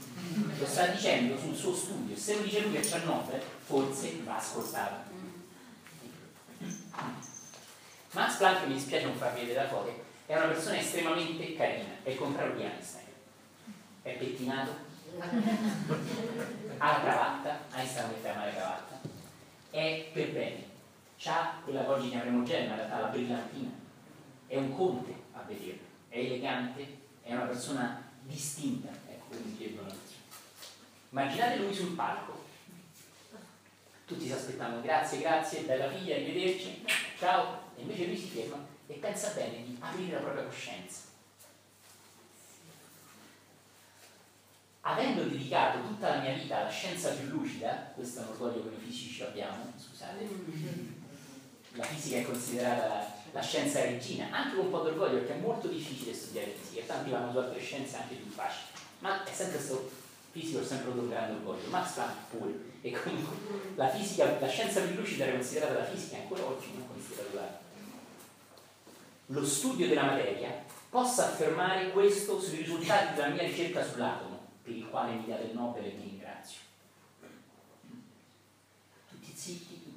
lo 0.59 0.67
sta 0.67 0.87
dicendo 0.87 1.39
sul 1.39 1.55
suo 1.55 1.73
studio. 1.75 2.17
Se 2.17 2.35
lo 2.35 2.43
dice 2.43 2.61
lui 2.63 2.73
che 2.73 2.81
c'è 2.81 3.05
Nobel, 3.05 3.41
forse 3.65 4.21
va 4.25 4.37
ascoltato. 4.37 5.11
Max 8.11 8.37
Planck 8.37 8.67
mi 8.67 8.75
dispiace 8.75 9.07
non 9.07 9.15
farvi 9.15 9.41
vedere 9.43 9.63
la 9.63 9.69
foto, 9.69 10.05
è 10.27 10.37
una 10.37 10.47
persona 10.47 10.79
estremamente 10.79 11.55
carina, 11.55 11.89
è 12.03 12.11
il 12.11 12.17
contrario 12.17 12.55
di 12.57 12.63
Einstein. 12.63 13.07
È 14.03 14.11
pettinato, 14.11 14.75
ha 16.79 16.93
la 16.93 17.01
cravatta, 17.01 17.61
Einstein 17.75 18.09
metteva 18.09 18.45
la 18.45 18.51
cravatta, 18.51 19.01
è 19.71 20.11
per 20.13 20.33
bene, 20.33 20.72
ha 21.29 21.61
quella 21.63 21.85
chiameremo 21.85 22.43
gemme, 22.43 22.67
in 22.67 22.77
realtà 22.77 23.01
la 23.01 23.09
brillantina, 23.09 23.71
è 24.47 24.57
un 24.57 24.75
conte 24.75 25.15
a 25.33 25.43
vederlo, 25.43 25.83
è 26.09 26.19
elegante, 26.19 26.99
è 27.23 27.33
una 27.33 27.45
persona 27.45 28.11
distinta, 28.23 28.89
ecco, 29.09 29.29
come 29.29 29.43
dicevo 29.45 30.11
Immaginate 31.11 31.59
lui 31.59 31.75
sul 31.75 31.95
palco, 31.95 32.45
tutti 34.07 34.27
si 34.27 34.33
aspettavano 34.33 34.81
grazie, 34.81 35.21
grazie, 35.21 35.63
bella 35.63 35.91
figlia, 35.91 36.17
arrivederci, 36.17 36.85
ciao, 37.19 37.71
e 37.77 37.83
invece 37.83 38.07
lui 38.07 38.17
si 38.17 38.29
ferma 38.29 38.57
e 38.87 38.95
pensa 38.95 39.33
bene 39.33 39.65
di 39.65 39.77
aprire 39.81 40.15
la 40.15 40.21
propria 40.21 40.45
coscienza. 40.45 41.01
Avendo 44.81 45.23
dedicato 45.25 45.81
tutta 45.83 46.17
la 46.17 46.21
mia 46.23 46.35
vita 46.35 46.59
alla 46.59 46.71
scienza 46.71 47.13
più 47.13 47.29
lucida, 47.29 47.93
questo 47.95 48.21
è 48.21 48.23
un 48.25 48.29
orgoglio 48.31 48.65
che 48.65 48.71
noi 48.71 48.81
fisici 48.81 49.23
abbiamo, 49.23 49.73
scusate, 49.77 50.25
la 51.75 51.85
fisica 51.85 52.19
è 52.19 52.23
considerata 52.23 52.87
la, 52.87 53.07
la 53.33 53.41
scienza 53.41 53.83
regina, 53.83 54.29
anche 54.31 54.57
con 54.57 54.67
un 54.67 54.71
po' 54.71 54.81
d'orgoglio 54.81 55.19
perché 55.19 55.35
è 55.35 55.41
molto 55.41 55.69
difficile 55.69 56.15
studiare 56.15 56.55
fisica, 56.61 56.85
tanti 56.87 57.11
vanno 57.11 57.33
su 57.33 57.39
altre 57.39 57.61
scienze 57.61 57.97
anche 57.97 58.15
più 58.15 58.31
facili, 58.31 58.67
ma 59.01 59.25
è 59.25 59.33
sempre 59.33 59.61
stato 59.61 59.91
fisico, 60.31 60.61
è 60.61 60.65
sempre 60.65 60.91
avuto 60.91 61.05
un 61.05 61.11
grande 61.11 61.33
orgoglio, 61.35 61.69
Max 61.71 61.93
Planck 61.93 62.31
pure, 62.31 62.55
e 62.83 62.91
comunque 62.91 63.37
la 63.75 63.89
fisica, 63.89 64.39
la 64.39 64.49
scienza 64.49 64.81
più 64.81 64.97
lucida 64.97 65.25
era 65.25 65.35
considerata 65.35 65.75
la 65.75 65.85
fisica, 65.85 66.17
ancora 66.17 66.45
oggi 66.45 66.73
non 66.75 66.87
considerata 66.89 67.35
la 67.35 67.63
lo 69.27 69.47
studio 69.47 69.89
della 69.89 70.05
materia 70.05 70.65
possa 70.91 71.29
affermare 71.29 71.91
questo 71.93 72.39
sui 72.39 72.59
risultati 72.59 73.15
della 73.15 73.29
mia 73.29 73.45
ricerca 73.45 73.83
sull'atomo, 73.83 74.41
per 74.63 74.75
il 74.75 74.89
quale 74.89 75.15
mi 75.15 75.27
date 75.27 75.45
il 75.45 75.55
Nobel 75.55 75.85
e 75.85 75.91
vi 75.91 76.03
ringrazio. 76.03 76.59
Tutti 79.09 79.33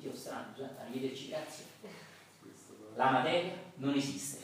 zitti, 0.06 0.10
tutti 0.10 0.10
ostranti, 0.10 0.62
arrivederci, 0.80 1.30
grazie. 1.30 1.64
La 2.96 3.10
materia 3.10 3.52
non 3.76 3.94
esiste. 3.96 4.44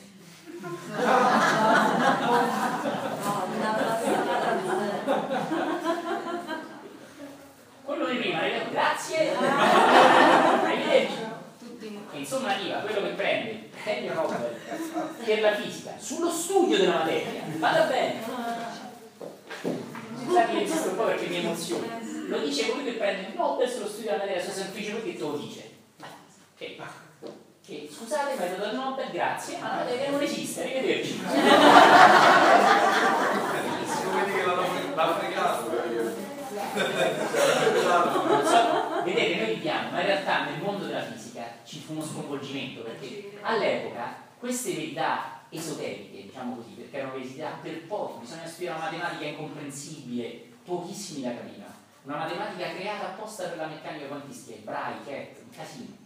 Quello 7.84 8.06
di 8.06 8.16
prima, 8.16 8.40
grazie, 8.70 9.36
arrivederci. 9.36 11.30
Insomma 12.12 12.54
arriva 12.54 12.78
quello 12.80 13.02
che 13.02 13.14
prende 13.14 13.50
il 13.50 13.58
premio 13.82 14.14
Nobel 14.14 14.54
per 15.24 15.40
la 15.40 15.54
fisica 15.54 15.94
sullo 15.98 16.30
studio 16.30 16.76
della 16.76 16.98
materia, 16.98 17.42
vada 17.56 17.84
bene. 17.84 18.20
Scusate, 20.22 20.52
insisto 20.52 20.90
un 20.90 20.96
po' 20.96 21.04
perché 21.04 21.26
mi 21.26 21.36
emoziona. 21.36 22.11
Lo 22.32 22.38
dice 22.38 22.70
colui 22.70 22.84
che 22.84 22.92
prende 22.92 23.28
il 23.28 23.34
Nobel 23.36 23.68
sullo 23.68 23.86
studio 23.86 24.12
della 24.12 24.24
materia, 24.24 24.42
sono 24.42 24.54
semplice 24.54 24.92
lui 24.92 25.02
che 25.02 25.16
te 25.16 25.20
lo 25.20 25.36
dice. 25.36 25.70
Che, 26.56 26.78
che 27.62 27.90
scusate, 27.92 28.36
mi 28.36 28.42
hai 28.42 28.56
dato 28.56 28.70
il 28.70 28.74
Nobel, 28.74 29.10
grazie, 29.10 29.58
ma 29.58 29.68
la 29.68 29.74
materia 29.84 30.08
non 30.10 30.22
esiste, 30.22 30.62
arrivederci. 30.62 31.18
Vedi 31.18 31.50
che 34.32 34.44
l'ha 34.94 35.18
fregato. 35.18 35.70
so, 38.46 39.02
vedete, 39.04 39.36
noi 39.36 39.54
viviamo, 39.54 39.90
ma 39.90 40.00
in 40.00 40.06
realtà 40.06 40.44
nel 40.44 40.62
mondo 40.62 40.86
della 40.86 41.02
fisica 41.02 41.56
ci 41.64 41.80
fu 41.80 41.92
uno 41.92 42.02
sconvolgimento 42.02 42.80
perché 42.80 43.32
all'epoca 43.42 44.16
queste 44.38 44.72
verità 44.72 45.42
esoteriche, 45.50 46.22
diciamo 46.22 46.56
così, 46.56 46.70
perché 46.70 46.96
erano 46.96 47.12
verità 47.12 47.58
per 47.60 47.86
pochi, 47.86 48.20
bisogna 48.20 48.46
studiare 48.46 48.78
una 48.78 48.90
matematica 48.90 49.26
incomprensibile, 49.26 50.46
pochissimi 50.64 51.24
la 51.24 51.34
capivano. 51.34 51.61
Una 52.04 52.16
matematica 52.16 52.74
creata 52.74 53.10
apposta 53.10 53.48
per 53.48 53.58
la 53.58 53.66
meccanica 53.66 54.06
quantistica, 54.06 54.56
ebrei, 54.56 55.04
Ket, 55.04 55.40
un 55.44 55.50
casino. 55.50 55.96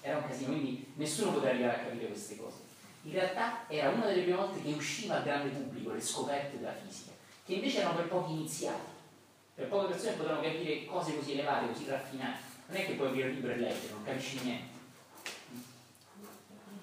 Era 0.00 0.16
un 0.16 0.26
casino, 0.26 0.48
quindi 0.48 0.92
nessuno 0.96 1.32
poteva 1.32 1.50
arrivare 1.52 1.80
a 1.80 1.84
capire 1.84 2.06
queste 2.06 2.36
cose. 2.36 2.56
In 3.02 3.12
realtà 3.12 3.68
era 3.68 3.90
una 3.90 4.06
delle 4.06 4.22
prime 4.22 4.36
volte 4.38 4.62
che 4.62 4.72
usciva 4.72 5.16
al 5.16 5.22
grande 5.22 5.50
pubblico 5.50 5.92
le 5.92 6.00
scoperte 6.00 6.56
della 6.56 6.72
fisica, 6.72 7.12
che 7.44 7.54
invece 7.54 7.80
erano 7.80 7.96
per 7.96 8.08
pochi 8.08 8.32
iniziati. 8.32 8.92
Per 9.54 9.68
poche 9.68 9.92
persone 9.92 10.16
potevano 10.16 10.40
capire 10.40 10.86
cose 10.86 11.14
così 11.14 11.32
elevate, 11.32 11.66
così 11.66 11.86
raffinate. 11.86 12.38
Non 12.66 12.76
è 12.78 12.86
che 12.86 12.94
puoi 12.94 13.08
aprire 13.08 13.28
il 13.28 13.34
libro 13.34 13.52
e 13.52 13.56
leggere, 13.56 13.92
non 13.92 14.04
capisci 14.04 14.40
niente. 14.42 14.72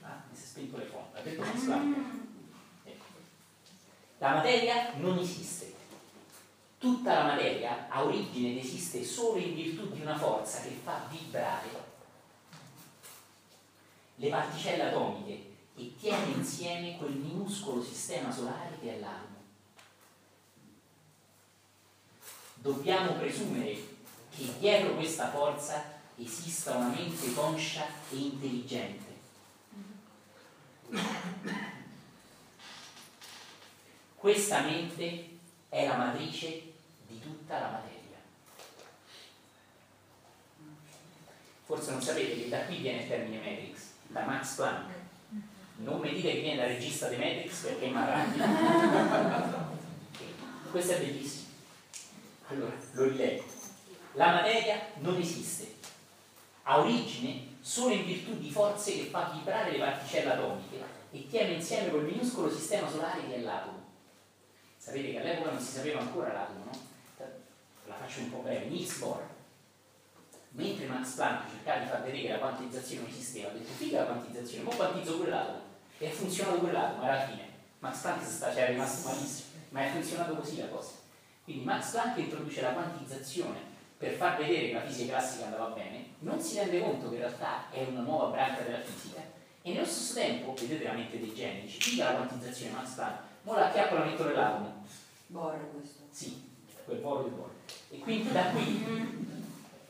Ah, 0.01 0.21
mi 0.29 0.37
si 0.37 0.43
è 0.43 0.45
spento 0.45 0.77
le 0.77 0.85
fonti, 0.85 1.17
ha 1.17 1.21
detto 1.21 1.41
Max 1.41 1.63
Planck. 1.63 1.97
Ecco. 2.83 3.05
La 4.19 4.33
materia 4.35 4.93
non 4.97 5.17
esiste. 5.17 5.70
Tutta 6.81 7.13
la 7.13 7.23
materia 7.25 7.85
ha 7.89 8.03
origine 8.03 8.53
ed 8.53 8.57
esiste 8.57 9.03
solo 9.03 9.37
in 9.37 9.53
virtù 9.53 9.91
di 9.91 10.01
una 10.01 10.17
forza 10.17 10.61
che 10.61 10.79
fa 10.83 11.05
vibrare 11.11 11.69
le 14.15 14.29
particelle 14.29 14.87
atomiche 14.89 15.57
e 15.75 15.95
tiene 15.99 16.31
insieme 16.31 16.97
quel 16.97 17.11
minuscolo 17.11 17.83
sistema 17.83 18.31
solare 18.31 18.79
che 18.81 18.95
è 18.95 18.99
l'atomo. 18.99 19.43
Dobbiamo 22.55 23.13
presumere 23.13 23.73
che 24.35 24.57
dietro 24.57 24.95
questa 24.95 25.29
forza 25.29 25.99
esista 26.15 26.77
una 26.77 26.87
mente 26.87 27.31
conscia 27.35 27.85
e 28.09 28.15
intelligente. 28.15 29.19
Questa 34.15 34.61
mente 34.61 35.37
è 35.69 35.85
la 35.85 35.95
matrice 35.95 36.69
di 37.11 37.19
tutta 37.19 37.59
la 37.59 37.69
materia. 37.71 37.99
Forse 41.65 41.91
non 41.91 42.01
sapete 42.01 42.35
che 42.35 42.49
da 42.49 42.65
qui 42.65 42.77
viene 42.77 43.03
il 43.03 43.07
termine 43.07 43.37
Matrix, 43.37 43.81
da 44.07 44.25
Max 44.25 44.55
Planck. 44.55 44.89
Non 45.77 45.99
mi 45.99 46.13
dite 46.13 46.33
che 46.33 46.39
viene 46.41 46.61
dal 46.61 46.67
regista 46.67 47.07
di 47.07 47.17
Matrix 47.17 47.63
perché 47.63 47.87
mi 47.87 47.95
arrabbio. 47.95 49.79
Questo 50.71 50.91
è 50.93 50.99
bellissimo. 50.99 51.49
Allora, 52.47 52.73
lo 52.91 53.03
rileggo. 53.03 53.43
La 54.13 54.33
materia 54.33 54.87
non 54.97 55.15
esiste. 55.15 55.75
Ha 56.63 56.79
origine 56.79 57.55
solo 57.61 57.93
in 57.93 58.05
virtù 58.05 58.37
di 58.37 58.51
forze 58.51 58.93
che 58.93 59.05
fa 59.05 59.31
vibrare 59.33 59.71
le 59.71 59.79
particelle 59.79 60.33
atomiche 60.33 60.83
e 61.11 61.27
tiene 61.27 61.53
insieme 61.53 61.89
quel 61.89 62.03
minuscolo 62.03 62.49
sistema 62.51 62.89
solare 62.89 63.25
che 63.27 63.35
è 63.35 63.39
l'atomo. 63.39 63.79
Sapete 64.77 65.11
che 65.11 65.19
all'epoca 65.19 65.51
non 65.51 65.61
si 65.61 65.71
sapeva 65.71 65.99
ancora 65.99 66.33
l'atomo, 66.33 66.65
no? 66.65 66.89
La 67.91 68.07
faccio 68.07 68.21
un 68.21 68.31
po' 68.31 68.37
breve. 68.37 68.67
Niels 68.67 68.97
Bohr, 68.99 69.21
mentre 70.51 70.85
Max 70.85 71.15
Planck 71.15 71.49
cercava 71.49 71.79
di 71.79 71.89
far 71.89 72.03
vedere 72.03 72.21
che 72.21 72.29
la 72.29 72.39
quantizzazione 72.39 73.01
non 73.01 73.11
esisteva, 73.11 73.49
ha 73.49 73.51
detto 73.51 73.71
figa 73.73 73.99
la 73.99 74.05
quantizzazione, 74.05 74.63
ma 74.63 74.75
quantizzo 74.75 75.27
l'atomo. 75.27 75.59
E 75.97 76.07
ha 76.07 76.11
funzionato 76.11 76.59
pure 76.59 76.71
l'atomo, 76.71 77.03
alla 77.03 77.27
fine. 77.27 77.49
Max 77.79 78.01
Planck 78.01 78.53
c'era 78.53 78.67
rimasto 78.67 79.09
malissimo, 79.09 79.49
ma 79.69 79.85
è 79.85 79.89
funzionato 79.89 80.35
così 80.35 80.57
la 80.57 80.67
cosa. 80.67 80.91
Quindi 81.43 81.63
Max 81.63 81.91
Planck 81.91 82.17
introduce 82.17 82.61
la 82.61 82.71
quantizzazione 82.71 83.59
per 83.97 84.13
far 84.13 84.37
vedere 84.37 84.67
che 84.67 84.73
la 84.73 84.85
fisica 84.85 85.17
classica 85.17 85.45
andava 85.45 85.67
bene, 85.67 86.05
non 86.19 86.39
si 86.39 86.57
rende 86.57 86.79
conto 86.79 87.09
che 87.09 87.15
in 87.15 87.21
realtà 87.21 87.69
è 87.69 87.85
una 87.87 88.01
nuova 88.01 88.31
branca 88.31 88.61
della 88.61 88.79
fisica 88.79 89.21
e 89.61 89.73
nello 89.73 89.85
stesso 89.85 90.13
tempo, 90.15 90.53
vedete 90.53 90.85
la 90.85 90.93
mente 90.93 91.19
dei 91.19 91.33
geni, 91.35 91.67
figa 91.67 92.11
la 92.11 92.17
quantizzazione 92.17 92.71
Max 92.71 92.93
Planck, 92.93 93.19
ora 93.43 93.59
la 93.59 93.71
chiappa 93.71 93.95
la 93.95 94.05
metto 94.05 94.23
nell'atomo. 94.23 94.85
Bohr 95.27 95.71
questo. 95.71 96.01
Sì, 96.09 96.49
quel 96.83 96.97
polo 96.97 97.23
del 97.23 97.31
polo. 97.31 97.60
E 97.91 97.99
quindi 97.99 98.31
da 98.31 98.45
qui 98.45 98.83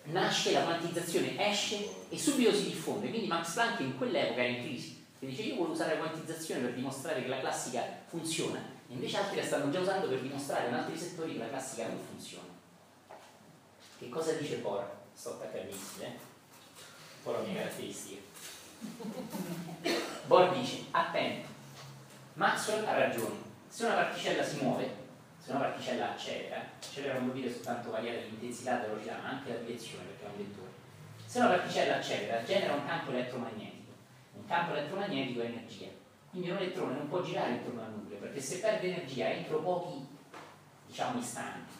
nasce 0.06 0.52
la 0.52 0.64
quantizzazione, 0.64 1.38
esce 1.50 2.08
e 2.10 2.18
subito 2.18 2.54
si 2.54 2.66
diffonde. 2.66 3.10
Quindi 3.10 3.28
Max 3.28 3.54
Planck 3.54 3.80
in 3.82 3.98
quell'epoca 3.98 4.42
era 4.42 4.50
in 4.50 4.64
crisi, 4.64 5.06
che 5.20 5.28
dice 5.28 5.44
io 5.44 5.56
voglio 5.56 5.74
usare 5.74 5.94
la 5.94 6.00
quantizzazione 6.08 6.62
per 6.62 6.74
dimostrare 6.74 7.22
che 7.22 7.28
la 7.28 7.40
classica 7.40 7.84
funziona, 8.08 8.58
e 8.58 8.94
invece 8.94 9.18
altri 9.18 9.38
la 9.38 9.44
stanno 9.44 9.70
già 9.70 9.80
usando 9.80 10.08
per 10.08 10.20
dimostrare 10.20 10.68
in 10.68 10.74
altri 10.74 10.98
settori 10.98 11.34
che 11.34 11.40
la 11.40 11.50
classica 11.50 11.88
non 11.88 12.00
funziona. 12.10 12.50
Che 14.00 14.10
cosa 14.10 14.34
dice 14.34 14.58
Bohr? 14.58 14.84
Sto 15.14 15.30
attaccatissimo, 15.30 16.04
eh? 16.04 16.08
Un 16.08 17.24
po' 17.24 17.32
la 17.34 17.40
mia 17.42 17.62
caratteristica. 17.62 18.20
Bohr 20.26 20.58
dice, 20.58 20.86
attento, 20.90 21.48
Maxwell 22.34 22.84
ha 22.88 22.98
ragione, 22.98 23.36
se 23.70 23.86
una 23.86 23.94
particella 23.94 24.44
si 24.44 24.58
muove, 24.64 25.01
se 25.44 25.52
una 25.52 25.60
particella 25.62 26.12
accelera, 26.12 26.64
accelera 26.78 27.14
non 27.16 27.24
vuol 27.24 27.36
dire 27.38 27.52
soltanto 27.52 27.90
variare 27.90 28.26
l'intensità 28.26 28.76
della 28.76 28.94
velocità, 28.94 29.18
ma 29.24 29.30
anche 29.30 29.50
la 29.50 29.60
direzione 29.60 30.04
perché 30.04 30.26
è 30.26 30.30
un 30.30 30.38
vettore. 30.38 30.70
Se 31.26 31.40
una 31.40 31.48
particella 31.48 31.96
accelera, 31.96 32.44
genera 32.44 32.74
un 32.74 32.86
campo 32.86 33.10
elettromagnetico. 33.10 33.92
Un 34.36 34.46
campo 34.46 34.74
elettromagnetico 34.74 35.42
è 35.42 35.46
energia. 35.46 35.88
Quindi 36.30 36.52
un 36.52 36.58
elettrone 36.58 36.94
non 36.94 37.10
può 37.10 37.24
girare 37.24 37.54
intorno 37.54 37.82
al 37.82 37.92
nucleo, 37.92 38.20
perché 38.20 38.40
se 38.40 38.60
perde 38.60 38.88
energia 38.88 39.30
entro 39.30 39.62
pochi, 39.62 40.06
diciamo, 40.86 41.20
istanti, 41.20 41.74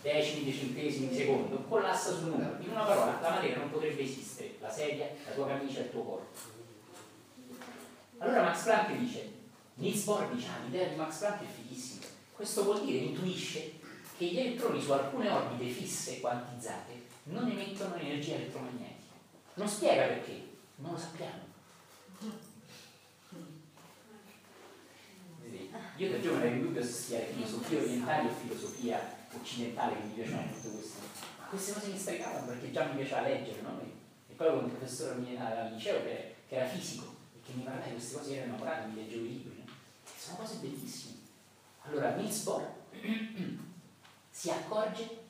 decimi, 0.00 0.44
decentesimi 0.44 1.08
di 1.08 1.16
secondo, 1.16 1.56
collassa 1.68 2.12
sul 2.12 2.30
nucleo. 2.30 2.56
In 2.60 2.70
una 2.70 2.84
parola, 2.84 3.20
la 3.20 3.30
materia 3.30 3.58
non 3.58 3.70
potrebbe 3.70 4.00
esistere, 4.00 4.54
la 4.58 4.70
sedia, 4.70 5.06
la 5.26 5.32
tua 5.32 5.48
camicia, 5.48 5.80
il 5.80 5.90
tuo 5.90 6.02
corpo. 6.02 6.38
Allora 8.18 8.42
Max 8.42 8.62
Planck 8.62 8.96
dice, 8.96 9.32
Niels 9.74 10.04
Bohr 10.04 10.30
dice, 10.32 10.46
ah, 10.48 10.64
l'idea 10.64 10.88
di 10.88 10.94
Max 10.94 11.18
Planck 11.18 11.42
è 11.42 11.46
fighissima. 11.46 12.11
Questo 12.42 12.64
vuol 12.64 12.84
dire, 12.84 13.04
intuisce, 13.04 13.74
che 14.18 14.24
gli 14.24 14.36
elettroni 14.36 14.82
su 14.82 14.90
alcune 14.90 15.30
orbite 15.30 15.70
fisse 15.70 16.18
quantizzate 16.18 17.04
non 17.26 17.48
emettono 17.48 17.94
energia 17.94 18.34
elettromagnetica. 18.34 19.14
Non 19.54 19.68
spiega 19.68 20.06
perché, 20.06 20.48
non 20.78 20.90
lo 20.90 20.98
sappiamo. 20.98 21.38
Io 25.98 26.10
da 26.10 26.20
giovane 26.20 26.46
ero 26.46 26.54
in 26.56 26.62
dubbio 26.62 26.82
se 26.82 26.90
studiare 26.90 27.26
filosofia 27.26 27.78
orientale 27.78 28.28
o 28.28 28.32
filosofia 28.34 29.16
occidentale, 29.38 29.94
che 29.94 30.02
mi 30.02 30.12
piaceva 30.14 30.40
molto 30.40 30.68
questo. 30.70 30.98
Ma 31.38 31.44
queste 31.44 31.72
cose 31.74 31.90
mi 31.90 31.98
stregavano 31.98 32.46
perché 32.46 32.72
già 32.72 32.86
mi 32.86 32.96
piaceva 32.96 33.20
leggere, 33.20 33.60
no? 33.60 33.80
E 34.28 34.34
poi 34.34 34.48
avevo 34.48 34.64
un 34.64 34.68
professore 34.68 35.12
al 35.12 35.72
liceo 35.72 36.02
che, 36.02 36.34
era 36.48 36.66
fisico 36.66 37.04
e 37.36 37.46
che 37.46 37.52
mi 37.52 37.62
parlava 37.62 37.86
di 37.86 37.92
queste 37.92 38.16
cose, 38.16 38.34
ero 38.34 38.46
innamorato, 38.46 38.88
mi 38.88 38.96
leggevo 38.96 39.24
i 39.26 39.28
libri. 39.28 39.62
No? 39.64 39.72
Sono 40.18 40.38
cose 40.38 40.56
bellissime. 40.56 41.21
Allora 41.84 42.14
Niels 42.14 42.42
Bohr 42.42 42.68
si 44.30 44.50
accorge 44.50 45.20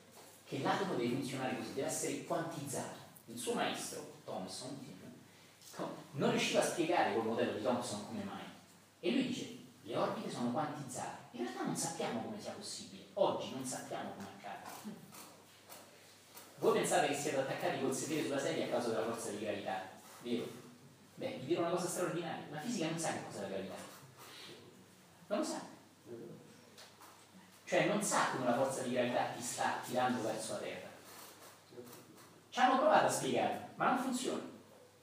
che 0.45 0.59
l'atomo 0.59 0.95
deve 0.95 1.15
funzionare 1.15 1.57
così, 1.57 1.73
deve 1.73 1.87
essere 1.87 2.23
quantizzato. 2.25 3.01
Il 3.25 3.37
suo 3.37 3.53
maestro, 3.53 4.15
Thomson, 4.23 4.91
non 6.11 6.29
riusciva 6.29 6.59
a 6.59 6.65
spiegare 6.65 7.13
col 7.13 7.25
modello 7.25 7.53
di 7.53 7.63
Thomson 7.63 8.05
come 8.07 8.23
mai. 8.23 8.43
E 8.99 9.11
lui 9.11 9.27
dice, 9.27 9.57
le 9.81 9.97
orbite 9.97 10.29
sono 10.29 10.51
quantizzate. 10.51 11.37
In 11.37 11.43
realtà 11.43 11.63
non 11.63 11.75
sappiamo 11.75 12.21
come 12.21 12.39
sia 12.39 12.51
possibile. 12.51 13.05
Oggi 13.13 13.51
non 13.51 13.65
sappiamo 13.65 14.11
come 14.11 14.27
accade. 14.37 14.69
Voi 16.59 16.73
pensate 16.73 17.07
che 17.07 17.15
siete 17.15 17.39
attaccati 17.39 17.81
col 17.81 17.93
sedere 17.93 18.23
sulla 18.23 18.39
sedia 18.39 18.65
a 18.65 18.69
causa 18.69 18.89
della 18.89 19.05
forza 19.05 19.31
di 19.31 19.39
gravità, 19.39 19.81
vero? 20.21 20.47
Beh, 21.15 21.37
vi 21.39 21.45
dirò 21.47 21.61
una 21.61 21.71
cosa 21.71 21.87
straordinaria. 21.87 22.45
La 22.51 22.61
fisica 22.61 22.89
non 22.89 22.99
sa 22.99 23.11
che 23.11 23.25
cos'è 23.25 23.41
la 23.41 23.47
gravità. 23.47 23.75
Non 25.27 25.39
lo 25.39 25.43
sa. 25.43 25.72
Cioè 27.73 27.87
non 27.87 28.03
sa 28.03 28.27
come 28.31 28.45
la 28.45 28.53
forza 28.53 28.83
di 28.83 28.91
gravità 28.91 29.33
ti 29.35 29.41
sta 29.41 29.79
tirando 29.83 30.21
verso 30.21 30.51
la 30.51 30.57
Terra. 30.59 30.87
Ci 32.51 32.59
hanno 32.59 32.77
provato 32.77 33.07
a 33.07 33.09
spiegarlo, 33.09 33.61
ma 33.77 33.87
non 33.87 33.97
funziona. 33.97 34.43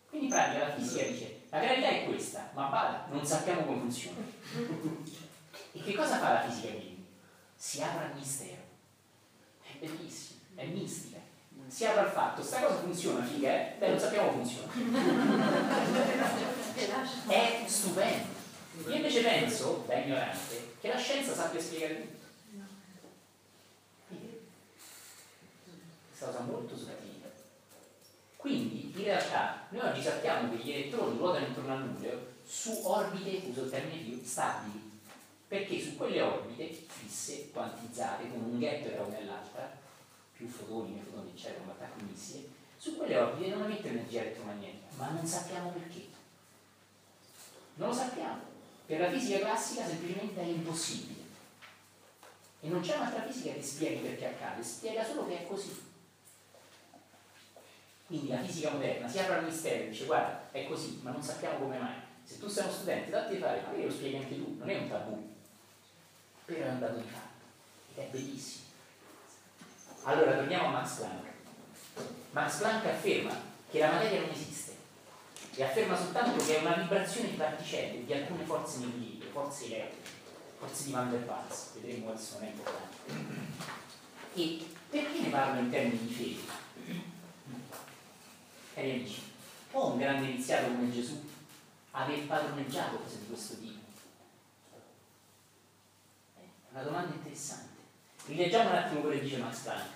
Quindi 0.09 0.27
in 0.27 0.33
pratica 0.33 0.69
la 0.69 0.75
fisica 0.75 1.03
dice 1.03 1.41
la 1.49 1.59
gravità 1.59 1.89
è 1.89 2.05
questa, 2.05 2.49
ma 2.55 2.67
bada, 2.67 3.07
non 3.11 3.27
sappiamo 3.27 3.65
come 3.65 3.81
funziona. 3.81 4.19
E 5.73 5.83
che 5.83 5.95
cosa 5.97 6.19
fa 6.19 6.35
la 6.35 6.49
fisica 6.49 6.69
quindi? 6.69 7.05
Si 7.57 7.83
apre 7.83 8.05
al 8.05 8.15
mistero. 8.15 8.63
È 9.65 9.77
bellissimo, 9.81 10.39
è 10.55 10.65
mistica. 10.67 11.19
Si 11.67 11.85
apre 11.85 12.03
al 12.03 12.13
fatto, 12.13 12.41
sta 12.41 12.61
cosa 12.61 12.79
funziona, 12.79 13.25
figa, 13.25 13.51
eh? 13.51 13.75
Beh, 13.81 13.89
non 13.89 13.99
sappiamo 13.99 14.29
come 14.29 14.45
funziona. 14.45 14.73
È 17.27 17.65
stupendo. 17.67 18.29
Io 18.87 18.95
invece 18.95 19.23
penso, 19.23 19.83
da 19.89 19.97
ignorante, 19.97 20.75
che 20.81 20.87
la 20.87 20.99
scienza 20.99 21.35
sappia 21.35 21.61
spiegare 21.61 22.01
tutto. 22.01 22.20
Cosa 26.21 26.41
molto 26.41 26.77
sottile. 26.77 27.33
Quindi 28.37 28.93
in 28.95 29.05
realtà 29.05 29.67
noi 29.71 29.89
oggi 29.89 30.03
sappiamo 30.03 30.51
che 30.51 30.63
gli 30.63 30.71
elettroni 30.71 31.19
ruotano 31.19 31.47
intorno 31.47 31.73
al 31.73 31.85
nucleo 31.85 32.19
su 32.47 32.81
orbite, 32.83 33.49
uso 33.49 33.65
il 33.65 33.71
termine 33.71 34.03
più, 34.03 34.21
stabili, 34.23 35.01
perché 35.47 35.81
su 35.81 35.97
quelle 35.97 36.21
orbite 36.21 36.73
fisse, 36.87 37.51
quantizzate, 37.51 38.29
con 38.31 38.43
un 38.43 38.59
gap 38.59 38.93
tra 38.93 39.03
una 39.03 39.19
e 39.19 39.25
l'altra, 39.25 39.79
più 40.33 40.47
fotoni, 40.47 40.93
meno 40.93 41.05
fotoni, 41.05 41.31
eccetera, 41.31 41.63
un 41.63 41.71
attacco 41.71 42.05
missile, 42.05 42.49
su 42.77 42.97
quelle 42.97 43.19
orbite 43.19 43.55
non 43.55 43.65
emette 43.65 43.89
energia 43.89 44.21
elettromagnetica, 44.21 44.87
ma 44.97 45.11
non 45.11 45.27
sappiamo 45.27 45.71
perché. 45.71 46.07
Non 47.75 47.89
lo 47.89 47.95
sappiamo. 47.95 48.41
Per 48.87 49.01
la 49.01 49.11
fisica 49.11 49.39
classica 49.39 49.87
semplicemente 49.87 50.41
è 50.41 50.45
impossibile. 50.45 51.21
E 52.61 52.69
non 52.69 52.81
c'è 52.81 52.97
un'altra 52.97 53.27
fisica 53.27 53.53
che 53.53 53.63
spieghi 53.63 54.07
perché 54.07 54.27
accade, 54.27 54.63
spiega 54.63 55.05
solo 55.05 55.27
che 55.27 55.41
è 55.41 55.47
così. 55.47 55.89
Quindi 58.11 58.27
la 58.27 58.43
fisica 58.43 58.71
moderna 58.71 59.07
si 59.07 59.21
apre 59.21 59.37
al 59.37 59.45
mistero 59.45 59.85
e 59.85 59.89
dice 59.91 60.05
guarda, 60.05 60.49
è 60.51 60.67
così, 60.67 60.99
ma 61.01 61.13
non 61.13 61.23
sappiamo 61.23 61.61
come 61.61 61.79
mai. 61.79 61.95
Se 62.25 62.41
tu 62.41 62.49
sei 62.49 62.65
uno 62.65 62.73
studente, 62.73 63.09
datti 63.09 63.35
di 63.35 63.41
fare, 63.41 63.61
magari 63.61 63.85
lo 63.85 63.91
spieghi 63.93 64.17
anche 64.17 64.35
tu, 64.35 64.57
non 64.59 64.69
è 64.69 64.79
un 64.79 64.89
tabù, 64.89 65.33
però 66.45 66.65
è 66.65 66.71
un 66.71 66.81
dato 66.81 66.97
di 66.97 67.09
fatto, 67.09 67.45
ed 67.95 68.05
è 68.05 68.09
bellissimo. 68.11 68.65
Allora 70.03 70.33
torniamo 70.33 70.67
a 70.67 70.71
Max 70.71 70.97
Planck. 70.97 71.29
Max 72.33 72.59
Planck 72.59 72.87
afferma 72.87 73.33
che 73.71 73.79
la 73.79 73.93
materia 73.93 74.23
non 74.23 74.31
esiste 74.31 74.75
e 75.55 75.63
afferma 75.63 75.97
soltanto 75.97 76.45
che 76.45 76.59
è 76.59 76.61
una 76.63 76.75
vibrazione 76.75 77.31
di 77.31 77.37
particelle 77.37 78.05
di 78.05 78.13
alcune 78.13 78.43
forze 78.43 78.79
in 78.79 78.89
equilibrio, 78.89 79.31
forze 79.31 79.67
elettriche, 79.67 80.11
forze 80.59 80.85
di 80.85 80.91
Van 80.91 81.11
der 81.11 81.23
Waals, 81.29 81.75
vedremo 81.75 82.07
quali 82.07 82.21
sono 82.21 82.45
importanti. 82.45 82.99
E 84.35 84.67
perché 84.91 85.21
ne 85.21 85.29
parlo 85.29 85.61
in 85.61 85.71
termini 85.71 86.07
di 86.09 86.13
fede? 86.13 86.69
Cari 88.81 89.15
può 89.71 89.89
un 89.89 89.99
grande 89.99 90.31
iniziato 90.31 90.69
come 90.69 90.91
Gesù 90.91 91.23
aver 91.91 92.27
padroneggiato 92.27 92.97
cose 92.97 93.19
di 93.19 93.27
questo 93.27 93.59
tipo? 93.59 93.79
È 96.39 96.41
una 96.73 96.83
domanda 96.83 97.15
interessante. 97.15 97.77
Rileggiamo 98.25 98.71
un 98.71 98.77
attimo 98.77 99.01
quello 99.01 99.19
che 99.19 99.25
dice 99.25 99.37
Max 99.37 99.59
Planck. 99.59 99.89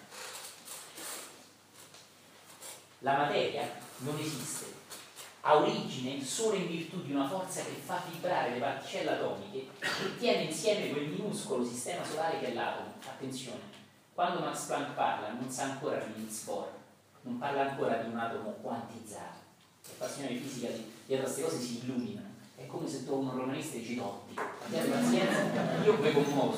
La 2.98 3.16
materia 3.16 3.74
non 3.98 4.19
esiste, 4.19 4.66
ha 5.40 5.56
origine 5.56 6.23
solo 6.23 6.56
in 6.56 6.66
virtù 6.66 7.02
di 7.02 7.12
una 7.12 7.27
forza 7.27 7.62
che 7.62 7.81
fa 7.82 8.02
vibrare 8.11 8.51
le 8.51 8.59
particelle 8.59 9.12
atomiche 9.12 9.66
e 9.81 10.19
tiene 10.19 10.43
insieme 10.43 10.90
quel 10.90 11.09
minuscolo 11.09 11.65
sistema 11.65 12.05
solare 12.05 12.39
che 12.39 12.48
è 12.48 12.52
l'atomo. 12.52 12.93
Attenzione, 13.06 13.61
quando 14.12 14.40
Max 14.40 14.66
Planck 14.66 14.93
parla 14.93 15.28
non 15.28 15.51
sa 15.51 15.65
ancora 15.65 16.05
Niels 16.05 16.43
Bohr, 16.43 16.82
non 17.24 17.38
parla 17.38 17.70
ancora 17.70 17.96
di 17.96 18.10
un 18.10 18.18
atomo 18.18 18.51
quantizzato. 18.60 19.42
Le 19.86 19.94
passioni 19.98 20.36
fisica 20.36 20.68
dietro 21.06 21.26
a 21.26 21.30
queste 21.30 21.42
cose 21.42 21.60
si 21.60 21.80
illuminano. 21.82 22.32
È 22.56 22.66
come 22.66 22.88
se 22.88 23.05
tu 23.05 23.16
un 23.16 23.30
romanista 23.30 23.76
dici 23.76 23.96
Totti, 23.96 24.38
abbiate 24.64 24.88
pazienza, 24.88 25.82
io 25.84 25.98
mi 25.98 26.12
commuovo, 26.12 26.56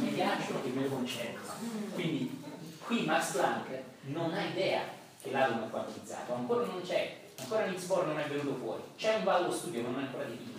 mi 0.00 0.08
piacciono 0.08 0.64
e 0.64 0.68
me 0.70 0.82
lo 0.82 0.88
concedo. 0.88 1.38
Quindi 1.92 2.42
qui 2.84 3.04
Max 3.04 3.32
Planck 3.32 3.82
non 4.04 4.32
ha 4.32 4.44
idea 4.44 4.82
che 5.20 5.30
l'atomo 5.30 5.66
è 5.66 5.70
quantizzato, 5.70 6.34
ancora 6.34 6.64
non 6.64 6.80
c'è, 6.82 7.20
ancora 7.38 7.66
Niels 7.66 7.84
Bohr 7.84 8.06
non 8.06 8.18
è 8.18 8.26
venuto 8.26 8.56
fuori, 8.56 8.82
c'è 8.96 9.16
un 9.16 9.24
vallo 9.24 9.52
studio 9.52 9.82
ma 9.82 9.88
non 9.90 10.00
è 10.00 10.06
ancora 10.06 10.24
definito. 10.24 10.52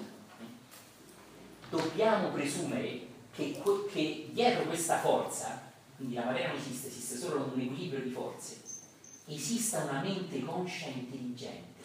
Dobbiamo 1.69 2.29
presumere 2.29 3.07
che, 3.33 3.61
che 3.91 4.29
dietro 4.31 4.63
questa 4.65 4.99
forza, 4.99 5.61
quindi 5.95 6.15
la 6.15 6.25
materia 6.25 6.49
non 6.49 6.57
esiste, 6.57 6.87
esiste 6.87 7.17
solo 7.17 7.49
un 7.53 7.59
equilibrio 7.59 8.01
di 8.01 8.11
forze, 8.11 8.61
esista 9.27 9.83
una 9.83 10.01
mente 10.01 10.43
conscia 10.43 10.87
e 10.87 10.91
intelligente. 10.91 11.83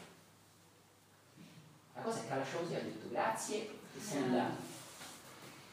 La 1.94 2.02
cosa 2.02 2.18
è 2.18 2.22
che 2.22 2.28
Kalasciossi 2.28 2.74
ha 2.74 2.80
detto 2.80 3.08
grazie 3.10 3.68
e 3.96 4.00
se 4.00 4.18
n'è 4.18 4.24
andato. 4.24 4.68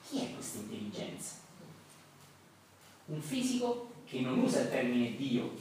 Chi 0.08 0.24
è 0.24 0.34
questa 0.34 0.60
intelligenza? 0.60 1.36
Un 3.06 3.22
fisico 3.22 3.94
che 4.06 4.22
non 4.22 4.40
usa 4.40 4.62
il 4.62 4.70
termine 4.70 5.16
Dio, 5.16 5.52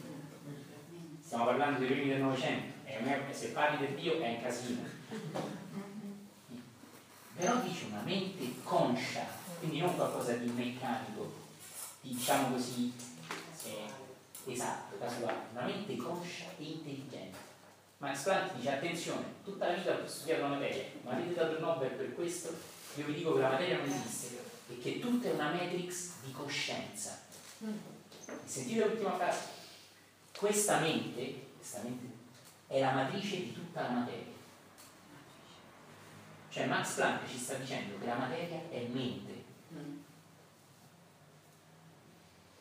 stiamo 1.25 1.45
parlando 1.45 1.81
dei 1.81 1.89
primi 1.89 2.09
del 2.09 2.23
Novecento, 2.23 2.75
se 3.33 3.49
parli 3.49 3.87
del 3.87 3.97
Dio 3.97 4.21
è 4.21 4.31
un 4.31 4.43
casino. 4.43 4.83
Però 7.37 7.61
dice 7.61 7.85
una 7.87 8.03
mente 8.03 8.55
conscia, 8.63 9.27
quindi 9.59 9.79
non 9.79 9.95
qualcosa 9.95 10.33
di 10.35 10.49
meccanico, 10.49 11.33
di, 12.01 12.15
diciamo 12.15 12.53
così, 12.55 12.93
esatto, 14.47 14.99
casuale, 14.99 15.47
una 15.53 15.63
mente 15.63 15.97
conscia 15.97 16.47
e 16.59 16.63
intelligente. 16.63 17.39
Max 17.99 18.23
Planck 18.25 18.55
dice 18.57 18.73
attenzione, 18.73 19.25
tutta 19.43 19.69
la 19.69 19.75
vita 19.75 19.95
ho 19.95 20.07
studiato 20.07 20.43
la 20.43 20.49
materia, 20.49 20.85
ma 21.03 21.13
avete 21.13 21.35
dato 21.35 21.53
il 21.53 21.61
Nobel 21.61 21.91
per 21.91 22.15
questo, 22.15 22.55
io 22.97 23.07
vi 23.07 23.15
dico 23.15 23.35
che 23.35 23.41
la 23.41 23.51
materia 23.51 23.79
non 23.79 23.89
esiste 23.89 24.43
e 24.69 24.79
che 24.79 24.99
tutta 24.99 25.29
è 25.29 25.33
una 25.33 25.53
matrix 25.53 26.21
di 26.25 26.33
coscienza. 26.33 27.23
Sentite 28.45 28.85
l'ultima 28.85 29.15
frase. 29.15 29.41
Questa 30.37 30.81
mente, 30.81 31.47
questa 31.57 31.81
mente 31.83 32.07
è 32.67 32.81
la 32.81 32.93
matrice 32.93 33.37
di 33.37 33.53
tutta 33.55 33.83
la 33.83 33.89
materia. 33.89 34.35
Cioè 36.51 36.67
Max 36.67 36.95
Planck 36.95 37.29
ci 37.31 37.39
sta 37.39 37.55
dicendo 37.55 37.99
che 37.99 38.07
la 38.07 38.17
materia 38.17 38.61
è 38.71 38.87
mente. 38.91 39.36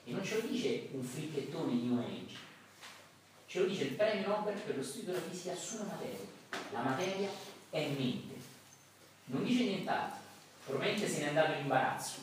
E 0.05 0.11
non 0.11 0.23
ce 0.23 0.41
lo 0.41 0.47
dice 0.47 0.89
un 0.91 1.03
fricchettone 1.03 1.73
New 1.73 1.99
Age, 1.99 2.35
ce 3.47 3.59
lo 3.59 3.65
dice 3.65 3.83
il 3.85 3.93
premio 3.93 4.27
Nobel 4.27 4.59
per 4.59 4.77
lo 4.77 4.83
studio 4.83 5.13
della 5.13 5.25
fisica 5.25 5.55
sulla 5.55 5.85
materia. 5.85 6.19
La 6.71 6.81
materia 6.81 7.29
è 7.69 7.87
mente. 7.87 8.35
Non 9.25 9.43
dice 9.43 9.63
nient'altro. 9.63 10.19
Probabilmente 10.65 11.07
se 11.07 11.21
n'è 11.21 11.27
andato 11.27 11.53
in 11.53 11.61
imbarazzo, 11.61 12.19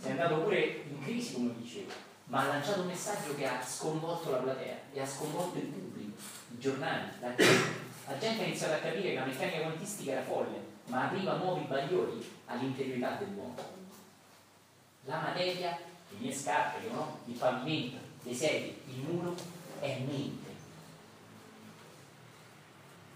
se 0.00 0.06
n'è 0.06 0.10
andato 0.10 0.42
pure 0.42 0.84
in 0.88 1.02
crisi, 1.02 1.34
come 1.34 1.54
dicevo, 1.56 1.90
ma 2.24 2.42
ha 2.42 2.46
lanciato 2.46 2.82
un 2.82 2.86
messaggio 2.86 3.34
che 3.34 3.46
ha 3.46 3.64
sconvolto 3.64 4.30
la 4.30 4.38
platea 4.38 4.78
e 4.92 5.00
ha 5.00 5.06
sconvolto 5.06 5.58
il 5.58 5.66
pubblico, 5.66 6.16
i 6.52 6.58
giornali, 6.58 7.08
la 7.20 7.34
gente. 7.34 7.86
La 8.06 8.16
gente 8.16 8.42
ha 8.42 8.46
iniziato 8.46 8.72
a 8.72 8.78
capire 8.78 9.10
che 9.10 9.14
la 9.14 9.26
meccanica 9.26 9.60
quantistica 9.60 10.12
era 10.12 10.22
folle, 10.22 10.58
ma 10.86 11.04
apriva 11.04 11.36
nuovi 11.36 11.64
bagliori 11.64 12.26
all'interiorità 12.46 13.16
dell'uomo. 13.16 13.54
La 15.04 15.20
materia, 15.20 15.78
le 16.10 16.18
mie 16.18 16.34
scarpe, 16.34 16.88
no? 16.88 17.20
il 17.26 17.34
pavimento, 17.34 17.98
le 18.22 18.34
sedie, 18.34 18.80
il 18.86 18.96
muro, 18.98 19.34
è 19.80 19.98
mente. 20.00 20.50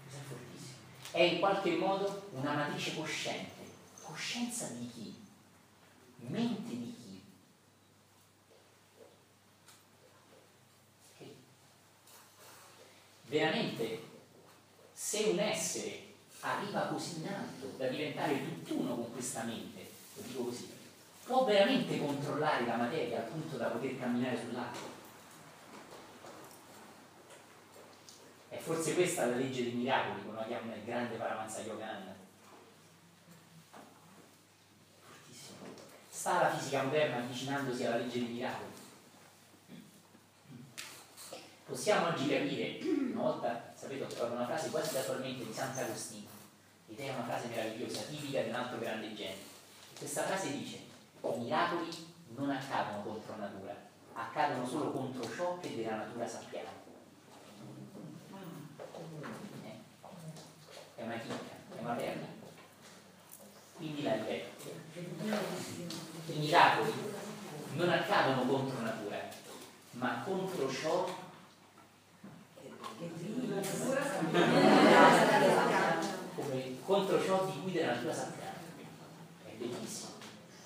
È 0.09 0.15
fortissimo. 0.27 0.77
È 1.11 1.21
in 1.21 1.39
qualche 1.39 1.75
modo 1.75 2.29
una 2.33 2.53
matrice 2.53 2.95
cosciente. 2.95 3.61
Coscienza 4.01 4.67
di 4.67 4.89
chi? 4.91 5.15
Mente 6.27 6.69
di 6.69 6.95
chi? 6.95 7.21
Ok? 11.11 11.27
Veramente, 13.27 14.03
se 14.93 15.23
un 15.23 15.39
essere 15.39 16.13
arriva 16.41 16.87
così 16.87 17.19
in 17.19 17.27
alto 17.27 17.73
da 17.77 17.87
diventare 17.87 18.43
tutt'uno 18.43 18.95
con 18.95 19.11
questa 19.11 19.43
mente, 19.43 19.89
lo 20.15 20.21
dico 20.23 20.43
così, 20.43 20.71
può 21.25 21.45
veramente 21.45 21.99
controllare 21.99 22.65
la 22.65 22.75
materia 22.75 23.19
al 23.19 23.29
punto 23.29 23.57
da 23.57 23.67
poter 23.67 23.99
camminare 23.99 24.37
sull'acqua? 24.37 24.91
È 28.49 28.57
forse 28.57 28.93
questa 28.93 29.25
la 29.25 29.35
legge 29.37 29.63
dei 29.63 29.73
miracoli, 29.73 30.23
come 30.23 30.35
la 30.37 30.45
chiamano 30.45 30.75
il 30.75 30.83
grande 30.83 31.15
Paramahansa 31.15 31.61
Yogananda. 31.61 32.13
Fortissimo. 34.99 35.57
Sta 36.09 36.41
la 36.41 36.55
fisica 36.55 36.83
moderna 36.83 37.17
avvicinandosi 37.17 37.85
alla 37.85 37.97
legge 37.97 38.19
dei 38.19 38.27
miracoli. 38.27 38.71
Possiamo 41.65 42.07
oggi 42.07 42.27
capire, 42.27 42.79
una 42.83 43.21
volta, 43.21 43.73
sapete, 43.73 44.03
ho 44.03 44.07
trovato 44.07 44.35
una 44.35 44.45
frase 44.45 44.69
quasi 44.69 44.93
casualmente 44.93 45.45
di 45.45 45.53
Sant'Agostino, 45.53 46.27
ed 46.89 46.99
è 46.99 47.09
una 47.09 47.23
frase 47.23 47.47
meravigliosa, 47.47 48.01
tipica 48.01 48.41
di 48.41 48.49
un 48.49 48.55
altro 48.55 48.77
grande 48.77 49.15
genio. 49.15 49.51
Questa 49.97 50.23
frase 50.23 50.51
dice, 50.51 50.91
i 51.31 51.39
miracoli 51.39 51.89
non 52.35 52.49
accadono 52.49 53.01
contro 53.03 53.35
natura, 53.37 53.75
accadono 54.13 54.67
solo 54.67 54.91
contro 54.91 55.29
ciò 55.33 55.57
che 55.59 55.75
della 55.75 55.95
natura 55.97 56.27
sappiamo. 56.27 56.69
Eh? 59.63 59.79
È 60.95 61.03
una 61.03 61.17
chicca, 61.17 61.75
è 61.75 61.79
una 61.79 61.93
perla. 61.93 62.25
Quindi 63.77 64.03
la 64.03 64.15
ripeto. 64.15 64.69
I 66.25 66.37
miracoli 66.37 66.93
non 67.75 67.89
accadono 67.89 68.45
contro 68.45 68.81
natura, 68.81 69.17
ma 69.91 70.21
contro 70.23 70.71
ciò 70.71 71.21
come 76.35 76.77
contro 76.85 77.23
ciò 77.23 77.45
di 77.45 77.61
cui 77.61 77.71
della 77.71 77.93
natura 77.93 78.13
sappiamo. 78.13 78.57
È 79.45 79.51
bellissimo. 79.57 80.11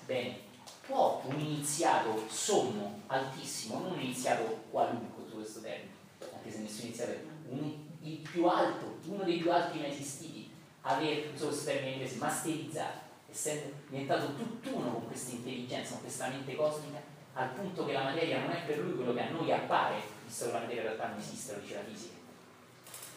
Bene, 0.06 0.46
può 0.88 1.20
un 1.26 1.38
iniziato 1.38 2.24
sommo, 2.30 3.02
altissimo, 3.08 3.78
non 3.78 3.92
un 3.92 4.00
iniziato 4.00 4.64
qualunque 4.70 5.22
su 5.28 5.36
questo 5.36 5.60
termine, 5.60 5.92
anche 6.18 6.50
se 6.50 6.58
nessun 6.60 6.86
iniziato 6.86 7.10
è 7.12 7.18
un, 7.50 7.74
il 8.00 8.16
più 8.16 8.46
alto, 8.46 8.96
uno 9.04 9.22
dei 9.22 9.36
più 9.36 9.52
alti 9.52 9.78
mai 9.78 9.90
esistiti, 9.90 10.50
aver, 10.80 11.30
uso 11.34 11.48
questo 11.48 11.66
termine 11.66 11.92
inglese, 11.92 12.16
masterizzato, 12.16 13.00
essendo 13.30 13.70
diventato 13.90 14.34
tutt'uno 14.34 14.92
con 14.92 15.06
questa 15.08 15.32
intelligenza, 15.32 15.92
con 15.92 16.00
questa 16.00 16.28
mente 16.28 16.56
cosmica, 16.56 17.00
al 17.34 17.50
punto 17.50 17.84
che 17.84 17.92
la 17.92 18.04
materia 18.04 18.40
non 18.40 18.50
è 18.50 18.64
per 18.64 18.78
lui 18.78 18.94
quello 18.94 19.12
che 19.12 19.20
a 19.20 19.30
noi 19.30 19.52
appare, 19.52 20.00
visto 20.24 20.46
che 20.46 20.52
la 20.52 20.60
materia 20.60 20.80
in 20.80 20.86
realtà 20.88 21.08
non 21.08 21.18
esiste, 21.18 21.52
lo 21.52 21.60
dice 21.60 21.74
la 21.74 21.84
fisica. 21.84 22.14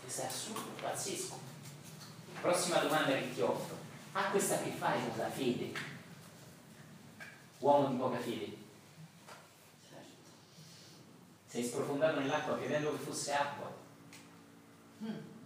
Questo 0.02 0.22
è 0.22 0.26
assurdo, 0.26 0.70
pazzesco. 0.82 1.40
Prossima 2.42 2.80
domanda 2.80 3.14
che 3.14 3.34
ti 3.34 3.40
offro. 3.40 3.78
Ha 4.12 4.24
questo 4.30 4.56
a 4.56 4.58
che 4.58 4.72
fare 4.72 5.00
con 5.08 5.18
la 5.18 5.30
fede? 5.30 5.91
Uomo 7.62 7.88
di 7.90 7.96
poca 7.96 8.18
fede. 8.18 8.58
Sei 11.48 11.64
sprofondato 11.64 12.20
nell'acqua 12.20 12.58
credendo 12.58 12.92
che 12.92 13.04
fosse 13.04 13.34
acqua. 13.34 13.72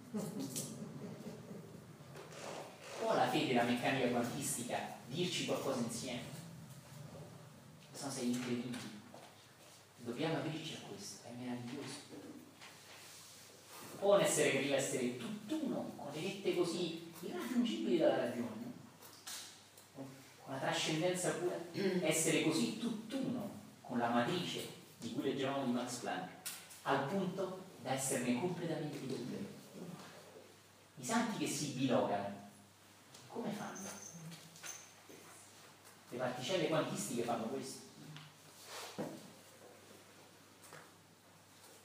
Può 3.00 3.14
la 3.14 3.30
fede 3.30 3.52
e 3.52 3.54
la 3.54 3.64
meccanica 3.64 4.08
quantistica 4.10 4.96
dirci 5.08 5.46
qualcosa 5.46 5.80
insieme? 5.80 6.24
Se 7.92 8.06
no 8.06 8.12
sei 8.12 8.32
incredibili. 8.32 8.94
Dobbiamo 9.98 10.36
aprirci 10.36 10.76
a 10.76 10.88
questo, 10.88 11.28
è 11.28 11.32
meraviglioso. 11.32 11.94
Può 14.00 14.16
un 14.16 14.22
essere 14.22 14.52
che 14.52 14.74
a 14.74 14.78
essere 14.78 15.18
tutt'uno, 15.18 15.94
con 15.96 16.12
le 16.14 16.22
vette 16.22 16.56
così 16.56 17.12
irraggiungibili 17.22 17.98
dalla 17.98 18.18
ragione, 18.18 18.65
la 20.56 20.62
trascendenza 20.62 21.32
pura, 21.32 21.58
essere 22.02 22.44
così 22.44 22.80
tutt'uno 22.80 23.64
con 23.82 23.98
la 23.98 24.10
matrice 24.10 24.68
di 24.98 25.14
cui 25.14 25.24
leggevamo 25.24 25.66
di 25.66 25.72
Max 25.72 25.98
Planck, 25.98 26.30
al 26.84 27.08
punto 27.08 27.64
da 27.82 27.92
esserne 27.92 28.40
completamente 28.40 28.98
liberi. 29.00 29.54
I 30.98 31.04
santi 31.04 31.46
che 31.46 31.52
si 31.52 31.74
bilogano, 31.74 32.50
come 33.28 33.52
fanno? 33.52 34.04
Le 36.10 36.18
particelle 36.18 36.68
quantistiche 36.68 37.24
fanno 37.24 37.44
questo. 37.44 37.84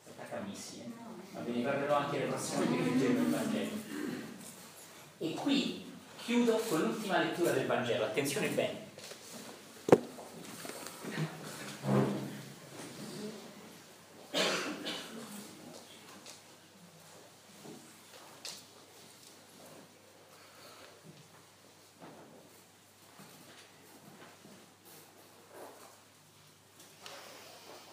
Siete 0.05 0.29
calmissimi, 0.29 0.83
eh? 0.85 0.93
ma 1.33 1.41
ve 1.41 1.51
ne 1.51 1.63
parlerò 1.63 1.97
anche 1.97 2.19
le 2.19 2.27
prossime 2.27 2.69
che 2.71 2.83
leggeremo 2.83 3.21
il 3.21 3.31
Vangelo. 3.31 3.71
E 5.19 5.35
qui 5.35 5.90
chiudo 6.25 6.57
con 6.69 6.81
l'ultima 6.81 7.19
lettura 7.19 7.53
del 7.53 7.67
Vangelo, 7.67 8.05
attenzione 8.05 8.49
bene. 8.49 8.89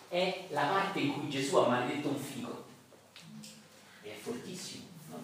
È 0.09 0.45
la 0.49 0.65
parte 0.65 0.99
in 0.99 1.13
cui 1.13 1.29
Gesù 1.29 1.57
ha 1.57 1.67
maledetto 1.67 2.07
un 2.07 2.17
figo. 2.17 2.65
E 4.01 4.09
è 4.09 4.15
fortissimo, 4.19 4.85
no? 5.09 5.21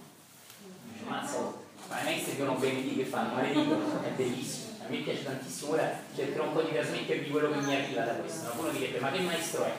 Dice, 0.92 1.04
mazza, 1.08 1.62
ma 1.88 2.02
i 2.02 2.04
maestri 2.04 2.36
che 2.36 2.44
non 2.44 2.60
benedì 2.60 2.96
che 2.98 3.06
fanno, 3.06 3.34
maledicono, 3.34 4.04
è 4.04 4.10
bellissimo. 4.10 4.78
A 4.84 4.90
me 4.90 4.98
piace 4.98 5.24
tantissimo, 5.24 5.72
ora 5.72 6.00
cercherò 6.14 6.48
un 6.48 6.54
po' 6.54 6.62
di 6.62 6.74
trasmettervi 6.74 7.30
quello 7.30 7.52
che 7.52 7.66
mi 7.66 7.76
arriva 7.76 8.04
da 8.04 8.14
questo. 8.16 8.48
Qualcuno 8.64 8.72
direbbe, 8.72 9.00
ma 9.00 9.12
che 9.12 9.20
maestro 9.20 9.66
è? 9.66 9.74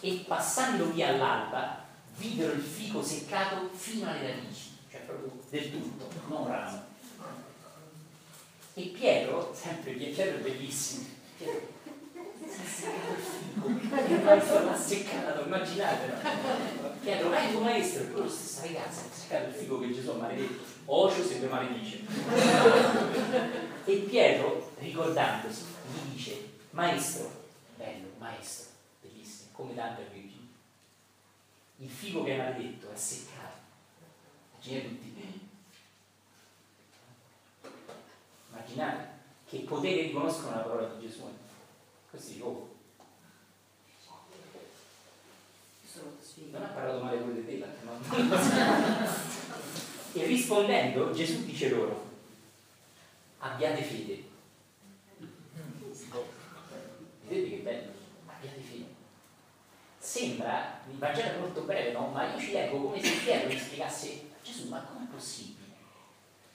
E 0.00 0.24
passando 0.28 0.90
via 0.90 1.08
all'alba, 1.08 1.82
videro 2.18 2.52
il 2.52 2.60
fico 2.60 3.02
seccato 3.02 3.70
fino 3.72 4.10
alle 4.10 4.34
radici, 4.34 4.76
cioè 4.90 5.00
proprio 5.00 5.32
del 5.48 5.70
tutto, 5.72 6.10
non 6.28 6.42
un 6.42 6.48
ramo. 6.48 6.82
E 8.74 8.82
Pietro, 8.82 9.56
sempre 9.58 9.92
Pietro 9.92 10.24
è 10.24 10.40
bellissimo, 10.40 11.06
Pietro, 11.38 11.68
si 12.50 12.84
è 12.84 12.90
fico, 13.54 13.68
il 13.68 14.20
maestro 14.22 14.64
l'ha 14.64 14.76
seccato, 14.76 15.44
immaginate, 15.46 16.06
no? 16.06 16.90
Pietro, 17.00 17.32
è 17.32 17.50
tuo 17.50 17.60
maestro, 17.60 18.02
e 18.02 18.06
poi 18.06 18.22
lo 18.24 18.28
stesso 18.28 18.60
ragazzo 18.66 19.00
ha 19.00 19.14
seccato 19.14 19.48
il 19.48 19.54
figo 19.54 19.80
che 19.80 19.94
Gesù 19.94 20.10
ha 20.10 20.14
maledetto, 20.14 20.62
Ocio 20.86 21.24
se 21.24 21.40
lo 21.40 21.48
maledice. 21.48 22.00
e 23.86 23.94
Pietro, 23.96 24.72
ricordandosi, 24.80 25.72
gli 25.94 26.14
dice, 26.14 26.50
maestro, 26.70 27.30
bello, 27.76 28.08
maestro, 28.18 28.70
bellissimo, 29.00 29.50
come 29.52 29.74
Dante 29.74 30.02
a 30.02 30.04
Virgilio. 30.06 30.48
Il 31.78 31.88
figo 31.88 32.22
che 32.24 32.34
è 32.34 32.36
maledetto 32.36 32.90
è 32.90 32.96
seccato. 32.96 33.56
Immaginate 34.52 34.88
tutti. 34.88 35.12
Immaginate 38.50 39.08
che 39.48 39.58
potere 39.60 40.02
riconoscono 40.02 40.50
la 40.50 40.62
parola 40.62 40.88
di 40.94 41.06
Gesù. 41.06 41.22
Così, 42.10 42.40
oh. 42.40 42.72
Non 46.50 46.62
ha 46.62 46.66
parlato 46.66 47.02
male 47.02 47.18
pure 47.18 47.34
di 47.34 47.46
te, 47.46 47.64
ma... 47.84 47.92
E 50.16 50.26
rispondendo, 50.26 51.10
Gesù 51.10 51.44
dice 51.44 51.70
loro, 51.70 52.08
abbiate 53.38 53.82
fede. 53.82 54.22
Vedete 57.26 57.48
che 57.48 57.62
bello? 57.62 57.92
Abbiate 58.26 58.60
fede. 58.60 58.84
Sembra, 59.98 60.80
il 60.90 60.98
Vangelo 60.98 61.40
molto 61.40 61.62
breve, 61.62 61.92
no? 61.92 62.08
Ma 62.08 62.32
io 62.32 62.38
ci 62.38 62.52
leggo 62.52 62.78
come 62.82 63.02
se 63.02 63.16
Pietro 63.16 63.48
mi 63.48 63.58
spiegasse, 63.58 64.22
Gesù, 64.42 64.68
ma 64.68 64.80
com'è 64.80 65.06
possibile? 65.06 65.72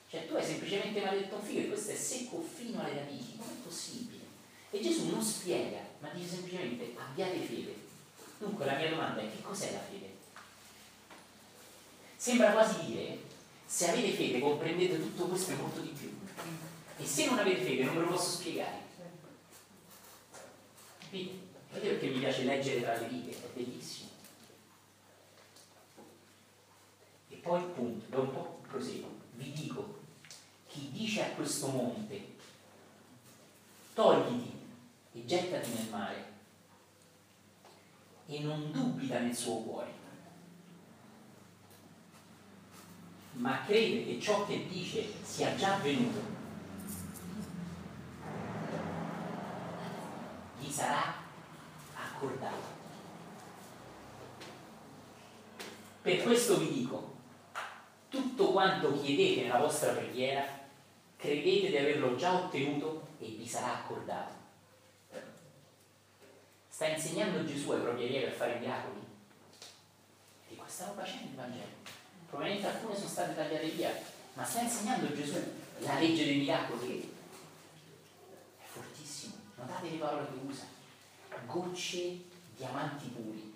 Cioè 0.07 0.27
tu 0.27 0.35
hai 0.35 0.43
semplicemente 0.43 1.01
maledetto 1.01 1.35
un 1.35 1.41
figlio 1.41 1.61
e 1.61 1.67
questo 1.67 1.91
è 1.91 1.95
secco 1.95 2.41
fino 2.41 2.79
alle 2.79 2.95
radici, 2.95 3.37
com'è 3.37 3.53
possibile? 3.63 4.23
E 4.69 4.81
Gesù 4.81 5.09
non 5.09 5.23
spiega, 5.23 5.79
ma 5.99 6.09
dice 6.09 6.29
semplicemente 6.29 6.93
abbiate 6.95 7.39
fede. 7.39 7.75
Dunque 8.37 8.65
la 8.65 8.75
mia 8.75 8.89
domanda 8.89 9.21
è 9.21 9.29
che 9.29 9.41
cos'è 9.41 9.71
la 9.71 9.79
fede? 9.79 10.15
Sembra 12.15 12.51
quasi 12.51 12.85
dire, 12.85 13.17
se 13.65 13.89
avete 13.89 14.11
fede 14.11 14.39
comprendete 14.39 14.99
tutto 14.99 15.25
questo 15.25 15.51
e 15.51 15.55
molto 15.55 15.79
di 15.79 15.89
più. 15.89 16.15
E 16.97 17.05
se 17.05 17.25
non 17.25 17.39
avete 17.39 17.63
fede 17.63 17.83
non 17.83 17.95
ve 17.95 18.01
lo 18.01 18.07
posso 18.07 18.37
spiegare. 18.37 18.88
Capite? 21.09 21.47
Vedete 21.71 21.89
perché 21.95 22.07
mi 22.09 22.19
piace 22.19 22.43
leggere 22.43 22.81
tra 22.81 22.99
le 22.99 23.07
righe, 23.07 23.31
è 23.31 23.47
bellissimo. 23.55 24.09
E 27.29 27.35
poi, 27.37 27.63
punto, 27.73 28.05
da 28.09 28.19
un 28.19 28.31
po' 28.31 28.61
proseguo, 28.67 29.09
vi 29.33 29.51
dico, 29.51 30.01
chi 30.67 30.91
dice 30.91 31.23
a 31.23 31.29
questo 31.29 31.67
monte, 31.67 32.35
togliti 33.93 34.51
e 35.13 35.25
gettati 35.25 35.71
nel 35.71 35.89
mare, 35.89 36.27
e 38.27 38.39
non 38.41 38.71
dubita 38.71 39.17
nel 39.17 39.35
suo 39.35 39.61
cuore, 39.61 39.91
ma 43.33 43.63
crede 43.65 44.05
che 44.05 44.19
ciò 44.21 44.45
che 44.45 44.67
dice 44.67 45.11
sia 45.23 45.55
già 45.55 45.75
avvenuto, 45.75 46.38
gli 50.69 50.71
sarà 50.71 51.15
accordato. 51.95 52.77
Per 56.03 56.21
questo 56.21 56.57
vi 56.59 56.71
dico, 56.71 57.15
tutto 58.07 58.51
quanto 58.51 59.01
chiedete 59.01 59.41
nella 59.41 59.57
vostra 59.57 59.93
preghiera, 59.93 60.45
credete 61.17 61.69
di 61.69 61.77
averlo 61.77 62.15
già 62.15 62.35
ottenuto 62.35 63.07
e 63.19 63.25
vi 63.29 63.47
sarà 63.47 63.79
accordato. 63.79 64.37
Sta 66.69 66.85
insegnando 66.85 67.43
Gesù 67.45 67.71
ai 67.71 67.81
propri 67.81 68.05
allievi 68.05 68.25
a 68.25 68.31
fare 68.31 68.59
miracoli? 68.59 69.01
E 70.49 70.55
qua 70.55 70.65
stanno 70.67 70.93
facendo 70.93 71.29
il 71.31 71.35
Vangelo. 71.35 71.97
Probabilmente 72.27 72.67
alcune 72.67 72.95
sono 72.95 73.09
state 73.09 73.35
tagliate 73.35 73.67
via, 73.69 73.91
ma 74.33 74.45
sta 74.45 74.61
insegnando 74.61 75.13
Gesù 75.13 75.37
la 75.79 75.99
legge 75.99 76.25
dei 76.25 76.37
miracoli. 76.37 77.08
Notate 79.59 79.89
le 79.89 79.97
parole 79.97 80.27
che 80.27 80.39
usa. 80.47 80.65
Gocce 81.45 82.21
diamanti 82.55 83.07
puri. 83.07 83.53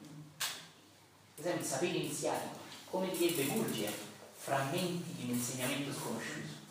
Per 1.36 1.46
esempio, 1.46 1.62
il 1.62 1.68
sapere 1.68 1.98
iniziati, 1.98 2.48
come 2.90 3.10
direbbe 3.10 3.46
Gurgia, 3.46 3.90
frammenti 4.36 5.14
di 5.16 5.24
un 5.24 5.30
insegnamento 5.30 5.92
sconosciuto. 5.92 6.62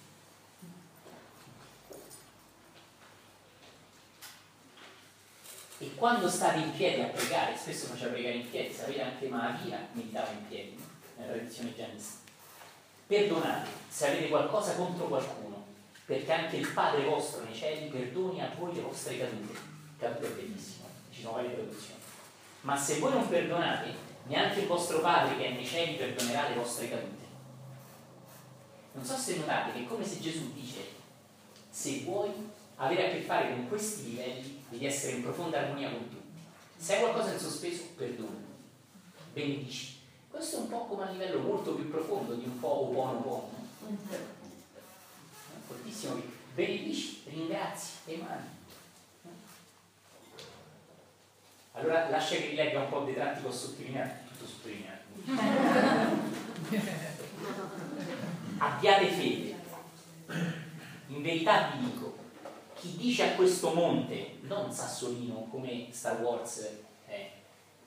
E 5.79 5.95
quando 5.97 6.29
state 6.29 6.59
in 6.59 6.73
piedi 6.77 7.01
a 7.01 7.07
pregare, 7.07 7.57
spesso 7.57 7.87
faceva 7.87 8.13
pregare 8.13 8.37
in 8.37 8.51
piedi, 8.51 8.73
sapete 8.73 9.03
anche 9.03 9.27
Mahavira 9.27 9.89
meditava 9.93 10.31
in 10.31 10.47
piedi, 10.47 10.81
nella 11.17 11.33
tradizione 11.33 11.75
gianista. 11.75 12.19
Perdonate 13.09 13.69
se 13.89 14.07
avete 14.07 14.29
qualcosa 14.29 14.77
contro 14.77 15.09
qualcuno, 15.09 15.52
perché 16.13 16.31
anche 16.31 16.57
il 16.57 16.69
Padre 16.69 17.05
vostro 17.07 17.43
nei 17.43 17.55
cieli 17.55 17.89
perdoni 17.89 18.43
a 18.43 18.53
voi 18.59 18.75
le 18.75 18.83
vostre 18.83 19.17
cadute. 19.17 19.59
È 19.99 20.09
bellissimo, 20.09 20.87
ci 21.11 21.23
sono 21.23 21.37
varie 21.37 21.55
traduzioni. 21.55 22.01
Ma 22.63 22.77
se 22.77 22.99
voi 22.99 23.13
non 23.13 23.27
perdonate, 23.27 23.95
neanche 24.25 24.61
il 24.61 24.67
vostro 24.67 25.01
Padre 25.01 25.39
che 25.39 25.47
è 25.47 25.53
nei 25.53 25.65
cieli 25.65 25.95
perdonerà 25.95 26.51
le 26.51 26.57
vostre 26.57 26.91
cadute. 26.91 27.25
Non 28.93 29.05
so 29.07 29.17
se 29.17 29.37
notate 29.37 29.73
che 29.73 29.79
è 29.79 29.87
come 29.87 30.05
se 30.05 30.21
Gesù 30.21 30.53
dice, 30.53 30.81
se 31.71 32.01
vuoi 32.01 32.31
avere 32.77 33.09
a 33.09 33.15
che 33.15 33.23
fare 33.23 33.49
con 33.49 33.69
questi 33.69 34.11
livelli, 34.11 34.65
devi 34.69 34.85
essere 34.85 35.13
in 35.13 35.23
profonda 35.23 35.61
armonia 35.61 35.93
con 35.93 36.11
tutti. 36.11 36.41
Se 36.77 36.95
hai 36.95 37.01
qualcosa 37.01 37.33
in 37.33 37.39
sospeso, 37.39 37.85
perdona, 37.97 38.37
benedici. 39.33 39.99
Questo 40.29 40.57
è 40.57 40.59
un 40.61 40.69
po' 40.69 40.85
come 40.85 41.05
a 41.05 41.11
livello 41.11 41.39
molto 41.39 41.73
più 41.75 41.89
profondo 41.91 42.35
di 42.35 42.45
un 42.45 42.61
po' 42.61 42.91
buono 42.93 43.19
buono. 43.21 43.61
Fortissimo, 45.73 46.21
benedici, 46.55 47.23
ringrazi, 47.25 47.93
emani. 48.05 48.47
Allora 51.73 52.11
lascia 52.11 52.37
che 52.37 52.49
rilegga 52.49 52.81
un 52.81 52.91
po' 52.91 53.01
dei 53.01 53.15
tratti 53.15 53.41
che 53.41 53.47
ho 53.47 53.51
sottolineato, 53.51 54.29
tutto 54.29 54.47
sottolineato. 54.47 55.05
Abbiate 58.59 59.09
fede. 59.09 59.55
In 61.07 61.23
verità 61.23 61.71
vi 61.71 61.87
dico, 61.87 62.19
chi 62.75 62.95
dice 62.97 63.31
a 63.31 63.35
questo 63.35 63.73
monte, 63.73 64.41
non 64.43 64.71
Sassolino 64.71 65.49
come 65.51 65.87
Star 65.91 66.21
Wars, 66.21 66.69
eh, 67.07 67.31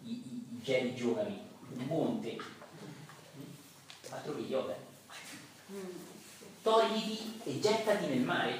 i, 0.01 0.09
i, 0.09 0.47
i 0.53 0.59
Jedi 0.63 0.95
giovani, 0.95 1.39
un 1.69 1.85
monte, 1.85 2.35
ma 4.09 4.17
trovi 4.17 4.47
Yoda, 4.47 4.75
togliti 6.65 7.41
e 7.43 7.59
gettati 7.59 8.07
nel 8.07 8.21
mare 8.21 8.59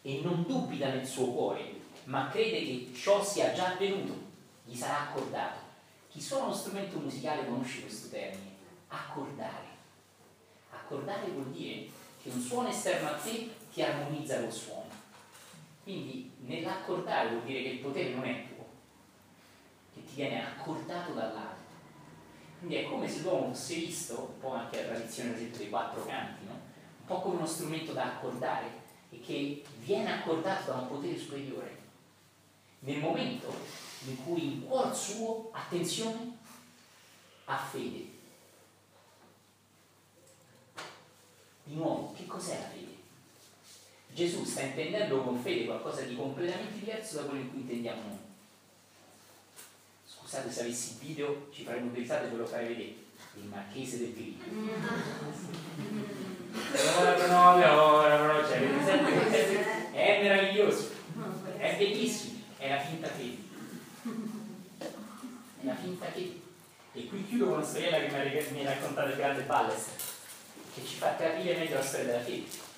e 0.00 0.20
non 0.22 0.46
dubita 0.46 0.88
nel 0.88 1.06
suo 1.06 1.26
cuore, 1.32 1.80
ma 2.04 2.30
crede 2.30 2.64
che 2.64 2.92
ciò 2.96 3.22
sia 3.22 3.52
già 3.52 3.72
avvenuto, 3.72 4.18
gli 4.64 4.74
sarà 4.74 5.10
accordato. 5.10 5.58
Chi 6.08 6.18
suona 6.18 6.44
uno 6.44 6.54
strumento 6.54 6.98
musicale 6.98 7.44
conosce 7.44 7.82
questo 7.82 8.08
termine, 8.08 8.52
accordare. 8.88 9.66
Accordare 10.70 11.28
vuol 11.28 11.50
dire 11.50 11.90
che 12.22 12.30
un 12.30 12.40
suono 12.40 12.68
esterno 12.68 13.10
a 13.10 13.16
te 13.16 13.50
ti 13.70 13.82
armonizza 13.82 14.40
col 14.40 14.52
suono. 14.52 14.88
Quindi 15.82 16.32
nell'accordare 16.46 17.28
vuol 17.28 17.42
dire 17.42 17.64
che 17.64 17.68
il 17.68 17.78
potere 17.80 18.14
non 18.14 18.24
è 18.24 18.46
tuo, 18.46 18.64
che 19.92 20.02
ti 20.06 20.14
viene 20.14 20.42
accordato 20.42 21.12
dall'alto. 21.12 21.62
Quindi 22.60 22.76
è 22.76 22.84
come 22.84 23.06
se 23.06 23.20
l'uomo 23.20 23.48
fosse 23.48 23.74
visto, 23.74 24.20
un 24.20 24.40
po' 24.40 24.54
anche 24.54 24.80
la 24.80 24.94
tradizione 24.94 25.34
dei 25.34 25.68
quattro 25.68 26.06
canti? 26.06 26.43
Un 27.04 27.06
po' 27.06 27.20
come 27.20 27.36
uno 27.36 27.46
strumento 27.46 27.92
da 27.92 28.16
accordare 28.16 28.82
e 29.10 29.20
che 29.20 29.62
viene 29.80 30.10
accordato 30.10 30.70
da 30.70 30.78
un 30.78 30.88
potere 30.88 31.18
superiore. 31.18 31.82
Nel 32.80 32.98
momento 32.98 33.54
in 34.06 34.24
cui 34.24 34.44
in 34.44 34.66
cuor 34.66 34.96
suo, 34.96 35.50
attenzione, 35.52 36.38
ha 37.44 37.58
fede. 37.58 38.12
Di 41.64 41.74
nuovo, 41.74 42.14
che 42.16 42.26
cos'è 42.26 42.58
la 42.58 42.68
fede? 42.68 42.92
Gesù 44.14 44.44
sta 44.44 44.62
intendendo 44.62 45.22
con 45.22 45.38
fede 45.38 45.66
qualcosa 45.66 46.02
di 46.02 46.16
completamente 46.16 46.78
diverso 46.78 47.16
da 47.16 47.24
quello 47.24 47.40
in 47.40 47.50
cui 47.50 47.60
intendiamo 47.60 48.02
noi. 48.02 48.18
Scusate 50.06 50.50
se 50.50 50.62
avessi 50.62 50.92
il 50.92 50.98
video, 51.06 51.48
ci 51.52 51.64
faremmo 51.64 51.92
risate 51.92 52.26
e 52.26 52.30
ve 52.30 52.36
lo 52.36 52.46
farei 52.46 52.68
vedere. 52.68 52.94
Il 53.34 53.44
marchese 53.44 53.98
del 53.98 54.14
Grillo. 54.14 56.22
Cioè, 58.48 59.92
è 59.92 60.22
meraviglioso, 60.22 60.90
è 61.58 61.76
bellissimo, 61.76 62.40
è 62.58 62.68
la 62.68 62.80
finta 62.80 63.08
fede. 63.08 63.36
È 65.60 65.64
la 65.64 65.74
finta 65.74 66.06
fede. 66.06 66.40
E 66.92 67.08
qui 67.08 67.26
chiudo 67.26 67.46
con 67.46 67.54
una 67.54 67.64
storiella 67.64 67.98
che 67.98 68.48
mi 68.52 68.66
ha 68.66 68.70
raccontato 68.70 69.08
il 69.08 69.16
grande 69.16 69.42
Balles, 69.42 69.84
che 70.74 70.84
ci 70.84 70.96
fa 70.96 71.16
capire 71.16 71.56
meglio 71.56 71.74
la 71.74 71.82
storia 71.82 72.06
della 72.06 72.22
fede 72.22 72.72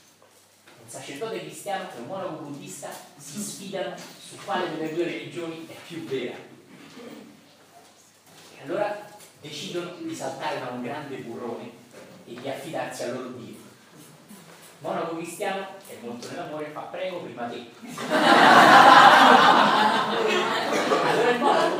un 0.86 0.92
sacerdote 0.92 1.40
cristiano 1.40 1.88
e 1.96 1.98
un 1.98 2.06
monaco 2.06 2.44
buddista 2.44 2.88
si 3.16 3.42
sfidano 3.42 3.96
su 3.96 4.36
quale 4.44 4.70
delle 4.70 4.94
due 4.94 5.04
religioni 5.04 5.66
è 5.66 5.74
più 5.84 6.04
vera. 6.04 6.36
E 8.56 8.62
allora 8.62 9.04
decidono 9.40 9.96
di 9.98 10.14
saltare 10.14 10.60
da 10.60 10.68
un 10.68 10.82
grande 10.82 11.16
burrone 11.16 11.70
e 12.24 12.34
di 12.40 12.48
affidarsi 12.48 13.02
al 13.02 13.14
loro 13.14 13.28
Dio 13.30 13.55
monaco 14.86 15.16
cristiano 15.16 15.66
è 15.88 15.96
molto 16.00 16.28
nell'amore 16.30 16.66
fa 16.66 16.80
prego 16.82 17.18
prima 17.22 17.46
te. 17.46 17.66
allora 21.02 21.30
il 21.30 21.40
monaco, 21.40 21.74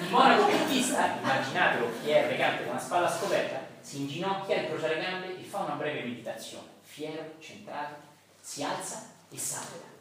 il 0.00 0.10
monaco 0.10 0.46
pittista, 0.46 1.16
immaginatelo 1.20 1.90
chi 2.02 2.10
è 2.10 2.24
elegante 2.24 2.64
con 2.64 2.74
la 2.74 2.80
spalla 2.80 3.10
scoperta, 3.10 3.60
si 3.80 4.00
inginocchia, 4.00 4.60
incrocia 4.60 4.88
le 4.88 5.00
gambe 5.00 5.38
e 5.38 5.42
fa 5.44 5.60
una 5.60 5.74
breve 5.74 6.02
meditazione. 6.02 6.68
Fiero, 6.82 7.22
centrato, 7.38 7.94
si 8.40 8.62
alza 8.62 9.06
e 9.30 9.38
salta. 9.38 9.92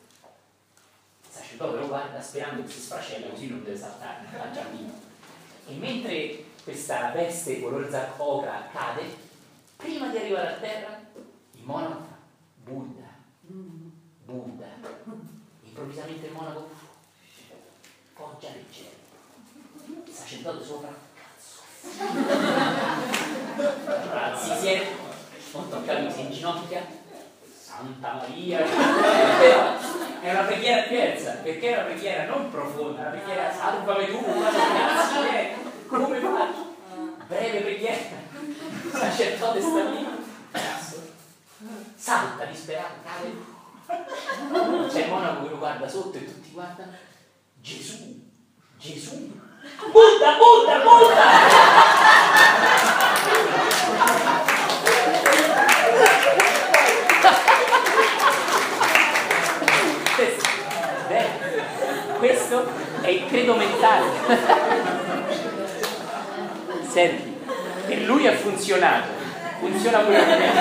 Il 1.25 1.29
sacerdote 1.31 1.77
lo 1.77 1.87
guarda 1.87 2.21
sperando 2.21 2.63
che 2.63 2.69
si 2.69 2.81
sfracella 2.81 3.29
così 3.29 3.47
non 3.49 3.63
deve 3.63 3.77
saltare 3.77 4.27
al 4.39 4.51
giardino. 4.51 4.91
E 5.67 5.73
mentre 5.75 6.43
questa 6.63 7.11
veste 7.11 7.61
color 7.61 7.89
zaccoca 7.89 8.67
cade, 8.71 9.03
prima 9.77 10.09
di 10.09 10.17
arrivare 10.17 10.47
a 10.49 10.57
terra 10.57 11.02
il 11.63 11.69
monaco 11.69 12.01
Buddha, 12.61 13.07
Buddha. 14.25 14.65
Improvvisamente 15.63 16.25
il 16.25 16.33
monaco 16.33 16.69
poggia 18.13 18.49
leggero. 18.49 18.91
Il 20.05 20.13
sacerdote 20.13 20.63
sopra, 20.63 20.93
cazzo. 21.13 21.61
Allora 23.85 24.37
si 24.37 24.55
siede, 24.59 24.87
non 25.53 25.69
tocca 25.69 26.11
si 26.11 26.19
inginocchia, 26.19 26.85
Santa 27.61 28.13
Maria. 28.13 28.59
È 30.19 30.31
una 30.31 30.43
preghiera 30.43 30.87
diversa, 30.87 31.31
perché 31.43 31.69
è 31.69 31.73
una 31.77 31.85
preghiera 31.85 32.25
non 32.25 32.51
profonda, 32.51 32.99
è 32.99 33.01
una 33.03 33.11
preghiera 33.11 33.53
salvami 33.53 34.05
tu, 34.07 34.21
grazie, 34.21 35.55
come 35.87 36.19
faccio? 36.19 36.75
Breve 37.27 37.61
preghiera, 37.61 37.95
il 38.43 38.91
sacerdote 38.91 39.61
sta 39.61 39.83
lì, 39.89 40.05
cazzo, 40.05 40.12
salta 41.95 42.45
disperato, 42.45 42.95
cade. 43.03 43.51
C'è 44.89 45.03
il 45.03 45.09
monaco 45.09 45.43
che 45.43 45.49
lo 45.49 45.57
guarda 45.57 45.87
sotto 45.87 46.17
e 46.17 46.25
tutti 46.25 46.51
guardano. 46.51 46.91
Gesù, 47.61 48.21
Gesù, 48.77 49.31
Buddha, 49.91 50.37
Buddha! 50.37 50.81
Beh, 61.07 61.29
questo 62.17 62.71
è 63.01 63.07
il 63.07 63.27
credo 63.27 63.55
mentale. 63.55 64.11
Senti, 66.87 67.37
per 67.87 68.01
lui 68.01 68.27
ha 68.27 68.35
funzionato, 68.35 69.07
funziona 69.63 69.99
pure 69.99 70.23
per 70.23 70.39
me. 70.39 70.51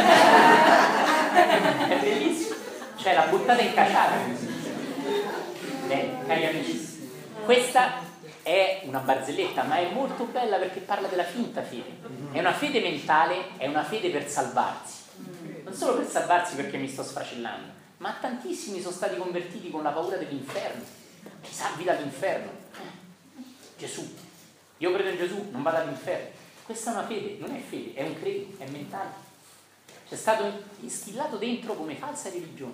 È 1.88 1.98
bellissimo. 1.98 2.54
Cioè 2.96 3.14
l'ha 3.14 3.26
buttata 3.26 3.60
in 3.60 3.74
cacciata. 3.74 4.14
Bene, 5.86 6.26
cari 6.26 6.46
amici, 6.46 7.10
questa 7.44 8.10
è 8.42 8.82
una 8.84 9.00
barzelletta, 9.00 9.64
ma 9.64 9.76
è 9.76 9.90
molto 9.92 10.24
bella 10.24 10.56
perché 10.58 10.80
parla 10.80 11.08
della 11.08 11.24
finta 11.24 11.62
fede. 11.62 11.98
È 12.30 12.38
una 12.38 12.52
fede 12.52 12.80
mentale, 12.80 13.56
è 13.56 13.66
una 13.66 13.82
fede 13.82 14.10
per 14.10 14.28
salvarsi. 14.28 15.00
Non 15.64 15.74
solo 15.74 15.96
per 15.96 16.06
salvarsi 16.06 16.54
perché 16.54 16.76
mi 16.76 16.88
sto 16.88 17.02
sfracellando, 17.02 17.72
ma 17.98 18.16
tantissimi 18.20 18.80
sono 18.80 18.94
stati 18.94 19.16
convertiti 19.16 19.70
con 19.70 19.82
la 19.82 19.90
paura 19.90 20.16
dell'inferno. 20.16 20.82
Ti 21.42 21.52
salvi 21.52 21.84
dall'inferno. 21.84 22.50
Gesù. 23.76 24.14
Io 24.78 24.92
credo 24.92 25.08
in 25.10 25.16
Gesù, 25.16 25.48
non 25.50 25.62
vado 25.62 25.78
all'inferno. 25.78 26.40
Questa 26.72 26.92
è 26.92 26.94
una 26.94 27.06
fede, 27.06 27.36
non 27.38 27.54
è 27.54 27.60
fede, 27.60 27.92
è 27.92 28.02
un 28.02 28.18
credo, 28.18 28.46
è 28.56 28.66
mentale. 28.70 29.10
C'è 30.08 30.16
stato 30.16 30.50
instillato 30.80 31.36
dentro 31.36 31.74
come 31.74 31.96
falsa 31.96 32.30
religione. 32.30 32.72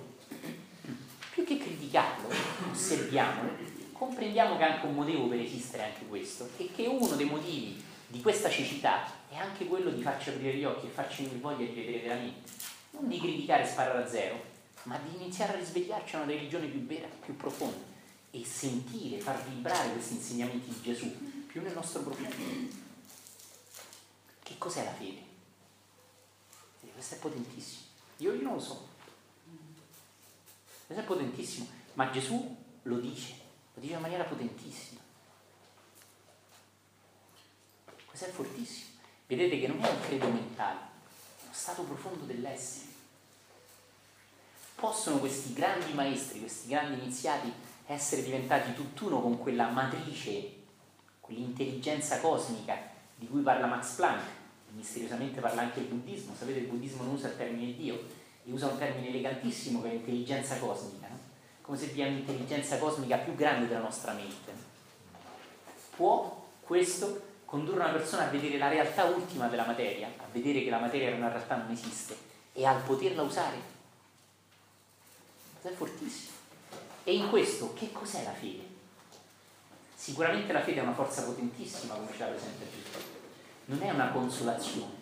Più 1.32 1.42
che 1.42 1.58
criticarlo, 1.58 2.28
osserviamolo, 2.70 3.56
comprendiamo 3.90 4.56
che 4.56 4.62
è 4.62 4.70
anche 4.70 4.86
un 4.86 4.94
motivo 4.94 5.26
per 5.26 5.40
esistere 5.40 5.82
anche 5.82 6.06
questo 6.06 6.48
e 6.58 6.70
che 6.72 6.86
uno 6.86 7.16
dei 7.16 7.26
motivi 7.26 7.82
di 8.06 8.20
questa 8.22 8.48
cecità 8.48 9.04
è 9.28 9.34
anche 9.34 9.66
quello 9.66 9.90
di 9.90 10.00
farci 10.00 10.28
aprire 10.28 10.54
gli 10.54 10.64
occhi 10.64 10.86
e 10.86 10.90
farci 10.90 11.24
venire 11.24 11.40
voglia 11.40 11.66
di 11.66 11.74
vedere 11.74 11.98
veramente. 11.98 12.52
Non 12.92 13.08
di 13.08 13.18
criticare 13.18 13.64
e 13.64 13.66
sparare 13.66 14.04
a 14.04 14.06
zero, 14.06 14.40
ma 14.84 14.96
di 14.98 15.20
iniziare 15.20 15.54
a 15.54 15.56
risvegliarci 15.56 16.14
a 16.14 16.20
una 16.20 16.30
religione 16.30 16.66
più 16.66 16.86
vera, 16.86 17.08
più 17.24 17.36
profonda 17.36 17.82
e 18.30 18.44
sentire, 18.44 19.18
far 19.18 19.42
vibrare 19.42 19.90
questi 19.90 20.14
insegnamenti 20.14 20.68
di 20.68 20.82
Gesù 20.82 21.12
più 21.48 21.62
nel 21.62 21.74
nostro 21.74 22.02
profondo. 22.02 22.86
Che 24.48 24.56
cos'è 24.56 24.82
la 24.82 24.94
fede? 24.94 25.20
E 26.80 26.90
questo 26.94 27.16
è 27.16 27.18
potentissimo. 27.18 27.82
Io, 28.16 28.32
io 28.32 28.42
non 28.42 28.54
lo 28.54 28.60
so. 28.60 28.88
Questo 30.86 31.04
è 31.04 31.06
potentissimo, 31.06 31.68
ma 31.92 32.10
Gesù 32.10 32.56
lo 32.84 32.98
dice, 32.98 33.34
lo 33.74 33.80
dice 33.82 33.92
in 33.92 34.00
maniera 34.00 34.24
potentissima. 34.24 35.00
Questo 38.06 38.24
è 38.24 38.30
fortissimo. 38.30 38.88
Vedete 39.26 39.60
che 39.60 39.66
non 39.66 39.84
è 39.84 39.90
un 39.90 40.00
credo 40.00 40.28
mentale, 40.30 40.78
è 40.78 41.44
uno 41.44 41.52
stato 41.52 41.82
profondo 41.82 42.24
dell'essere. 42.24 42.86
Possono 44.76 45.18
questi 45.18 45.52
grandi 45.52 45.92
maestri, 45.92 46.38
questi 46.38 46.68
grandi 46.68 47.02
iniziati 47.02 47.52
essere 47.84 48.22
diventati 48.22 48.72
tutt'uno 48.72 49.20
con 49.20 49.36
quella 49.36 49.68
matrice, 49.68 50.54
quell'intelligenza 51.20 52.18
cosmica 52.20 52.96
di 53.14 53.28
cui 53.28 53.42
parla 53.42 53.66
Max 53.66 53.96
Planck, 53.96 54.37
misteriosamente 54.72 55.40
parla 55.40 55.62
anche 55.62 55.80
il 55.80 55.86
buddismo, 55.86 56.34
sapete 56.36 56.60
il 56.60 56.66
buddismo 56.66 57.02
non 57.02 57.14
usa 57.14 57.28
il 57.28 57.36
termine 57.36 57.74
Dio, 57.74 57.94
e 58.44 58.50
usa 58.50 58.68
un 58.68 58.78
termine 58.78 59.08
elegantissimo 59.08 59.82
che 59.82 59.90
è 59.90 59.94
intelligenza 59.94 60.56
cosmica, 60.58 61.08
no? 61.08 61.18
come 61.62 61.76
se 61.76 61.86
vi 61.86 62.00
è 62.00 62.06
un'intelligenza 62.06 62.78
cosmica 62.78 63.18
più 63.18 63.34
grande 63.34 63.66
della 63.66 63.80
nostra 63.80 64.12
mente. 64.12 64.52
Può 65.96 66.46
questo 66.60 67.26
condurre 67.44 67.80
una 67.80 67.92
persona 67.92 68.26
a 68.26 68.30
vedere 68.30 68.58
la 68.58 68.68
realtà 68.68 69.04
ultima 69.04 69.48
della 69.48 69.66
materia, 69.66 70.08
a 70.16 70.24
vedere 70.32 70.62
che 70.62 70.70
la 70.70 70.78
materia 70.78 71.10
in 71.10 71.16
una 71.16 71.28
realtà 71.28 71.56
non 71.56 71.70
esiste 71.70 72.16
e 72.52 72.64
al 72.64 72.82
poterla 72.82 73.22
usare. 73.22 73.56
È 75.62 75.68
fortissimo. 75.68 76.36
E 77.04 77.14
in 77.14 77.28
questo 77.30 77.72
che 77.74 77.90
cos'è 77.90 78.22
la 78.22 78.32
fede? 78.32 78.66
Sicuramente 79.94 80.52
la 80.52 80.62
fede 80.62 80.80
è 80.80 80.82
una 80.82 80.94
forza 80.94 81.22
potentissima, 81.22 81.94
come 81.94 82.12
ce 82.12 82.18
la 82.18 82.26
presenta 82.26 82.64
Gesù. 82.64 83.07
Non 83.70 83.82
è 83.82 83.90
una 83.90 84.08
consolazione. 84.12 84.96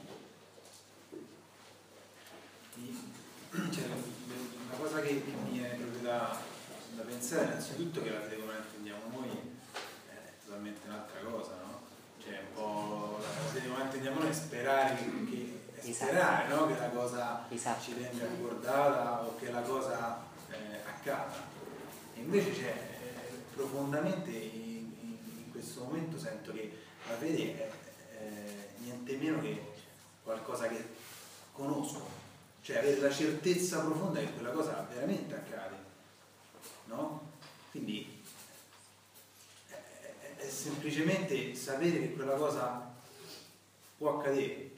Cioè, 3.70 3.84
una 3.84 4.76
cosa 4.76 5.00
che, 5.00 5.22
che 5.24 5.30
mi 5.44 5.58
viene 5.58 5.74
proprio 5.76 6.00
da, 6.00 6.36
da 6.96 7.02
pensare 7.02 7.44
innanzitutto 7.44 8.02
che 8.02 8.10
la 8.10 8.20
fede 8.20 8.40
come 8.40 8.52
la 8.54 8.58
intendiamo 8.58 9.00
noi 9.14 9.30
è 10.10 10.32
totalmente 10.44 10.80
un'altra 10.86 11.20
cosa, 11.20 11.52
no? 11.62 11.80
Cioè 12.22 12.40
un 12.40 12.52
po' 12.54 13.18
la 13.20 13.28
fede 13.52 13.66
come 13.68 13.78
la 13.78 13.84
intendiamo 13.84 14.18
noi 14.20 14.28
è 14.28 14.32
sperare 14.32 14.96
che, 14.96 15.60
è 15.76 15.88
Esatto. 15.88 16.10
sperare, 16.10 16.48
no? 16.48 16.66
Che 16.66 16.78
la 16.78 16.88
cosa 16.90 17.46
Esatto. 17.48 17.82
ci 17.84 17.92
venga 17.94 18.26
ricordata 18.26 19.22
o 19.24 19.36
che 19.36 19.50
la 19.52 19.62
cosa 19.62 20.24
eh, 20.50 20.80
accada. 20.86 21.34
E 22.14 22.18
invece 22.20 22.50
c'è 22.52 22.66
eh, 22.74 23.30
profondamente 23.54 24.30
in, 24.30 24.92
in- 25.00 25.50
questo 25.52 25.84
momento 25.84 26.18
sento 26.18 26.52
che 26.52 26.76
la 27.08 27.14
fede 27.16 27.56
è 27.56 27.70
niente 28.86 29.16
meno 29.16 29.40
che 29.40 29.60
qualcosa 30.22 30.68
che 30.68 30.94
conosco, 31.52 32.08
cioè 32.62 32.78
avere 32.78 33.00
la 33.00 33.10
certezza 33.12 33.80
profonda 33.80 34.20
che 34.20 34.32
quella 34.32 34.50
cosa 34.50 34.86
veramente 34.88 35.34
accade, 35.34 35.76
no? 36.84 37.32
Quindi 37.72 38.22
è, 39.66 40.48
semplicemente 40.48 41.54
sapere 41.54 41.98
che 41.98 42.12
quella 42.14 42.34
cosa 42.34 42.94
può 43.98 44.18
accadere, 44.18 44.70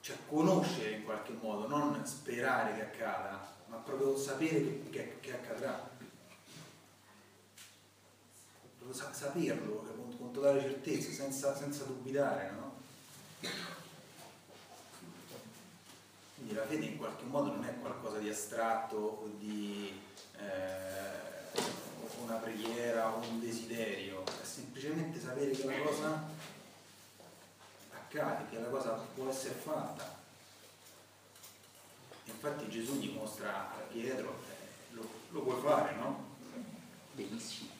cioè 0.00 0.16
conoscere 0.28 0.90
in 0.92 1.04
qualche 1.04 1.32
modo, 1.32 1.68
non 1.68 2.06
sperare 2.06 2.74
che 2.74 2.82
accada, 2.82 3.54
ma 3.66 3.76
proprio 3.76 4.16
sapere 4.16 4.88
che, 4.90 5.18
che- 5.20 5.32
accadrà. 5.34 5.94
Proprio 8.78 8.96
sa- 8.96 9.12
saperlo 9.12 9.95
totale 10.36 10.60
certezza, 10.60 11.10
senza, 11.10 11.56
senza 11.56 11.84
dubitare, 11.84 12.50
no? 12.50 12.74
Quindi 16.34 16.54
la 16.54 16.66
fede 16.66 16.84
in 16.84 16.98
qualche 16.98 17.24
modo 17.24 17.54
non 17.54 17.64
è 17.64 17.74
qualcosa 17.80 18.18
di 18.18 18.28
astratto 18.28 18.96
o 18.96 19.30
di 19.38 19.98
eh, 20.38 21.60
una 22.22 22.34
preghiera 22.34 23.14
o 23.14 23.26
un 23.26 23.40
desiderio, 23.40 24.24
è 24.24 24.44
semplicemente 24.44 25.18
sapere 25.18 25.52
che 25.52 25.64
la 25.64 25.78
cosa 25.78 26.22
accade, 27.92 28.50
che 28.50 28.60
la 28.60 28.68
cosa 28.68 28.90
può 29.14 29.30
essere 29.30 29.54
fatta. 29.54 30.14
Infatti 32.24 32.68
Gesù 32.68 32.98
gli 32.98 33.10
mostra 33.10 33.70
a 33.70 33.80
Pietro, 33.90 34.42
eh, 34.50 34.94
lo, 34.94 35.08
lo 35.30 35.40
puoi 35.40 35.60
fare, 35.62 35.94
no? 35.94 36.34
Benissimo. 37.12 37.70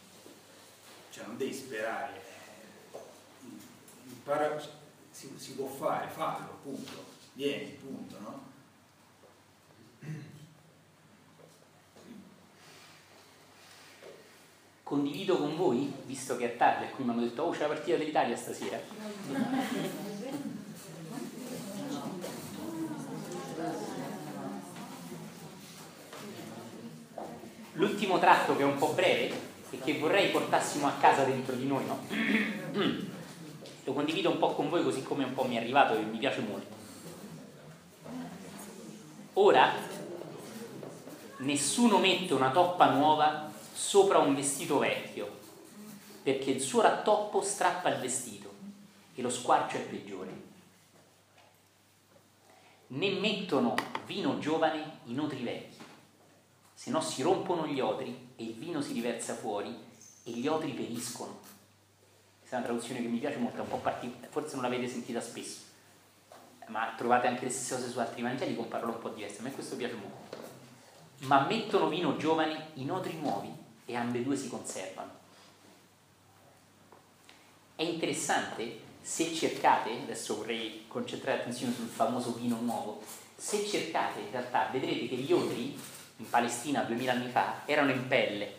Cioè 1.10 1.26
non 1.26 1.36
devi 1.36 1.52
sperare, 1.52 2.25
impara, 4.08 4.60
si, 5.10 5.32
si 5.36 5.52
può 5.52 5.66
fare, 5.66 6.08
fallo, 6.08 6.58
punto, 6.62 7.04
vieni, 7.34 7.70
punto, 7.72 8.18
no? 8.20 8.46
condivido 14.86 15.36
con 15.36 15.56
voi, 15.56 15.92
visto 16.04 16.36
che 16.36 16.44
è 16.44 16.56
tardi 16.56 16.84
e 16.84 16.90
qui 16.90 17.02
mi 17.02 17.10
hanno 17.10 17.22
detto 17.22 17.42
oh 17.42 17.50
c'è 17.50 17.62
la 17.62 17.66
partita 17.66 17.96
dell'Italia 17.96 18.36
stasera. 18.36 18.78
L'ultimo 27.72 28.20
tratto 28.20 28.54
che 28.56 28.62
è 28.62 28.64
un 28.64 28.78
po' 28.78 28.92
breve 28.92 29.34
e 29.70 29.80
che 29.80 29.98
vorrei 29.98 30.30
portassimo 30.30 30.86
a 30.86 30.92
casa 30.92 31.24
dentro 31.24 31.56
di 31.56 31.66
noi, 31.66 31.84
no? 31.84 31.98
Lo 33.86 33.92
condivido 33.92 34.30
un 34.30 34.38
po' 34.38 34.52
con 34.52 34.68
voi 34.68 34.82
così 34.82 35.04
come 35.04 35.22
un 35.22 35.32
po' 35.32 35.44
mi 35.44 35.54
è 35.54 35.60
arrivato 35.60 35.94
e 35.94 36.02
mi 36.02 36.18
piace 36.18 36.40
molto. 36.40 36.74
Ora 39.34 39.72
nessuno 41.36 41.98
mette 41.98 42.34
una 42.34 42.50
toppa 42.50 42.90
nuova 42.90 43.48
sopra 43.72 44.18
un 44.18 44.34
vestito 44.34 44.78
vecchio, 44.78 45.38
perché 46.20 46.50
il 46.50 46.60
suo 46.60 46.80
rattoppo 46.80 47.40
strappa 47.42 47.94
il 47.94 48.00
vestito 48.00 48.52
e 49.14 49.22
lo 49.22 49.30
squarcio 49.30 49.76
è 49.76 49.82
peggiore. 49.82 50.42
Né 52.88 53.10
mettono 53.10 53.76
vino 54.04 54.40
giovane 54.40 54.98
in 55.04 55.20
otri 55.20 55.44
vecchi, 55.44 55.78
se 56.74 56.90
no 56.90 57.00
si 57.00 57.22
rompono 57.22 57.68
gli 57.68 57.78
otri 57.78 58.30
e 58.34 58.42
il 58.42 58.54
vino 58.54 58.80
si 58.80 58.94
riversa 58.94 59.34
fuori 59.34 59.72
e 60.24 60.30
gli 60.32 60.48
otri 60.48 60.72
periscono. 60.72 61.54
Questa 62.46 62.62
è 62.62 62.68
una 62.70 62.78
traduzione 62.78 63.02
che 63.02 63.12
mi 63.12 63.18
piace 63.18 63.38
molto, 63.38 63.56
è 63.56 63.60
un 63.62 63.68
po' 63.68 63.78
particolare, 63.78 64.28
forse 64.30 64.54
non 64.54 64.62
l'avete 64.62 64.86
sentita 64.88 65.20
spesso, 65.20 65.62
ma 66.68 66.94
trovate 66.96 67.26
anche 67.26 67.44
le 67.44 67.50
stesse 67.50 67.74
cose 67.74 67.90
su 67.90 67.98
altri 67.98 68.22
Vangeli 68.22 68.54
con 68.54 68.68
parole 68.68 68.92
un 68.92 69.00
po' 69.00 69.08
diverse, 69.08 69.40
a 69.40 69.42
me 69.42 69.50
questo 69.50 69.74
piace 69.74 69.94
molto. 69.94 70.38
Ma 71.22 71.44
mettono 71.44 71.88
vino 71.88 72.16
giovane 72.16 72.68
in 72.74 72.92
otri 72.92 73.18
nuovi 73.18 73.52
e 73.84 73.96
ambedue 73.96 74.36
si 74.36 74.48
conservano. 74.48 75.10
È 77.74 77.82
interessante 77.82 78.78
se 79.00 79.34
cercate, 79.34 79.90
adesso 79.90 80.36
vorrei 80.36 80.84
concentrare 80.86 81.38
l'attenzione 81.38 81.74
sul 81.74 81.88
famoso 81.88 82.32
vino 82.34 82.60
nuovo, 82.60 83.02
se 83.34 83.66
cercate 83.66 84.20
in 84.20 84.30
realtà 84.30 84.68
vedrete 84.70 85.08
che 85.08 85.16
gli 85.16 85.32
otri 85.32 85.76
in 86.18 86.30
Palestina 86.30 86.82
2000 86.82 87.10
anni 87.10 87.28
fa 87.28 87.62
erano 87.64 87.90
in 87.90 88.06
pelle 88.06 88.54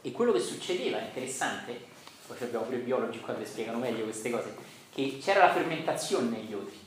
e 0.00 0.10
quello 0.10 0.32
che 0.32 0.40
succedeva, 0.40 0.98
interessante, 0.98 1.87
poi 2.34 2.46
abbiamo 2.46 2.66
pure 2.66 2.76
i 2.76 2.82
biologi 2.82 3.20
qua 3.20 3.34
che 3.34 3.46
spiegano 3.46 3.78
meglio 3.78 4.04
queste 4.04 4.30
cose, 4.30 4.54
che 4.92 5.18
c'era 5.20 5.46
la 5.46 5.52
fermentazione 5.52 6.28
negli 6.28 6.52
otri. 6.52 6.78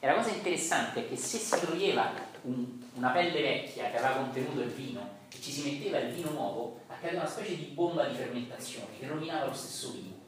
E 0.00 0.06
la 0.06 0.14
cosa 0.14 0.30
interessante 0.30 1.04
è 1.04 1.08
che 1.08 1.16
se 1.16 1.38
si 1.38 1.60
toglieva 1.60 2.10
un, 2.42 2.82
una 2.94 3.10
pelle 3.10 3.40
vecchia 3.40 3.90
che 3.90 3.98
aveva 3.98 4.22
contenuto 4.22 4.60
il 4.60 4.70
vino 4.70 5.20
e 5.32 5.40
ci 5.40 5.52
si 5.52 5.62
metteva 5.62 5.98
il 5.98 6.12
vino 6.12 6.30
nuovo, 6.30 6.80
accadeva 6.88 7.20
una 7.20 7.30
specie 7.30 7.56
di 7.56 7.64
bomba 7.66 8.06
di 8.06 8.16
fermentazione 8.16 8.98
che 8.98 9.06
rovinava 9.06 9.46
lo 9.46 9.54
stesso 9.54 9.92
vino. 9.92 10.20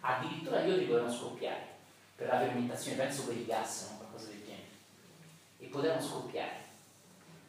Addirittura 0.00 0.60
gli 0.60 0.70
otri 0.70 0.84
potevano 0.86 1.12
scoppiare 1.12 1.74
per 2.16 2.28
la 2.28 2.38
fermentazione, 2.38 2.96
penso 2.96 3.24
per 3.26 3.36
i 3.36 3.44
gas 3.44 3.90
o 3.90 3.96
qualcosa 3.96 4.28
del 4.28 4.42
genere, 4.42 4.68
e 5.58 5.66
potevano 5.66 6.00
scoppiare. 6.00 6.64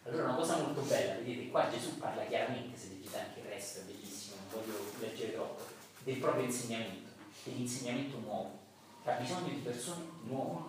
Allora 0.04 0.24
una 0.24 0.36
cosa 0.36 0.58
molto 0.58 0.82
bella, 0.82 1.16
vedete, 1.16 1.50
qua 1.50 1.70
Gesù 1.70 1.98
parla 1.98 2.24
chiaramente, 2.26 2.78
se 2.78 2.90
leggete 2.90 3.18
anche 3.18 3.40
il 3.40 3.46
resto, 3.46 3.80
è 3.80 3.84
bellissimo, 3.84 4.36
non 4.38 4.62
voglio 4.62 4.80
leggere 5.00 5.34
troppo, 5.34 5.64
del 6.08 6.20
proprio 6.20 6.46
insegnamento, 6.46 7.10
dell'insegnamento 7.44 8.18
nuovo, 8.20 8.58
ha 9.04 9.12
bisogno 9.16 9.50
di 9.50 9.60
persone 9.60 10.06
nuove, 10.24 10.62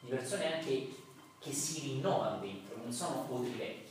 di 0.00 0.08
persone 0.08 0.54
anche 0.54 0.88
che 1.38 1.52
si 1.52 1.80
rinnovano 1.82 2.40
dentro, 2.40 2.76
non 2.76 2.92
sono 2.92 3.24
otri 3.30 3.52
vecchi. 3.52 3.88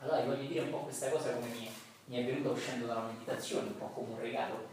Allora 0.00 0.20
vi 0.20 0.28
voglio 0.28 0.48
dire 0.48 0.60
un 0.64 0.70
po' 0.70 0.80
questa 0.80 1.08
cosa 1.08 1.32
come 1.32 1.46
mi 1.46 1.64
è, 1.64 1.70
mi 2.04 2.16
è 2.16 2.24
venuta 2.26 2.50
uscendo 2.50 2.84
dalla 2.84 3.06
meditazione, 3.06 3.68
un 3.68 3.78
po' 3.78 3.86
come 3.86 4.12
un 4.12 4.20
regalo. 4.20 4.68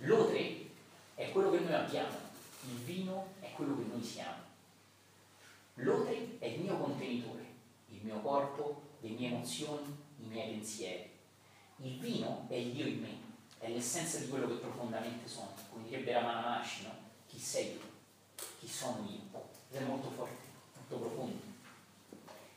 L'otre 0.00 0.66
è 1.14 1.30
quello 1.30 1.50
che 1.50 1.60
noi 1.60 1.72
abbiamo, 1.72 2.14
il 2.68 2.76
vino 2.84 3.28
è 3.40 3.52
quello 3.52 3.74
che 3.78 3.84
noi 3.90 4.02
siamo. 4.02 4.42
L'otre 5.76 6.36
è 6.40 6.44
il 6.44 6.60
mio 6.60 6.76
contenitore, 6.76 7.46
il 7.88 8.00
mio 8.02 8.20
corpo, 8.20 8.82
le 9.00 9.08
mie 9.08 9.28
emozioni, 9.28 9.96
i 10.18 10.26
miei 10.26 10.50
pensieri. 10.50 11.10
Il 11.78 11.98
vino 11.98 12.44
è 12.50 12.54
il 12.54 12.72
Dio 12.72 12.86
in 12.86 13.00
me, 13.00 13.23
è 13.64 13.70
l'essenza 13.70 14.18
di 14.18 14.28
quello 14.28 14.46
che 14.46 14.54
profondamente 14.56 15.26
sono. 15.26 15.54
Come 15.70 15.84
direbbe 15.88 16.12
Ramana 16.12 16.40
Maharshi, 16.40 16.82
no? 16.82 16.90
Chi 17.26 17.38
sei 17.38 17.78
tu? 17.78 17.86
Chi 18.60 18.68
sono 18.68 19.08
io? 19.08 19.40
Ed 19.70 19.80
è 19.80 19.84
molto 19.84 20.10
forte, 20.10 20.42
molto 20.76 21.06
profondo. 21.06 21.40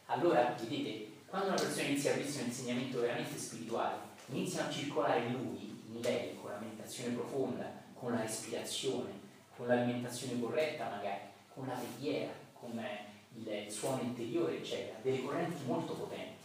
Allora, 0.08 0.54
vedete, 0.60 1.12
quando 1.26 1.48
una 1.48 1.56
persona 1.56 1.88
inizia 1.88 2.12
a 2.12 2.14
avere 2.14 2.30
un 2.30 2.46
insegnamento 2.46 3.00
veramente 3.00 3.38
spirituale, 3.38 3.96
iniziano 4.28 4.68
a 4.68 4.72
circolare 4.72 5.22
in 5.22 5.32
lui 5.32 5.82
i 5.88 5.94
livelli 5.94 6.38
con 6.42 6.52
la 6.52 6.60
meditazione 6.60 7.16
profonda, 7.16 7.72
con 7.94 8.12
la 8.12 8.22
respirazione, 8.22 9.12
con 9.56 9.68
l'alimentazione 9.68 10.40
corretta 10.40 10.90
magari, 10.90 11.24
con 11.54 11.68
la 11.68 11.74
preghiera, 11.74 12.34
con 12.52 12.86
il 13.34 13.72
suono 13.72 14.02
interiore, 14.02 14.58
eccetera, 14.58 14.98
delle 15.02 15.24
correnti 15.24 15.64
molto 15.66 15.94
potenti. 15.94 16.36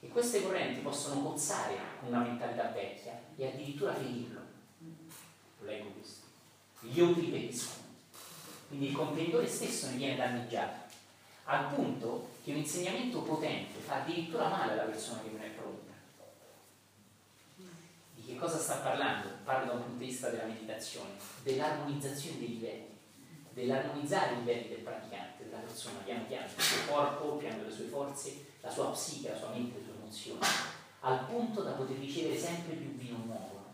E 0.00 0.08
queste 0.08 0.42
correnti 0.42 0.80
possono 0.80 1.22
cozzare 1.22 1.76
una 2.06 2.20
mentalità 2.20 2.70
vecchia 2.70 3.20
e 3.40 3.46
addirittura 3.46 3.94
ferirlo. 3.94 4.40
Lo 5.60 5.66
leggo 5.66 5.88
questo. 5.92 6.26
Gli 6.80 7.00
otri 7.00 7.26
periscono. 7.26 7.88
Quindi 8.68 8.88
il 8.88 8.94
contenitore 8.94 9.46
stesso 9.46 9.88
ne 9.88 9.96
viene 9.96 10.16
danneggiato. 10.16 10.88
Al 11.44 11.74
punto 11.74 12.28
che 12.44 12.52
un 12.52 12.58
insegnamento 12.58 13.22
potente 13.22 13.80
fa 13.80 14.02
addirittura 14.02 14.48
male 14.48 14.72
alla 14.72 14.82
persona 14.82 15.22
che 15.22 15.30
non 15.30 15.40
è 15.40 15.48
pronta. 15.48 15.92
Di 18.14 18.22
che 18.24 18.36
cosa 18.36 18.58
sta 18.58 18.76
parlando? 18.76 19.28
Parla 19.42 19.64
da 19.64 19.72
un 19.72 19.84
punto 19.84 19.98
di 19.98 20.10
vista 20.10 20.28
della 20.28 20.44
meditazione, 20.44 21.12
dell'armonizzazione 21.42 22.38
dei 22.38 22.48
livelli, 22.48 22.98
dell'armonizzare 23.54 24.34
i 24.34 24.38
livelli 24.40 24.68
del 24.68 24.80
praticante, 24.80 25.44
della 25.44 25.62
persona, 25.62 26.00
piano 26.04 26.26
piano, 26.26 26.44
il 26.44 26.62
suo 26.62 26.92
corpo, 26.92 27.36
piano 27.36 27.62
delle 27.62 27.74
sue 27.74 27.86
forze, 27.86 28.44
la 28.60 28.70
sua 28.70 28.90
psiche, 28.90 29.30
la 29.30 29.38
sua 29.38 29.48
mente, 29.48 29.78
le 29.78 29.84
sue 29.84 29.94
emozioni, 29.94 30.40
al 31.00 31.26
punto 31.26 31.62
da 31.62 31.72
poter 31.72 31.98
ricevere 31.98 32.38
sempre 32.38 32.74
più 32.74 32.94
vino 32.94 33.18
nuovo. 33.24 33.64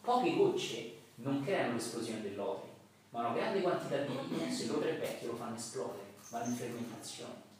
Poche 0.00 0.34
gocce 0.36 0.96
non 1.16 1.42
creano 1.44 1.74
l'esplosione 1.74 2.22
dell'opera, 2.22 2.72
ma 3.10 3.20
una 3.20 3.34
grande 3.34 3.60
quantità 3.60 3.98
di 3.98 4.12
vino, 4.28 4.50
se 4.50 4.66
l'opera 4.66 4.92
è 4.92 4.98
vecchio, 4.98 5.32
lo 5.32 5.36
fanno 5.36 5.56
esplodere, 5.56 6.04
vanno 6.30 6.46
in 6.46 6.56
fermentazione. 6.56 7.50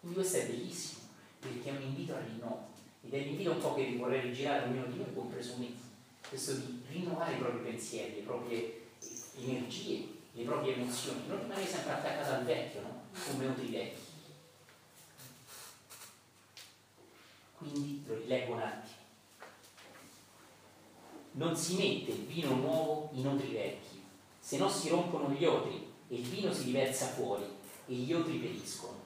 Quindi 0.00 0.18
questo 0.18 0.38
è 0.38 0.46
bellissimo, 0.46 1.00
perché 1.38 1.68
è 1.68 1.76
un 1.76 1.82
invito 1.82 2.14
al 2.14 2.22
rinnovo, 2.22 2.68
ed 3.04 3.12
è 3.12 3.18
l'invito 3.18 3.52
un 3.52 3.60
po' 3.60 3.74
che 3.74 3.96
vorrei 3.96 4.22
rigirare 4.22 4.64
ognuno 4.64 4.86
di 4.86 4.96
noi, 4.96 5.14
compreso 5.14 5.56
me, 5.58 5.68
questo 6.28 6.54
di 6.54 6.82
rinnovare 6.90 7.34
i 7.34 7.38
propri 7.38 7.70
pensieri, 7.70 8.14
le 8.16 8.22
proprie 8.22 8.80
energie, 9.36 10.08
le 10.32 10.44
proprie 10.44 10.74
emozioni, 10.74 11.26
non 11.28 11.40
rimanere 11.40 11.66
sempre 11.66 11.92
attaccati 11.92 12.30
al 12.30 12.44
vecchio, 12.44 12.80
no? 12.80 13.02
come 13.30 13.46
altri 13.46 13.66
vecchi. 13.66 14.00
Quindi 17.62 18.02
lo 18.06 18.14
rileggo 18.16 18.54
un 18.54 18.60
attimo. 18.60 19.00
Non 21.32 21.56
si 21.56 21.76
mette 21.76 22.10
il 22.10 22.26
vino 22.26 22.54
nuovo 22.56 23.10
in 23.12 23.26
otri 23.26 23.52
vecchi, 23.52 24.02
se 24.38 24.58
no 24.58 24.68
si 24.68 24.88
rompono 24.88 25.30
gli 25.30 25.44
otri 25.44 25.90
e 26.08 26.16
il 26.16 26.26
vino 26.26 26.52
si 26.52 26.64
riversa 26.64 27.06
fuori 27.06 27.44
e 27.86 27.94
gli 27.94 28.12
otri 28.12 28.38
periscono. 28.38 29.00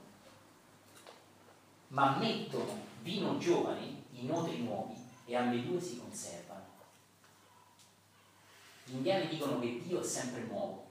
Ma 1.88 2.16
mettono 2.16 2.80
vino 3.02 3.38
giovane 3.38 4.04
in 4.12 4.30
otri 4.30 4.62
nuovi 4.62 4.94
e 5.26 5.36
ambedue 5.36 5.80
si 5.80 5.98
conservano. 5.98 6.64
Gli 8.84 8.94
indiani 8.94 9.28
dicono 9.28 9.60
che 9.60 9.82
Dio 9.84 10.00
è 10.00 10.04
sempre 10.04 10.42
nuovo. 10.44 10.86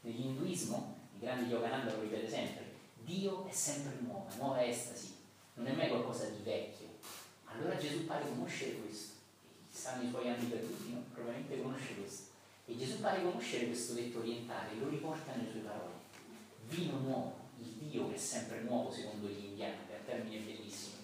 Nell'induismo, 0.00 0.96
il 1.14 1.20
grande 1.20 1.48
Yogananda 1.48 1.94
lo 1.94 2.02
ripete 2.02 2.28
sempre, 2.28 2.74
Dio 2.96 3.46
è 3.46 3.52
sempre 3.52 3.98
nuovo, 4.00 4.26
nuova 4.36 4.64
estasi, 4.64 5.11
non 5.54 5.66
è 5.66 5.72
mai 5.72 5.88
qualcosa 5.88 6.26
di 6.26 6.42
vecchio. 6.42 6.86
Allora 7.44 7.76
Gesù 7.76 8.06
pare 8.06 8.26
conoscere 8.28 8.76
questo. 8.76 9.14
Chi 9.68 9.76
sta 9.76 9.96
nei 9.96 10.08
suoi 10.08 10.28
anni 10.28 10.46
perduti, 10.46 10.92
no? 10.92 11.04
probabilmente 11.12 11.60
conosce 11.60 11.94
questo. 11.96 12.30
E 12.64 12.76
Gesù 12.76 13.00
pare 13.00 13.22
conoscere 13.22 13.66
questo 13.66 13.94
detto 13.94 14.20
orientale, 14.20 14.76
lo 14.78 14.88
riporta 14.88 15.34
nelle 15.34 15.50
sue 15.50 15.60
parole. 15.60 16.00
Vino 16.68 16.98
nuovo, 16.98 17.36
il 17.58 17.66
Dio 17.66 18.08
che 18.08 18.14
è 18.14 18.18
sempre 18.18 18.62
nuovo 18.62 18.90
secondo 18.90 19.28
gli 19.28 19.44
indiani, 19.44 19.76
per 19.86 20.00
termine 20.06 20.38
bellissimo, 20.38 20.96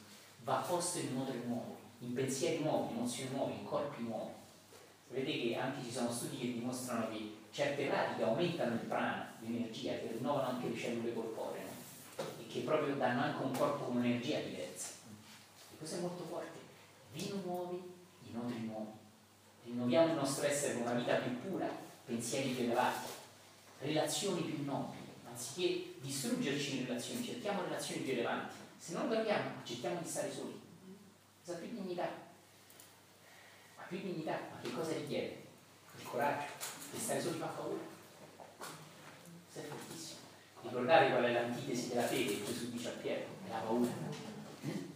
va 0.45 0.65
posto 0.67 0.99
in 0.99 1.17
odore 1.17 1.43
nuovo, 1.45 1.77
in 1.99 2.15
pensieri 2.15 2.63
nuovi, 2.63 2.93
in 2.93 2.99
emozioni 2.99 3.31
nuove, 3.35 3.53
in 3.53 3.65
corpi 3.65 4.03
nuovi. 4.03 4.33
Vedete 5.11 5.41
che 5.41 5.57
anche 5.57 5.85
ci 5.85 5.93
sono 5.93 6.11
studi 6.11 6.39
che 6.39 6.53
dimostrano 6.53 7.09
che 7.11 7.37
certe 7.51 7.87
pratiche 7.87 8.23
aumentano 8.23 8.75
il 8.75 8.81
prana, 8.81 9.35
l'energia, 9.41 9.93
che 9.93 10.13
rinnovano 10.13 10.49
anche 10.49 10.69
le 10.69 10.77
cellule 10.77 11.13
corporee 11.13 11.68
che 12.49 12.61
proprio 12.61 12.95
danno 12.97 13.23
anche 13.23 13.43
un 13.43 13.53
corpo 13.53 13.85
con 13.85 13.97
un'energia 13.97 14.41
diversa. 14.41 14.89
E 15.73 15.77
questo 15.77 15.97
è 15.97 16.01
molto 16.01 16.25
forte. 16.25 16.59
Vino 17.13 17.41
nuovi, 17.45 17.83
in 18.29 18.37
odori 18.37 18.61
nuovi. 18.61 18.91
Rinnoviamo 19.65 20.09
il 20.09 20.15
nostro 20.15 20.47
essere 20.47 20.75
con 20.75 20.83
una 20.83 20.95
vita 20.95 21.17
più 21.17 21.41
pura, 21.41 21.69
pensieri 22.07 22.51
più 22.51 22.65
elevati, 22.65 23.09
relazioni 23.81 24.41
più 24.41 24.65
nobili. 24.65 25.07
Anziché 25.29 25.95
distruggerci 26.01 26.79
in 26.79 26.87
relazioni, 26.87 27.25
cerchiamo 27.25 27.63
relazioni 27.63 28.03
più 28.03 28.13
elevanti. 28.13 28.55
Se 28.79 28.95
non 28.95 29.09
lo 29.09 29.15
capiamo, 29.15 29.51
cerchiamo 29.65 30.01
di 30.01 30.09
stare 30.09 30.33
soli. 30.33 30.59
Cosa 31.45 31.59
più 31.59 31.69
dignità. 31.69 32.27
più 33.89 33.99
dignità, 33.99 34.39
ma 34.51 34.61
che 34.61 34.73
cosa 34.73 34.93
richiede? 34.93 35.47
Il 35.99 36.05
coraggio, 36.05 36.47
di 36.93 36.99
stare 36.99 37.21
soli 37.21 37.39
fa 37.39 37.47
paura. 37.47 37.79
Questo 38.57 39.61
è 39.61 39.63
fortissimo. 39.71 40.08
Ricordate 40.69 41.11
qual 41.11 41.25
è 41.25 41.33
l'antitesi 41.33 41.89
della 41.89 42.03
fede? 42.03 42.45
Gesù 42.45 42.71
dice 42.71 42.89
a 42.89 42.93
Pietro, 42.93 43.29
è 43.47 43.51
la 43.51 43.57
paura. 43.57 43.89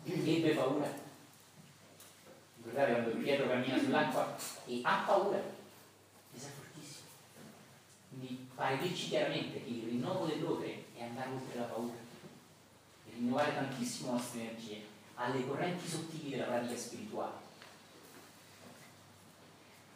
Ebbe 0.04 0.54
paura. 0.54 0.86
Ricordate 2.56 2.92
quando 2.92 3.10
Pietro 3.16 3.48
cammina 3.48 3.78
sull'acqua 3.78 4.36
e 4.66 4.80
ha 4.82 5.02
paura? 5.06 5.38
È 5.38 6.36
fortissimo. 6.36 7.06
Quindi 8.10 8.46
pare 8.54 8.78
dirci 8.78 9.08
chiaramente 9.08 9.64
che 9.64 9.70
il 9.70 9.84
rinnovo 9.84 10.26
dell'opere 10.26 10.84
è 10.94 11.04
andare 11.04 11.30
oltre 11.30 11.58
la 11.58 11.64
paura. 11.64 11.94
E 13.06 13.10
rinnovare 13.14 13.54
tantissimo 13.54 14.08
le 14.08 14.16
nostre 14.18 14.40
energie 14.40 14.82
alle 15.14 15.46
correnti 15.46 15.88
sottili 15.88 16.30
della 16.30 16.44
pratica 16.44 16.76
spirituale. 16.76 17.41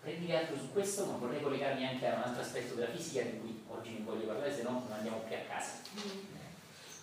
Prendere 0.06 0.38
altro 0.38 0.56
su 0.56 0.72
questo, 0.72 1.04
ma 1.04 1.16
vorrei 1.16 1.42
collegarmi 1.42 1.84
anche 1.84 2.06
a 2.06 2.14
un 2.14 2.22
altro 2.22 2.40
aspetto 2.40 2.74
della 2.74 2.92
fisica 2.92 3.22
di 3.22 3.40
cui 3.40 3.64
oggi 3.66 3.92
non 3.94 4.04
voglio 4.04 4.26
parlare, 4.28 4.54
se 4.54 4.62
no 4.62 4.70
non 4.70 4.92
andiamo 4.92 5.16
più 5.26 5.34
a 5.34 5.40
casa. 5.52 5.72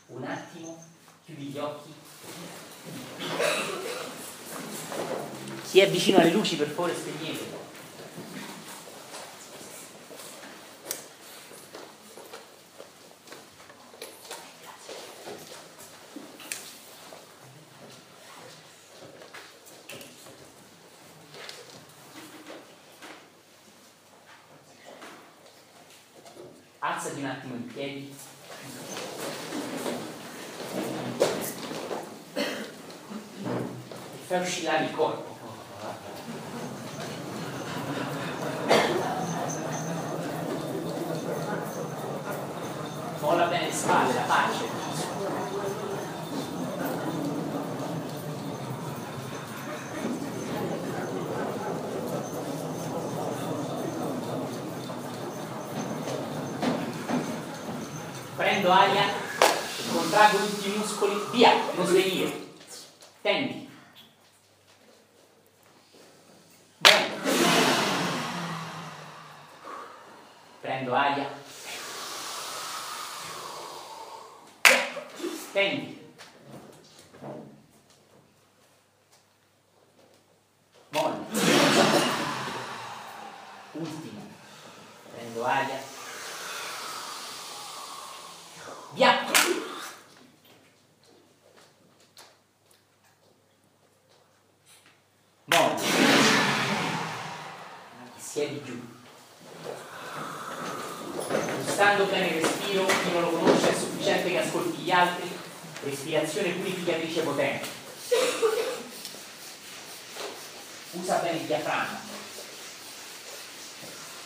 Un 0.06 0.24
attimo, 0.24 0.82
chiudi 1.26 1.48
gli 1.48 1.58
occhi. 1.58 1.94
Chi 5.70 5.80
è 5.82 5.90
vicino 5.90 6.20
alle 6.20 6.32
luci, 6.32 6.56
per 6.56 6.70
favore, 6.70 6.96
spegnetelo. 6.96 7.72
Alzati 26.86 27.20
un 27.22 27.26
attimo 27.26 27.56
in 27.56 27.66
piedi. 27.66 28.14
E 32.36 34.26
fai 34.28 34.40
oscillare 34.42 34.84
il 34.84 34.92
corpo. 34.92 35.38
Molla 43.22 43.46
bene 43.46 43.68
le 43.68 43.74
spalle, 43.74 44.14
la 44.14 44.22
pace. 44.24 44.82
Prendo 58.36 58.72
aria, 58.72 59.04
contraggo 59.92 60.38
tutti 60.38 60.68
i 60.68 60.78
muscoli, 60.78 61.16
via, 61.32 61.54
non 61.76 61.86
svenire. 61.86 62.48
Tendi. 63.22 63.70
Bene. 66.80 67.10
Prendo 70.60 70.94
aria. 70.94 71.30
Tendi. 75.54 76.14
Molli. 80.90 81.26
Ultimo. 83.72 84.22
Prendo 85.12 85.46
aria. 85.46 85.92
Via. 88.96 89.26
Molli. 95.46 95.84
Siedi 98.18 98.64
giù. 98.64 98.80
Stando 101.94 102.12
bene 102.12 102.38
il 102.38 102.42
respiro, 102.42 102.86
chi 102.88 103.12
non 103.12 103.22
lo 103.22 103.30
conosce 103.30 103.70
è 103.70 103.78
sufficiente 103.78 104.32
che 104.32 104.40
ascolti 104.40 104.82
gli 104.82 104.90
altri, 104.90 105.30
respirazione 105.84 106.50
purificatrice 106.50 107.22
potente. 107.22 107.68
Usa 110.94 111.18
bene 111.18 111.38
il 111.38 111.46
diaframma. 111.46 112.00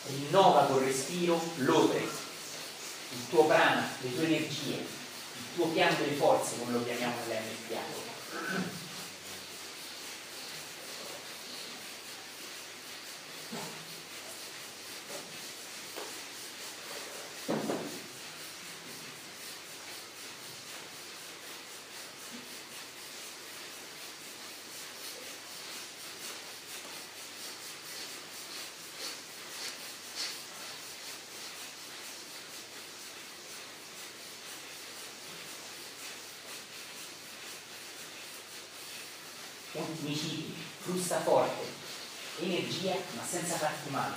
Rinnova 0.06 0.62
col 0.64 0.84
respiro 0.84 1.42
l'odre, 1.56 2.00
il 2.00 3.30
tuo 3.30 3.44
prana, 3.44 3.86
le 4.00 4.16
tue 4.16 4.24
energie, 4.24 4.76
il 4.76 5.56
tuo 5.56 5.66
piano 5.66 5.98
delle 5.98 6.16
forze, 6.16 6.60
come 6.60 6.72
lo 6.72 6.86
chiamiamo 6.86 7.16
nell'MPA. 7.28 7.97
Cicli, 40.06 40.54
frusta 40.80 41.20
forte, 41.22 41.66
energia 42.40 42.96
ma 43.16 43.24
senza 43.28 43.56
farti 43.56 43.90
male. 43.90 44.16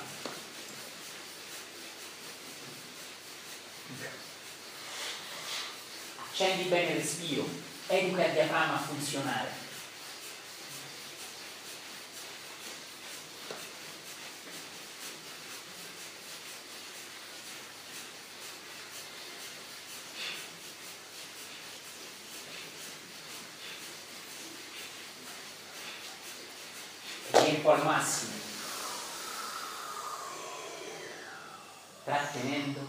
Accendi 6.31 6.69
bene 6.69 6.91
il 6.91 6.97
respiro, 6.97 7.49
educa 7.87 8.27
il 8.27 8.33
diaframma 8.33 8.75
a 8.75 8.83
funzionare. 8.83 9.69
tempo 27.61 27.73
al 27.73 27.85
massimo, 27.85 28.33
trattenendo, 32.05 32.81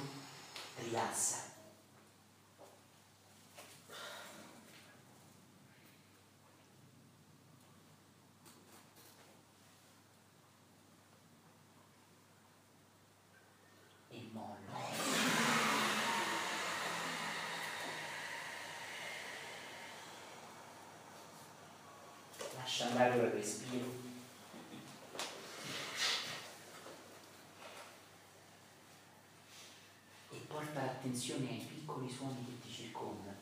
rilassa. 0.78 1.50
E 14.10 14.30
mollo. 14.32 14.60
Lascia 22.72 22.88
andare 22.88 23.20
ora 23.20 23.28
il 23.28 23.34
respiro. 23.34 24.00
e 30.30 30.38
porta 30.48 30.80
l'attenzione 30.80 31.50
ai 31.50 31.68
piccoli 31.68 32.10
suoni 32.10 32.46
che 32.46 32.62
ti 32.66 32.74
circondano. 32.74 33.41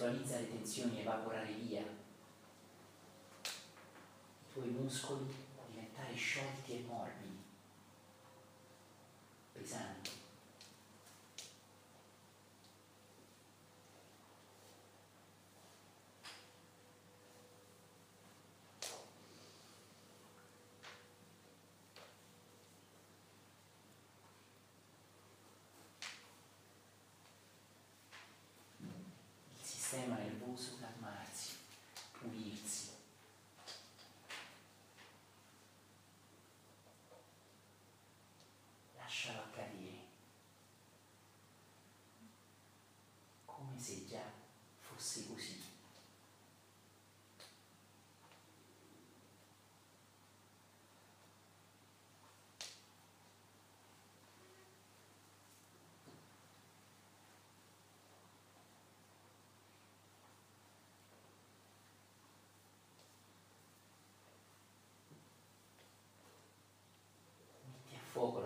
visualizza 0.00 0.38
le 0.38 0.48
tensioni 0.48 1.00
evaporare 1.00 1.52
via, 1.52 1.82
i 1.82 1.86
tuoi 4.52 4.68
muscoli 4.68 5.26
diventare 5.70 6.14
sciolti 6.14 6.72
e 6.72 6.84
morti. 6.86 7.19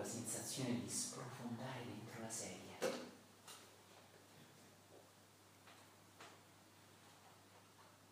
La 0.05 0.11
sensazione 0.11 0.81
di 0.81 0.87
sprofondare 0.87 1.83
dentro 1.83 2.21
la 2.21 2.29
sedia. 2.29 2.77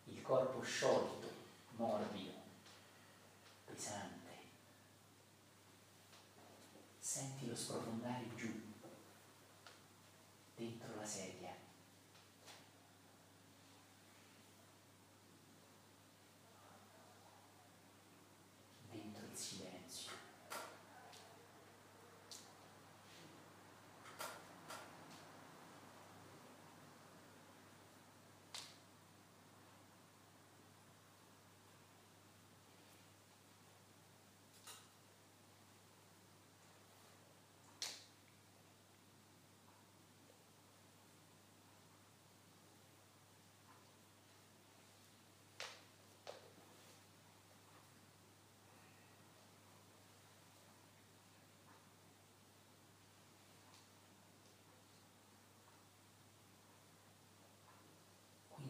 Il 0.06 0.20
corpo 0.22 0.60
sciolto, 0.60 1.30
morbido, 1.76 2.32
pesante. 3.64 4.32
Senti 6.98 7.46
lo 7.46 7.54
sprofondare 7.54 8.34
giù, 8.34 8.50
dentro 10.56 10.96
la 10.96 11.06
sedia. 11.06 11.54
Dentro 18.90 19.26
il 19.30 19.36
silenzio. 19.36 20.22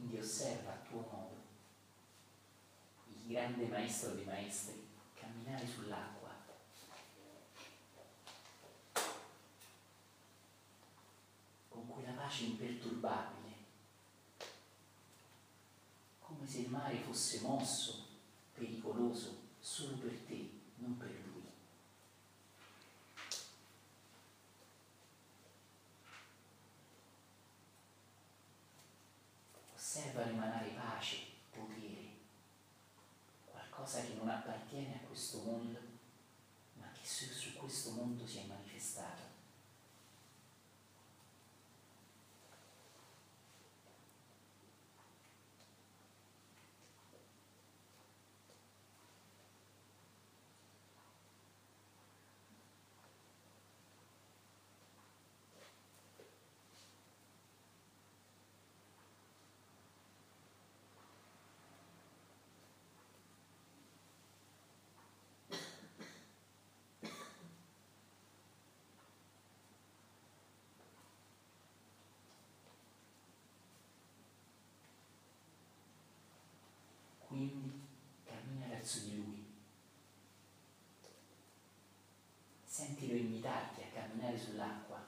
Quindi 0.05 0.19
osserva 0.19 0.73
a 0.73 0.89
tuo 0.89 1.01
modo 1.11 1.37
il 3.07 3.33
grande 3.33 3.67
maestro 3.95 4.15
dei 4.15 4.25
maestri 4.25 4.89
camminare 5.15 5.65
sull'acqua. 5.65 6.31
Con 11.69 11.87
quella 11.87 12.11
pace 12.13 12.45
imperturbabile, 12.45 13.53
come 16.19 16.47
se 16.47 16.59
il 16.59 16.71
mare 16.71 16.99
fosse 17.03 17.41
mosso, 17.43 18.07
pericoloso, 18.53 19.43
solo 19.61 19.97
per 19.99 20.19
te, 20.27 20.51
non 20.77 20.97
per 20.97 21.11
lui. 21.11 21.43
Osserva 29.73 30.29
emanare 30.29 30.71
pace, 30.71 31.19
potere, 31.51 32.15
qualcosa 33.85 34.01
che 34.03 34.15
non 34.15 34.29
appartiene 34.29 34.95
a 34.95 35.04
questo 35.15 35.43
mondo, 35.45 35.79
ma 36.73 36.91
che 36.91 37.07
su, 37.07 37.27
su 37.27 37.55
questo 37.55 37.93
mondo 37.93 38.27
si 38.27 38.39
è 38.39 38.47
manifestato. 38.47 39.35
Quindi 77.35 77.81
cammina 78.23 78.69
verso 78.69 79.01
di 79.07 79.17
lui. 79.17 79.45
Sentilo 82.65 83.17
invitarti 83.17 83.83
a 83.83 83.87
camminare 83.93 84.39
sull'acqua. 84.39 85.05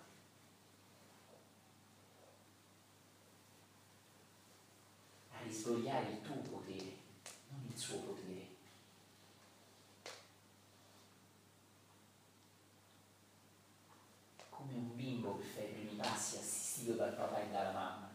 A 5.88 5.98
risvegliare 6.00 6.10
il 6.10 6.22
tuo 6.22 6.34
potere, 6.36 6.96
non 7.48 7.64
il 7.70 7.78
suo 7.78 7.98
potere. 7.98 8.46
Come 14.48 14.72
un 14.74 14.96
bimbo 14.96 15.38
che 15.38 15.44
fa 15.44 15.60
i 15.60 15.72
primi 15.72 15.94
passi 15.96 16.36
assistito 16.38 16.94
dal 16.94 17.14
papà 17.14 17.40
e 17.42 17.50
dalla 17.50 17.72
mamma. 17.72 18.14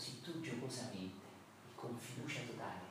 così 0.00 0.22
tu 0.22 0.40
giocosamente 0.40 1.26
e 1.68 1.74
con 1.74 1.98
fiducia 1.98 2.40
totale 2.42 2.88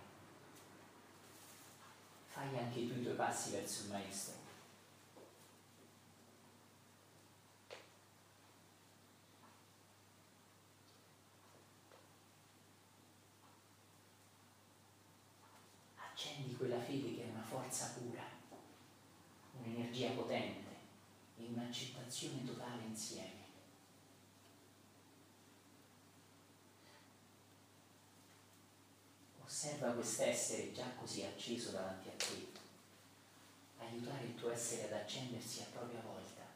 fai 2.28 2.56
anche 2.56 2.88
tu 2.88 3.00
i 3.00 3.02
tuoi 3.02 3.16
passi 3.16 3.52
verso 3.52 3.84
il 3.84 3.90
maestro. 3.90 4.38
Accendi 15.96 16.56
quella 16.56 16.80
fede 16.80 17.16
pura, 17.70 18.24
un'energia 19.60 20.10
potente 20.12 20.68
e 21.38 21.46
un'accettazione 21.54 22.44
totale 22.44 22.82
insieme. 22.84 23.38
Osserva 29.46 29.92
quest'essere 29.92 30.74
già 30.74 30.90
così 30.96 31.24
acceso 31.24 31.72
davanti 31.72 32.10
a 32.10 32.14
te. 32.14 32.48
Aiutare 33.78 34.26
il 34.26 34.36
tuo 34.36 34.52
essere 34.52 34.86
ad 34.86 34.94
accendersi 34.94 35.62
a 35.62 35.66
propria 35.72 36.02
volta. 36.02 36.48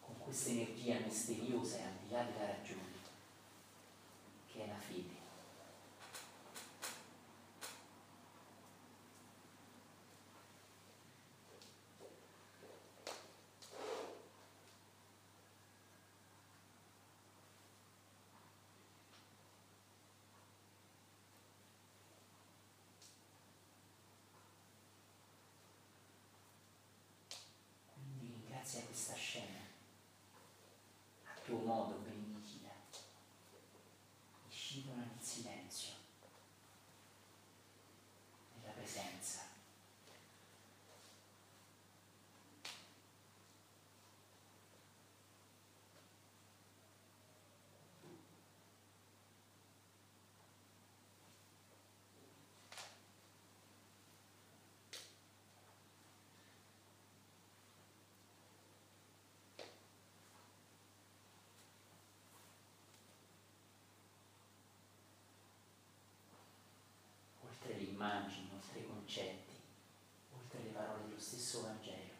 Con 0.00 0.18
questa 0.18 0.50
energia 0.50 0.98
misteriosa 0.98 1.78
e 1.78 1.82
al 1.82 1.96
di 2.04 2.10
là 2.10 2.22
della 2.22 2.46
ragione, 2.46 2.98
che 4.52 4.64
è 4.64 4.66
la 4.66 4.78
fede. 4.78 5.20
Grazie 28.70 28.82
a 28.82 28.86
questa 28.86 29.14
scena, 29.14 29.58
a 31.24 31.40
tuo 31.44 31.58
modo 31.58 31.96
benedicita, 32.04 32.68
disciplina 34.48 34.94
nel 34.94 35.18
silenzio, 35.20 35.94
nella 38.60 38.72
presenza. 38.72 39.50
oltre 67.60 67.76
le 67.76 67.89
immagini, 68.00 68.48
oltre 68.54 68.80
i 68.80 68.86
concetti, 68.86 69.54
oltre 70.32 70.62
le 70.62 70.70
parole 70.70 71.02
dello 71.02 71.20
stesso 71.20 71.60
Vangelo. 71.60 72.14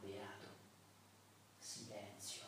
Beato, 0.00 0.48
silenzio. 1.58 2.44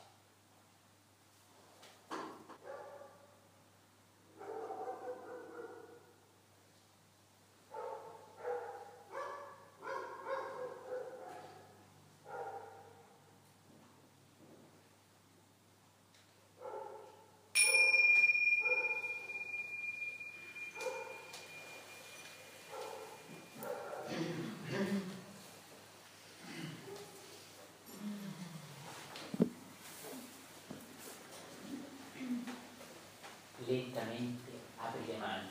Lentamente 33.76 34.50
apri 34.78 35.06
le 35.06 35.18
mani. 35.18 35.48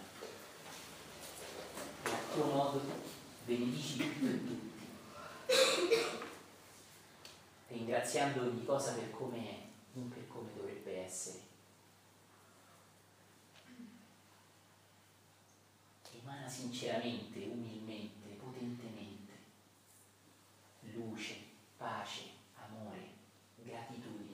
E 2.05 2.09
a 2.09 2.33
tuo 2.33 2.45
modo 2.45 2.81
benedici 3.45 3.97
tutto 3.97 4.25
e 4.25 4.47
tutti, 4.47 4.85
ringraziando 7.67 8.41
ogni 8.41 8.65
cosa 8.65 8.93
per 8.93 9.11
come 9.11 9.37
è, 9.37 9.59
non 9.93 10.09
per 10.09 10.27
come 10.27 10.49
dovrebbe 10.55 11.03
essere. 11.03 11.39
Emana 16.19 16.49
sinceramente, 16.49 17.43
umilmente, 17.43 18.29
potentemente, 18.39 19.33
luce, 20.81 21.35
pace, 21.77 22.23
amore, 22.55 23.07
gratitudine. 23.57 24.25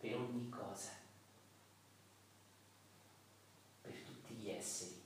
per 0.00 0.16
ogni 0.16 0.48
cosa, 0.48 0.92
per 3.82 3.92
tutti 4.00 4.32
gli 4.32 4.48
esseri. 4.48 4.98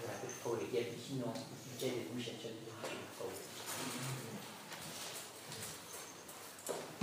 Allora 0.00 0.18
per 0.20 0.30
favore 1.08 1.32
chi 1.78 1.86
è 1.86 1.88
vicino, 1.88 1.88
leggete 1.88 2.08
luce, 2.12 2.30
per 2.32 2.52
favore. 3.16 3.36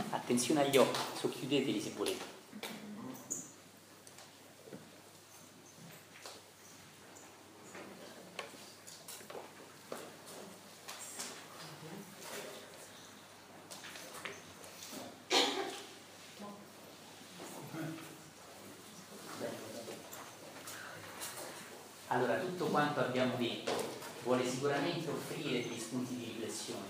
Attenzione 0.10 0.62
agli 0.62 0.78
occhi, 0.78 1.00
socchiudeteli 1.20 1.82
se 1.82 1.92
volete. 1.92 2.34
Allora, 22.08 22.38
tutto 22.40 22.68
quanto 22.68 23.02
abbiamo 23.02 23.36
detto 23.36 23.74
vuole 24.24 24.48
sicuramente 24.48 25.10
offrire 25.10 25.62
degli 25.62 25.80
spunti 25.80 26.16
di 26.16 26.26
riflessione, 26.26 26.88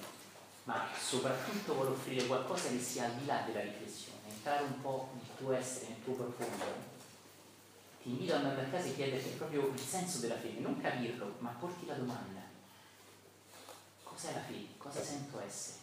ma 0.63 0.87
soprattutto 0.97 1.73
vuole 1.73 1.89
offrire 1.89 2.25
qualcosa 2.27 2.69
che 2.69 2.79
sia 2.79 3.05
al 3.05 3.15
di 3.15 3.25
là 3.25 3.43
della 3.45 3.61
riflessione, 3.61 4.19
entrare 4.29 4.63
un 4.63 4.81
po' 4.81 5.09
nel 5.13 5.35
tuo 5.37 5.51
essere, 5.65 5.87
nel 5.89 6.03
tuo 6.03 6.13
profondo. 6.13 6.93
Ti 8.01 8.09
invito 8.09 8.35
ad 8.35 8.45
andare 8.45 8.67
a 8.67 8.69
casa 8.69 8.87
e 8.87 8.93
chiederti 8.93 9.29
proprio 9.29 9.67
il 9.67 9.79
senso 9.79 10.19
della 10.19 10.37
fede, 10.37 10.59
non 10.59 10.79
capirlo, 10.79 11.35
ma 11.39 11.49
porti 11.59 11.87
la 11.87 11.95
domanda. 11.95 12.41
Cos'è 14.03 14.33
la 14.33 14.41
fede? 14.41 14.77
Cosa 14.77 15.03
sento 15.03 15.41
essere? 15.41 15.79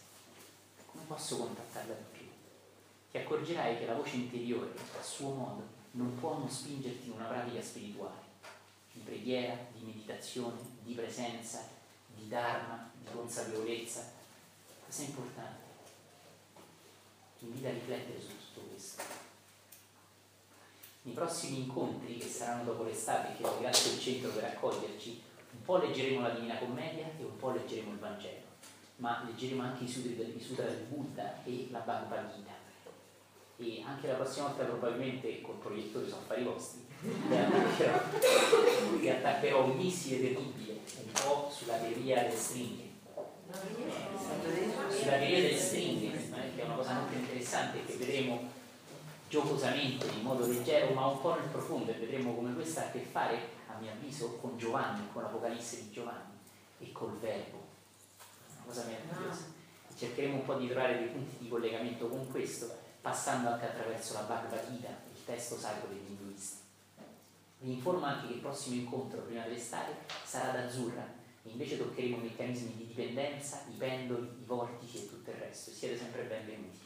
Come 0.85 1.03
posso 1.05 1.37
contattarla 1.37 1.93
di 1.93 2.17
più? 2.17 2.27
Ti 3.11 3.17
accorgerai 3.17 3.77
che 3.77 3.85
la 3.85 3.95
voce 3.95 4.15
interiore, 4.15 4.71
a 4.97 5.03
suo 5.03 5.33
modo, 5.33 5.67
non 5.91 6.17
può 6.17 6.37
non 6.37 6.49
spingerti 6.49 7.07
in 7.07 7.13
una 7.13 7.25
pratica 7.25 7.61
spirituale 7.61 8.31
di 8.93 9.01
preghiera, 9.01 9.57
di 9.73 9.85
meditazione, 9.85 10.57
di 10.81 10.93
presenza, 10.93 11.67
di 12.15 12.27
dharma, 12.27 12.89
di 12.95 13.07
consapevolezza. 13.11 14.11
Questo 14.83 15.01
è 15.01 15.05
importante. 15.07 15.61
Ti 17.39 17.45
invito 17.45 17.67
a 17.67 17.71
riflettere 17.71 18.21
su 18.21 18.27
tutto 18.27 18.67
questo. 18.69 19.32
Nei 21.03 21.13
prossimi 21.13 21.59
incontri, 21.59 22.17
che 22.17 22.27
saranno 22.27 22.63
dopo 22.63 22.83
l'estate, 22.83 23.35
che 23.35 23.47
ringrazio 23.47 23.91
il 23.91 23.99
centro 23.99 24.29
per 24.31 24.45
accoglierci, 24.45 25.21
un 25.51 25.61
po' 25.63 25.77
leggeremo 25.77 26.21
la 26.21 26.29
Divina 26.29 26.57
Commedia 26.57 27.11
e 27.19 27.23
un 27.23 27.35
po' 27.35 27.51
leggeremo 27.51 27.91
il 27.91 27.99
Vangelo, 27.99 28.41
ma 28.97 29.23
leggeremo 29.25 29.61
anche 29.61 29.83
i 29.83 29.87
sutra 29.87 30.63
del 30.63 30.85
Buddha 30.87 31.43
e 31.43 31.67
la 31.71 31.79
Bhagavad 31.79 32.33
Gita. 32.33 32.51
E 33.57 33.83
anche 33.85 34.07
la 34.07 34.15
prossima 34.15 34.47
volta 34.47 34.63
probabilmente 34.63 35.41
col 35.41 35.55
proiettore 35.55 36.07
sono 36.07 36.21
affari 36.21 36.43
vostri 36.43 36.83
vi 38.99 39.09
attaccherò, 39.09 39.65
un 39.65 39.75
missile 39.75 40.21
terribile 40.21 40.79
un 41.03 41.11
po' 41.11 41.51
sulla 41.53 41.75
teoria 41.75 42.21
del 42.23 42.31
stringhe 42.31 42.91
sulla 44.89 45.17
teoria 45.17 45.41
del 45.41 45.57
stringhe 45.57 46.11
che 46.55 46.61
è 46.61 46.63
una 46.63 46.75
cosa 46.75 46.93
molto 46.93 47.15
interessante 47.15 47.83
che 47.85 47.95
vedremo 47.95 48.52
giocosamente 49.33 50.05
in 50.11 50.21
modo 50.21 50.45
leggero 50.45 50.93
ma 50.93 51.07
un 51.07 51.19
po' 51.19 51.33
nel 51.33 51.49
profondo 51.49 51.89
e 51.89 51.95
vedremo 51.95 52.35
come 52.35 52.53
questa 52.53 52.83
ha 52.83 52.85
a 52.85 52.91
che 52.91 52.99
fare 52.99 53.39
a 53.65 53.79
mio 53.79 53.89
avviso 53.89 54.37
con 54.37 54.55
Giovanni 54.59 55.07
con 55.11 55.23
l'Apocalisse 55.23 55.77
di 55.77 55.89
Giovanni 55.89 56.37
e 56.77 56.91
col 56.91 57.17
verbo 57.17 57.57
una 58.57 58.65
cosa 58.65 58.85
meravigliosa 58.85 59.45
e 59.89 59.97
cercheremo 59.97 60.35
un 60.35 60.45
po' 60.45 60.53
di 60.53 60.67
trovare 60.67 60.99
dei 60.99 61.07
punti 61.07 61.37
di 61.39 61.47
collegamento 61.47 62.09
con 62.09 62.29
questo 62.29 62.77
passando 63.01 63.49
anche 63.49 63.65
attraverso 63.65 64.13
la 64.13 64.21
Bhagavad 64.21 64.69
Gita 64.69 64.89
il 64.89 65.25
testo 65.25 65.57
sacro 65.57 65.87
degli 65.87 66.09
induisti 66.09 66.57
vi 67.61 67.73
informo 67.73 68.05
anche 68.05 68.27
che 68.27 68.33
il 68.33 68.39
prossimo 68.39 68.75
incontro 68.75 69.21
prima 69.21 69.41
dell'estate 69.41 69.95
sarà 70.23 70.49
ad 70.49 70.67
Azzurra 70.67 71.11
e 71.41 71.49
invece 71.49 71.79
toccheremo 71.79 72.17
meccanismi 72.17 72.75
di 72.75 72.85
dipendenza, 72.85 73.63
i 73.67 73.75
pendoli, 73.75 74.27
i 74.27 74.43
vortici 74.45 74.97
e 74.97 75.09
tutto 75.09 75.29
il 75.31 75.37
resto. 75.37 75.71
Siete 75.71 75.97
sempre 75.97 76.21
benvenuti. 76.23 76.82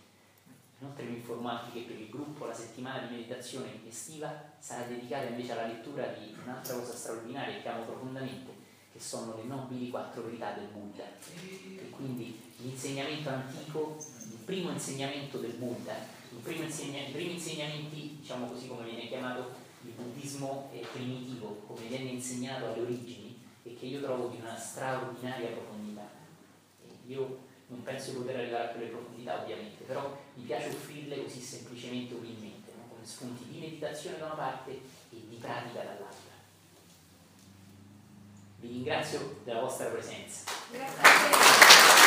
Inoltre 0.80 1.06
vi 1.06 1.16
informo 1.16 1.50
anche 1.50 1.72
che 1.72 1.88
per 1.88 2.00
il 2.00 2.10
gruppo 2.10 2.46
la 2.46 2.54
settimana 2.54 3.08
di 3.08 3.16
meditazione 3.16 3.80
estiva 3.88 4.32
sarà 4.60 4.86
dedicata 4.86 5.26
invece 5.26 5.52
alla 5.54 5.66
lettura 5.66 6.06
di 6.08 6.36
un'altra 6.44 6.76
cosa 6.76 6.94
straordinaria 6.94 7.62
che 7.62 7.68
amo 7.68 7.84
profondamente, 7.84 8.52
che 8.92 9.00
sono 9.00 9.36
le 9.36 9.44
nobili 9.44 9.90
quattro 9.90 10.22
verità 10.22 10.52
del 10.52 10.68
Buddha. 10.68 11.06
E 11.34 11.90
quindi 11.90 12.40
l'insegnamento 12.58 13.30
antico, 13.30 13.98
il 14.30 14.38
primo 14.46 14.70
insegnamento 14.70 15.40
del 15.40 15.54
Buddha, 15.54 15.96
i 16.30 16.42
primi 16.42 17.34
insegnamenti, 17.34 18.18
diciamo 18.20 18.46
così 18.46 18.68
come 18.68 18.86
viene 18.86 19.08
chiamato 19.08 19.66
il 19.84 19.92
buddismo 19.92 20.70
primitivo, 20.92 21.64
come 21.66 21.88
viene 21.88 22.12
insegnato 22.12 22.66
alle 22.68 22.82
origini, 22.82 23.40
e 23.64 23.76
che 23.76 23.86
io 23.86 24.02
trovo 24.02 24.28
di 24.28 24.38
una 24.40 24.56
straordinaria 24.56 25.50
profondità. 25.50 26.08
E 26.84 27.12
io 27.12 27.46
non 27.68 27.84
penso 27.84 28.12
di 28.12 28.18
poter 28.18 28.38
arrivare 28.38 28.66
a 28.66 28.68
quelle 28.70 28.88
profondità 28.88 29.42
ovviamente, 29.42 29.84
però 29.84 30.18
mi 30.36 30.44
piace 30.44 30.70
offrirle 30.70 31.24
così 31.24 31.42
semplicemente 31.42 32.14
umilmente, 32.14 32.72
no? 32.76 32.88
come 32.90 33.06
spunti 33.06 33.46
di 33.50 33.60
meditazione 33.60 34.18
da 34.18 34.26
una 34.26 34.36
parte 34.36 34.72
e 34.72 34.82
di 35.10 35.36
pratica 35.36 35.80
dall'altra. 35.82 36.36
Vi 38.60 38.68
ringrazio 38.68 39.42
della 39.44 39.60
vostra 39.62 39.88
presenza. 39.88 40.44
Grazie. 40.72 42.06